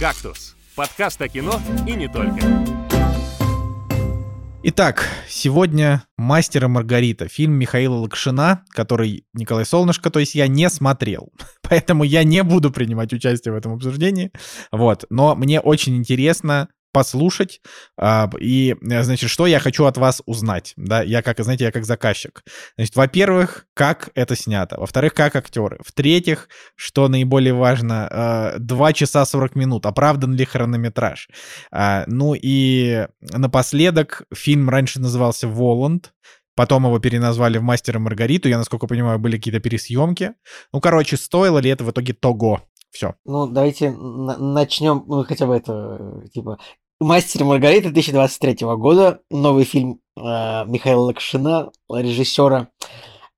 «Кактус»— 0.00 0.56
подкаст 0.74 1.22
о 1.22 1.28
кино 1.28 1.60
и 1.86 1.92
не 1.92 2.08
только. 2.08 2.40
Итак, 4.64 5.06
сегодня 5.28 6.02
«Мастер 6.16 6.64
и 6.64 6.66
Маргарита», 6.66 7.28
фильм 7.28 7.52
Михаила 7.52 7.94
Лакшина, 7.94 8.64
который 8.70 9.24
Николай 9.34 9.64
Солнышко, 9.64 10.10
то 10.10 10.18
есть 10.18 10.34
я 10.34 10.48
не 10.48 10.68
смотрел. 10.68 11.32
Поэтому 11.62 12.02
я 12.02 12.24
не 12.24 12.42
буду 12.42 12.72
принимать 12.72 13.12
участие 13.12 13.54
в 13.54 13.56
этом 13.56 13.74
обсуждении. 13.74 14.32
Вот. 14.72 15.04
Но 15.10 15.36
мне 15.36 15.60
очень 15.60 15.96
интересно 15.96 16.68
послушать. 16.98 17.60
а, 17.96 18.28
И, 18.40 18.74
э, 18.90 19.02
значит, 19.04 19.30
что 19.30 19.46
я 19.46 19.60
хочу 19.60 19.84
от 19.84 19.96
вас 19.98 20.20
узнать. 20.26 20.72
Да, 20.76 21.02
я 21.02 21.22
как, 21.22 21.40
знаете, 21.40 21.64
я 21.64 21.70
как 21.72 21.84
заказчик. 21.84 22.42
Значит, 22.76 22.96
во-первых, 22.96 23.66
как 23.74 24.10
это 24.16 24.34
снято. 24.36 24.76
Во-вторых, 24.80 25.14
как 25.14 25.36
актеры. 25.36 25.78
В-третьих, 25.86 26.48
что 26.76 27.08
наиболее 27.08 27.54
важно, 27.54 28.08
э, 28.10 28.58
2 28.58 28.92
часа 28.92 29.24
40 29.24 29.54
минут. 29.56 29.86
Оправдан 29.86 30.34
ли 30.34 30.44
хронометраж? 30.44 31.28
А, 31.70 32.04
Ну 32.08 32.34
и 32.34 33.06
напоследок, 33.20 34.22
фильм 34.34 34.68
раньше 34.68 35.00
назывался 35.00 35.46
«Воланд», 35.48 36.12
Потом 36.56 36.86
его 36.86 36.98
переназвали 36.98 37.58
в 37.58 37.62
«Мастера 37.62 38.00
Маргариту». 38.00 38.48
Я, 38.48 38.58
насколько 38.58 38.88
понимаю, 38.88 39.20
были 39.20 39.36
какие-то 39.36 39.60
пересъемки. 39.60 40.32
Ну, 40.72 40.80
короче, 40.80 41.16
стоило 41.16 41.58
ли 41.60 41.70
это 41.70 41.84
в 41.84 41.90
итоге 41.92 42.14
того? 42.14 42.62
Все. 42.90 43.14
Ну, 43.24 43.46
давайте 43.46 43.90
на- 43.92 44.38
начнем, 44.38 45.04
ну, 45.06 45.22
хотя 45.24 45.46
бы 45.46 45.54
это, 45.54 45.72
э, 46.24 46.28
типа, 46.34 46.58
«Мастер 47.00 47.44
Маргарита» 47.44 47.90
2023 47.90 48.66
года, 48.74 49.20
новый 49.30 49.62
фильм 49.62 50.00
э, 50.16 50.20
Михаила 50.20 51.02
Лакшина, 51.02 51.70
режиссера 51.88 52.70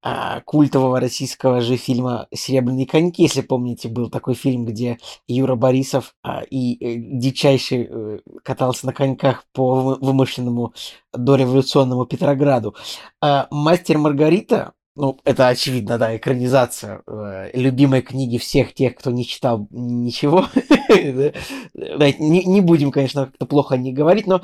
э, 0.02 0.40
культового 0.46 0.98
российского 0.98 1.60
же 1.60 1.76
фильма 1.76 2.26
«Серебряные 2.32 2.86
коньки», 2.86 3.20
если 3.20 3.42
помните, 3.42 3.90
был 3.90 4.08
такой 4.08 4.32
фильм, 4.32 4.64
где 4.64 4.96
Юра 5.28 5.56
Борисов 5.56 6.14
а, 6.22 6.40
и 6.40 6.82
э, 6.82 6.94
дичайший 6.96 7.86
э, 7.90 8.18
катался 8.42 8.86
на 8.86 8.94
коньках 8.94 9.44
по 9.52 9.74
вы- 9.74 9.96
вымышленному 9.96 10.72
дореволюционному 11.12 12.06
Петрограду. 12.06 12.74
А, 13.20 13.46
«Мастер 13.50 13.98
Маргарита» 13.98 14.72
Ну, 15.00 15.18
это 15.24 15.48
очевидно, 15.48 15.96
да, 15.96 16.14
экранизация 16.14 17.00
э, 17.06 17.52
любимой 17.54 18.02
книги 18.02 18.36
всех 18.36 18.74
тех, 18.74 18.96
кто 18.96 19.10
не 19.10 19.24
читал 19.24 19.66
ничего. 19.70 20.44
Не 21.72 22.44
не 22.44 22.60
будем, 22.60 22.90
конечно, 22.92 23.26
как-то 23.26 23.46
плохо 23.46 23.78
не 23.78 23.94
говорить, 23.94 24.26
но, 24.26 24.42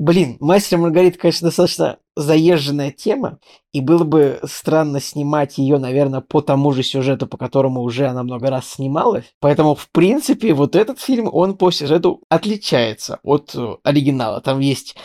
блин, 0.00 0.38
«Мастер 0.40 0.78
Маргарита», 0.78 1.18
конечно, 1.18 1.46
достаточно 1.48 1.98
заезженная 2.16 2.90
тема, 2.90 3.38
и 3.72 3.80
было 3.80 4.02
бы 4.02 4.40
странно 4.42 5.00
снимать 5.00 5.58
ее, 5.58 5.78
наверное, 5.78 6.20
по 6.20 6.40
тому 6.40 6.72
же 6.72 6.82
сюжету, 6.82 7.28
по 7.28 7.36
которому 7.36 7.82
уже 7.82 8.08
она 8.08 8.24
много 8.24 8.50
раз 8.50 8.70
снималась. 8.70 9.26
Поэтому, 9.38 9.76
в 9.76 9.88
принципе, 9.90 10.52
вот 10.52 10.74
этот 10.74 10.98
фильм, 10.98 11.28
он 11.32 11.56
по 11.56 11.70
сюжету 11.70 12.22
отличается 12.28 13.20
от 13.22 13.54
э, 13.54 13.76
оригинала. 13.84 14.40
Там 14.40 14.58
есть 14.58 14.96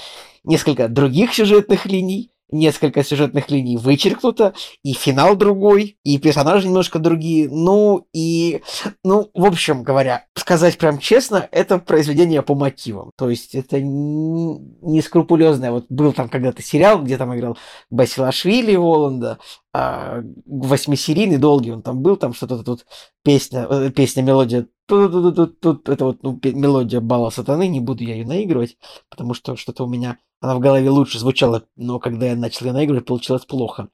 несколько 0.43 0.87
других 0.87 1.35
сюжетных 1.35 1.85
линий, 1.85 2.31
несколько 2.49 3.03
сюжетных 3.03 3.49
линий 3.49 3.77
вычеркнуто, 3.77 4.53
и 4.83 4.93
финал 4.93 5.35
другой, 5.35 5.97
и 6.03 6.17
персонажи 6.17 6.67
немножко 6.67 6.99
другие. 6.99 7.49
Ну, 7.49 8.07
и, 8.13 8.61
ну, 9.03 9.29
в 9.33 9.45
общем 9.45 9.83
говоря, 9.83 10.25
сказать 10.35 10.77
прям 10.77 10.99
честно, 10.99 11.47
это 11.51 11.77
произведение 11.79 12.41
по 12.41 12.55
мотивам. 12.55 13.11
То 13.17 13.29
есть 13.29 13.55
это 13.55 13.79
не 13.81 15.01
скрупулезное. 15.01 15.71
Вот 15.71 15.85
был 15.89 16.13
там 16.13 16.29
когда-то 16.29 16.61
сериал, 16.61 17.03
где 17.03 17.17
там 17.17 17.35
играл 17.35 17.57
Басилашвили 17.89 18.75
Воланда, 18.75 19.39
а, 19.73 20.21
восьмисерийный, 20.45 21.37
долгий 21.37 21.71
он 21.71 21.81
там 21.81 22.01
был, 22.01 22.17
там 22.17 22.33
что-то 22.33 22.63
тут 22.63 22.85
песня, 23.23 23.67
э, 23.69 23.91
песня, 23.91 24.21
мелодия, 24.23 24.67
это 24.89 26.05
вот 26.05 26.23
ну, 26.23 26.39
мелодия 26.43 27.01
Бала 27.01 27.29
Сатаны, 27.29 27.67
не 27.67 27.79
буду 27.79 28.03
я 28.03 28.15
ее 28.15 28.25
наигрывать, 28.25 28.77
потому 29.09 29.33
что 29.33 29.55
что-то 29.55 29.83
у 29.83 29.87
меня, 29.87 30.17
она 30.41 30.55
в 30.55 30.59
голове 30.59 30.89
лучше 30.89 31.19
звучала, 31.19 31.63
но 31.75 31.99
когда 31.99 32.27
я 32.27 32.35
начал 32.35 32.65
ее 32.65 32.73
наигрывать, 32.73 33.05
получилось 33.05 33.45
плохо. 33.45 33.89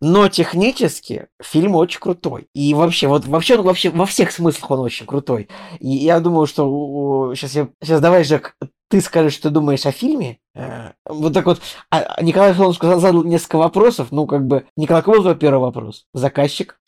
Но 0.00 0.28
технически 0.28 1.28
фильм 1.42 1.76
очень 1.76 2.00
крутой. 2.00 2.48
И 2.54 2.74
вообще, 2.74 3.08
вот 3.08 3.26
вообще, 3.26 3.56
вообще 3.56 3.90
во 3.90 4.06
всех 4.06 4.32
смыслах 4.32 4.70
он 4.70 4.80
очень 4.80 5.06
крутой. 5.06 5.48
И 5.78 5.88
я 5.88 6.20
думаю, 6.20 6.46
что 6.46 7.32
сейчас 7.34 7.54
я 7.54 7.68
сейчас 7.80 8.00
давай, 8.00 8.24
Жек, 8.24 8.56
ты 8.90 9.00
скажешь, 9.00 9.34
что 9.34 9.50
думаешь 9.50 9.86
о 9.86 9.92
фильме. 9.92 10.38
Э, 10.54 10.92
вот 11.06 11.32
так 11.32 11.46
вот. 11.46 11.60
А 11.90 12.22
Николай 12.22 12.54
Солнцев 12.54 12.76
сказал, 12.76 13.00
задал 13.00 13.24
несколько 13.24 13.56
вопросов. 13.56 14.08
Ну, 14.10 14.26
как 14.26 14.46
бы, 14.46 14.66
Николай, 14.76 15.02
какой 15.02 15.22
был 15.22 15.34
первый 15.34 15.60
вопрос? 15.60 16.06
Заказчик? 16.12 16.78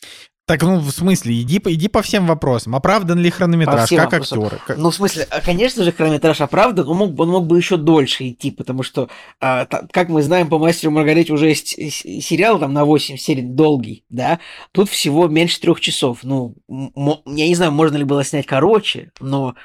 Так, 0.46 0.62
ну, 0.62 0.78
в 0.78 0.90
смысле, 0.92 1.40
иди, 1.40 1.60
иди 1.64 1.88
по 1.88 2.02
всем 2.02 2.24
вопросам. 2.28 2.76
Оправдан 2.76 3.18
ли 3.18 3.30
хронометраж, 3.30 3.90
как 3.90 4.12
вопросам. 4.12 4.44
актеры? 4.44 4.62
Как... 4.64 4.78
Ну, 4.78 4.90
в 4.90 4.94
смысле, 4.94 5.26
а, 5.28 5.40
конечно 5.40 5.82
же, 5.82 5.90
хронометраж 5.90 6.40
оправдан, 6.40 6.88
он 6.88 6.96
мог, 6.96 7.18
он 7.18 7.30
мог 7.30 7.46
бы 7.48 7.56
еще 7.56 7.76
дольше 7.76 8.28
идти, 8.28 8.52
потому 8.52 8.84
что, 8.84 9.08
а, 9.40 9.64
та, 9.64 9.88
как 9.90 10.08
мы 10.08 10.22
знаем, 10.22 10.48
по 10.48 10.60
«Мастеру 10.60 10.92
Маргарите» 10.92 11.32
уже 11.32 11.48
есть 11.48 11.70
сериал 11.70 12.60
там 12.60 12.72
на 12.72 12.84
8 12.84 13.16
серий, 13.16 13.42
долгий, 13.42 14.04
да? 14.08 14.38
Тут 14.70 14.88
всего 14.88 15.26
меньше 15.26 15.60
трех 15.60 15.80
часов. 15.80 16.20
Ну, 16.22 16.54
я 16.68 17.48
не 17.48 17.54
знаю, 17.56 17.72
можно 17.72 17.96
ли 17.96 18.04
было 18.04 18.22
снять 18.22 18.46
короче, 18.46 19.10
но 19.18 19.56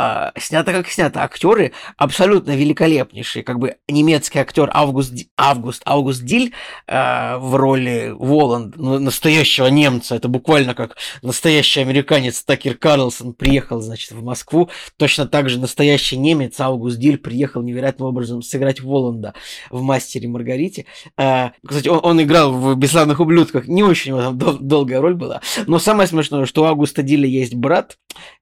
а, 0.00 0.32
снято 0.38 0.72
как 0.72 0.88
снято. 0.88 1.24
Актеры 1.24 1.72
абсолютно 1.96 2.54
великолепнейшие. 2.56 3.42
Как 3.42 3.58
бы 3.58 3.76
немецкий 3.88 4.38
актер 4.38 4.70
Август, 4.72 5.12
Август, 5.36 5.82
Август 5.84 6.22
Диль 6.22 6.54
э, 6.86 7.36
в 7.38 7.56
роли 7.56 8.14
Воланд, 8.16 8.76
ну, 8.76 9.00
настоящего 9.00 9.66
немца. 9.66 10.14
Это 10.14 10.28
буквально 10.28 10.74
как 10.74 10.96
настоящий 11.22 11.80
американец 11.80 12.44
Такер 12.44 12.76
Карлсон 12.76 13.34
приехал, 13.34 13.80
значит, 13.80 14.12
в 14.12 14.22
Москву. 14.22 14.70
Точно 14.98 15.26
так 15.26 15.50
же 15.50 15.58
настоящий 15.58 16.16
немец 16.16 16.60
Август 16.60 16.98
Диль 16.98 17.18
приехал 17.18 17.62
невероятным 17.62 18.08
образом 18.08 18.40
сыграть 18.40 18.80
Воланда 18.80 19.34
в 19.68 19.82
«Мастере 19.82 20.28
Маргарите». 20.28 20.86
Э, 21.16 21.50
кстати, 21.66 21.88
он, 21.88 21.98
он 22.04 22.22
играл 22.22 22.52
в 22.52 22.76
«Бесславных 22.76 23.18
ублюдках». 23.18 23.66
Не 23.66 23.82
очень 23.82 24.12
у 24.12 24.18
него 24.18 24.22
там 24.22 24.38
дол- 24.38 24.58
долгая 24.60 25.00
роль 25.00 25.16
была. 25.16 25.40
Но 25.66 25.80
самое 25.80 26.06
смешное, 26.06 26.46
что 26.46 26.62
у 26.62 26.66
Августа 26.66 27.02
Диля 27.02 27.26
есть 27.26 27.54
брат, 27.56 27.96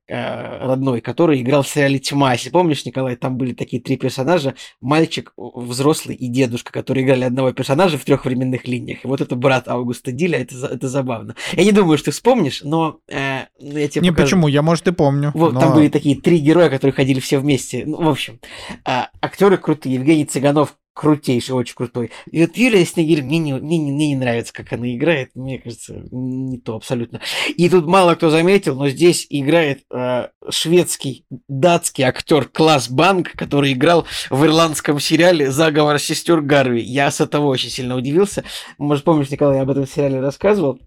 Э, 0.09 0.65
родной, 0.65 1.01
который 1.01 1.43
играл 1.47 1.63
в 1.63 1.69
сериале 1.69 1.99
«Тьма». 1.99 2.33
Если 2.33 2.51
помнишь, 2.51 2.85
Николай, 2.85 3.17
там 3.17 3.37
были 3.37 3.55
такие 3.55 3.81
три 3.81 3.97
персонажа. 3.97 4.55
Мальчик, 4.81 5.33
взрослый 5.37 6.15
и 6.17 6.29
дедушка, 6.29 6.73
которые 6.73 7.05
играли 7.05 7.25
одного 7.25 7.53
персонажа 7.53 7.99
в 7.99 8.05
трех 8.05 8.25
временных 8.25 8.67
линиях. 8.67 9.05
И 9.05 9.09
вот 9.09 9.21
это 9.21 9.37
брат 9.37 9.69
Августа 9.69 10.13
Диля, 10.13 10.41
это, 10.41 10.55
это 10.67 10.89
забавно. 10.89 11.35
Я 11.53 11.65
не 11.65 11.73
думаю, 11.73 11.97
что 11.99 12.07
ты 12.07 12.11
вспомнишь, 12.11 12.63
но 12.63 12.99
э, 13.09 13.47
я 13.59 13.89
тебе 13.89 14.03
Не, 14.03 14.11
покажу. 14.11 14.27
почему? 14.27 14.49
Я, 14.49 14.63
может, 14.63 14.87
и 14.89 14.93
помню. 14.93 15.31
Вот, 15.35 15.53
но... 15.53 15.61
Там 15.61 15.75
были 15.75 15.89
такие 15.89 16.21
три 16.21 16.39
героя, 16.39 16.69
которые 16.69 16.95
ходили 16.95 17.21
все 17.21 17.39
вместе. 17.39 17.85
Ну, 17.87 18.03
в 18.03 18.09
общем, 18.09 18.41
э, 18.85 19.03
актеры 19.21 19.57
крутые. 19.57 19.95
Евгений 19.95 20.25
Цыганов 20.25 20.77
крутейший, 20.97 21.55
очень 21.55 21.75
крутой. 21.75 22.11
И 22.31 22.41
вот 22.41 22.57
Юлия 22.57 22.85
Снегирь, 22.87 23.23
мне 23.23 23.39
не, 23.39 23.53
мне, 23.53 23.77
не, 23.77 23.93
мне 23.93 24.09
не 24.09 24.17
нравится, 24.17 24.53
как 24.55 24.73
она 24.73 24.93
играет. 24.95 25.31
Мне 25.35 25.59
кажется, 25.59 26.03
не 26.11 26.59
то 26.59 26.75
абсолютно. 26.75 27.21
И 27.55 27.69
тут 27.69 27.87
мало 27.87 28.15
кто 28.15 28.31
заметил, 28.31 28.77
но 28.77 28.89
здесь 28.89 29.27
играет 29.29 29.83
э, 29.93 30.29
шведский, 30.49 31.27
датский 31.49 32.05
актер 32.05 32.47
Класс 32.47 32.89
Банк, 32.89 33.33
который 33.33 33.75
играл 33.75 34.07
в 34.31 34.43
ирландском 34.47 34.99
сериале 34.99 35.51
«Заговор 35.51 35.99
сестер 35.99 36.41
Гарви». 36.41 36.81
Я 36.81 37.11
с 37.11 37.21
этого 37.21 37.47
очень 37.47 37.69
сильно 37.69 37.95
удивился. 37.95 38.45
Может, 38.79 39.05
помнишь, 39.05 39.31
Николай, 39.31 39.57
я 39.57 39.63
об 39.63 39.71
этом 39.71 39.87
сериале 39.87 40.21
рассказывал. 40.21 40.79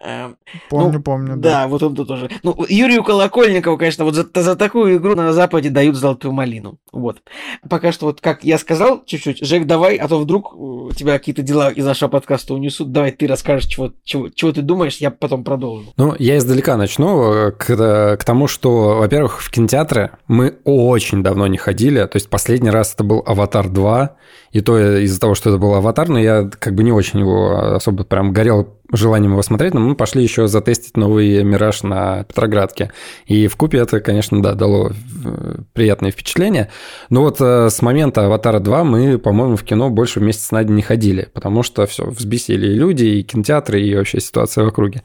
Э, 0.00 0.34
помню, 0.68 0.98
ну, 0.98 1.02
помню. 1.02 1.36
Да. 1.36 1.50
да, 1.50 1.68
вот 1.68 1.82
он 1.82 1.96
тут 1.96 2.06
тоже. 2.06 2.30
Ну, 2.44 2.64
Юрию 2.68 3.02
Колокольникову, 3.02 3.78
конечно, 3.78 4.04
вот 4.04 4.14
за, 4.14 4.28
за 4.32 4.54
такую 4.54 4.98
игру 4.98 5.16
на 5.16 5.32
Западе 5.32 5.70
дают 5.70 5.96
золотую 5.96 6.32
малину. 6.32 6.78
Вот. 6.92 7.22
Пока 7.68 7.90
что, 7.92 8.06
вот 8.06 8.20
как 8.20 8.44
я 8.44 8.58
сказал 8.58 9.04
чуть-чуть, 9.04 9.40
Жек, 9.56 9.66
давай, 9.66 9.96
а 9.96 10.06
то 10.06 10.18
вдруг 10.18 10.54
у 10.54 10.90
тебя 10.92 11.18
какие-то 11.18 11.40
дела 11.40 11.70
из 11.70 11.84
нашего 11.84 12.10
подкаста 12.10 12.52
унесут. 12.52 12.92
Давай 12.92 13.10
ты 13.10 13.26
расскажешь, 13.26 13.66
чего, 13.66 13.92
чего, 14.04 14.28
чего 14.28 14.52
ты 14.52 14.60
думаешь, 14.60 14.98
я 14.98 15.10
потом 15.10 15.44
продолжу. 15.44 15.94
Ну, 15.96 16.14
я 16.18 16.36
издалека 16.36 16.76
начну 16.76 17.32
э, 17.32 17.52
к, 17.52 18.16
к 18.18 18.24
тому, 18.24 18.48
что, 18.48 18.98
во-первых, 18.98 19.40
в 19.40 19.50
кинотеатры 19.50 20.10
мы 20.28 20.58
очень 20.64 21.22
давно 21.22 21.46
не 21.46 21.56
ходили. 21.56 22.04
То 22.04 22.16
есть 22.16 22.28
последний 22.28 22.68
раз 22.68 22.92
это 22.92 23.02
был 23.02 23.22
«Аватар 23.26 23.66
2», 23.66 24.10
и 24.56 24.62
то 24.62 24.78
из-за 25.00 25.20
того, 25.20 25.34
что 25.34 25.50
это 25.50 25.58
был 25.58 25.74
«Аватар», 25.74 26.08
но 26.08 26.18
я 26.18 26.48
как 26.58 26.74
бы 26.74 26.82
не 26.82 26.90
очень 26.90 27.20
его 27.20 27.74
особо 27.74 28.04
прям 28.04 28.32
горел 28.32 28.74
желанием 28.90 29.32
его 29.32 29.42
смотреть, 29.42 29.74
но 29.74 29.80
мы 29.80 29.94
пошли 29.94 30.22
еще 30.22 30.48
затестить 30.48 30.96
новый 30.96 31.44
«Мираж» 31.44 31.82
на 31.82 32.24
Петроградке. 32.24 32.90
И 33.26 33.48
в 33.48 33.56
купе 33.56 33.78
это, 33.78 34.00
конечно, 34.00 34.40
да, 34.42 34.54
дало 34.54 34.92
э, 35.24 35.56
приятное 35.74 36.10
впечатление. 36.10 36.70
Но 37.10 37.20
вот 37.20 37.36
э, 37.40 37.68
с 37.68 37.82
момента 37.82 38.24
«Аватара 38.24 38.60
2» 38.60 38.84
мы, 38.84 39.18
по-моему, 39.18 39.56
в 39.56 39.62
кино 39.62 39.90
больше 39.90 40.20
месяца 40.20 40.54
на 40.54 40.64
день 40.64 40.76
не 40.76 40.82
ходили, 40.82 41.28
потому 41.34 41.62
что 41.62 41.84
все, 41.84 42.06
взбесили 42.06 42.68
и 42.68 42.74
люди, 42.74 43.04
и 43.04 43.22
кинотеатры, 43.24 43.82
и 43.82 43.94
вообще 43.94 44.20
ситуация 44.20 44.64
в 44.64 44.68
округе. 44.68 45.02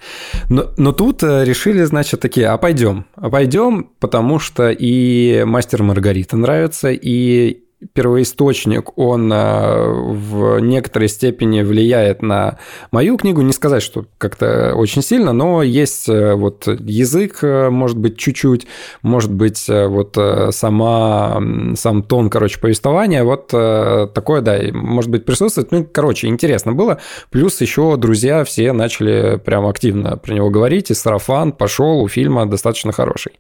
Но, 0.47 0.67
но 0.77 0.93
тут 0.93 1.23
э, 1.23 1.43
решили, 1.43 1.83
значит, 1.83 2.21
такие, 2.21 2.47
а 2.47 2.57
пойдем. 2.57 3.05
А 3.15 3.29
пойдем, 3.29 3.89
потому 3.99 4.39
что 4.39 4.69
и 4.69 5.43
«Мастер 5.43 5.83
Маргарита» 5.83 6.37
нравится, 6.37 6.91
и 6.91 7.61
первоисточник, 7.93 8.97
он 8.97 9.32
э, 9.32 9.88
в 9.88 10.59
некоторой 10.59 11.09
степени 11.09 11.61
влияет 11.61 12.21
на 12.21 12.57
мою 12.91 13.17
книгу. 13.17 13.41
Не 13.41 13.53
сказать, 13.53 13.84
что 13.84 14.05
как-то 14.17 14.73
очень 14.75 15.01
сильно, 15.01 15.34
но 15.34 15.63
есть 15.63 16.07
э, 16.07 16.36
вот 16.36 16.67
язык, 16.67 17.39
э, 17.43 17.69
может 17.69 17.97
быть, 17.97 18.17
чуть-чуть, 18.17 18.67
может 19.01 19.32
быть, 19.32 19.67
вот 19.67 20.17
сама, 20.51 21.41
сам 21.75 22.03
тон, 22.03 22.29
короче, 22.29 22.59
повествования, 22.59 23.23
вот 23.23 23.47
такое, 23.47 24.41
да, 24.41 24.59
может 24.71 25.09
быть, 25.09 25.25
присутствует. 25.25 25.71
Ну, 25.71 25.88
короче, 25.91 26.27
интересно 26.27 26.73
было. 26.73 26.99
Плюс 27.29 27.59
еще 27.61 27.95
друзья 27.97 28.43
все 28.43 28.71
начали 28.73 29.38
прям 29.43 29.65
активно 29.65 30.17
про 30.17 30.34
него 30.34 30.49
говорить, 30.49 30.91
и 30.91 30.93
сарафан 30.93 31.51
пошел 31.51 32.01
у 32.01 32.07
фильма 32.07 32.45
достаточно 32.45 32.91
хороший. 32.91 33.34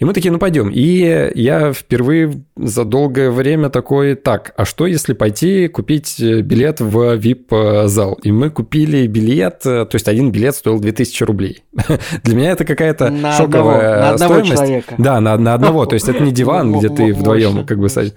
И 0.00 0.04
мы 0.06 0.14
такие, 0.14 0.32
ну 0.32 0.38
пойдем. 0.38 0.70
И 0.70 1.30
я 1.34 1.74
впервые 1.74 2.42
за 2.56 2.84
долгое 2.86 3.30
время 3.30 3.68
такой, 3.68 4.14
так, 4.14 4.54
а 4.56 4.64
что 4.64 4.86
если 4.86 5.12
пойти 5.12 5.68
купить 5.68 6.18
э, 6.18 6.40
билет 6.40 6.80
в 6.80 7.18
VIP-зал? 7.18 8.18
И 8.22 8.32
мы 8.32 8.48
купили 8.48 9.06
билет, 9.06 9.60
э, 9.66 9.84
то 9.84 9.94
есть 9.94 10.08
один 10.08 10.32
билет 10.32 10.54
стоил 10.54 10.80
2000 10.80 11.22
рублей. 11.24 11.64
Для 12.24 12.34
меня 12.34 12.52
это 12.52 12.64
какая-то 12.64 13.14
шоковая 13.36 14.16
стоимость. 14.16 14.52
Человека. 14.52 14.94
Да, 14.96 15.20
на, 15.20 15.36
на 15.36 15.52
одного. 15.52 15.84
То 15.84 15.94
есть 15.94 16.08
это 16.08 16.22
не 16.22 16.32
диван, 16.32 16.72
где 16.78 16.88
ты 16.88 17.12
вдвоем 17.12 17.66
как 17.66 17.78
бы 17.78 17.90
садишься. 17.90 18.16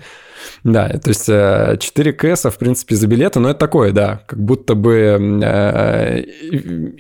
Да, 0.64 0.90
то 0.90 1.10
есть 1.10 1.26
4 1.26 1.78
э, 2.12 2.14
КСа, 2.14 2.52
в 2.52 2.58
принципе, 2.58 2.96
за 2.96 3.08
билеты, 3.08 3.40
но 3.40 3.50
это 3.50 3.60
такое, 3.60 3.92
да, 3.92 4.24
как 4.28 4.40
будто 4.40 4.76
бы 4.76 5.42
э, 5.44 6.24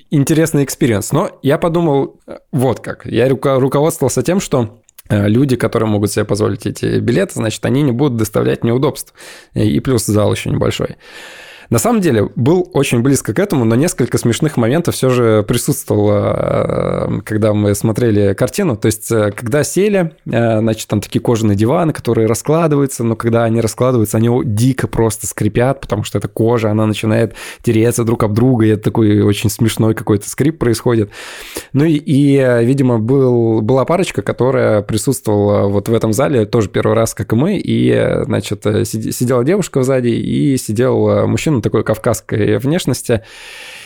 интересный 0.10 0.64
experience. 0.64 1.12
Но 1.12 1.39
я 1.41 1.58
подумал, 1.58 2.20
э, 2.28 2.38
вот 2.52 2.80
как, 2.80 3.06
я 3.06 3.30
руководствовался 3.30 4.24
тем, 4.24 4.39
что 4.39 4.82
э, 5.10 5.28
люди, 5.28 5.56
которые 5.56 5.89
могут 5.89 6.12
себе 6.12 6.26
позволить 6.26 6.66
эти 6.66 7.00
билеты, 7.00 7.34
значит, 7.36 7.66
они 7.66 7.82
не 7.82 7.91
будут 7.91 8.18
доставлять 8.18 8.64
неудобств. 8.64 9.14
И 9.54 9.80
плюс 9.80 10.06
зал 10.06 10.34
еще 10.34 10.50
небольшой. 10.50 10.98
На 11.70 11.80
самом 11.80 12.01
деле, 12.01 12.30
был 12.36 12.70
очень 12.74 13.01
близко 13.01 13.34
к 13.34 13.39
этому, 13.39 13.66
но 13.66 13.76
несколько 13.76 14.18
смешных 14.18 14.57
моментов 14.57 14.95
все 14.95 15.09
же 15.09 15.43
присутствовало, 15.43 17.09
э, 17.18 17.22
когда 17.24 17.53
мы 17.53 17.74
смотрели 17.76 18.34
картину. 18.34 18.76
То 18.76 18.88
есть, 18.88 19.11
э, 19.11 19.32
когда 19.32 19.64
сели, 19.64 20.14
э, 20.26 20.59
значит, 20.59 20.88
там 20.88 21.01
такие 21.01 21.22
кожаные 21.22 21.55
диваны, 21.55 21.93
которые 21.93 22.28
раскладываются, 22.28 23.03
но 23.03 23.16
когда 23.16 23.43
они 23.43 23.61
раскладываются, 23.61 24.18
они 24.18 24.30
дико 24.43 24.88
просто 24.88 25.28
скрипят, 25.28 25.82
потому 25.82 26.03
что 26.03 26.18
эта 26.18 26.28
кожа, 26.28 26.72
она 26.72 26.86
начинает 26.86 27.34
тереться 27.61 28.03
друг 28.03 28.24
об 28.24 28.34
друга, 28.34 28.66
и 28.66 28.70
это 28.70 28.84
такой 28.84 29.22
очень 29.22 29.49
смешной 29.49 29.93
какой-то 29.93 30.30
скрип 30.30 30.59
происходит. 30.59 31.09
Ну 31.72 31.86
и, 31.86 31.93
и 31.93 32.38
видимо, 32.64 32.99
был, 32.99 33.61
была 33.61 33.86
парочка, 33.86 34.22
которая 34.22 34.82
присутствовала 34.82 35.68
вот 35.68 35.88
в 35.88 35.93
этом 35.93 36.14
зале 36.14 36.45
тоже 36.45 36.70
первый 36.70 36.93
раз, 36.93 37.14
как 37.14 37.34
и 37.34 37.36
мы, 37.36 37.57
и, 37.57 38.24
значит, 38.26 38.64
сидела 38.64 39.43
девушка 39.43 39.84
сзади, 39.84 40.09
и 40.09 40.57
сидел 40.57 41.28
мужчина, 41.28 41.53
мужчина 41.54 41.62
такой 41.62 41.84
кавказской 41.84 42.58
внешности. 42.58 43.22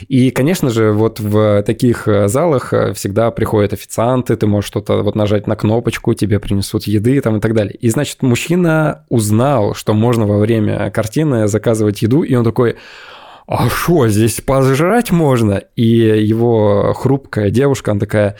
И, 0.08 0.32
конечно 0.32 0.70
же, 0.70 0.92
вот 0.92 1.20
в 1.20 1.64
таких 1.64 2.08
э, 2.08 2.28
залах 2.28 2.74
э, 2.74 2.94
всегда 2.94 3.32
приходят 3.32 3.74
официанты, 3.74 4.36
ты 4.36 4.48
можешь 4.48 4.68
что-то 4.68 5.04
вот 5.04 5.16
нажать 5.16 5.48
на 5.48 5.56
кнопочку, 5.56 6.14
тебе 6.14 6.40
принесут 6.40 6.84
еды 6.88 7.20
там 7.22 7.38
и 7.38 7.40
так 7.40 7.54
далее. 7.54 7.74
И, 7.74 7.90
значит, 7.90 8.24
мужчина 8.24 9.06
узнал, 9.10 9.74
что 9.74 9.94
можно 9.94 10.26
во 10.26 10.38
время 10.40 10.90
картины 10.92 11.48
заказывать 11.48 12.02
еду, 12.02 12.24
и 12.24 12.36
он 12.36 12.44
такой, 12.44 12.76
а 13.48 13.70
что, 13.70 14.08
здесь 14.08 14.42
пожрать 14.42 15.12
можно? 15.12 15.62
И 15.76 15.86
его 15.86 16.94
хрупкая 16.94 17.50
девушка, 17.50 17.92
она 17.92 18.00
такая, 18.00 18.36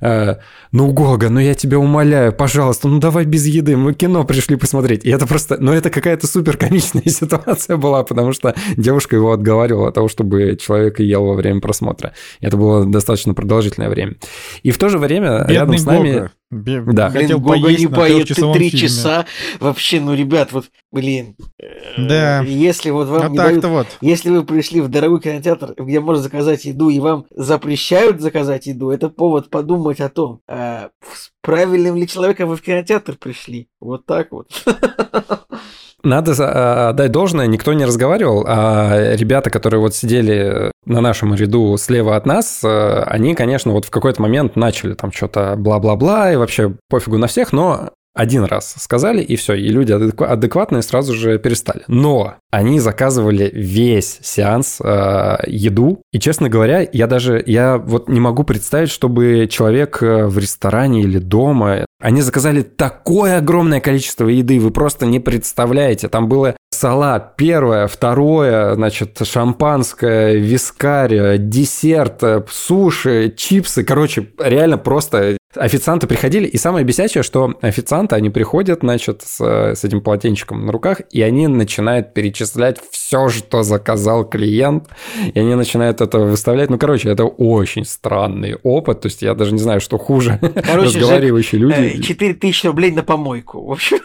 ну, 0.00 0.92
Гога, 0.92 1.28
ну 1.28 1.40
я 1.40 1.54
тебя 1.54 1.78
умоляю, 1.78 2.32
пожалуйста, 2.32 2.88
ну 2.88 2.98
давай 2.98 3.24
без 3.24 3.46
еды, 3.46 3.76
мы 3.76 3.94
кино 3.94 4.24
пришли 4.24 4.56
посмотреть. 4.56 5.04
И 5.04 5.10
это 5.10 5.26
просто, 5.26 5.56
ну 5.58 5.72
это 5.72 5.90
какая-то 5.90 6.26
супер 6.26 6.56
комичная 6.56 7.02
ситуация 7.06 7.76
была, 7.76 8.04
потому 8.04 8.32
что 8.32 8.54
девушка 8.76 9.16
его 9.16 9.32
отговаривала 9.32 9.88
от 9.88 9.94
того, 9.94 10.08
чтобы 10.08 10.56
человек 10.56 11.00
ел 11.00 11.24
во 11.24 11.34
время 11.34 11.60
просмотра. 11.60 12.12
Это 12.40 12.56
было 12.56 12.84
достаточно 12.84 13.34
продолжительное 13.34 13.88
время. 13.88 14.16
И 14.62 14.70
в 14.70 14.78
то 14.78 14.88
же 14.88 14.98
время 14.98 15.40
Бедный 15.40 15.54
рядом 15.54 15.78
с 15.78 15.84
нами... 15.84 16.12
Гога. 16.12 16.32
Бе- 16.50 16.80
Да. 16.80 17.10
Хотел 17.10 17.38
блин, 17.38 17.42
Гога 17.42 17.60
поесть 17.66 17.80
не 17.80 17.86
поет, 17.88 18.28
ты 18.28 18.34
три 18.34 18.70
фильме. 18.70 18.70
часа. 18.70 19.26
Вообще, 19.58 20.00
ну, 20.00 20.14
ребят, 20.14 20.52
вот, 20.52 20.66
блин. 20.92 21.34
э, 21.60 21.66
Да. 21.98 22.42
Если 22.42 22.90
вот 22.90 23.08
вам 23.08 23.22
Вот 23.22 23.30
не 23.32 23.36
дают 23.36 23.64
вот. 23.64 23.86
Если 24.00 24.30
вы 24.30 24.44
пришли 24.44 24.80
в 24.80 24.88
дорогой 24.88 25.20
кинотеатр, 25.20 25.74
где 25.76 25.98
можно 25.98 26.22
заказать 26.22 26.64
еду, 26.64 26.88
и 26.90 27.00
вам 27.00 27.26
запрещают 27.34 28.20
заказать 28.20 28.66
еду, 28.66 28.90
это 28.90 29.08
повод 29.08 29.50
подумать 29.50 30.00
о 30.00 30.08
том, 30.08 30.40
а, 30.48 30.90
с 31.12 31.30
правильным 31.42 31.96
ли 31.96 32.06
человеком 32.06 32.48
вы 32.48 32.56
в 32.56 32.62
кинотеатр 32.62 33.16
пришли. 33.16 33.68
Вот 33.80 34.06
так 34.06 34.30
вот. 34.30 34.48
Надо 36.04 36.32
а, 36.38 36.90
отдать 36.90 37.10
должное, 37.10 37.48
никто 37.48 37.72
не 37.72 37.84
разговаривал, 37.84 38.44
а 38.46 39.16
ребята, 39.16 39.50
которые 39.50 39.80
вот 39.80 39.94
сидели 39.96 40.70
на 40.86 41.00
нашем 41.00 41.34
ряду 41.34 41.76
слева 41.76 42.16
от 42.16 42.26
нас, 42.26 42.60
э, 42.64 43.02
они, 43.02 43.34
конечно, 43.34 43.72
вот 43.72 43.84
в 43.84 43.90
какой-то 43.90 44.22
момент 44.22 44.56
начали 44.56 44.94
там 44.94 45.12
что-то 45.12 45.54
бла-бла-бла, 45.56 46.32
и 46.32 46.36
вообще 46.36 46.76
пофигу 46.88 47.18
на 47.18 47.26
всех, 47.26 47.52
но 47.52 47.90
один 48.16 48.44
раз 48.44 48.74
сказали, 48.78 49.20
и 49.20 49.36
все, 49.36 49.52
и 49.54 49.68
люди 49.68 49.92
адеква- 49.92 50.28
адекватные 50.28 50.80
сразу 50.80 51.12
же 51.12 51.38
перестали. 51.38 51.82
Но 51.86 52.36
они 52.50 52.80
заказывали 52.80 53.50
весь 53.52 54.18
сеанс 54.22 54.78
э, 54.82 55.36
еду, 55.46 56.00
и, 56.12 56.18
честно 56.18 56.48
говоря, 56.48 56.88
я 56.90 57.06
даже, 57.06 57.42
я 57.44 57.76
вот 57.76 58.08
не 58.08 58.18
могу 58.18 58.44
представить, 58.44 58.88
чтобы 58.88 59.46
человек 59.50 60.02
э, 60.02 60.26
в 60.26 60.38
ресторане 60.38 61.02
или 61.02 61.18
дома, 61.18 61.84
они 62.00 62.22
заказали 62.22 62.62
такое 62.62 63.36
огромное 63.36 63.80
количество 63.80 64.28
еды, 64.28 64.60
вы 64.60 64.70
просто 64.70 65.04
не 65.04 65.20
представляете. 65.20 66.08
Там 66.08 66.28
было 66.28 66.56
салат 66.76 67.36
первое, 67.36 67.86
второе, 67.86 68.74
значит, 68.74 69.18
шампанское, 69.22 70.34
вискарь, 70.34 71.38
десерт, 71.38 72.22
э, 72.22 72.42
суши, 72.50 73.32
чипсы. 73.36 73.84
Короче, 73.84 74.28
реально 74.38 74.78
просто 74.78 75.36
официанты 75.56 76.06
приходили, 76.06 76.46
и 76.46 76.56
самое 76.56 76.84
бесячее, 76.84 77.22
что 77.22 77.54
официанты, 77.60 78.14
они 78.16 78.30
приходят, 78.30 78.80
значит, 78.80 79.22
с, 79.22 79.40
с 79.40 79.84
этим 79.84 80.00
полотенчиком 80.00 80.66
на 80.66 80.72
руках, 80.72 81.00
и 81.10 81.22
они 81.22 81.46
начинают 81.48 82.14
перечислять 82.14 82.78
все, 82.90 83.28
что 83.28 83.62
заказал 83.62 84.24
клиент, 84.28 84.88
и 85.34 85.38
они 85.38 85.54
начинают 85.54 86.00
это 86.00 86.18
выставлять. 86.18 86.70
Ну, 86.70 86.78
короче, 86.78 87.08
это 87.10 87.24
очень 87.24 87.84
странный 87.84 88.56
опыт, 88.62 89.00
то 89.02 89.06
есть 89.06 89.22
я 89.22 89.34
даже 89.34 89.52
не 89.52 89.60
знаю, 89.60 89.80
что 89.80 89.98
хуже, 89.98 90.38
Короче, 90.66 90.98
разговаривающие 90.98 91.60
люди. 91.60 92.02
4 92.02 92.34
тысячи 92.34 92.66
рублей 92.66 92.90
на 92.92 93.02
помойку. 93.02 93.64
В 93.66 93.72
общем, 93.72 93.98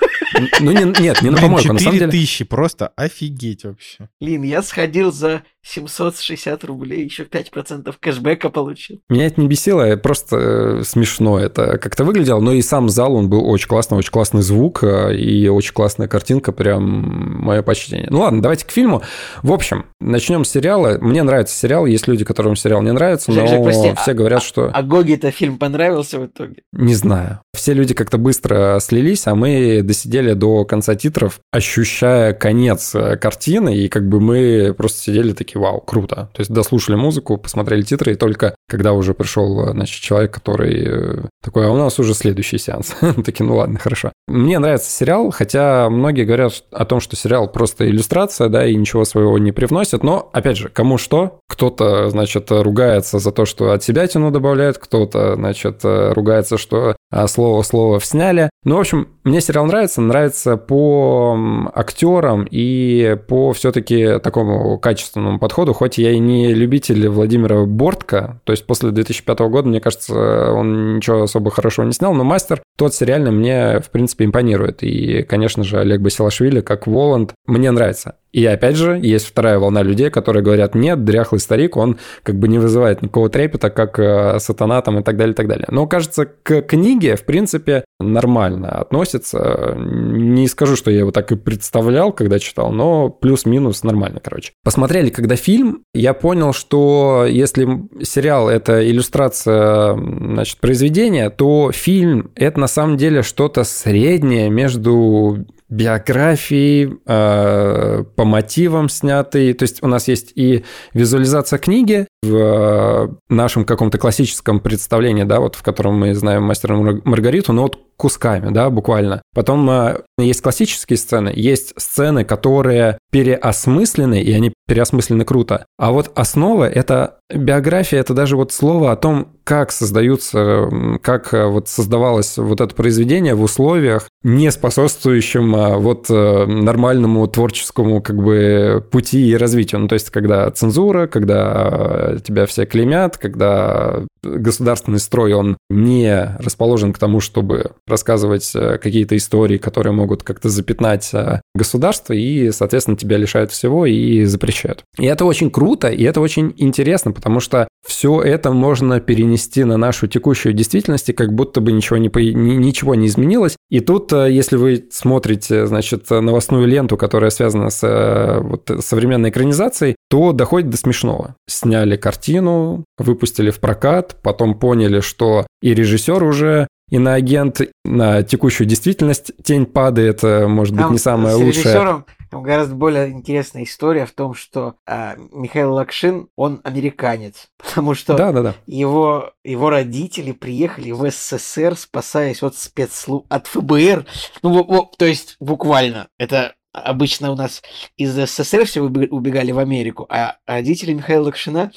Ну, 0.59 0.71
не, 0.71 1.01
нет, 1.01 1.21
не 1.21 1.29
на 1.29 1.37
помойку, 1.37 1.73
на 1.73 1.79
самом 1.79 1.93
4 1.93 1.99
деле. 1.99 2.11
тысячи, 2.11 2.45
просто 2.45 2.87
офигеть 2.95 3.65
вообще. 3.65 4.09
блин, 4.19 4.43
я 4.43 4.61
сходил 4.61 5.11
за 5.11 5.43
760 5.63 6.63
рублей, 6.63 7.03
еще 7.03 7.23
5% 7.23 7.93
кэшбэка 7.99 8.49
получил. 8.49 9.01
Меня 9.09 9.27
это 9.27 9.41
не 9.41 9.47
бесило, 9.47 9.95
просто 9.97 10.37
э, 10.37 10.83
смешно 10.83 11.39
это 11.39 11.77
как-то 11.77 12.03
выглядело, 12.03 12.39
но 12.39 12.53
и 12.53 12.61
сам 12.61 12.89
зал, 12.89 13.15
он 13.15 13.29
был 13.29 13.47
очень 13.47 13.67
классный, 13.67 13.97
очень 13.97 14.11
классный 14.11 14.41
звук 14.41 14.83
э, 14.83 15.15
и 15.15 15.47
очень 15.47 15.73
классная 15.73 16.07
картинка, 16.07 16.51
прям 16.51 17.41
мое 17.43 17.61
почтение. 17.61 18.07
Ну 18.09 18.21
ладно, 18.21 18.41
давайте 18.41 18.65
к 18.65 18.71
фильму. 18.71 19.01
В 19.43 19.51
общем, 19.51 19.85
начнем 19.99 20.45
с 20.45 20.51
сериала. 20.51 20.97
Мне 20.99 21.23
нравится 21.23 21.57
сериал, 21.57 21.85
есть 21.85 22.07
люди, 22.07 22.25
которым 22.25 22.55
сериал 22.55 22.81
не 22.81 22.91
нравится, 22.91 23.31
Жек, 23.31 23.43
но 23.43 23.47
Жек, 23.47 23.63
прости, 23.63 23.93
все 24.01 24.13
говорят, 24.13 24.43
что... 24.43 24.69
А 24.73 24.83
Гоги-то 24.83 25.31
фильм 25.31 25.57
понравился 25.57 26.19
в 26.19 26.25
итоге? 26.25 26.63
Не 26.71 26.93
знаю. 26.93 27.39
Все 27.53 27.73
люди 27.73 27.93
как-то 27.93 28.17
быстро 28.17 28.79
слились, 28.81 29.27
а 29.27 29.35
мы 29.35 29.81
досидели 29.83 30.33
до 30.33 30.65
конца 30.65 30.95
титров, 30.95 31.39
ощущая 31.51 32.33
конец 32.33 32.93
э, 32.95 33.17
картины, 33.17 33.75
и 33.75 33.87
как 33.87 34.07
бы 34.07 34.19
мы 34.19 34.73
просто 34.75 34.99
сидели 34.99 35.33
такие, 35.33 35.50
вау, 35.57 35.81
круто. 35.81 36.29
То 36.33 36.41
есть 36.41 36.51
дослушали 36.51 36.95
музыку, 36.95 37.37
посмотрели 37.37 37.81
титры, 37.81 38.13
и 38.13 38.15
только 38.15 38.55
когда 38.71 38.93
уже 38.93 39.13
пришел, 39.13 39.69
значит, 39.71 40.01
человек, 40.01 40.31
который 40.31 40.85
э, 40.87 41.25
такой, 41.43 41.67
а 41.67 41.71
у 41.71 41.75
нас 41.75 41.99
уже 41.99 42.13
следующий 42.13 42.57
сеанс. 42.57 42.95
Такие, 43.25 43.45
ну 43.45 43.57
ладно, 43.57 43.77
хорошо. 43.77 44.13
Мне 44.29 44.59
нравится 44.59 44.89
сериал, 44.89 45.29
хотя 45.29 45.89
многие 45.89 46.23
говорят 46.23 46.63
о 46.71 46.85
том, 46.85 47.01
что 47.01 47.17
сериал 47.17 47.51
просто 47.51 47.89
иллюстрация, 47.89 48.47
да, 48.47 48.65
и 48.65 48.73
ничего 48.75 49.03
своего 49.03 49.37
не 49.37 49.51
привносит, 49.51 50.03
но, 50.03 50.29
опять 50.31 50.55
же, 50.55 50.69
кому 50.69 50.97
что, 50.97 51.39
кто-то, 51.49 52.09
значит, 52.09 52.49
ругается 52.49 53.19
за 53.19 53.33
то, 53.33 53.45
что 53.45 53.73
от 53.73 53.83
себя 53.83 54.07
тяну 54.07 54.31
добавляют, 54.31 54.77
кто-то, 54.77 55.35
значит, 55.35 55.81
э, 55.83 56.13
ругается, 56.13 56.57
что 56.57 56.95
а, 57.11 57.27
слово 57.27 57.61
слово 57.63 57.99
сняли. 57.99 58.49
Ну, 58.63 58.77
в 58.77 58.79
общем, 58.79 59.09
мне 59.25 59.41
сериал 59.41 59.65
нравится, 59.65 59.99
нравится 59.99 60.55
по 60.55 61.37
актерам 61.75 62.47
и 62.49 63.17
по 63.27 63.51
все-таки 63.51 64.19
такому 64.19 64.79
качественному 64.79 65.37
подходу, 65.37 65.73
хоть 65.73 65.97
я 65.97 66.11
и 66.11 66.19
не 66.19 66.53
любитель 66.53 67.09
Владимира 67.09 67.65
Бортко, 67.65 68.39
то 68.45 68.53
есть 68.53 68.60
после 68.65 68.91
2005 68.91 69.39
года, 69.39 69.67
мне 69.67 69.79
кажется, 69.79 70.51
он 70.51 70.97
ничего 70.97 71.23
особо 71.23 71.51
хорошего 71.51 71.85
не 71.85 71.93
снял, 71.93 72.13
но 72.13 72.23
«Мастер» 72.23 72.61
тот 72.77 72.93
сериально 72.93 73.31
мне, 73.31 73.79
в 73.79 73.89
принципе, 73.89 74.25
импонирует. 74.25 74.83
И, 74.83 75.23
конечно 75.23 75.63
же, 75.63 75.79
Олег 75.79 76.01
Басилашвили, 76.01 76.61
как 76.61 76.87
Воланд, 76.87 77.33
мне 77.45 77.71
нравится. 77.71 78.15
И 78.31 78.45
опять 78.45 78.75
же, 78.75 78.99
есть 79.01 79.27
вторая 79.27 79.59
волна 79.59 79.83
людей, 79.83 80.09
которые 80.09 80.43
говорят, 80.43 80.75
нет, 80.75 81.03
дряхлый 81.03 81.39
старик, 81.39 81.75
он 81.75 81.97
как 82.23 82.39
бы 82.39 82.47
не 82.47 82.59
вызывает 82.59 83.01
никакого 83.01 83.29
трепета, 83.29 83.69
как 83.69 83.99
э, 83.99 84.39
сатана 84.39 84.81
там 84.81 84.99
и 84.99 85.03
так 85.03 85.17
далее, 85.17 85.33
и 85.33 85.35
так 85.35 85.47
далее. 85.47 85.67
Но, 85.69 85.87
кажется, 85.87 86.25
к 86.25 86.61
книге, 86.61 87.15
в 87.15 87.25
принципе, 87.25 87.83
нормально 87.99 88.69
относится. 88.69 89.75
Не 89.77 90.47
скажу, 90.47 90.75
что 90.75 90.91
я 90.91 90.99
его 90.99 91.11
так 91.11 91.31
и 91.31 91.35
представлял, 91.35 92.13
когда 92.13 92.39
читал, 92.39 92.71
но 92.71 93.09
плюс-минус 93.09 93.83
нормально, 93.83 94.19
короче. 94.23 94.53
Посмотрели, 94.63 95.09
когда 95.09 95.35
фильм, 95.35 95.83
я 95.93 96.13
понял, 96.13 96.53
что 96.53 97.25
если 97.29 97.67
сериал— 98.01 98.49
это 98.49 98.89
иллюстрация, 98.89 99.93
значит, 99.95 100.59
произведения, 100.59 101.29
то 101.29 101.71
фильм— 101.73 102.31
это 102.35 102.59
на 102.59 102.67
самом 102.67 102.97
деле 102.97 103.23
что-то 103.23 103.63
среднее 103.63 104.49
между 104.49 105.45
биографии, 105.71 106.97
э, 107.05 108.03
по 108.15 108.25
мотивам 108.25 108.89
снятый. 108.89 109.53
То 109.53 109.63
есть 109.63 109.81
у 109.81 109.87
нас 109.87 110.07
есть 110.07 110.33
и 110.35 110.63
визуализация 110.93 111.57
книги 111.57 112.07
в 112.23 112.35
э, 112.35 113.09
нашем 113.29 113.65
каком-то 113.65 113.97
классическом 113.97 114.59
представлении, 114.59 115.23
да, 115.23 115.39
вот 115.39 115.55
в 115.55 115.63
котором 115.63 115.99
мы 115.99 116.13
знаем 116.13 116.43
«Мастера 116.43 116.75
Маргариту», 116.75 117.51
но 117.51 117.63
вот 117.63 117.79
кусками, 117.97 118.51
да, 118.51 118.69
буквально. 118.69 119.21
Потом 119.33 119.69
э, 119.69 120.01
есть 120.17 120.41
классические 120.41 120.97
сцены, 120.97 121.31
есть 121.35 121.73
сцены, 121.77 122.23
которые 122.23 122.97
переосмыслены, 123.11 124.21
и 124.21 124.31
они 124.33 124.53
переосмыслены 124.67 125.25
круто. 125.25 125.65
А 125.77 125.91
вот 125.91 126.11
основа— 126.15 126.69
это 126.69 127.17
биография, 127.33 127.99
это 127.99 128.13
даже 128.13 128.37
вот 128.37 128.51
слово 128.53 128.91
о 128.91 128.95
том, 128.95 129.33
как 129.43 129.71
создаются, 129.71 130.69
как 131.01 131.33
э, 131.33 131.45
вот 131.45 131.69
создавалось 131.69 132.37
вот 132.37 132.61
это 132.61 132.73
произведение 132.75 133.35
в 133.35 133.41
условиях, 133.41 134.07
не 134.23 134.51
способствующим 134.51 135.79
вот 135.81 136.09
нормальному 136.09 137.27
творческому 137.27 138.01
как 138.01 138.17
бы 138.17 138.85
пути 138.91 139.27
и 139.29 139.35
развитию. 139.35 139.81
Ну, 139.81 139.87
то 139.87 139.93
есть, 139.93 140.11
когда 140.11 140.49
цензура, 140.51 141.07
когда 141.07 142.10
тебя 142.19 142.45
все 142.45 142.65
клеймят, 142.65 143.17
когда 143.17 144.03
государственный 144.23 144.99
строй, 144.99 145.33
он 145.33 145.57
не 145.69 146.35
расположен 146.39 146.93
к 146.93 146.99
тому, 146.99 147.19
чтобы 147.19 147.71
рассказывать 147.87 148.51
э, 148.55 148.77
какие-то 148.77 149.17
истории, 149.17 149.57
которые 149.57 149.93
могут 149.93 150.23
как-то 150.23 150.49
запятнать 150.49 151.09
э, 151.13 151.41
государство, 151.55 152.13
и, 152.13 152.51
соответственно, 152.51 152.97
тебя 152.97 153.17
лишают 153.17 153.51
всего 153.51 153.85
и 153.85 154.25
запрещают. 154.25 154.83
И 154.99 155.05
это 155.05 155.25
очень 155.25 155.49
круто, 155.49 155.89
и 155.89 156.03
это 156.03 156.21
очень 156.21 156.53
интересно, 156.57 157.11
потому 157.11 157.39
что 157.39 157.67
все 157.85 158.21
это 158.21 158.51
можно 158.51 158.99
перенести 158.99 159.63
на 159.63 159.77
нашу 159.77 160.07
текущую 160.07 160.53
действительность, 160.53 161.09
и 161.09 161.13
как 161.13 161.33
будто 161.33 161.61
бы 161.61 161.71
ничего 161.71 161.97
не, 161.97 162.09
ничего 162.33 162.95
не 162.95 163.07
изменилось. 163.07 163.55
И 163.69 163.79
тут, 163.79 164.13
э, 164.13 164.31
если 164.31 164.55
вы 164.55 164.85
смотрите, 164.91 165.65
значит, 165.65 166.09
новостную 166.09 166.67
ленту, 166.67 166.95
которая 166.95 167.31
связана 167.31 167.69
с 167.69 168.39
вот, 168.41 168.69
современной 168.81 169.29
экранизацией, 169.29 169.95
то 170.09 170.31
доходит 170.31 170.69
до 170.69 170.77
смешного. 170.77 171.35
Сняли 171.47 171.95
картину, 172.01 172.83
выпустили 172.97 173.49
в 173.51 173.59
прокат, 173.61 174.17
потом 174.21 174.59
поняли, 174.59 174.99
что 174.99 175.47
и 175.61 175.73
режиссер 175.73 176.21
уже 176.23 176.67
иноагент 176.89 177.61
на 177.85 178.21
текущую 178.21 178.67
действительность 178.67 179.31
тень 179.43 179.65
падает, 179.65 180.23
э, 180.25 180.45
может 180.47 180.73
быть, 180.75 180.83
Там 180.83 180.91
не 180.91 180.97
самое 180.99 181.35
с 181.35 181.37
лучшее. 181.37 181.63
режиссером 181.63 182.05
Там 182.29 182.43
гораздо 182.43 182.75
более 182.75 183.09
интересная 183.11 183.63
история 183.63 184.05
в 184.05 184.11
том, 184.11 184.33
что 184.33 184.75
а, 184.85 185.15
Михаил 185.31 185.73
Лакшин, 185.73 186.27
он 186.35 186.59
американец, 186.65 187.47
потому 187.63 187.93
что 187.93 188.15
Да, 188.15 188.33
да, 188.33 188.41
да. 188.41 188.55
его, 188.67 189.31
его 189.45 189.69
родители 189.69 190.33
приехали 190.33 190.91
в 190.91 191.09
СССР, 191.09 191.77
спасаясь 191.77 192.43
от 192.43 192.55
спецслужб, 192.57 193.25
от 193.29 193.47
ФБР. 193.47 194.05
Ну, 194.43 194.53
во- 194.53 194.63
во- 194.63 194.89
то 194.97 195.05
есть, 195.05 195.37
буквально, 195.39 196.07
это 196.19 196.53
обычно 196.73 197.31
у 197.31 197.35
нас 197.35 197.61
из 197.97 198.13
СССР 198.13 198.65
все 198.65 198.81
убегали 198.81 199.51
в 199.51 199.59
Америку, 199.59 200.05
а 200.09 200.37
родители 200.45 200.93
Михаила 200.93 201.25
Лакшина 201.25 201.71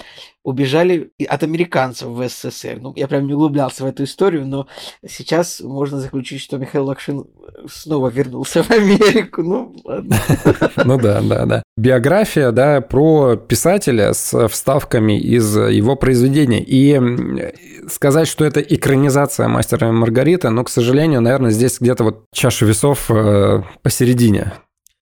убежали 0.45 1.11
от 1.27 1.43
американцев 1.43 2.09
в 2.09 2.29
СССР. 2.29 2.77
Ну, 2.79 2.93
я 2.97 3.09
прям 3.09 3.27
не 3.27 3.33
углублялся 3.33 3.83
в 3.83 3.87
эту 3.87 4.05
историю, 4.05 4.47
но 4.47 4.67
сейчас 5.07 5.61
можно 5.61 5.99
заключить, 5.99 6.43
что 6.43 6.59
Михаил 6.59 6.85
Лакшин 6.85 7.25
снова 7.67 8.09
вернулся 8.09 8.63
в 8.63 8.71
Америку. 8.71 9.43
Ну, 9.43 9.75
ладно. 9.85 10.17
Ну 10.85 10.99
да, 10.99 11.23
да, 11.23 11.47
да. 11.47 11.63
Биография, 11.79 12.51
да, 12.51 12.83
про 12.83 13.37
писателя 13.37 14.13
с 14.13 14.49
вставками 14.49 15.19
из 15.19 15.57
его 15.57 15.97
произведений. 15.97 16.63
И 16.67 17.01
сказать, 17.89 18.29
что 18.29 18.45
это 18.45 18.61
экранизация 18.61 19.49
«Мастера 19.49 19.89
и 19.89 19.93
Маргариты», 19.93 20.51
но, 20.51 20.63
к 20.65 20.69
сожалению, 20.69 21.23
наверное, 21.23 21.51
здесь 21.51 21.79
где-то 21.81 22.05
вот 22.05 22.25
чаша 22.35 22.67
весов 22.67 23.11
э, 23.11 23.63
посередине. 23.83 24.53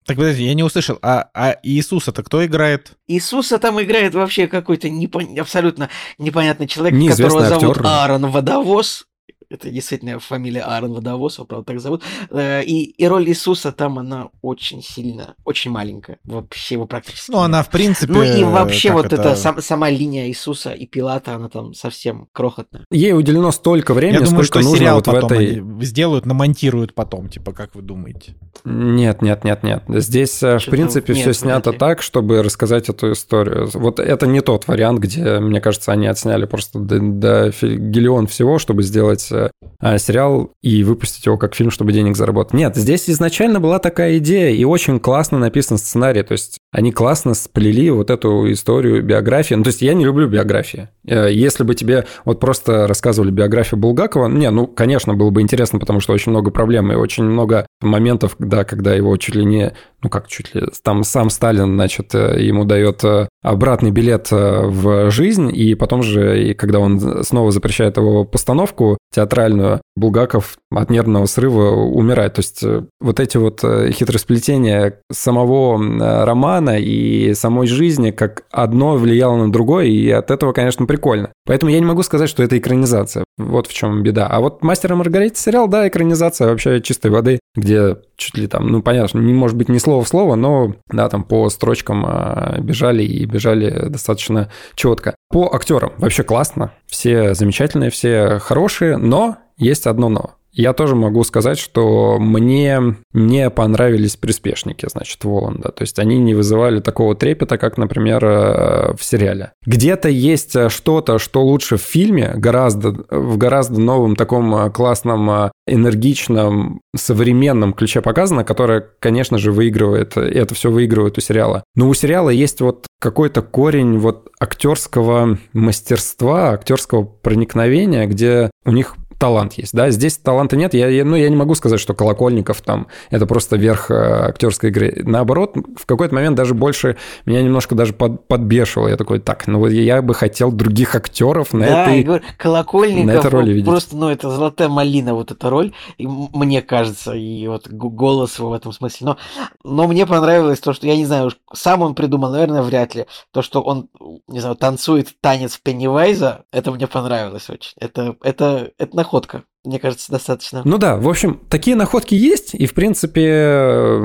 Так, 0.04 0.16
подожди, 0.16 0.44
я 0.44 0.54
не 0.54 0.62
услышал. 0.64 0.98
А, 1.02 1.28
а 1.34 1.56
Иисуса-то 1.62 2.22
кто 2.22 2.44
играет? 2.44 2.92
Иисуса 3.06 3.58
там 3.58 3.80
играет 3.80 4.14
вообще 4.14 4.48
какой-то 4.48 4.88
непон- 4.88 5.38
абсолютно 5.38 5.88
непонятный 6.18 6.66
человек, 6.66 6.94
Неизвестный 6.98 7.24
которого 7.26 7.48
зовут 7.48 7.76
актер. 7.78 7.86
Аарон 7.86 8.30
Водовоз. 8.30 9.06
Это 9.52 9.70
действительно 9.70 10.18
фамилия 10.18 10.62
Аарон 10.62 10.94
Водовоз, 10.94 11.36
его, 11.36 11.44
правда, 11.46 11.66
так 11.66 11.80
зовут. 11.80 12.02
Э, 12.30 12.62
И, 12.64 12.84
и 12.84 13.06
роль 13.06 13.28
Иисуса 13.28 13.70
там, 13.72 13.98
она 13.98 14.28
очень 14.40 14.82
сильно, 14.82 15.34
очень 15.44 15.70
маленькая. 15.70 16.18
Вообще 16.24 16.76
его 16.76 16.86
практически 16.86 17.30
Ну, 17.30 17.38
нет. 17.38 17.44
она, 17.46 17.62
в 17.62 17.68
принципе... 17.70 18.12
Ну 18.12 18.22
и 18.22 18.44
вообще 18.44 18.92
вот 18.92 19.12
эта 19.12 19.36
сам- 19.36 19.60
сама 19.60 19.90
линия 19.90 20.26
Иисуса 20.28 20.70
и 20.70 20.86
Пилата, 20.86 21.34
она 21.34 21.48
там 21.48 21.74
совсем 21.74 22.28
крохотная. 22.32 22.86
Ей 22.90 23.12
уделено 23.12 23.50
столько 23.52 23.92
времени, 23.94 24.20
Я 24.20 24.24
думаю, 24.24 24.44
сколько 24.44 24.60
что 24.60 24.70
нужно 24.70 24.78
сериал 24.78 24.96
вот 24.96 25.06
в 25.06 25.14
этой... 25.14 25.60
они 25.60 25.84
сделают, 25.84 26.24
намонтируют 26.26 26.94
потом, 26.94 27.28
типа, 27.28 27.52
как 27.52 27.74
вы 27.74 27.82
думаете? 27.82 28.34
Нет, 28.64 29.20
нет, 29.22 29.44
нет, 29.44 29.62
нет. 29.62 29.84
Здесь, 29.88 30.42
э, 30.42 30.58
в 30.58 30.64
принципе, 30.66 31.12
нет, 31.12 31.22
все 31.22 31.34
снято 31.34 31.72
ли. 31.72 31.78
так, 31.78 32.00
чтобы 32.00 32.42
рассказать 32.42 32.88
эту 32.88 33.12
историю. 33.12 33.68
Вот 33.74 34.00
это 34.00 34.26
не 34.26 34.40
тот 34.40 34.66
вариант, 34.66 35.00
где, 35.00 35.38
мне 35.40 35.60
кажется, 35.60 35.92
они 35.92 36.06
отсняли 36.06 36.46
просто 36.46 36.78
до, 36.78 36.98
до 37.00 37.50
гелион 37.60 38.26
всего, 38.26 38.58
чтобы 38.58 38.82
сделать 38.82 39.28
э, 39.30 39.41
сериал 39.80 40.52
и 40.62 40.84
выпустить 40.84 41.26
его 41.26 41.36
как 41.36 41.54
фильм, 41.54 41.70
чтобы 41.70 41.92
денег 41.92 42.16
заработать. 42.16 42.54
Нет, 42.54 42.76
здесь 42.76 43.10
изначально 43.10 43.60
была 43.60 43.78
такая 43.78 44.18
идея, 44.18 44.50
и 44.50 44.64
очень 44.64 45.00
классно 45.00 45.38
написан 45.38 45.78
сценарий. 45.78 46.22
То 46.22 46.32
есть 46.32 46.58
они 46.72 46.92
классно 46.92 47.34
сплели 47.34 47.90
вот 47.90 48.10
эту 48.10 48.50
историю 48.52 49.02
биографии. 49.02 49.54
Ну, 49.54 49.62
то 49.62 49.68
есть 49.68 49.82
я 49.82 49.94
не 49.94 50.04
люблю 50.04 50.28
биографии. 50.28 50.88
Э, 51.06 51.28
Если 51.30 51.64
бы 51.64 51.74
тебе 51.74 52.06
вот 52.24 52.40
просто 52.40 52.86
рассказывали 52.86 53.30
биографию 53.30 53.78
Булгакова, 53.78 54.28
не, 54.28 54.50
ну, 54.50 54.66
конечно, 54.66 55.14
было 55.14 55.30
бы 55.30 55.42
интересно, 55.42 55.78
потому 55.78 56.00
что 56.00 56.12
очень 56.12 56.30
много 56.30 56.50
проблем 56.50 56.92
и 56.92 56.94
очень 56.94 57.24
много 57.24 57.66
моментов, 57.80 58.36
да, 58.38 58.64
когда 58.64 58.94
его 58.94 59.16
чуть 59.16 59.34
ли 59.34 59.44
не, 59.44 59.72
ну 60.02 60.08
как 60.08 60.28
чуть 60.28 60.54
ли, 60.54 60.62
там 60.82 61.04
сам 61.04 61.30
Сталин, 61.30 61.74
значит, 61.74 62.14
э, 62.14 62.42
ему 62.42 62.64
дает 62.64 63.04
э, 63.04 63.28
обратный 63.42 63.90
билет 63.90 64.28
э, 64.30 64.62
в 64.66 65.10
жизнь, 65.10 65.50
и 65.52 65.74
потом 65.74 66.02
же, 66.02 66.50
и 66.50 66.54
когда 66.54 66.78
он 66.78 67.24
снова 67.24 67.50
запрещает 67.50 67.96
его 67.96 68.24
постановку 68.24 68.98
театральную, 69.12 69.80
Булгаков 69.96 70.56
от 70.70 70.90
нервного 70.90 71.26
срыва 71.26 71.70
умирает. 71.70 72.34
То 72.34 72.40
есть 72.40 72.62
э, 72.62 72.84
вот 73.00 73.20
эти 73.20 73.36
вот 73.36 73.60
э, 73.64 73.90
хитросплетения 73.90 75.00
самого 75.10 76.24
романа 76.24 76.78
и 76.78 77.34
самой 77.34 77.66
жизни, 77.66 78.10
как 78.10 78.44
одно 78.50 78.96
влияло 78.96 79.36
на 79.36 79.50
другое, 79.52 79.86
и 79.86 80.08
от 80.10 80.30
этого, 80.30 80.52
конечно, 80.52 80.86
прикольно. 80.86 81.30
Поэтому 81.44 81.72
я 81.72 81.80
не 81.80 81.86
могу 81.86 82.02
сказать, 82.02 82.28
что 82.28 82.42
это 82.42 82.56
экранизация. 82.56 83.24
Вот 83.38 83.66
в 83.66 83.72
чем 83.72 84.02
беда. 84.02 84.26
А 84.26 84.40
вот 84.40 84.62
«Мастер 84.62 84.92
и 84.92 84.94
Маргарита» 84.94 85.38
сериал, 85.38 85.66
да, 85.66 85.88
экранизация 85.88 86.48
вообще 86.48 86.82
чистой 86.82 87.10
воды, 87.10 87.40
где 87.54 87.96
чуть 88.16 88.36
ли 88.36 88.46
там, 88.46 88.68
ну, 88.68 88.82
понятно, 88.82 89.18
не 89.20 89.32
может 89.32 89.56
быть 89.56 89.68
ни 89.68 89.78
слова 89.78 90.04
в 90.04 90.08
слово, 90.08 90.34
но, 90.34 90.74
да, 90.88 91.08
там 91.08 91.24
по 91.24 91.48
строчкам 91.48 92.04
а, 92.06 92.58
бежали 92.60 93.02
и 93.02 93.24
бежали 93.24 93.88
достаточно 93.88 94.50
четко. 94.74 95.16
По 95.30 95.54
актерам 95.54 95.92
вообще 95.96 96.24
классно, 96.24 96.72
все 96.86 97.34
замечательные, 97.34 97.90
все 97.90 98.38
хорошие, 98.38 98.98
но 98.98 99.38
есть 99.56 99.86
одно 99.86 100.08
но. 100.10 100.34
Я 100.52 100.74
тоже 100.74 100.94
могу 100.94 101.24
сказать, 101.24 101.58
что 101.58 102.18
мне 102.18 102.96
не 103.14 103.50
понравились 103.50 104.16
приспешники, 104.16 104.86
значит, 104.90 105.24
Воланда. 105.24 105.70
То 105.70 105.82
есть 105.82 105.98
они 105.98 106.18
не 106.18 106.34
вызывали 106.34 106.80
такого 106.80 107.14
трепета, 107.14 107.56
как, 107.56 107.78
например, 107.78 108.24
э, 108.24 108.94
в 108.94 109.02
сериале. 109.02 109.52
Где-то 109.64 110.10
есть 110.10 110.54
э, 110.54 110.68
что-то, 110.68 111.18
что 111.18 111.42
лучше 111.42 111.78
в 111.78 111.82
фильме, 111.82 112.32
гораздо, 112.36 112.90
в 113.10 113.38
гораздо 113.38 113.80
новом 113.80 114.14
таком 114.14 114.54
э, 114.54 114.70
классном, 114.70 115.50
энергичном, 115.66 116.80
современном 116.94 117.72
ключе 117.72 118.02
показано, 118.02 118.44
которое, 118.44 118.86
конечно 118.98 119.38
же, 119.38 119.52
выигрывает, 119.52 120.16
и 120.16 120.20
это 120.20 120.54
все 120.54 120.70
выигрывает 120.70 121.16
у 121.16 121.20
сериала. 121.20 121.64
Но 121.74 121.88
у 121.88 121.94
сериала 121.94 122.30
есть 122.30 122.60
вот 122.60 122.86
какой-то 123.00 123.42
корень 123.42 123.98
вот 123.98 124.28
актерского 124.38 125.38
мастерства, 125.52 126.50
актерского 126.50 127.04
проникновения, 127.04 128.06
где 128.06 128.50
у 128.64 128.70
них 128.70 128.96
талант 129.22 129.52
есть, 129.52 129.72
да, 129.72 129.88
здесь 129.90 130.18
таланта 130.18 130.56
нет, 130.56 130.74
я, 130.74 130.88
я- 130.88 131.04
ну, 131.04 131.14
я 131.14 131.28
не 131.28 131.36
могу 131.36 131.54
сказать, 131.54 131.78
что 131.78 131.94
Колокольников 131.94 132.60
там, 132.60 132.88
это 133.08 133.24
просто 133.24 133.54
верх 133.54 133.88
э, 133.88 133.94
актерской 133.94 134.70
игры, 134.70 135.00
наоборот, 135.04 135.54
в 135.76 135.86
какой-то 135.86 136.12
момент 136.12 136.36
даже 136.36 136.54
больше 136.54 136.96
меня 137.24 137.40
немножко 137.40 137.76
даже 137.76 137.92
под- 137.92 138.26
подбешивало, 138.26 138.88
я 138.88 138.96
такой, 138.96 139.20
так, 139.20 139.46
ну, 139.46 139.60
вот 139.60 139.68
я 139.68 140.02
бы 140.02 140.12
хотел 140.12 140.50
других 140.50 140.96
актеров 140.96 141.52
на 141.52 141.66
да, 141.66 141.84
этой... 141.84 142.00
и 142.00 142.02
говорю, 142.02 142.24
Колокольников, 142.36 143.06
на 143.06 143.10
этой 143.12 143.30
роли 143.30 143.52
видеть. 143.52 143.68
просто, 143.68 143.96
ну, 143.96 144.08
это 144.08 144.28
золотая 144.28 144.68
малина, 144.68 145.14
вот 145.14 145.30
эта 145.30 145.48
роль, 145.48 145.72
и 145.98 146.08
мне 146.08 146.60
кажется, 146.60 147.12
и 147.12 147.46
вот 147.46 147.68
голос 147.68 148.40
его 148.40 148.50
в 148.50 148.54
этом 148.54 148.72
смысле. 148.72 149.06
Но, 149.06 149.16
но 149.62 149.86
мне 149.86 150.04
понравилось 150.04 150.58
то, 150.58 150.72
что, 150.72 150.88
я 150.88 150.96
не 150.96 151.06
знаю, 151.06 151.26
уж 151.26 151.36
сам 151.54 151.82
он 151.82 151.94
придумал, 151.94 152.32
наверное, 152.32 152.62
вряд 152.62 152.96
ли. 152.96 153.06
То, 153.30 153.42
что 153.42 153.60
он, 153.60 153.88
не 154.26 154.40
знаю, 154.40 154.56
танцует 154.56 155.14
танец 155.20 155.58
Пеннивайза, 155.62 156.44
это 156.50 156.72
мне 156.72 156.88
понравилось 156.88 157.48
очень. 157.48 157.74
Это, 157.78 158.16
это, 158.24 158.72
это 158.78 158.96
находка, 159.12 159.44
мне 159.64 159.78
кажется, 159.78 160.10
достаточно. 160.10 160.62
Ну 160.64 160.76
да, 160.76 160.96
в 160.96 161.08
общем, 161.08 161.40
такие 161.48 161.76
находки 161.76 162.14
есть, 162.14 162.52
и, 162.52 162.66
в 162.66 162.74
принципе, 162.74 164.00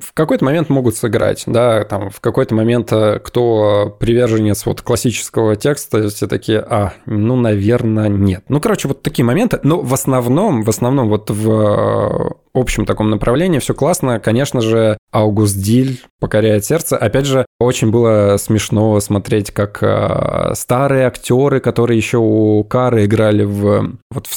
в 0.00 0.12
какой-то 0.12 0.44
момент 0.44 0.68
могут 0.68 0.94
сыграть, 0.94 1.44
да, 1.46 1.84
там, 1.84 2.10
в 2.10 2.20
какой-то 2.20 2.54
момент 2.54 2.92
э, 2.92 3.18
кто 3.18 3.96
приверженец 3.98 4.66
вот 4.66 4.82
классического 4.82 5.56
текста, 5.56 6.08
все 6.10 6.26
такие, 6.26 6.58
а, 6.60 6.92
ну, 7.06 7.36
наверное, 7.36 8.08
нет. 8.08 8.44
Ну, 8.48 8.60
короче, 8.60 8.88
вот 8.88 9.02
такие 9.02 9.24
моменты, 9.24 9.58
но 9.62 9.80
в 9.80 9.94
основном, 9.94 10.62
в 10.64 10.68
основном 10.68 11.08
вот 11.08 11.30
в 11.30 11.50
э, 11.50 12.30
общем 12.52 12.84
таком 12.84 13.10
направлении 13.10 13.58
все 13.58 13.74
классно, 13.74 14.20
конечно 14.20 14.60
же, 14.60 14.98
Аугуст 15.12 15.56
Диль 15.56 16.02
покоряет 16.18 16.64
сердце. 16.64 16.96
Опять 16.96 17.26
же, 17.26 17.46
очень 17.58 17.90
было 17.90 18.36
смешно 18.38 18.98
смотреть, 19.00 19.50
как 19.50 19.82
э, 19.82 20.52
старые 20.54 21.06
актеры, 21.06 21.60
которые 21.60 21.96
еще 21.96 22.18
у 22.18 22.62
Кары 22.64 23.06
играли 23.06 23.44
в 23.44 23.98
вот 24.10 24.26
в 24.26 24.34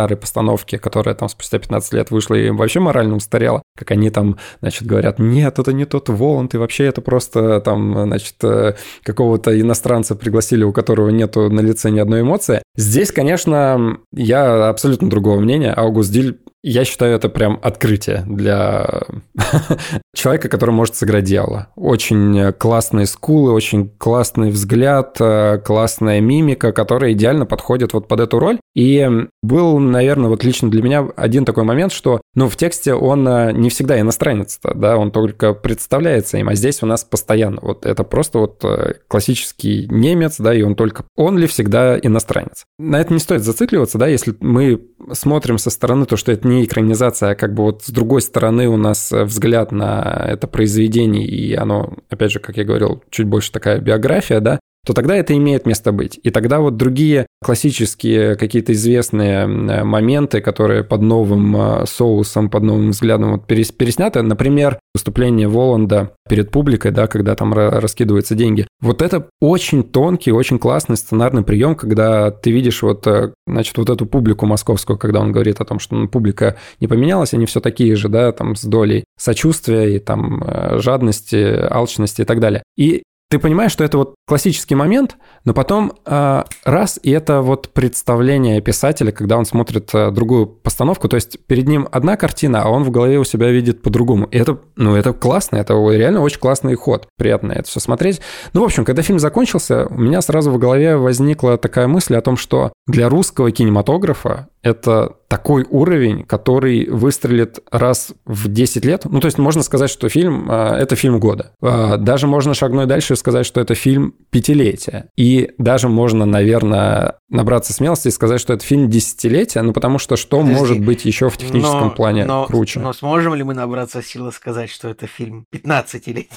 старой-старой 0.00 0.16
постановке, 0.16 0.78
которая 0.78 1.14
там 1.14 1.28
спустя 1.28 1.58
15 1.58 1.92
лет 1.94 2.10
вышла 2.10 2.34
и 2.34 2.50
вообще 2.50 2.80
морально 2.80 3.16
устарела, 3.16 3.62
как 3.76 3.90
они 3.90 4.10
там, 4.10 4.36
значит, 4.60 4.86
говорят, 4.86 5.18
нет, 5.18 5.58
это 5.58 5.72
не 5.72 5.84
тот 5.84 6.08
Воланд, 6.08 6.54
и 6.54 6.58
вообще 6.58 6.86
это 6.86 7.00
просто 7.00 7.60
там, 7.60 8.06
значит, 8.06 8.36
э, 8.42 8.74
какого-то 9.02 9.58
иностранца 9.60 10.14
пригласили, 10.14 10.64
у 10.64 10.72
которого 10.72 11.10
нету 11.10 11.50
на 11.50 11.60
лице 11.60 11.90
ни 11.90 12.00
одной 12.00 12.22
эмоции. 12.22 12.62
Здесь, 12.76 13.12
конечно, 13.12 13.98
я 14.12 14.68
абсолютно 14.68 15.10
другого 15.10 15.40
мнения. 15.40 15.72
Аугуст 15.72 16.12
Диль 16.12 16.38
я 16.62 16.84
считаю, 16.84 17.16
это 17.16 17.28
прям 17.28 17.58
открытие 17.62 18.24
для 18.26 19.02
человека, 20.14 20.48
который 20.48 20.72
может 20.72 20.94
сыграть 20.94 21.24
дьявола. 21.24 21.68
Очень 21.74 22.52
классные 22.52 23.06
скулы, 23.06 23.52
очень 23.52 23.88
классный 23.96 24.50
взгляд, 24.50 25.16
э, 25.20 25.58
классная 25.64 26.20
мимика, 26.20 26.72
которая 26.72 27.12
идеально 27.12 27.46
подходит 27.46 27.94
вот 27.94 28.08
под 28.08 28.20
эту 28.20 28.38
роль. 28.38 28.58
И 28.74 29.08
был, 29.42 29.78
наверное, 29.78 30.28
вот 30.28 30.44
лично 30.44 30.70
для 30.70 30.82
меня 30.82 31.08
один 31.16 31.44
такой 31.44 31.64
момент, 31.64 31.92
что, 31.92 32.20
ну, 32.34 32.48
в 32.48 32.56
тексте 32.56 32.94
он 32.94 33.26
э, 33.26 33.52
не 33.52 33.70
всегда 33.70 33.98
иностранец, 33.98 34.58
да, 34.62 34.98
он 34.98 35.10
только 35.10 35.54
представляется 35.54 36.36
им, 36.36 36.48
а 36.48 36.54
здесь 36.54 36.82
у 36.82 36.86
нас 36.86 37.04
постоянно. 37.04 37.58
Вот 37.62 37.86
это 37.86 38.04
просто 38.04 38.38
вот 38.38 38.62
э, 38.64 38.94
классический 39.08 39.86
немец, 39.90 40.36
да, 40.38 40.54
и 40.54 40.62
он 40.62 40.74
только... 40.74 41.04
Он 41.16 41.38
ли 41.38 41.46
всегда 41.46 41.98
иностранец? 41.98 42.64
На 42.78 43.00
это 43.00 43.14
не 43.14 43.18
стоит 43.18 43.42
зацикливаться, 43.42 43.96
да, 43.96 44.06
если 44.06 44.36
мы 44.40 44.80
смотрим 45.12 45.56
со 45.58 45.70
стороны 45.70 46.04
то, 46.04 46.16
что 46.16 46.32
это 46.32 46.46
не 46.50 46.64
экранизация, 46.64 47.30
а 47.30 47.34
как 47.34 47.54
бы 47.54 47.64
вот 47.64 47.82
с 47.82 47.90
другой 47.90 48.22
стороны 48.22 48.68
у 48.68 48.76
нас 48.76 49.12
э, 49.12 49.24
взгляд 49.24 49.72
на 49.72 50.26
это 50.28 50.46
произведение, 50.46 51.26
и 51.26 51.54
оно, 51.54 51.94
опять 52.08 52.32
же, 52.32 52.38
как 52.38 52.56
я 52.56 52.64
говорил, 52.64 53.02
чуть 53.10 53.26
больше 53.26 53.52
такая 53.52 53.80
биография, 53.80 54.40
да, 54.40 54.59
то 54.86 54.94
тогда 54.94 55.16
это 55.16 55.36
имеет 55.36 55.66
место 55.66 55.92
быть. 55.92 56.18
И 56.22 56.30
тогда 56.30 56.60
вот 56.60 56.76
другие 56.76 57.26
классические 57.42 58.36
какие-то 58.36 58.72
известные 58.72 59.46
моменты, 59.46 60.40
которые 60.40 60.84
под 60.84 61.02
новым 61.02 61.56
э, 61.56 61.86
соусом, 61.86 62.48
под 62.48 62.62
новым 62.62 62.90
взглядом 62.90 63.32
вот 63.32 63.46
пересняты, 63.46 64.22
например, 64.22 64.78
выступление 64.94 65.48
Воланда 65.48 66.12
перед 66.28 66.50
публикой, 66.50 66.90
да, 66.92 67.06
когда 67.06 67.34
там 67.34 67.52
раскидываются 67.52 68.34
деньги. 68.34 68.66
Вот 68.80 69.02
это 69.02 69.28
очень 69.40 69.82
тонкий, 69.82 70.32
очень 70.32 70.58
классный 70.58 70.96
сценарный 70.96 71.42
прием, 71.42 71.74
когда 71.74 72.30
ты 72.30 72.50
видишь 72.50 72.82
вот, 72.82 73.06
э, 73.06 73.32
значит, 73.46 73.76
вот 73.78 73.90
эту 73.90 74.06
публику 74.06 74.46
московскую, 74.46 74.98
когда 74.98 75.20
он 75.20 75.32
говорит 75.32 75.60
о 75.60 75.64
том, 75.64 75.78
что 75.78 75.94
ну, 75.94 76.08
публика 76.08 76.56
не 76.80 76.88
поменялась, 76.88 77.34
они 77.34 77.46
все 77.46 77.60
такие 77.60 77.94
же, 77.96 78.08
да, 78.08 78.32
там 78.32 78.56
с 78.56 78.64
долей 78.64 79.04
сочувствия 79.18 79.94
и 79.94 79.98
там 79.98 80.42
э, 80.42 80.78
жадности, 80.78 81.36
алчности 81.70 82.22
и 82.22 82.24
так 82.24 82.40
далее. 82.40 82.62
И 82.76 83.02
ты 83.30 83.38
понимаешь, 83.38 83.70
что 83.70 83.84
это 83.84 83.96
вот 83.96 84.14
классический 84.26 84.74
момент, 84.74 85.16
но 85.44 85.54
потом 85.54 85.92
э, 86.04 86.42
раз, 86.64 86.98
и 87.00 87.12
это 87.12 87.42
вот 87.42 87.68
представление 87.68 88.60
писателя, 88.60 89.12
когда 89.12 89.38
он 89.38 89.44
смотрит 89.44 89.90
э, 89.94 90.10
другую 90.10 90.48
постановку, 90.48 91.08
то 91.08 91.14
есть 91.14 91.38
перед 91.46 91.68
ним 91.68 91.88
одна 91.92 92.16
картина, 92.16 92.62
а 92.62 92.68
он 92.68 92.82
в 92.82 92.90
голове 92.90 93.20
у 93.20 93.24
себя 93.24 93.48
видит 93.50 93.82
по-другому. 93.82 94.26
И 94.26 94.36
это, 94.36 94.58
ну, 94.74 94.96
это 94.96 95.12
классно, 95.12 95.58
это 95.58 95.74
реально 95.74 96.22
очень 96.22 96.40
классный 96.40 96.74
ход, 96.74 97.06
приятно 97.16 97.52
это 97.52 97.68
все 97.68 97.78
смотреть. 97.78 98.20
Ну, 98.52 98.62
в 98.62 98.64
общем, 98.64 98.84
когда 98.84 99.02
фильм 99.02 99.20
закончился, 99.20 99.86
у 99.86 99.98
меня 99.98 100.22
сразу 100.22 100.50
в 100.50 100.58
голове 100.58 100.96
возникла 100.96 101.56
такая 101.56 101.86
мысль 101.86 102.16
о 102.16 102.22
том, 102.22 102.36
что 102.36 102.72
для 102.88 103.08
русского 103.08 103.52
кинематографа 103.52 104.48
это 104.62 105.16
такой 105.28 105.64
уровень, 105.68 106.24
который 106.24 106.88
выстрелит 106.88 107.60
раз 107.70 108.12
в 108.26 108.48
10 108.48 108.84
лет. 108.84 109.04
Ну, 109.04 109.20
то 109.20 109.26
есть 109.26 109.38
можно 109.38 109.62
сказать, 109.62 109.90
что 109.90 110.08
фильм 110.08 110.46
а,– 110.50 110.76
это 110.78 110.96
фильм 110.96 111.18
года. 111.20 111.52
А, 111.62 111.96
даже 111.96 112.26
можно 112.26 112.52
шагнуть 112.52 112.88
дальше 112.88 113.14
и 113.14 113.16
сказать, 113.16 113.46
что 113.46 113.60
это 113.60 113.74
фильм 113.74 114.14
пятилетия. 114.30 115.08
И 115.16 115.50
даже 115.58 115.88
можно, 115.88 116.26
наверное, 116.26 117.14
набраться 117.30 117.72
смелости 117.72 118.08
и 118.08 118.10
сказать, 118.10 118.40
что 118.40 118.52
это 118.52 118.64
фильм 118.64 118.90
десятилетия, 118.90 119.62
ну, 119.62 119.72
потому 119.72 119.98
что 119.98 120.16
что 120.16 120.38
Подожди, 120.38 120.58
может 120.58 120.80
быть 120.80 121.04
еще 121.04 121.30
в 121.30 121.36
техническом 121.36 121.88
но, 121.88 121.90
плане 121.90 122.24
но, 122.24 122.46
круче? 122.46 122.80
Но 122.80 122.92
сможем 122.92 123.34
ли 123.34 123.42
мы 123.44 123.54
набраться 123.54 124.02
силы 124.02 124.32
сказать, 124.32 124.70
что 124.70 124.88
это 124.88 125.06
фильм 125.06 125.46
15-летий? 125.54 126.28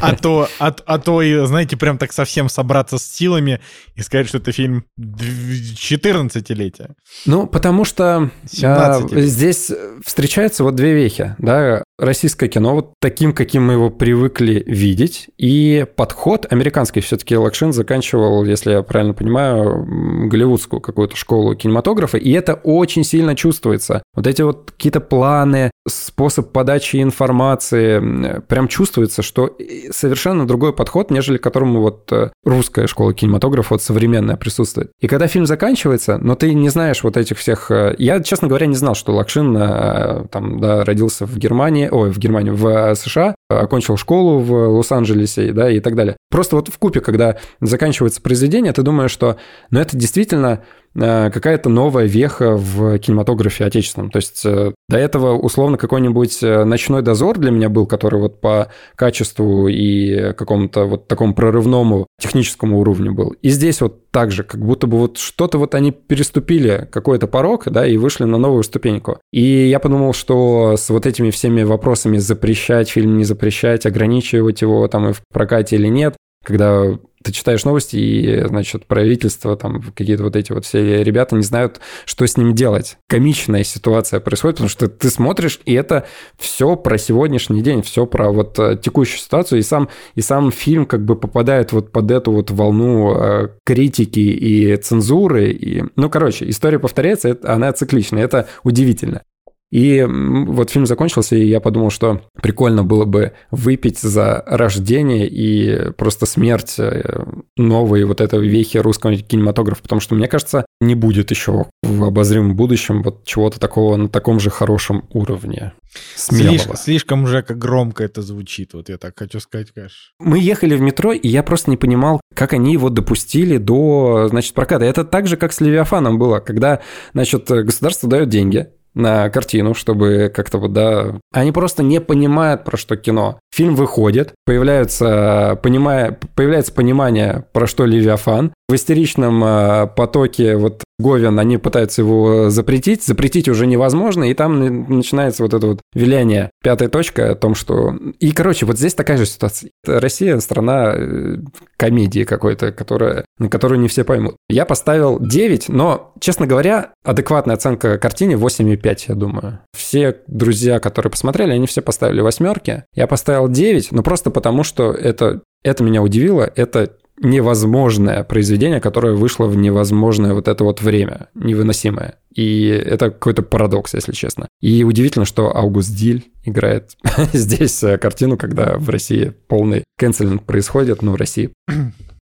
А 0.00 0.16
то, 0.16 0.48
а, 0.58 0.74
а 0.86 0.98
то, 0.98 1.46
знаете, 1.46 1.76
прям 1.76 1.98
так 1.98 2.12
совсем 2.12 2.48
собраться 2.48 2.98
с 2.98 3.04
силами 3.04 3.60
и 3.94 4.02
сказать, 4.02 4.28
что 4.28 4.38
это 4.38 4.52
фильм 4.52 4.84
14-летия. 4.98 6.94
Ну, 7.26 7.46
потому 7.46 7.84
что 7.84 8.30
а, 8.62 9.00
здесь 9.10 9.70
встречаются 10.04 10.64
вот 10.64 10.74
две 10.76 10.94
вехи, 10.94 11.34
да, 11.38 11.83
российское 11.98 12.48
кино 12.48 12.74
вот 12.74 12.94
таким, 13.00 13.32
каким 13.32 13.66
мы 13.66 13.74
его 13.74 13.90
привыкли 13.90 14.62
видеть, 14.66 15.28
и 15.38 15.86
подход 15.96 16.46
американский. 16.50 17.00
Все-таки 17.00 17.36
Лакшин 17.36 17.72
заканчивал, 17.72 18.44
если 18.44 18.72
я 18.72 18.82
правильно 18.82 19.14
понимаю, 19.14 20.28
голливудскую 20.28 20.80
какую-то 20.80 21.16
школу 21.16 21.54
кинематографа, 21.54 22.18
и 22.18 22.30
это 22.32 22.54
очень 22.54 23.04
сильно 23.04 23.36
чувствуется. 23.36 24.02
Вот 24.14 24.26
эти 24.26 24.42
вот 24.42 24.72
какие-то 24.72 25.00
планы, 25.00 25.70
способ 25.88 26.52
подачи 26.52 27.02
информации, 27.02 28.40
прям 28.48 28.68
чувствуется, 28.68 29.22
что 29.22 29.56
совершенно 29.90 30.46
другой 30.46 30.72
подход, 30.72 31.10
нежели 31.10 31.38
которому 31.38 31.80
вот 31.80 32.10
э, 32.12 32.30
русская 32.44 32.86
школа 32.86 33.12
кинематографа 33.12 33.74
вот 33.74 33.82
современная 33.82 34.36
присутствует. 34.36 34.90
И 35.00 35.06
когда 35.06 35.26
фильм 35.26 35.46
заканчивается, 35.46 36.18
но 36.18 36.34
ты 36.34 36.54
не 36.54 36.68
знаешь 36.68 37.02
вот 37.02 37.16
этих 37.16 37.38
всех... 37.38 37.70
Э, 37.70 37.94
я, 37.98 38.22
честно 38.22 38.48
говоря, 38.48 38.66
не 38.66 38.76
знал, 38.76 38.94
что 38.94 39.14
Лакшин 39.14 39.56
э, 39.56 40.26
там, 40.30 40.60
да, 40.60 40.84
родился 40.84 41.26
в 41.26 41.36
Германии, 41.36 41.83
ой, 41.90 42.10
в 42.10 42.18
Германии, 42.18 42.50
в 42.50 42.94
США, 42.94 43.34
окончил 43.48 43.96
школу 43.96 44.38
в 44.38 44.52
Лос-Анджелесе, 44.52 45.52
да, 45.52 45.70
и 45.70 45.80
так 45.80 45.94
далее. 45.94 46.16
Просто 46.30 46.56
вот 46.56 46.68
в 46.68 46.78
купе, 46.78 47.00
когда 47.00 47.36
заканчивается 47.60 48.20
произведение, 48.20 48.72
ты 48.72 48.82
думаешь, 48.82 49.10
что, 49.10 49.36
ну, 49.70 49.80
это 49.80 49.96
действительно 49.96 50.62
Э, 50.96 51.30
какая-то 51.30 51.68
новая 51.68 52.06
веха 52.06 52.56
в 52.56 52.98
кинематографе 52.98 53.64
отечественном. 53.64 54.10
То 54.10 54.18
есть 54.18 54.44
э, 54.46 54.72
до 54.88 54.98
этого 54.98 55.38
условно 55.38 55.78
какой-нибудь 55.78 56.42
э, 56.42 56.64
«Ночной 56.64 57.02
дозор» 57.02 57.38
для 57.38 57.50
меня 57.50 57.70
был, 57.70 57.86
который 57.86 58.20
вот 58.20 58.40
по 58.40 58.70
качеству 58.96 59.66
и 59.68 60.32
какому-то 60.34 60.84
вот 60.84 61.08
такому 61.08 61.34
прорывному 61.34 62.06
техническому 62.20 62.80
уровню 62.80 63.14
был. 63.14 63.34
И 63.40 63.48
здесь 63.48 63.80
вот 63.80 64.10
так 64.10 64.30
же, 64.30 64.44
как 64.44 64.64
будто 64.64 64.86
бы 64.86 64.98
вот 64.98 65.16
что-то 65.16 65.58
вот 65.58 65.74
они 65.74 65.90
переступили 65.90 66.86
какой-то 66.92 67.26
порог, 67.26 67.64
да, 67.70 67.86
и 67.86 67.96
вышли 67.96 68.24
на 68.24 68.36
новую 68.36 68.62
ступеньку. 68.62 69.18
И 69.32 69.42
я 69.42 69.80
подумал, 69.80 70.12
что 70.12 70.76
с 70.76 70.90
вот 70.90 71.06
этими 71.06 71.30
всеми 71.30 71.62
вопросами 71.62 72.18
запрещать 72.18 72.90
фильм, 72.90 73.16
не 73.16 73.24
запрещать, 73.24 73.86
ограничивать 73.86 74.60
его 74.60 74.86
там 74.88 75.08
и 75.08 75.12
в 75.12 75.22
прокате 75.32 75.76
или 75.76 75.88
нет, 75.88 76.16
когда 76.44 76.98
ты 77.24 77.32
читаешь 77.32 77.64
новости, 77.64 77.96
и, 77.96 78.46
значит, 78.46 78.86
правительство, 78.86 79.56
там, 79.56 79.82
какие-то 79.82 80.24
вот 80.24 80.36
эти 80.36 80.52
вот 80.52 80.66
все 80.66 81.02
ребята 81.02 81.34
не 81.34 81.42
знают, 81.42 81.80
что 82.04 82.26
с 82.26 82.36
ним 82.36 82.54
делать. 82.54 82.98
Комичная 83.08 83.64
ситуация 83.64 84.20
происходит, 84.20 84.56
потому 84.56 84.68
что 84.68 84.88
ты 84.88 85.08
смотришь, 85.08 85.58
и 85.64 85.72
это 85.72 86.06
все 86.38 86.76
про 86.76 86.98
сегодняшний 86.98 87.62
день, 87.62 87.82
все 87.82 88.04
про 88.04 88.30
вот 88.30 88.58
э, 88.58 88.78
текущую 88.80 89.18
ситуацию, 89.20 89.60
и 89.60 89.62
сам, 89.62 89.88
и 90.14 90.20
сам 90.20 90.52
фильм 90.52 90.84
как 90.84 91.04
бы 91.04 91.16
попадает 91.16 91.72
вот 91.72 91.92
под 91.92 92.10
эту 92.10 92.32
вот 92.32 92.50
волну 92.50 93.14
э, 93.16 93.48
критики 93.64 94.20
и 94.20 94.76
цензуры, 94.76 95.50
и, 95.50 95.82
ну, 95.96 96.10
короче, 96.10 96.48
история 96.48 96.78
повторяется, 96.78 97.38
она 97.42 97.72
цикличная, 97.72 98.22
это 98.22 98.48
удивительно. 98.64 99.22
И 99.70 100.06
вот 100.08 100.70
фильм 100.70 100.86
закончился, 100.86 101.34
и 101.34 101.46
я 101.46 101.60
подумал, 101.60 101.90
что 101.90 102.22
прикольно 102.40 102.84
было 102.84 103.04
бы 103.04 103.32
выпить 103.50 103.98
за 103.98 104.42
рождение 104.46 105.28
и 105.28 105.90
просто 105.92 106.26
смерть 106.26 106.76
э, 106.78 107.24
новой 107.56 108.04
вот 108.04 108.20
этой 108.20 108.46
вехи 108.46 108.76
русского 108.78 109.16
кинематографа, 109.16 109.82
потому 109.82 110.00
что, 110.00 110.14
мне 110.14 110.28
кажется, 110.28 110.64
не 110.80 110.94
будет 110.94 111.30
еще 111.30 111.66
в 111.82 112.04
обозримом 112.04 112.54
будущем 112.54 113.02
вот 113.02 113.24
чего-то 113.24 113.58
такого 113.58 113.96
на 113.96 114.08
таком 114.08 114.38
же 114.38 114.50
хорошем 114.50 115.08
уровне. 115.12 115.72
Слишком, 116.14 116.76
слишком 116.76 117.24
уже 117.24 117.42
как 117.42 117.58
громко 117.58 118.04
это 118.04 118.22
звучит, 118.22 118.74
вот 118.74 118.88
я 118.88 118.96
так 118.98 119.18
хочу 119.18 119.40
сказать, 119.40 119.72
конечно. 119.72 119.98
Мы 120.20 120.38
ехали 120.38 120.76
в 120.76 120.80
метро, 120.80 121.12
и 121.12 121.28
я 121.28 121.42
просто 121.42 121.70
не 121.70 121.76
понимал, 121.76 122.20
как 122.34 122.52
они 122.52 122.72
его 122.72 122.90
допустили 122.90 123.56
до, 123.56 124.28
значит, 124.28 124.54
проката. 124.54 124.84
Это 124.84 125.04
так 125.04 125.26
же, 125.26 125.36
как 125.36 125.52
с 125.52 125.60
Левиафаном 125.60 126.18
было, 126.18 126.40
когда, 126.40 126.80
значит, 127.12 127.48
государство 127.48 128.08
дает 128.08 128.28
деньги, 128.28 128.68
на 128.94 129.28
картину, 129.30 129.74
чтобы 129.74 130.30
как-то 130.34 130.58
вот, 130.58 130.72
да... 130.72 131.18
Они 131.32 131.52
просто 131.52 131.82
не 131.82 132.00
понимают, 132.00 132.64
про 132.64 132.76
что 132.76 132.96
кино. 132.96 133.38
Фильм 133.52 133.74
выходит, 133.74 134.34
появляется, 134.46 135.58
понимая, 135.62 136.18
появляется 136.34 136.72
понимание, 136.72 137.44
про 137.52 137.66
что 137.66 137.84
Левиафан. 137.84 138.52
В 138.74 138.76
истеричном 138.76 139.44
э, 139.44 139.86
потоке 139.86 140.56
вот 140.56 140.82
Говен, 140.98 141.38
они 141.38 141.58
пытаются 141.58 142.02
его 142.02 142.50
запретить, 142.50 143.04
запретить 143.04 143.48
уже 143.48 143.68
невозможно, 143.68 144.24
и 144.24 144.34
там 144.34 144.96
начинается 144.96 145.44
вот 145.44 145.54
это 145.54 145.64
вот 145.64 145.80
виляние. 145.94 146.50
Пятая 146.60 146.88
точка 146.88 147.30
о 147.30 147.34
том, 147.36 147.54
что... 147.54 147.94
И, 148.18 148.32
короче, 148.32 148.66
вот 148.66 148.76
здесь 148.76 148.94
такая 148.94 149.16
же 149.16 149.26
ситуация. 149.26 149.70
Россия— 149.86 150.36
страна 150.40 150.92
э, 150.92 151.36
комедии 151.76 152.24
какой-то, 152.24 152.72
которая, 152.72 153.24
на 153.38 153.48
которую 153.48 153.78
не 153.78 153.86
все 153.86 154.02
поймут. 154.02 154.34
Я 154.48 154.64
поставил 154.66 155.20
9, 155.20 155.68
но, 155.68 156.12
честно 156.18 156.48
говоря, 156.48 156.94
адекватная 157.04 157.54
оценка 157.54 157.96
картине 157.98 158.34
8,5, 158.34 159.04
я 159.06 159.14
думаю. 159.14 159.60
Все 159.72 160.16
друзья, 160.26 160.80
которые 160.80 161.12
посмотрели, 161.12 161.52
они 161.52 161.68
все 161.68 161.80
поставили 161.80 162.22
восьмерки. 162.22 162.86
Я 162.92 163.06
поставил 163.06 163.48
9, 163.48 163.92
но 163.92 164.02
просто 164.02 164.32
потому, 164.32 164.64
что 164.64 164.90
это, 164.90 165.42
это 165.62 165.84
меня 165.84 166.02
удивило. 166.02 166.50
Это 166.56 166.90
невозможное 167.20 168.24
произведение, 168.24 168.80
которое 168.80 169.14
вышло 169.14 169.46
в 169.46 169.56
невозможное 169.56 170.34
вот 170.34 170.48
это 170.48 170.64
вот 170.64 170.82
время, 170.82 171.28
невыносимое. 171.34 172.16
И 172.34 172.66
это 172.66 173.10
какой-то 173.10 173.42
парадокс, 173.42 173.94
если 173.94 174.12
честно. 174.12 174.48
И 174.60 174.82
удивительно, 174.82 175.24
что 175.24 175.56
Аугуст 175.56 175.94
Диль 175.94 176.24
играет 176.44 176.96
здесь 177.32 177.82
э, 177.82 177.98
картину, 177.98 178.36
когда 178.36 178.76
в 178.76 178.88
России 178.90 179.32
полный 179.46 179.84
канцелинг 179.96 180.44
происходит, 180.44 181.02
ну, 181.02 181.12
в 181.12 181.16
России 181.16 181.52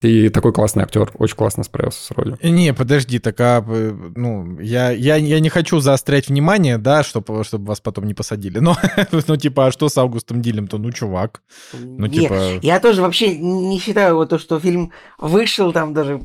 и 0.02 0.30
такой 0.30 0.52
классный 0.52 0.84
актер, 0.84 1.12
очень 1.16 1.36
классно 1.36 1.64
справился 1.64 2.04
с 2.04 2.12
ролью. 2.12 2.38
Не, 2.41 2.74
подожди, 2.74 3.20
так 3.20 3.39
а, 3.39 3.62
ну, 3.62 4.60
я, 4.60 4.89
я, 4.89 5.16
я 5.16 5.39
не 5.39 5.49
хочу 5.49 5.80
заострять 5.80 6.28
внимание, 6.28 6.80
да, 6.80 7.04
чтобы, 7.04 7.43
чтобы 7.43 7.66
вас 7.66 7.82
потом 7.82 8.06
не 8.06 8.16
посадили. 8.16 8.58
Но, 8.58 8.76
ну, 9.28 9.38
типа, 9.38 9.68
а 9.68 9.72
что 9.72 9.89
с 9.89 9.97
Августом 9.97 10.41
Дилем-то? 10.41 10.80
Ну, 10.80 10.91
чувак. 10.91 11.43
Ну, 11.74 12.08
типа... 12.08 12.34
Нет, 12.34 12.64
я 12.64 12.80
тоже 12.80 13.02
вообще 13.02 13.38
не 13.38 13.80
считаю 13.80 14.16
вот 14.16 14.30
то, 14.30 14.39
что 14.39 14.60
фильм 14.60 14.91
вышел, 15.20 15.72
там 15.72 15.93
даже 15.93 16.20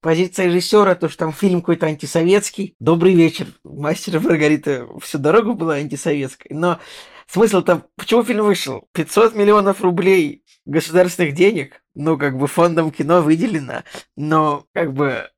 позиция 0.00 0.46
режиссера, 0.46 0.96
то, 0.96 1.08
что 1.08 1.18
там 1.18 1.32
фильм 1.32 1.60
какой-то 1.60 1.86
антисоветский. 1.86 2.74
Добрый 2.80 3.14
вечер, 3.14 3.46
мастер 3.62 4.18
Маргарита 4.36 4.86
всю 5.00 5.18
дорогу 5.18 5.54
была 5.54 5.74
антисоветской. 5.74 6.50
Но 6.50 6.80
смысл-то, 7.28 7.84
почему 7.96 8.24
фильм 8.24 8.44
вышел? 8.44 8.88
500 8.92 9.36
миллионов 9.36 9.80
рублей 9.80 10.42
государственных 10.66 11.34
денег, 11.34 11.82
ну, 11.94 12.18
как 12.18 12.36
бы 12.36 12.46
фондом 12.46 12.90
кино 12.90 13.22
выделено, 13.22 13.84
но, 14.16 14.64
как 14.74 14.92
бы, 14.92 15.30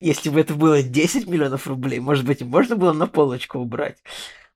если 0.00 0.30
бы 0.30 0.40
это 0.40 0.54
было 0.54 0.82
10 0.82 1.28
миллионов 1.28 1.66
рублей, 1.66 2.00
может 2.00 2.24
быть, 2.24 2.40
можно 2.42 2.76
было 2.76 2.92
на 2.92 3.06
полочку 3.06 3.58
убрать. 3.58 3.98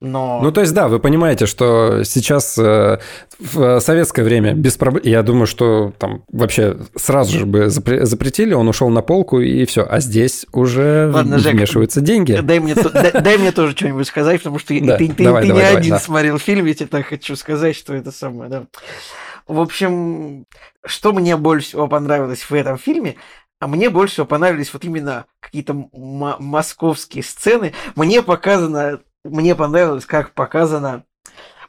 Но... 0.03 0.41
Ну, 0.43 0.51
то 0.51 0.63
есть, 0.63 0.75
да, 0.75 0.89
вы 0.89 0.99
понимаете, 0.99 1.47
что 1.47 2.03
сейчас 2.03 2.59
э, 2.59 2.99
в 3.39 3.79
советское 3.79 4.25
время 4.25 4.53
без 4.53 4.77
проблем... 4.77 5.05
Я 5.07 5.23
думаю, 5.23 5.47
что 5.47 5.93
там 5.97 6.25
вообще 6.33 6.77
сразу 6.97 7.39
же 7.39 7.47
бы 7.47 7.67
запре- 7.67 8.05
запретили, 8.05 8.53
он 8.53 8.67
ушел 8.67 8.89
на 8.89 9.01
полку 9.01 9.39
и 9.39 9.65
все. 9.65 9.87
А 9.89 10.01
здесь 10.01 10.45
уже 10.53 11.09
Ладно, 11.15 11.39
Жек, 11.39 11.53
вмешиваются 11.53 12.01
деньги. 12.01 12.37
Дай 12.43 12.59
мне, 12.59 12.75
дай, 12.75 13.53
тоже 13.53 13.77
что-нибудь 13.77 14.09
сказать, 14.09 14.39
потому 14.39 14.59
что 14.59 14.69
ты, 14.71 14.81
не 14.81 14.91
один 14.91 15.99
смотрел 16.01 16.37
фильм, 16.41 16.67
я 16.67 16.75
тебе 16.75 16.89
так 16.89 17.07
хочу 17.07 17.37
сказать, 17.37 17.77
что 17.77 17.95
это 17.95 18.11
самое, 18.11 18.51
да. 18.51 18.65
В 19.47 19.61
общем, 19.61 20.47
что 20.85 21.13
мне 21.13 21.37
больше 21.37 21.69
всего 21.69 21.89
понравилось 21.89 22.43
в 22.43 22.53
этом 22.53 22.79
фильме, 22.79 23.17
а 23.61 23.67
мне 23.67 23.91
больше 23.91 24.15
всего 24.15 24.27
понравились 24.27 24.73
вот 24.73 24.85
именно 24.85 25.27
какие-то 25.41 25.73
м- 25.73 25.89
московские 26.39 27.23
сцены. 27.23 27.75
Мне 27.95 28.23
показано, 28.23 29.01
мне 29.25 29.55
понравилось, 29.55 30.07
как 30.07 30.35
показано, 30.35 31.05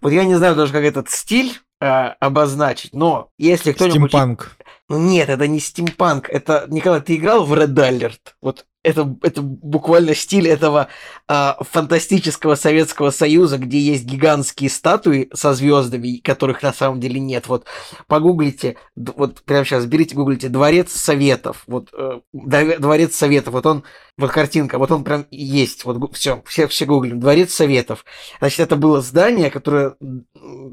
вот 0.01 0.11
я 0.11 0.25
не 0.25 0.35
знаю 0.35 0.55
даже, 0.55 0.73
как 0.73 0.83
этот 0.83 1.09
стиль 1.09 1.59
а, 1.79 2.15
обозначить, 2.19 2.93
но 2.93 3.29
если 3.37 3.71
кто-нибудь... 3.73 4.09
Стимпанк. 4.09 4.57
Нет, 4.89 5.29
это 5.29 5.47
не 5.47 5.59
стимпанк. 5.59 6.29
Это, 6.29 6.65
Николай, 6.67 7.01
ты 7.01 7.15
играл 7.15 7.45
в 7.45 7.53
Red 7.53 7.73
Alert? 7.73 8.19
Вот 8.41 8.65
это, 8.83 9.15
это 9.23 9.41
буквально 9.41 10.13
стиль 10.13 10.47
этого 10.47 10.89
а, 11.27 11.57
фантастического 11.61 12.55
Советского 12.55 13.09
Союза, 13.11 13.57
где 13.57 13.79
есть 13.79 14.03
гигантские 14.03 14.69
статуи 14.69 15.29
со 15.33 15.53
звездами, 15.53 16.17
которых 16.17 16.61
на 16.61 16.73
самом 16.73 16.99
деле 16.99 17.19
нет. 17.19 17.47
Вот 17.47 17.65
погуглите, 18.07 18.75
вот 18.95 19.41
прямо 19.43 19.65
сейчас 19.65 19.85
берите, 19.85 20.15
гуглите 20.15 20.49
Дворец 20.49 20.91
Советов. 20.91 21.63
Вот 21.65 21.89
э, 21.93 22.19
Дворе- 22.33 22.77
Дворец 22.77 23.15
Советов, 23.15 23.53
вот 23.53 23.65
он, 23.65 23.83
вот 24.17 24.31
картинка, 24.31 24.77
вот 24.77 24.91
он 24.91 25.03
прям 25.03 25.25
есть. 25.31 25.85
Вот 25.85 26.13
все, 26.15 26.43
все, 26.45 26.67
все 26.67 26.85
гуглим. 26.85 27.19
Дворец 27.21 27.53
Советов. 27.53 28.03
Значит, 28.39 28.59
это 28.59 28.75
было 28.75 29.01
здание, 29.01 29.49
которое 29.49 29.95
м, 30.01 30.25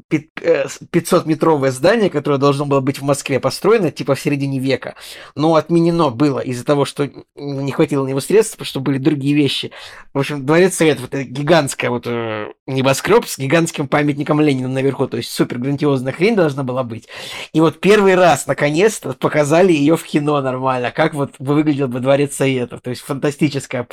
пи- 0.09 0.29
э, 0.41 0.65
500-метровое 0.91 1.71
здание, 1.71 2.09
которое 2.09 2.37
должно 2.37 2.65
было 2.65 2.81
быть 2.81 2.99
в 2.99 3.03
Москве 3.03 3.39
построено, 3.39 3.89
типа 3.89 4.15
в 4.15 4.19
середине 4.21 4.59
века, 4.59 4.95
но 5.35 5.55
отменено 5.55 6.09
было 6.09 6.39
из-за 6.39 6.65
того, 6.65 6.83
что 6.83 7.09
не 7.35 7.71
хватило 7.71 8.00
на 8.05 8.09
него 8.09 8.19
средств, 8.19 8.53
потому 8.53 8.65
что 8.65 8.79
были 8.79 8.97
другие 8.97 9.35
вещи. 9.35 9.71
В 10.13 10.19
общем, 10.19 10.45
Дворец 10.45 10.75
Советов 10.75 11.05
это 11.05 11.23
гигантская 11.23 11.89
вот 11.89 12.03
э, 12.07 12.47
небоскреб 12.67 13.25
с 13.25 13.37
гигантским 13.37 13.87
памятником 13.87 14.41
Ленина 14.41 14.67
наверху, 14.69 15.07
то 15.07 15.17
есть 15.17 15.31
супер 15.31 15.57
грандиозная 15.57 16.13
хрень 16.13 16.35
должна 16.35 16.63
была 16.63 16.83
быть. 16.83 17.07
И 17.53 17.59
вот 17.61 17.79
первый 17.79 18.15
раз, 18.15 18.47
наконец-то, 18.47 19.13
показали 19.13 19.71
ее 19.73 19.97
в 19.97 20.03
кино 20.03 20.41
нормально, 20.41 20.91
как 20.91 21.13
вот 21.13 21.31
выглядел 21.39 21.87
бы 21.87 21.99
Дворец 21.99 22.35
Советов, 22.35 22.81
то 22.81 22.89
есть 22.89 23.01
фантастическая. 23.01 23.87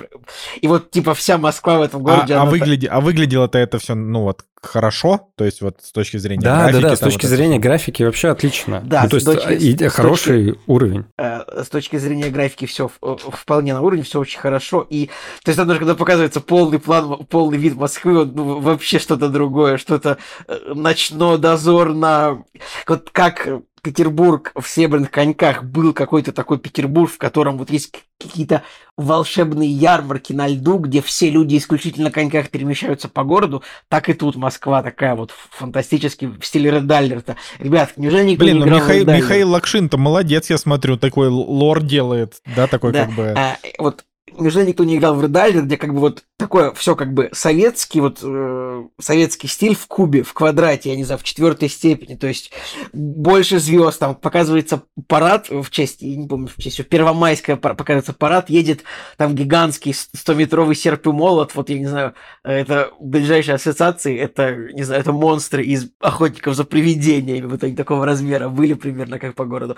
И 0.60 0.66
вот 0.66 0.90
типа 0.90 1.14
вся 1.14 1.38
Москва 1.38 1.78
в 1.78 1.82
этом 1.82 2.00
А, 2.00 2.04
городе. 2.04 2.34
а, 2.34 2.42
она 2.42 2.50
та- 2.50 2.56
выгляде- 2.56 2.88
а 2.88 3.00
выглядело-то 3.00 3.58
это 3.58 3.78
все, 3.78 3.94
ну 3.94 4.22
вот, 4.22 4.44
хорошо? 4.62 5.28
То 5.36 5.44
есть 5.44 5.60
вот 5.62 5.80
с 5.82 5.92
точки 5.92 6.16
зрения 6.16 6.42
Да, 6.42 6.56
да, 6.56 6.62
графики, 6.72 6.82
да, 6.82 6.96
с 6.96 6.98
там 7.00 7.08
точки 7.10 7.24
вот 7.26 7.28
это 7.32 7.36
зрения 7.36 7.58
графики 7.58 8.02
вообще 8.02 8.28
отлично. 8.28 8.80
Да, 8.84 9.02
ну, 9.04 9.08
то 9.08 9.20
с 9.20 9.22
есть 9.22 9.26
точки- 9.26 9.52
и- 9.52 9.70
с 9.72 9.78
точки- 9.78 9.88
хороший 9.88 10.58
уровень. 10.66 11.04
э, 11.18 11.62
с 11.64 11.68
точки 11.68 11.96
зрения 11.96 12.28
графики 12.30 12.66
все 12.66 12.88
вполне 12.88 13.72
на 13.74 13.82
уровне, 13.82 14.02
все 14.02 14.18
очень 14.20 14.38
хорошо. 14.40 14.86
И 14.88 15.06
то 15.44 15.50
есть 15.50 15.56
там 15.56 15.66
даже 15.68 15.78
когда 15.80 15.94
показывается 15.94 16.40
полный 16.40 16.78
план, 16.78 17.24
полный 17.26 17.58
вид 17.58 17.74
Москвы, 17.76 18.22
он, 18.22 18.32
ну, 18.34 18.60
вообще 18.60 18.98
что-то 18.98 19.28
другое, 19.28 19.76
что-то 19.78 20.18
э, 20.46 20.58
ночной 20.74 21.38
дозор 21.38 21.94
на... 21.94 22.42
Вот 22.86 23.10
как 23.10 23.48
Петербург 23.88 24.52
в 24.54 24.68
Северных 24.68 25.10
коньках 25.10 25.64
был 25.64 25.94
какой-то 25.94 26.32
такой 26.32 26.58
Петербург, 26.58 27.10
в 27.10 27.16
котором 27.16 27.56
вот 27.56 27.70
есть 27.70 27.90
какие-то 28.20 28.62
волшебные 28.98 29.70
ярмарки 29.70 30.34
на 30.34 30.46
льду, 30.46 30.76
где 30.76 31.00
все 31.00 31.30
люди 31.30 31.56
исключительно 31.56 32.08
на 32.08 32.10
коньках 32.10 32.50
перемещаются 32.50 33.08
по 33.08 33.24
городу, 33.24 33.62
так 33.88 34.10
и 34.10 34.12
тут 34.12 34.36
Москва 34.36 34.82
такая 34.82 35.14
вот 35.14 35.32
фантастически 35.52 36.26
в 36.26 36.44
стиле 36.44 36.70
Редаллерта. 36.70 37.36
Ребят, 37.58 37.94
неужели 37.96 38.32
никто 38.32 38.44
Блин, 38.44 38.58
не 38.58 38.64
ну 38.64 38.66
играл 38.66 38.80
в 38.80 39.06
Михаил, 39.06 39.48
Лакшин-то 39.52 39.96
молодец, 39.96 40.50
я 40.50 40.58
смотрю, 40.58 40.98
такой 40.98 41.28
лор 41.28 41.82
делает, 41.82 42.42
да, 42.54 42.66
такой 42.66 42.92
Да, 42.92 43.06
как 43.06 43.14
бы... 43.14 43.34
А, 43.38 43.56
вот 43.78 44.04
неужели 44.38 44.68
никто 44.68 44.84
не 44.84 44.96
играл 44.96 45.14
в 45.14 45.24
Alert, 45.24 45.62
где 45.62 45.76
как 45.76 45.94
бы 45.94 46.00
вот 46.00 46.24
такое 46.36 46.72
все 46.72 46.94
как 46.94 47.12
бы 47.12 47.30
советский, 47.32 48.00
вот 48.00 48.20
э, 48.22 48.84
советский 49.00 49.48
стиль 49.48 49.74
в 49.74 49.86
кубе, 49.86 50.22
в 50.22 50.32
квадрате, 50.32 50.90
я 50.90 50.96
не 50.96 51.04
знаю, 51.04 51.18
в 51.18 51.24
четвертой 51.24 51.68
степени, 51.68 52.14
то 52.14 52.26
есть 52.26 52.52
больше 52.92 53.58
звезд, 53.58 53.98
там 53.98 54.14
показывается 54.14 54.82
парад 55.08 55.48
в 55.50 55.70
честь, 55.70 56.02
я 56.02 56.16
не 56.16 56.26
помню, 56.26 56.48
в 56.48 56.62
честь, 56.62 56.86
Первомайская 56.88 57.56
показывается 57.56 58.12
парад, 58.12 58.50
едет 58.50 58.84
там 59.16 59.34
гигантский 59.34 59.92
100-метровый 59.92 60.74
серп 60.74 61.08
и 61.08 61.10
молот, 61.10 61.54
вот 61.54 61.70
я 61.70 61.78
не 61.78 61.86
знаю, 61.86 62.14
это 62.44 62.92
ближайшие 63.00 63.56
ассоциации, 63.56 64.16
это, 64.18 64.54
не 64.54 64.84
знаю, 64.84 65.00
это 65.00 65.12
монстры 65.12 65.64
из 65.64 65.90
охотников 66.00 66.54
за 66.54 66.64
привидениями, 66.64 67.46
вот 67.46 67.64
они 67.64 67.74
такого 67.74 68.06
размера 68.06 68.48
были 68.48 68.74
примерно 68.74 69.18
как 69.18 69.34
по 69.34 69.44
городу. 69.44 69.76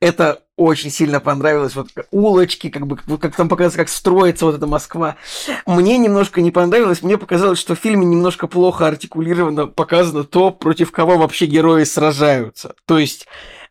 Это 0.00 0.42
очень 0.60 0.90
сильно 0.90 1.20
понравилось, 1.20 1.74
вот 1.74 1.88
улочки, 2.10 2.68
как 2.68 2.86
бы, 2.86 2.98
как 3.16 3.34
там 3.34 3.48
показывается, 3.48 3.78
как 3.78 3.88
строится 3.88 4.44
вот 4.44 4.56
эта 4.56 4.66
Москва. 4.66 5.16
Мне 5.64 5.96
немножко 5.96 6.42
не 6.42 6.50
понравилось, 6.50 7.02
мне 7.02 7.16
показалось, 7.16 7.58
что 7.58 7.74
в 7.74 7.78
фильме 7.78 8.04
немножко 8.04 8.46
плохо 8.46 8.86
артикулировано 8.86 9.68
показано 9.68 10.24
то, 10.24 10.50
против 10.50 10.92
кого 10.92 11.16
вообще 11.16 11.46
герои 11.46 11.84
сражаются. 11.84 12.74
То 12.84 12.98
есть 12.98 13.26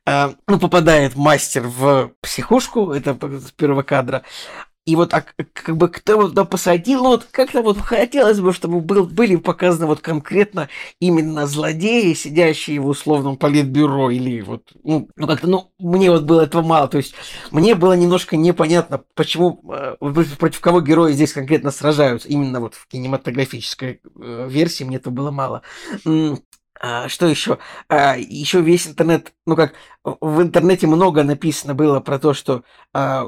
э, 0.07 0.31
ну, 0.47 0.57
попадает 0.57 1.15
мастер 1.15 1.67
в 1.67 2.11
психушку, 2.21 2.91
это 2.91 3.15
с 3.39 3.51
первого 3.51 3.83
кадра, 3.83 4.23
и 4.89 4.95
вот 4.95 5.13
а, 5.13 5.21
как 5.21 5.77
бы 5.77 5.87
кто 5.87 6.13
его 6.13 6.27
туда 6.29 6.45
посадил, 6.45 7.03
ну 7.03 7.09
вот 7.09 7.27
как-то 7.29 7.61
вот 7.61 7.77
хотелось 7.77 8.39
бы, 8.39 8.53
чтобы 8.53 8.81
был, 8.81 9.05
были 9.05 9.35
показаны 9.35 9.85
вот 9.85 10.01
конкретно 10.01 10.67
именно 10.99 11.45
злодеи, 11.45 12.13
сидящие 12.13 12.79
в 12.79 12.87
условном 12.87 13.37
политбюро, 13.37 14.09
или 14.09 14.41
вот, 14.41 14.71
ну, 14.83 15.07
ну 15.15 15.27
как-то, 15.27 15.47
ну, 15.47 15.71
мне 15.77 16.09
вот 16.09 16.23
было 16.23 16.41
этого 16.41 16.63
мало, 16.63 16.87
то 16.87 16.97
есть 16.97 17.13
мне 17.51 17.75
было 17.75 17.93
немножко 17.93 18.35
непонятно, 18.35 19.03
почему, 19.13 19.61
э, 19.71 19.95
против 20.39 20.59
кого 20.59 20.81
герои 20.81 21.13
здесь 21.13 21.33
конкретно 21.33 21.69
сражаются, 21.69 22.27
именно 22.27 22.59
вот 22.59 22.73
в 22.73 22.87
кинематографической 22.87 24.01
э, 24.03 24.47
версии 24.49 24.83
мне 24.83 24.97
это 24.97 25.11
было 25.11 25.29
мало. 25.29 25.61
А, 26.81 27.09
что 27.09 27.27
еще? 27.27 27.57
еще 27.89 28.61
весь 28.61 28.87
интернет, 28.87 29.33
ну 29.45 29.55
как, 29.55 29.73
в 30.03 30.41
интернете 30.41 30.87
много 30.87 31.23
написано 31.23 31.73
было 31.73 31.99
про 31.99 32.19
то, 32.19 32.33
что, 32.33 32.63
а, 32.93 33.25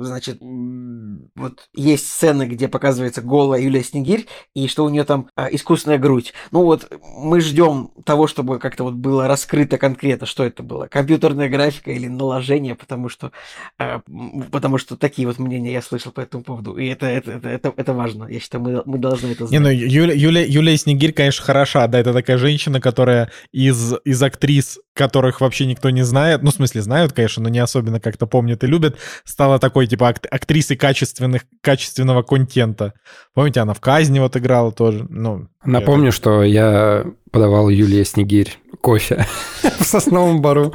значит, 0.00 0.38
вот 0.40 1.68
есть 1.74 2.08
сцены, 2.08 2.44
где 2.44 2.68
показывается 2.68 3.22
голая 3.22 3.60
Юлия 3.60 3.82
Снегирь, 3.82 4.26
и 4.54 4.68
что 4.68 4.84
у 4.84 4.88
нее 4.88 5.04
там 5.04 5.28
а, 5.34 5.48
искусственная 5.50 5.98
грудь. 5.98 6.32
Ну 6.52 6.62
вот 6.64 6.90
мы 7.16 7.40
ждем 7.40 7.90
того, 8.04 8.26
чтобы 8.26 8.58
как-то 8.58 8.84
вот 8.84 8.94
было 8.94 9.26
раскрыто 9.26 9.78
конкретно, 9.78 10.26
что 10.26 10.44
это 10.44 10.62
было, 10.62 10.86
компьютерная 10.86 11.48
графика 11.48 11.90
или 11.90 12.06
наложение, 12.06 12.74
потому 12.74 13.08
что, 13.08 13.32
а, 13.78 14.02
потому 14.50 14.78
что 14.78 14.96
такие 14.96 15.26
вот 15.26 15.38
мнения 15.38 15.72
я 15.72 15.82
слышал 15.82 16.12
по 16.12 16.20
этому 16.20 16.44
поводу, 16.44 16.76
и 16.76 16.86
это, 16.86 17.06
это, 17.06 17.32
это, 17.32 17.48
это, 17.48 17.72
это 17.76 17.92
важно. 17.94 18.26
Я 18.26 18.38
считаю, 18.38 18.62
мы, 18.62 18.82
мы 18.86 18.98
должны 18.98 19.28
это 19.28 19.44
Не, 19.44 19.48
знать. 19.48 19.62
ну 19.62 19.68
Юля, 19.70 20.14
Юля, 20.14 20.44
Юлия 20.46 20.76
Снегирь, 20.76 21.12
конечно, 21.12 21.44
хороша, 21.44 21.86
да, 21.88 21.98
это 21.98 22.12
такая 22.12 22.38
женщина, 22.38 22.80
которая 22.92 23.30
из, 23.52 23.94
из 24.04 24.22
актрис, 24.22 24.78
которых 24.94 25.40
вообще 25.40 25.66
никто 25.66 25.90
не 25.90 26.02
знает, 26.02 26.42
ну, 26.42 26.50
в 26.50 26.54
смысле, 26.54 26.82
знают, 26.82 27.12
конечно, 27.12 27.42
но 27.42 27.48
не 27.48 27.58
особенно 27.58 28.00
как-то 28.00 28.26
помнят 28.26 28.62
и 28.64 28.66
любят, 28.66 28.96
стала 29.24 29.58
такой, 29.58 29.86
типа, 29.86 30.08
ак- 30.08 30.26
актрисой 30.30 30.76
качественных, 30.76 31.42
качественного 31.62 32.22
контента. 32.22 32.92
Помните, 33.34 33.60
она 33.60 33.74
в 33.74 33.80
«Казни» 33.80 34.18
вот 34.18 34.36
играла 34.36 34.72
тоже, 34.72 35.06
ну... 35.08 35.48
Напомню, 35.64 36.10
что 36.10 36.42
я 36.42 37.04
подавал 37.30 37.68
Юлии 37.68 38.02
Снегирь 38.02 38.58
кофе 38.80 39.26
в 39.78 39.84
сосновом 39.84 40.42
бару. 40.42 40.72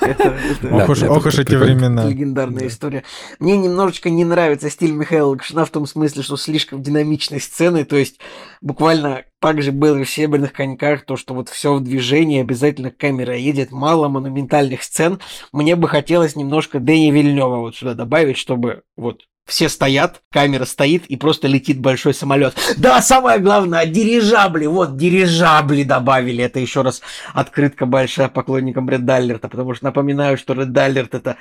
Это- 0.00 0.36
это- 0.62 0.74
Ох 0.76 0.88
уж, 0.88 1.02
это 1.02 1.12
эти 1.38 1.54
времена. 1.56 2.08
Легендарная 2.08 2.68
история. 2.68 3.02
Мне 3.40 3.56
немножечко 3.58 4.08
не 4.08 4.24
нравится 4.24 4.70
стиль 4.70 4.92
Михаила 4.92 5.30
Лакшина 5.30 5.64
в 5.64 5.70
том 5.70 5.84
смысле, 5.86 6.22
что 6.22 6.36
слишком 6.36 6.80
динамичные 6.80 7.40
сцены, 7.40 7.84
то 7.84 7.96
есть 7.96 8.20
буквально 8.60 9.24
так 9.40 9.62
же 9.62 9.72
было 9.72 9.96
и 9.98 10.04
в 10.04 10.10
«Серебряных 10.10 10.52
коньках», 10.52 11.04
то, 11.04 11.16
что 11.16 11.34
вот 11.34 11.48
все 11.48 11.74
в 11.74 11.82
движении, 11.82 12.40
обязательно 12.40 12.90
камера 12.92 13.36
едет, 13.50 13.72
мало 13.72 14.08
монументальных 14.08 14.82
сцен. 14.82 15.20
Мне 15.52 15.76
бы 15.76 15.88
хотелось 15.88 16.36
немножко 16.36 16.80
Дэни 16.80 17.10
Вильнева 17.10 17.56
вот 17.56 17.76
сюда 17.76 17.94
добавить, 17.94 18.38
чтобы 18.38 18.82
вот 18.96 19.22
все 19.46 19.68
стоят, 19.68 20.22
камера 20.30 20.64
стоит, 20.64 21.06
и 21.06 21.16
просто 21.16 21.48
летит 21.48 21.80
большой 21.80 22.14
самолет. 22.14 22.54
Да, 22.76 23.02
самое 23.02 23.40
главное, 23.40 23.84
дирижабли, 23.84 24.66
вот, 24.66 24.96
дирижабли 24.96 25.82
добавили. 25.82 26.44
Это 26.44 26.60
еще 26.60 26.82
раз 26.82 27.02
открытка 27.34 27.84
большая 27.84 28.28
поклонникам 28.28 28.88
Red 28.88 29.04
Alert, 29.04 29.40
потому 29.40 29.74
что 29.74 29.86
напоминаю, 29.86 30.38
что 30.38 30.54
Red 30.54 30.72
Alert 30.72 31.08
это 31.12 31.36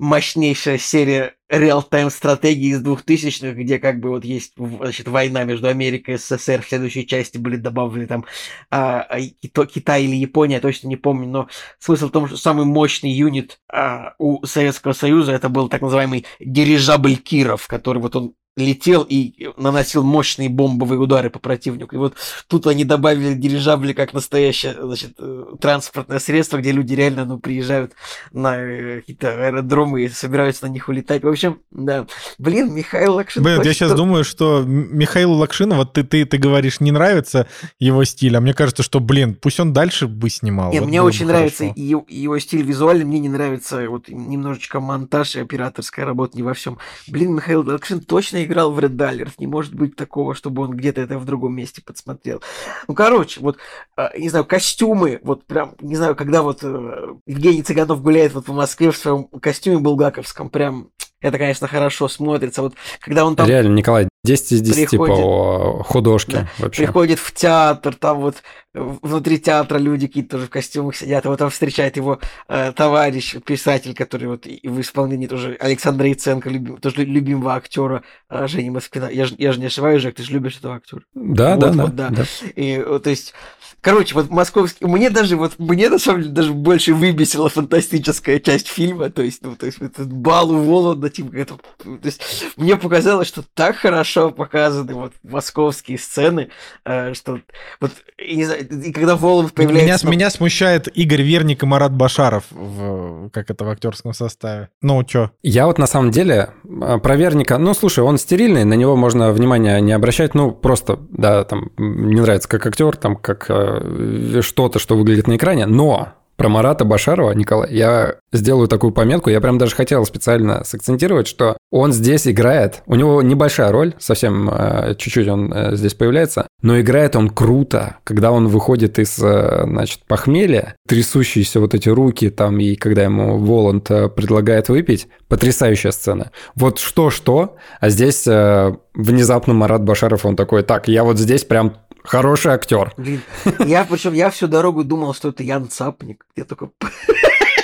мощнейшая 0.00 0.78
серия 0.78 1.34
реал-тайм 1.50 2.10
стратегии 2.10 2.70
из 2.70 2.82
2000-х, 2.82 3.52
где 3.52 3.78
как 3.78 4.00
бы 4.00 4.10
вот 4.10 4.24
есть 4.24 4.54
значит, 4.56 5.08
война 5.08 5.44
между 5.44 5.68
Америкой 5.68 6.14
и 6.14 6.16
СССР, 6.16 6.62
в 6.62 6.68
следующей 6.68 7.06
части 7.06 7.38
были 7.38 7.56
добавлены 7.56 8.06
там 8.06 8.24
а, 8.70 9.02
а, 9.02 9.20
Китай 9.66 10.04
или 10.04 10.16
Япония, 10.16 10.60
точно 10.60 10.88
не 10.88 10.96
помню, 10.96 11.28
но 11.28 11.48
смысл 11.78 12.08
в 12.08 12.12
том, 12.12 12.26
что 12.28 12.36
самый 12.36 12.64
мощный 12.64 13.10
юнит 13.10 13.60
а, 13.68 14.14
у 14.18 14.44
Советского 14.46 14.94
Союза 14.94 15.32
это 15.32 15.48
был 15.48 15.68
так 15.68 15.82
называемый 15.82 16.24
дирижабль 16.40 17.16
Киров, 17.16 17.66
который 17.66 18.00
вот 18.00 18.16
он 18.16 18.34
летел 18.60 19.06
и 19.08 19.48
наносил 19.56 20.02
мощные 20.02 20.48
бомбовые 20.48 20.98
удары 20.98 21.30
по 21.30 21.38
противнику. 21.38 21.94
И 21.94 21.98
вот 21.98 22.14
тут 22.48 22.66
они 22.66 22.84
добавили 22.84 23.34
дирижабли 23.34 23.92
как 23.92 24.12
настоящее 24.12 24.76
значит, 24.80 25.14
э, 25.18 25.44
транспортное 25.60 26.18
средство, 26.18 26.58
где 26.58 26.72
люди 26.72 26.94
реально 26.94 27.24
ну, 27.24 27.38
приезжают 27.38 27.92
на 28.32 28.56
э, 28.56 29.00
какие-то 29.00 29.46
аэродромы 29.46 30.02
и 30.02 30.08
собираются 30.08 30.66
на 30.66 30.70
них 30.70 30.88
улетать. 30.88 31.22
В 31.22 31.28
общем, 31.28 31.60
да. 31.70 32.06
Блин, 32.38 32.72
Михаил 32.72 33.14
Лакшин... 33.14 33.42
Блин, 33.42 33.62
я 33.62 33.72
сейчас 33.72 33.92
думаю, 33.94 34.24
что 34.24 34.62
Михаилу 34.66 35.34
Лакшину, 35.34 35.76
вот 35.76 35.92
ты, 35.92 36.04
ты, 36.04 36.24
ты 36.24 36.38
говоришь, 36.38 36.80
не 36.80 36.92
нравится 36.92 37.46
его 37.78 38.04
стиль, 38.04 38.36
а 38.36 38.40
мне 38.40 38.54
кажется, 38.54 38.82
что, 38.82 39.00
блин, 39.00 39.34
пусть 39.34 39.60
он 39.60 39.72
дальше 39.72 40.06
бы 40.06 40.30
снимал. 40.30 40.72
Не, 40.72 40.80
вот 40.80 40.88
мне 40.88 41.02
очень 41.02 41.26
нравится 41.26 41.64
его, 41.74 42.04
его 42.08 42.38
стиль 42.38 42.62
визуальный, 42.62 43.04
мне 43.04 43.18
не 43.18 43.28
нравится 43.28 43.88
вот 43.88 44.08
немножечко 44.08 44.80
монтаж 44.80 45.36
и 45.36 45.40
операторская 45.40 46.04
работа 46.04 46.36
не 46.36 46.42
во 46.42 46.54
всем. 46.54 46.78
Блин, 47.08 47.34
Михаил 47.34 47.66
Лакшин 47.66 48.00
точно 48.00 48.44
играл 48.50 48.72
в 48.72 48.78
Red 48.78 48.96
Dallers. 48.96 49.32
Не 49.38 49.46
может 49.46 49.74
быть 49.74 49.96
такого, 49.96 50.34
чтобы 50.34 50.62
он 50.62 50.72
где-то 50.72 51.00
это 51.00 51.18
в 51.18 51.24
другом 51.24 51.54
месте 51.54 51.82
подсмотрел. 51.82 52.42
Ну, 52.88 52.94
короче, 52.94 53.40
вот, 53.40 53.58
а, 53.96 54.16
не 54.18 54.28
знаю, 54.28 54.44
костюмы, 54.44 55.20
вот 55.22 55.46
прям, 55.46 55.74
не 55.80 55.96
знаю, 55.96 56.16
когда 56.16 56.42
вот 56.42 56.60
э, 56.62 57.14
Евгений 57.26 57.62
Цыганов 57.62 58.02
гуляет 58.02 58.34
вот 58.34 58.48
в 58.48 58.52
Москве 58.52 58.90
в 58.90 58.96
своем 58.96 59.24
костюме 59.24 59.78
булгаковском, 59.78 60.50
прям 60.50 60.90
это, 61.20 61.38
конечно, 61.38 61.68
хорошо 61.68 62.08
смотрится. 62.08 62.62
Вот 62.62 62.74
когда 63.00 63.24
он 63.24 63.36
там... 63.36 63.46
Реально, 63.46 63.74
Николай, 63.74 64.08
10 64.24 64.52
из 64.52 64.60
10 64.60 64.90
приходит, 64.90 65.16
по 65.16 65.82
художке 65.84 66.32
да, 66.32 66.48
вообще. 66.58 66.82
Приходит 66.82 67.18
в 67.18 67.32
театр, 67.32 67.94
там 67.94 68.20
вот 68.20 68.42
внутри 68.74 69.40
театра 69.40 69.78
люди 69.78 70.06
какие-то 70.06 70.32
тоже 70.32 70.46
в 70.46 70.50
костюмах 70.50 70.94
сидят, 70.94 71.24
и 71.24 71.28
вот 71.28 71.38
там 71.38 71.48
встречает 71.48 71.96
его 71.96 72.20
э, 72.48 72.72
товарищ, 72.72 73.36
писатель, 73.44 73.94
который 73.94 74.28
вот 74.28 74.44
в 74.46 74.80
исполнении 74.80 75.26
тоже 75.26 75.56
Александра 75.58 76.06
Яценко, 76.06 76.50
любим, 76.50 76.76
тоже 76.76 77.04
любимого 77.04 77.54
актера 77.54 78.02
э, 78.28 78.46
Жени 78.46 78.70
Москвина. 78.70 79.08
Я 79.10 79.24
же 79.24 79.34
я 79.38 79.52
ж 79.52 79.56
не 79.56 79.66
ошибаюсь, 79.66 80.02
Жек, 80.02 80.14
ты 80.14 80.22
же 80.22 80.32
любишь 80.32 80.58
этого 80.58 80.76
актера. 80.76 81.02
Да, 81.14 81.56
вот, 81.56 81.60
да, 81.60 81.72
вот, 81.72 81.94
да, 81.96 82.10
да. 82.10 82.16
да. 82.16 82.24
И, 82.56 82.78
то 83.02 83.10
есть 83.10 83.34
Короче, 83.82 84.14
вот 84.14 84.28
московский... 84.28 84.84
Мне 84.84 85.08
даже, 85.08 85.36
вот, 85.36 85.58
мне 85.58 85.88
на 85.88 85.98
самом 85.98 86.22
деле 86.22 86.34
даже 86.34 86.52
больше 86.52 86.92
выбесила 86.92 87.48
фантастическая 87.48 88.38
часть 88.38 88.68
фильма, 88.68 89.08
то 89.08 89.22
есть, 89.22 89.42
ну, 89.42 89.56
то 89.56 89.64
есть, 89.64 89.80
этот 89.80 90.12
бал 90.12 90.50
у 90.50 90.62
Волода, 90.62 91.08
типа, 91.08 91.34
это... 91.34 91.54
То 91.78 91.98
есть, 92.02 92.20
мне 92.56 92.76
показалось, 92.76 93.28
что 93.28 93.42
так 93.54 93.76
хорошо 93.76 94.09
показаны 94.30 94.94
вот 94.94 95.12
московские 95.22 95.98
сцены, 95.98 96.50
э, 96.84 97.14
что 97.14 97.40
вот, 97.80 97.92
и, 98.18 98.36
не 98.36 98.44
знаю, 98.44 98.66
и 98.68 98.92
когда 98.92 99.16
Воланд 99.16 99.52
появляется... 99.52 100.06
Меня, 100.06 100.16
меня 100.16 100.30
смущает 100.30 100.88
Игорь 100.96 101.22
Верник 101.22 101.62
и 101.62 101.66
Марат 101.66 101.92
Башаров, 101.92 102.44
в, 102.50 103.30
как 103.30 103.50
это 103.50 103.64
в 103.64 103.70
актерском 103.70 104.12
составе. 104.14 104.70
Ну, 104.82 105.02
чё? 105.04 105.30
Я 105.42 105.66
вот 105.66 105.78
на 105.78 105.86
самом 105.86 106.10
деле 106.10 106.50
э, 106.64 106.98
про 106.98 107.16
Верника, 107.16 107.58
ну, 107.58 107.74
слушай, 107.74 108.00
он 108.00 108.18
стерильный, 108.18 108.64
на 108.64 108.74
него 108.74 108.96
можно 108.96 109.32
внимания 109.32 109.80
не 109.80 109.92
обращать, 109.92 110.34
ну, 110.34 110.52
просто, 110.52 110.98
да, 111.10 111.44
там, 111.44 111.70
не 111.76 112.20
нравится 112.20 112.48
как 112.48 112.66
актер, 112.66 112.96
там, 112.96 113.16
как 113.16 113.50
Э, 113.50 114.40
что-то, 114.42 114.78
что 114.78 114.96
выглядит 114.96 115.26
на 115.26 115.36
экране, 115.36 115.66
но 115.66 116.12
про 116.40 116.48
Марата 116.48 116.86
Башарова, 116.86 117.32
Николай, 117.32 117.70
я 117.70 118.14
сделаю 118.32 118.66
такую 118.66 118.94
пометку, 118.94 119.28
я 119.28 119.42
прям 119.42 119.58
даже 119.58 119.74
хотел 119.74 120.06
специально 120.06 120.64
сакцентировать, 120.64 121.26
что 121.26 121.58
он 121.70 121.92
здесь 121.92 122.26
играет, 122.26 122.82
у 122.86 122.94
него 122.94 123.20
небольшая 123.20 123.70
роль, 123.70 123.92
совсем 123.98 124.48
э, 124.48 124.94
чуть-чуть 124.96 125.28
он 125.28 125.52
э, 125.52 125.76
здесь 125.76 125.92
появляется, 125.92 126.48
но 126.62 126.80
играет 126.80 127.14
он 127.14 127.28
круто, 127.28 127.98
когда 128.04 128.32
он 128.32 128.48
выходит 128.48 128.98
из, 128.98 129.16
значит, 129.16 130.00
похмелья, 130.08 130.76
трясущиеся 130.88 131.60
вот 131.60 131.74
эти 131.74 131.90
руки 131.90 132.30
там, 132.30 132.58
и 132.58 132.74
когда 132.74 133.02
ему 133.02 133.36
Воланд 133.36 133.88
предлагает 133.88 134.70
выпить, 134.70 135.08
потрясающая 135.28 135.90
сцена. 135.90 136.30
Вот 136.54 136.78
что-что, 136.78 137.56
а 137.80 137.90
здесь 137.90 138.24
внезапно 138.24 139.52
Марат 139.52 139.84
Башаров, 139.84 140.24
он 140.24 140.36
такой, 140.36 140.62
так, 140.62 140.88
я 140.88 141.04
вот 141.04 141.18
здесь 141.18 141.44
прям 141.44 141.76
Хороший 142.04 142.52
актер. 142.52 142.92
Блин, 142.96 143.22
я 143.60 143.84
причем 143.84 144.12
я 144.14 144.30
всю 144.30 144.46
дорогу 144.46 144.84
думал, 144.84 145.14
что 145.14 145.28
это 145.28 145.42
Ян 145.42 145.68
Цапник. 145.68 146.26
Я 146.36 146.44
только 146.44 146.70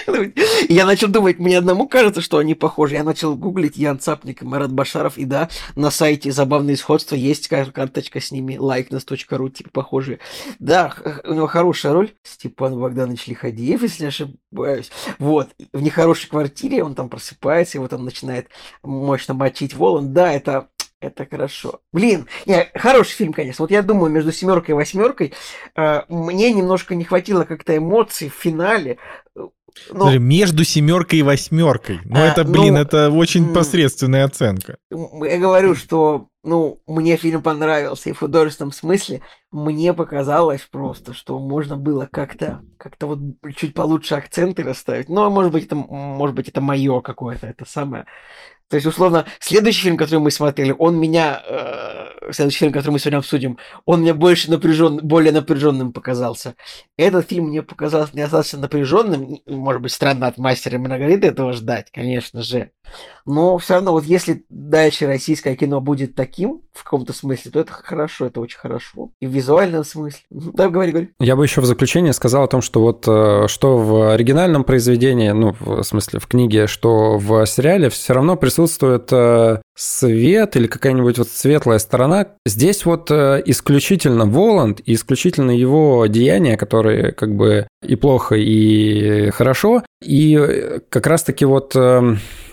я 0.69 0.87
начал 0.87 1.09
думать, 1.09 1.39
мне 1.39 1.59
одному 1.59 1.89
кажется, 1.89 2.21
что 2.21 2.39
они 2.39 2.55
похожи. 2.55 2.95
Я 2.95 3.05
начал 3.05 3.37
гуглить 3.37 3.77
Ян 3.77 3.99
Цапник 3.99 4.43
и 4.43 4.45
Марат 4.45 4.73
Башаров, 4.73 5.19
и 5.19 5.25
да, 5.25 5.49
на 5.75 5.91
сайте 5.91 6.33
«Забавные 6.33 6.77
сходства» 6.77 7.15
есть 7.15 7.49
карточка 7.49 8.21
с 8.21 8.31
ними, 8.31 8.55
likeness.ru, 8.55 9.51
типа 9.51 9.71
похожие. 9.71 10.19
Да, 10.59 10.95
у 11.25 11.35
него 11.35 11.47
хорошая 11.47 11.93
роль, 11.93 12.13
Степан 12.23 12.79
Богданович 12.79 13.27
Лиходеев, 13.27 13.83
если 13.83 14.05
не 14.05 14.09
ошибаюсь. 14.09 14.91
Вот, 15.19 15.49
в 15.73 15.83
нехорошей 15.83 16.29
квартире 16.29 16.85
он 16.85 16.95
там 16.95 17.09
просыпается, 17.09 17.81
вот 17.81 17.93
он 17.93 18.05
начинает 18.05 18.49
мощно 18.83 19.35
мочить 19.35 19.75
Волан. 19.75 20.13
Да, 20.13 20.33
это 20.33 20.69
это 21.01 21.27
хорошо. 21.27 21.81
Блин, 21.93 22.27
не, 22.47 22.71
хороший 22.75 23.13
фильм, 23.13 23.33
конечно. 23.33 23.63
Вот 23.63 23.71
я 23.71 23.83
думаю, 23.83 24.11
между 24.11 24.33
семеркой 24.33 24.73
и 24.73 24.77
восьмеркой 24.77 25.35
э, 25.77 26.03
мне 26.09 26.53
немножко 26.53 26.95
не 26.95 27.05
хватило 27.05 27.45
как-то 27.45 27.77
эмоций 27.77 28.29
в 28.29 28.35
финале. 28.35 28.99
Но... 29.91 30.05
Смотри, 30.05 30.19
между 30.19 30.65
семеркой 30.65 31.19
и 31.19 31.23
восьмеркой. 31.23 32.01
Ну, 32.05 32.17
а, 32.17 32.27
это, 32.27 32.45
блин, 32.45 32.75
ну, 32.75 32.81
это 32.81 33.11
очень 33.11 33.53
посредственная 33.53 34.25
оценка. 34.25 34.79
Я 34.91 35.39
говорю, 35.39 35.75
что 35.75 36.29
ну, 36.47 36.81
мне 36.87 37.17
фильм 37.17 37.43
понравился, 37.43 38.09
и 38.09 38.13
в 38.13 38.21
художественном 38.21 38.73
смысле 38.73 39.21
мне 39.51 39.93
показалось 39.93 40.63
просто, 40.63 41.13
что 41.13 41.41
можно 41.41 41.77
было 41.77 42.09
как-то 42.11 42.63
как-то 42.79 43.09
вот 43.09 43.19
чуть 43.57 43.75
получше 43.75 44.15
акценты 44.15 44.63
расставить. 44.63 45.09
Но, 45.09 45.29
может 45.29 45.51
быть, 45.51 45.67
это, 45.67 45.75
может 45.75 46.37
быть, 46.37 46.49
это 46.49 46.61
мое 46.61 47.01
какое-то, 47.01 47.49
это 47.49 47.65
самое 47.67 48.07
то 48.69 48.77
есть, 48.77 48.87
условно, 48.87 49.27
следующий 49.39 49.83
фильм, 49.83 49.97
который 49.97 50.19
мы 50.19 50.33
смотрели, 50.33 50.75
он 50.77 50.99
меня, 50.99 51.41
э, 51.47 52.33
следующий 52.33 52.59
фильм, 52.59 52.73
который 52.73 52.93
мы 52.93 52.99
сегодня 52.99 53.19
обсудим, 53.19 53.59
он 53.85 54.01
мне 54.01 54.13
больше 54.13 54.51
напряжен, 54.51 54.99
более 54.99 55.33
напряженным 55.33 55.93
показался. 55.93 56.57
Этот 56.97 57.29
фильм 57.29 57.47
мне 57.49 57.63
показался 57.63 58.17
недостаточно 58.17 58.59
напряженным. 58.59 59.41
Может 59.47 59.83
быть, 59.83 59.93
странно 59.93 60.27
от 60.27 60.39
мастера 60.39 60.79
Маргариты 60.79 61.29
этого 61.29 61.53
ждать, 61.53 61.93
конечно 61.93 62.43
же. 62.43 62.73
Но 63.25 63.59
все 63.59 63.75
равно, 63.75 63.93
вот 63.93 64.05
если 64.05 64.45
дальше 64.49 65.07
российское 65.07 65.57
кино 65.57 65.81
будет 65.81 66.15
таким, 66.15 66.63
в 66.73 66.85
каком-то 66.85 67.13
смысле, 67.13 67.51
то 67.51 67.61
это 67.61 67.73
хорошо, 67.73 68.27
это 68.27 68.41
очень 68.41 68.59
хорошо. 68.59 69.11
И 69.21 69.27
в 69.27 69.31
визуальном 69.31 69.85
смысле. 69.85 70.21
Да, 70.57 70.71
говори, 70.71 70.91
говори. 70.91 71.09
Я 71.19 71.37
бы 71.37 71.45
еще 71.45 71.61
в 71.61 71.67
заключение 71.67 72.13
сказал 72.13 72.45
о 72.45 72.49
том, 72.49 72.63
что 72.63 72.81
вот 72.81 73.05
э, 73.07 73.47
что 73.49 73.77
в 73.77 74.13
оригинальном 74.13 74.65
произведении, 74.65 75.31
ну, 75.31 75.55
в 75.59 75.83
смысле, 75.83 76.19
в 76.19 76.27
книге, 76.27 76.67
что 76.67 77.19
в 77.19 77.45
сериале 77.47 77.91
все 77.91 78.15
равно 78.15 78.37
присутствует 78.37 78.56
э, 79.13 79.61
свет 79.77 80.57
или 80.57 80.67
какая-нибудь 80.67 81.19
вот 81.19 81.29
светлая 81.29 81.79
сторона. 81.79 82.29
Здесь 82.47 82.85
вот 82.85 83.11
э, 83.11 83.43
исключительно 83.47 84.27
Воланд 84.27 84.81
и 84.85 84.95
исключительно 84.95 85.51
его 85.51 86.07
деяния, 86.07 86.57
которые 86.57 87.13
как 87.13 87.35
бы 87.35 87.67
и 87.87 87.97
плохо, 87.97 88.37
и 88.37 89.31
хорошо. 89.31 89.83
И 90.05 90.81
как 90.89 91.07
раз-таки 91.07 91.45
вот 91.45 91.75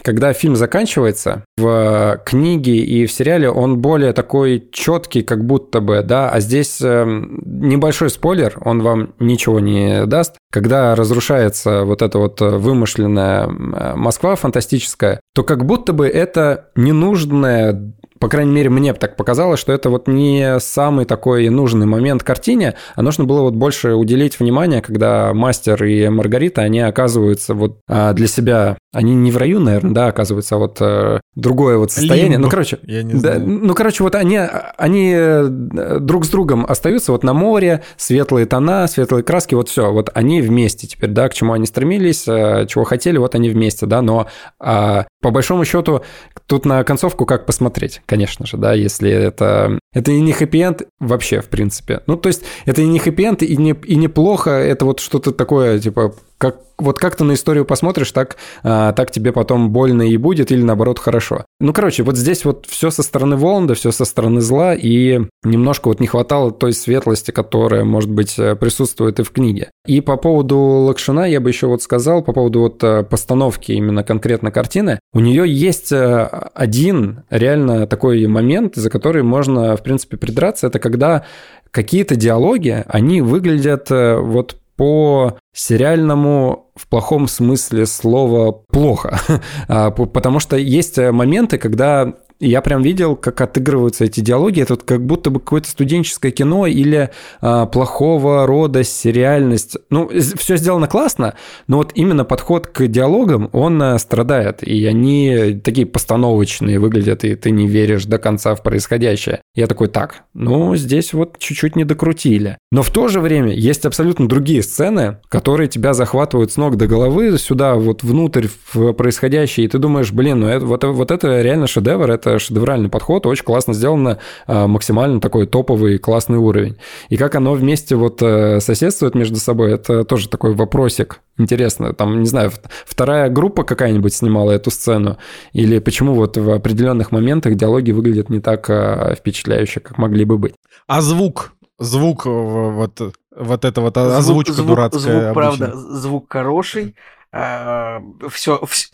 когда 0.04 0.34
фильм 0.34 0.56
заканчивается, 0.56 1.45
в 1.58 2.22
книге 2.26 2.76
и 2.76 3.06
в 3.06 3.12
сериале 3.12 3.49
он 3.49 3.80
более 3.80 4.12
такой 4.14 4.68
четкий, 4.72 5.24
как 5.24 5.45
будто 5.45 5.80
бы, 5.80 6.04
да, 6.04 6.30
а 6.30 6.39
здесь 6.41 6.80
небольшой 6.82 8.10
спойлер, 8.10 8.58
он 8.64 8.82
вам 8.82 9.14
ничего 9.20 9.60
не 9.60 10.06
даст. 10.06 10.36
Когда 10.54 10.93
разрушается 10.93 11.84
вот 11.84 12.04
эта 12.04 12.20
вот 12.20 12.39
вымышленная 12.39 13.47
Москва 13.47 14.36
фантастическая, 14.36 15.20
то 15.34 15.43
как 15.43 15.66
будто 15.66 15.93
бы 15.93 16.08
это 16.08 16.70
ненужная 16.76 17.91
по 18.24 18.30
крайней 18.30 18.53
мере, 18.53 18.69
мне 18.69 18.93
так 18.93 19.17
показалось, 19.17 19.59
что 19.59 19.74
это 19.74 19.89
вот 19.89 20.07
не 20.07 20.57
самый 20.61 21.03
такой 21.03 21.49
нужный 21.49 21.86
момент 21.86 22.24
картине, 22.24 22.76
а 22.95 23.01
нужно 23.01 23.26
было 23.26 23.41
вот 23.41 23.53
больше 23.53 23.95
уделить 23.95 24.39
внимание, 24.39 24.82
когда 24.82 25.34
мастер 25.34 25.84
и 25.84 26.07
Маргарита, 26.07 26.61
они 26.61 26.80
оказываются 26.80 27.53
вот 27.53 27.82
а, 27.89 28.13
для 28.13 28.28
себя, 28.28 28.78
они 28.93 29.13
не 29.13 29.30
в 29.30 29.36
раю, 29.36 29.59
наверное, 29.59 29.91
да, 29.91 30.07
оказываются, 30.07 30.55
а 30.55 30.57
вот 30.59 30.78
э, 30.80 31.19
другое 31.36 31.78
вот 31.78 31.91
состояние. 31.91 32.34
Лимбо. 32.34 32.43
Ну, 32.43 32.49
короче, 32.49 32.80
я 32.84 33.03
не 33.03 33.15
знаю. 33.15 33.39
Да, 33.41 33.45
ну, 33.45 33.74
короче, 33.74 34.03
вот 34.03 34.15
они, 34.15 34.39
они 34.78 35.13
э, 35.13 35.47
друг 35.49 36.26
с 36.26 36.30
другом 36.30 36.65
остаются 36.65 37.11
вот 37.11 37.24
на 37.24 37.34
море, 37.34 37.84
светлые 37.97 38.45
тона, 38.45 38.88
светлые 38.88 39.24
краски, 39.24 39.55
вот 39.55 39.67
все, 39.67 39.91
вот 39.91 40.11
они 40.13 40.41
вместе 40.41 40.88
теперь, 40.88 41.09
да, 41.09 41.28
к 41.28 41.34
чему 41.34 41.53
они 41.53 41.65
стремились, 41.65 42.26
э, 42.28 42.67
чего 42.69 42.86
хотели, 42.86 43.17
вот 43.17 43.36
они 43.36 43.49
вместе, 43.49 43.86
да, 43.86 44.01
но 44.01 44.28
а, 44.59 45.07
по 45.21 45.32
большому 45.32 45.65
счету 45.65 46.03
тут 46.45 46.65
на 46.65 46.84
концовку 46.84 47.26
как 47.26 47.45
посмотреть, 47.47 48.01
конечно 48.14 48.45
же, 48.45 48.57
да, 48.57 48.74
если 48.74 49.09
это 49.09 49.80
Это 49.94 50.12
и 50.12 50.22
не 50.22 50.32
хэппи-энд 50.32 50.88
вообще, 51.00 51.41
в 51.41 51.50
принципе. 51.50 52.02
Ну, 52.08 52.18
то 52.18 52.28
есть, 52.28 52.44
это 52.66 52.82
и 52.82 52.88
не 52.88 53.00
хэппи-энд, 53.00 53.44
и 53.44 53.58
не, 53.58 53.72
и 53.72 53.96
неплохо, 53.96 54.52
это 54.52 54.86
вот 54.86 55.00
что-то 55.00 55.32
такое, 55.32 55.80
типа, 55.80 56.14
как, 56.44 56.58
вот 56.78 56.98
как 56.98 57.16
ты 57.16 57.24
на 57.24 57.36
историю 57.36 57.64
посмотришь, 57.64 58.12
так, 58.12 58.36
а, 58.64 58.91
так 58.91 59.12
тебе 59.12 59.32
потом 59.32 59.70
больно 59.70 60.02
и 60.02 60.18
будет, 60.18 60.52
или 60.52 60.62
наоборот 60.62 61.00
хорошо. 61.00 61.46
Ну, 61.62 61.72
короче, 61.72 62.04
вот 62.04 62.18
здесь 62.18 62.44
вот 62.44 62.66
все 62.68 62.89
со 62.89 63.02
стороны 63.02 63.38
Воланда, 63.38 63.76
все 63.76 63.91
со 63.91 64.04
стороны 64.04 64.41
зла, 64.41 64.76
и 64.76 65.22
немножко 65.46 65.88
вот 65.88 66.02
не 66.02 66.08
хватало 66.08 66.52
той 66.52 66.74
светлости, 66.74 67.32
которая, 67.32 67.86
может 67.86 68.10
быть, 68.10 68.38
э, 68.38 68.56
присутствует 68.56 69.22
и 69.22 69.24
в 69.24 69.32
книге. 69.32 69.70
И 69.86 70.02
по 70.02 70.18
поводу 70.18 70.58
Лакшина 70.58 71.30
я 71.30 71.39
бы 71.39 71.50
еще 71.50 71.68
вот 71.68 71.82
сказал, 71.82 72.22
по 72.22 72.34
поводу 72.34 72.60
вот 72.60 72.84
э, 72.84 73.04
постановки 73.04 73.72
именно 73.72 74.04
конкретно 74.04 74.52
картины, 74.52 75.00
у 75.14 75.22
нее 75.22 75.46
есть 75.48 75.94
э, 75.94 76.26
один 76.54 77.24
реально 77.30 77.88
такой 77.88 78.28
момент, 78.28 78.76
за 78.76 78.89
который 78.89 79.24
можно, 79.24 79.78
в 79.78 79.82
принципе, 79.84 80.17
придраться, 80.17 80.67
это 80.67 80.79
когда 80.79 81.25
какие-то 81.71 82.15
диалоги, 82.15 82.84
они 82.88 83.21
выглядят 83.21 83.89
вот 83.89 84.57
по 84.75 85.38
сериальному 85.53 86.71
в 86.75 86.88
плохом 86.88 87.27
смысле 87.27 87.85
слова 87.85 88.51
плохо. 88.51 89.19
А, 89.68 89.91
потому 89.91 90.39
что 90.39 90.57
есть 90.57 90.97
моменты, 90.97 91.57
когда 91.57 92.14
я 92.44 92.61
прям 92.61 92.82
видел, 92.82 93.15
как 93.15 93.41
отыгрываются 93.41 94.06
эти 94.06 94.20
диалоги. 94.20 94.61
Это 94.61 94.74
вот 94.74 94.84
как 94.84 95.06
будто 95.06 95.30
бы 95.30 95.40
какое-то 95.40 95.70
студенческое 95.70 96.32
кино 96.32 96.68
или 96.68 97.10
а, 97.41 97.65
плохого 97.65 98.45
рода 98.45 98.84
сериальность. 98.84 99.78
Ну, 99.90 100.10
все 100.38 100.57
сделано 100.57 100.88
классно, 100.88 101.36
но 101.68 101.78
вот 101.78 101.91
именно 101.95 102.26
подход 102.26 102.68
к 102.68 102.88
диалогам, 102.88 103.49
он 103.53 103.82
а, 103.82 103.98
страдает. 103.98 104.64
И 104.64 104.86
они 104.86 105.60
такие 105.64 105.88
постановочные 105.88 106.80
выглядят, 106.80 107.24
и 107.24 107.36
ты 107.36 107.52
не 107.52 107.68
веришь 107.68 108.06
до 108.06 108.18
конца 108.18 108.56
в 108.56 108.64
происходящее. 108.64 109.41
Я 109.56 109.68
такой, 109.68 109.88
так, 109.88 110.24
ну, 110.34 110.76
здесь 110.76 111.14
вот 111.14 111.38
чуть-чуть 111.40 111.76
не 111.76 111.86
докрутили. 111.86 112.57
Но 112.72 112.82
в 112.84 112.90
то 112.90 113.07
же 113.07 113.20
время 113.20 113.53
есть 113.53 113.86
абсолютно 113.86 114.28
другие 114.28 114.64
сцены, 114.64 115.18
которые 115.30 115.68
тебя 115.68 115.94
захватывают 115.94 116.52
с 116.52 116.57
ног 116.57 116.76
до 116.76 116.88
головы, 116.88 117.38
сюда 117.38 117.76
вот 117.76 118.03
внутрь 118.03 118.48
в 118.74 118.94
происходящее, 118.94 119.65
и 119.65 119.70
ты 119.70 119.78
думаешь, 119.78 120.11
блин, 120.11 120.40
ну 120.40 120.48
это, 120.48 120.65
вот, 120.65 120.84
вот 120.84 121.11
это 121.11 121.41
реально 121.41 121.68
шедевр, 121.68 122.10
это 122.10 122.32
шедевральный 122.39 122.89
подход, 122.89 123.26
очень 123.26 123.43
классно 123.43 123.73
сделано, 123.73 124.19
а, 124.47 124.68
максимально 124.68 125.19
такой 125.19 125.47
топовый 125.47 125.97
классный 125.97 126.38
уровень. 126.38 126.77
И 127.10 127.18
как 127.18 127.35
оно 127.35 127.53
вместе 127.53 127.95
вот 127.95 128.22
э, 128.22 128.60
соседствует 128.60 129.15
между 129.15 129.38
собой, 129.38 129.73
это 129.73 130.03
тоже 130.03 130.30
такой 130.30 130.53
вопросик. 130.53 131.22
Интересно, 131.38 131.93
там, 131.93 132.22
не 132.22 132.27
знаю, 132.27 132.51
вторая 132.85 133.30
группа 133.30 133.64
какая-нибудь 133.64 134.14
снимала 134.14 134.51
эту 134.51 134.72
сцену, 134.72 135.18
или 135.51 135.80
почему 135.80 136.14
вот 136.14 136.38
в 136.38 136.51
определенных 136.51 137.11
моментах 137.11 137.55
диалоги 137.55 137.91
выглядят 137.91 138.30
не 138.30 138.39
так 138.39 138.69
а, 138.69 139.15
впечатляюще, 139.15 139.80
как 139.80 139.97
могли 139.97 140.26
бы 140.26 140.38
быть. 140.38 140.55
А 140.88 141.01
звук? 141.01 141.53
Звук 141.80 142.26
вот, 142.26 143.01
вот 143.35 143.65
это 143.65 143.81
вот 143.81 143.97
озвучка 143.97 144.53
звук, 144.53 144.68
дурацкая. 144.68 145.22
Звук, 145.22 145.34
правда, 145.34 145.72
звук 145.76 146.31
хороший. 146.31 146.95
все, 147.31 148.61
все, 148.68 148.88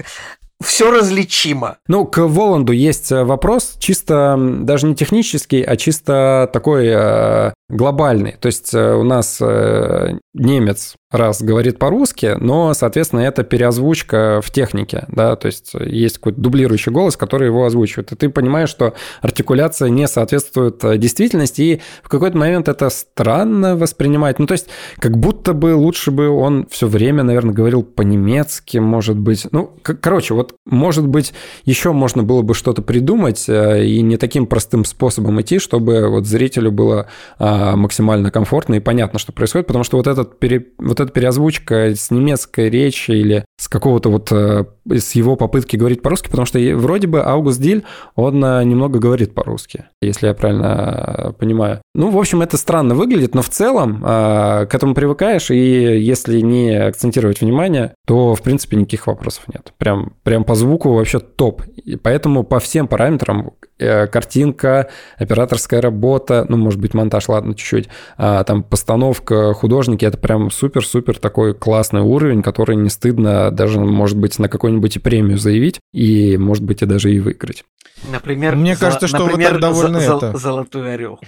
все 0.64 0.92
различимо. 0.92 1.78
Ну, 1.88 2.06
к 2.06 2.18
Воланду 2.20 2.74
есть 2.74 3.12
э, 3.12 3.24
вопрос, 3.24 3.76
чисто 3.80 4.38
даже 4.62 4.88
не 4.88 4.96
технический, 4.96 5.64
а 5.64 5.76
чисто 5.78 6.50
такой 6.52 6.88
э, 6.88 7.54
глобальный. 7.70 8.36
То 8.40 8.48
есть 8.48 8.74
э, 8.74 8.96
у 8.96 9.04
нас 9.04 9.38
э, 9.40 10.18
немец 10.34 10.96
раз 11.12 11.42
говорит 11.42 11.80
по-русски, 11.80 12.36
но, 12.40 12.74
соответственно, 12.74 13.22
это 13.22 13.44
переозвучка 13.44 14.42
в 14.44 14.52
технике, 14.52 15.06
да, 15.08 15.36
то 15.36 15.48
есть 15.48 15.74
есть 15.74 16.18
какой-то 16.18 16.40
дублирующий 16.40 16.92
голос, 16.92 17.18
который 17.18 17.48
его 17.48 17.66
озвучивает, 17.66 18.12
и 18.12 18.16
ты 18.16 18.30
понимаешь, 18.30 18.70
что 18.70 18.94
артикуляция 19.22 19.90
не 19.90 20.08
соответствует 20.08 20.84
э, 20.84 20.98
действительности, 20.98 21.62
и 21.62 21.82
в 22.04 22.10
какой-то 22.10 22.38
момент 22.38 22.68
это 22.68 22.90
странно 22.90 23.76
воспринимать, 23.76 24.40
ну, 24.40 24.48
то 24.48 24.54
есть 24.54 24.68
как 25.00 25.18
будто 25.18 25.54
бы 25.54 25.76
лучше 25.76 26.12
бы 26.12 26.30
он 26.30 26.68
все 26.70 26.88
время, 26.88 27.24
наверное, 27.24 27.54
говорил 27.54 27.84
по-немецки, 27.84 28.78
может 28.78 29.18
быть, 29.18 29.48
ну, 29.52 29.72
короче, 29.82 30.34
вот, 30.34 30.56
может 30.66 31.08
быть, 31.08 31.34
еще 31.66 31.92
можно 31.92 32.24
было 32.24 32.42
бы 32.42 32.54
что-то 32.56 32.82
придумать 32.82 33.48
и 33.48 34.02
не 34.02 34.18
таким 34.18 34.46
простым 34.48 34.86
способом 34.86 35.42
идти, 35.42 35.60
чтобы 35.60 36.08
вот 36.10 36.26
зрителю 36.26 36.72
было 36.72 37.08
а, 37.38 37.59
максимально 37.76 38.32
комфортно 38.32 38.76
и 38.76 38.80
понятно, 38.80 39.20
что 39.20 39.32
происходит, 39.32 39.68
потому 39.68 39.84
что 39.84 39.98
вот 39.98 40.08
этот 40.08 40.40
пере, 40.40 40.68
вот 40.78 41.00
эта 41.00 41.12
переозвучка 41.12 41.96
с 41.96 42.12
немецкой 42.12 42.70
речи 42.70 43.12
или 43.12 43.46
с 43.60 43.68
какого-то 43.68 44.10
вот, 44.10 44.32
э, 44.32 44.66
с 44.90 45.12
его 45.14 45.36
попытки 45.36 45.76
говорить 45.76 46.02
по-русски, 46.02 46.30
потому 46.30 46.46
что 46.46 46.60
вроде 46.76 47.08
бы 47.08 47.22
Аугуст 47.22 47.60
Диль, 47.60 47.84
он 48.16 48.44
э, 48.44 48.64
немного 48.64 49.00
говорит 49.00 49.34
по-русски, 49.34 49.86
если 50.02 50.28
я 50.28 50.34
правильно 50.34 51.16
э, 51.18 51.32
понимаю. 51.34 51.82
Ну, 51.94 52.10
в 52.10 52.18
общем, 52.18 52.42
это 52.42 52.58
странно 52.58 52.96
выглядит, 52.96 53.36
но 53.36 53.42
в 53.42 53.50
целом 53.50 54.02
к 54.02 54.70
этому 54.72 54.94
привыкаешь, 54.94 55.52
и 55.52 56.00
если 56.00 56.40
не 56.42 56.72
акцентировать 56.72 57.42
внимание, 57.42 57.94
то, 58.06 58.36
в 58.36 58.42
принципе, 58.42 58.78
никаких 58.78 59.08
вопросов 59.08 59.44
нет. 59.54 59.74
Прям, 59.78 60.14
прям 60.24 60.44
по 60.44 60.56
звуку 60.56 60.94
вообще 60.94 61.20
топ. 61.20 61.64
И 61.84 61.96
поэтому 61.96 62.44
по 62.44 62.60
всем 62.60 62.88
параметрам 62.88 63.52
картинка, 63.80 64.90
операторская 65.18 65.82
работа, 65.82 66.46
ну, 66.50 66.58
может 66.58 66.80
быть, 66.80 66.94
монтаж, 66.94 67.28
ладно, 67.30 67.56
чуть-чуть, 67.56 67.90
а, 68.18 68.44
там 68.44 68.64
постановка, 68.64 69.54
художники, 69.54 70.06
это 70.06 70.18
прям 70.18 70.52
супер-супер 70.52 71.18
такой 71.18 71.54
классный 71.54 72.02
уровень, 72.02 72.42
который 72.42 72.76
не 72.76 72.90
стыдно 72.90 73.52
даже, 73.52 73.80
может 73.80 74.18
быть, 74.18 74.38
на 74.40 74.50
какую-нибудь 74.50 74.98
и 74.98 75.00
премию 75.00 75.38
заявить, 75.38 75.80
и, 75.94 76.38
может 76.38 76.64
быть, 76.64 76.82
и 76.82 76.86
даже 76.86 77.12
и 77.12 77.20
выиграть. 77.20 77.64
Например, 78.12 78.56
Мне 78.56 78.76
кажется, 78.76 79.08
что 79.08 79.26
например, 79.26 79.56
вы 79.56 79.60
так 79.60 79.62
довольны 79.62 80.00
за, 80.00 80.16
это. 80.16 80.38
Золотой 80.38 80.94
орел. 80.94 81.20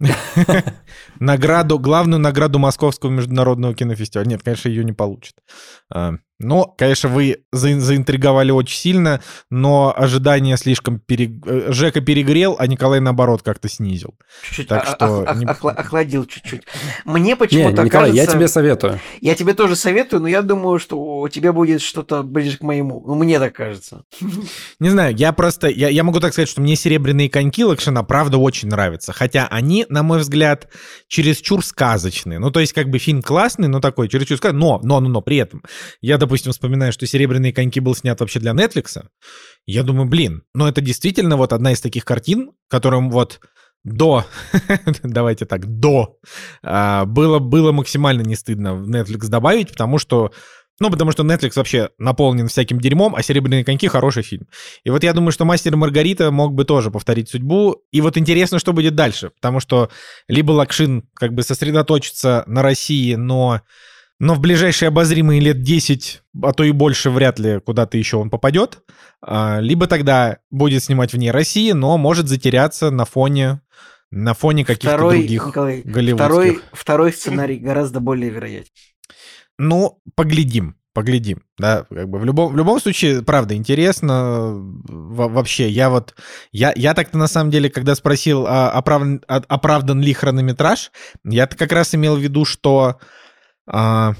Награду, 1.20 1.78
главную 1.78 2.20
награду 2.20 2.58
Московского 2.58 3.10
международного 3.10 3.74
кинофестиваля. 3.74 4.28
Нет, 4.28 4.42
конечно, 4.42 4.68
ее 4.68 4.84
не 4.84 4.92
получит. 4.92 5.34
А, 6.42 6.46
но, 6.46 6.74
конечно, 6.76 7.08
вы 7.08 7.44
за, 7.52 7.78
заинтриговали 7.80 8.50
очень 8.50 8.76
сильно, 8.76 9.20
но 9.50 9.94
ожидания 9.96 10.56
слишком... 10.56 10.98
Пере... 10.98 11.32
Э, 11.46 11.72
Жека 11.72 12.00
перегрел, 12.00 12.56
а 12.58 12.66
Николай, 12.66 13.00
наоборот, 13.00 13.42
как-то 13.42 13.68
снизил. 13.68 14.14
Чуть-чуть 14.44 14.68
так 14.68 14.86
что 14.86 15.22
ох, 15.22 15.36
не... 15.36 15.46
охладил 15.46 16.26
чуть-чуть. 16.26 16.62
Мне 17.04 17.36
почему-то 17.36 17.82
не, 17.82 17.86
Николай, 17.86 18.10
кажется... 18.10 18.22
я 18.22 18.26
тебе 18.26 18.48
советую. 18.48 19.00
Я 19.20 19.34
тебе 19.34 19.54
тоже 19.54 19.76
советую, 19.76 20.22
но 20.22 20.28
я 20.28 20.42
думаю, 20.42 20.78
что 20.78 21.20
у 21.20 21.28
тебя 21.28 21.52
будет 21.52 21.80
что-то 21.80 22.22
ближе 22.22 22.58
к 22.58 22.62
моему. 22.62 23.02
Ну, 23.06 23.14
мне 23.14 23.38
так 23.38 23.54
кажется. 23.54 24.04
Не 24.80 24.90
знаю, 24.90 25.14
я 25.16 25.32
просто... 25.32 25.68
Я, 25.68 25.88
я 25.88 26.04
могу 26.04 26.20
так 26.20 26.32
сказать, 26.32 26.48
что 26.48 26.60
мне 26.60 26.76
«Серебряные 26.76 27.30
коньки» 27.30 27.64
Лакшина, 27.64 28.04
правда, 28.04 28.38
очень 28.38 28.68
нравятся. 28.68 29.12
Хотя 29.12 29.46
они, 29.48 29.86
на 29.88 30.02
мой 30.02 30.18
взгляд, 30.18 30.68
чересчур 31.08 31.64
сказочные. 31.64 32.38
Ну, 32.38 32.50
то 32.50 32.60
есть, 32.60 32.72
как 32.72 32.88
бы 32.88 32.98
фильм 32.98 33.22
классный, 33.22 33.68
но 33.68 33.80
такой, 33.80 34.08
чересчур 34.08 34.36
сказочный. 34.36 34.60
Но, 34.60 34.80
но, 34.82 35.00
но, 35.00 35.08
но, 35.08 35.20
при 35.20 35.36
этом 35.36 35.62
я, 36.00 36.18
допустим, 36.18 36.31
вспоминаю, 36.36 36.92
что 36.92 37.06
«Серебряные 37.06 37.52
коньки» 37.52 37.80
был 37.80 37.94
снят 37.94 38.18
вообще 38.18 38.40
для 38.40 38.52
Netflix. 38.52 39.04
Я 39.66 39.82
думаю, 39.82 40.08
блин, 40.08 40.42
ну 40.54 40.66
это 40.66 40.80
действительно 40.80 41.36
вот 41.36 41.52
одна 41.52 41.72
из 41.72 41.80
таких 41.80 42.04
картин, 42.04 42.52
которым 42.68 43.10
вот 43.10 43.40
до, 43.84 44.24
давайте 45.02 45.44
так, 45.44 45.66
до, 45.66 46.18
а, 46.62 47.04
было, 47.04 47.38
было 47.38 47.72
максимально 47.72 48.22
не 48.22 48.36
стыдно 48.36 48.74
в 48.74 48.88
Netflix 48.88 49.28
добавить, 49.28 49.70
потому 49.70 49.98
что 49.98 50.32
ну, 50.80 50.90
потому 50.90 51.12
что 51.12 51.22
Netflix 51.22 51.52
вообще 51.54 51.90
наполнен 51.98 52.48
всяким 52.48 52.80
дерьмом, 52.80 53.14
а 53.14 53.22
«Серебряные 53.22 53.64
коньки»— 53.64 53.86
хороший 53.88 54.24
фильм. 54.24 54.48
И 54.82 54.90
вот 54.90 55.04
я 55.04 55.12
думаю, 55.12 55.30
что 55.30 55.44
«Мастер 55.44 55.74
и 55.74 55.76
Маргарита» 55.76 56.32
мог 56.32 56.54
бы 56.54 56.64
тоже 56.64 56.90
повторить 56.90 57.28
судьбу. 57.28 57.84
И 57.92 58.00
вот 58.00 58.16
интересно, 58.16 58.58
что 58.58 58.72
будет 58.72 58.96
дальше. 58.96 59.30
Потому 59.30 59.60
что 59.60 59.90
либо 60.26 60.50
Лакшин 60.50 61.08
как 61.14 61.34
бы 61.34 61.42
сосредоточится 61.42 62.42
на 62.46 62.62
России, 62.62 63.14
но 63.14 63.60
но 64.22 64.34
в 64.34 64.40
ближайшие 64.40 64.86
обозримые 64.86 65.40
лет 65.40 65.62
10, 65.62 66.22
а 66.44 66.52
то 66.52 66.62
и 66.62 66.70
больше 66.70 67.10
вряд 67.10 67.40
ли 67.40 67.58
куда-то 67.58 67.98
еще 67.98 68.18
он 68.18 68.30
попадет. 68.30 68.78
А, 69.20 69.58
либо 69.58 69.88
тогда 69.88 70.38
будет 70.48 70.84
снимать 70.84 71.12
вне 71.12 71.32
России, 71.32 71.72
но 71.72 71.98
может 71.98 72.28
затеряться 72.28 72.92
на 72.92 73.04
фоне 73.04 73.62
на 74.12 74.34
фоне 74.34 74.64
каких-то 74.64 74.96
второй, 74.96 75.18
других 75.18 75.46
Николай, 75.46 75.82
голливудских. 75.82 76.24
Второй, 76.24 76.60
второй 76.72 77.12
сценарий 77.12 77.56
гораздо 77.56 77.98
более 77.98 78.30
вероятен. 78.30 78.70
Ну, 79.58 79.98
поглядим, 80.14 80.76
поглядим, 80.94 81.42
да, 81.58 81.86
как 81.90 82.08
бы 82.08 82.20
в 82.20 82.24
любом, 82.24 82.52
в 82.52 82.56
любом 82.56 82.78
случае, 82.80 83.22
правда, 83.22 83.56
интересно 83.56 84.52
вообще, 84.54 85.68
я 85.68 85.90
вот, 85.90 86.14
я, 86.52 86.72
я 86.76 86.94
так-то 86.94 87.18
на 87.18 87.26
самом 87.26 87.50
деле, 87.50 87.70
когда 87.70 87.96
спросил, 87.96 88.46
а, 88.46 88.70
оправдан, 88.70 89.20
оправдан 89.26 90.00
ли 90.00 90.12
хронометраж, 90.12 90.92
я-то 91.24 91.56
как 91.56 91.72
раз 91.72 91.92
имел 91.96 92.14
в 92.14 92.20
виду, 92.20 92.44
что 92.44 93.00
а, 93.66 94.14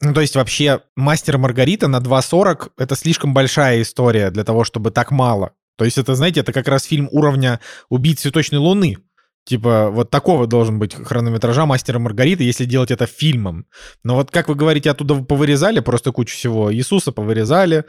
ну, 0.00 0.14
то 0.14 0.20
есть 0.20 0.36
вообще 0.36 0.82
«Мастер 0.96 1.38
Маргарита» 1.38 1.88
на 1.88 1.98
2.40— 1.98 2.70
это 2.78 2.94
слишком 2.94 3.34
большая 3.34 3.82
история 3.82 4.30
для 4.30 4.44
того, 4.44 4.64
чтобы 4.64 4.90
так 4.90 5.10
мало. 5.10 5.52
То 5.76 5.84
есть 5.84 5.98
это, 5.98 6.14
знаете, 6.14 6.40
это 6.40 6.52
как 6.52 6.68
раз 6.68 6.84
фильм 6.84 7.08
уровня 7.10 7.60
«Убить 7.88 8.20
цветочной 8.20 8.58
луны». 8.58 8.98
типа, 9.44 9.90
вот 9.90 10.10
такого 10.10 10.46
должен 10.46 10.78
быть 10.78 10.94
хронометража 10.94 11.66
«Мастера 11.66 11.98
Маргариты», 11.98 12.44
если 12.44 12.64
делать 12.64 12.92
это 12.92 13.06
фильмом. 13.06 13.66
Но 14.04 14.14
вот, 14.14 14.30
как 14.30 14.48
вы 14.48 14.54
говорите, 14.54 14.90
оттуда 14.90 15.16
повырезали 15.16 15.80
просто 15.80 16.12
кучу 16.12 16.36
всего. 16.36 16.72
Иисуса 16.72 17.10
повырезали, 17.10 17.84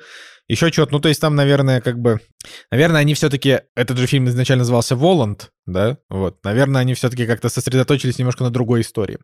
еще 0.48 0.72
что-то. 0.72 0.94
Ну, 0.94 1.00
то 1.00 1.10
есть 1.10 1.22
там, 1.22 1.36
наверное, 1.36 1.82
как 1.82 2.00
бы... 2.00 2.20
Наверное, 2.72 3.02
они 3.02 3.14
все-таки... 3.14 3.62
Этот 3.76 3.98
же 3.98 4.08
фильм 4.08 4.28
изначально 4.28 4.62
назывался 4.62 4.96
«Воланд», 4.96 5.52
да? 5.66 5.98
Вот. 6.10 6.44
Наверное, 6.44 6.82
они 6.82 6.94
все-таки 6.94 7.26
как-то 7.26 7.50
сосредоточились 7.50 8.20
немножко 8.20 8.44
на 8.44 8.50
другой 8.50 8.82
истории. 8.82 9.20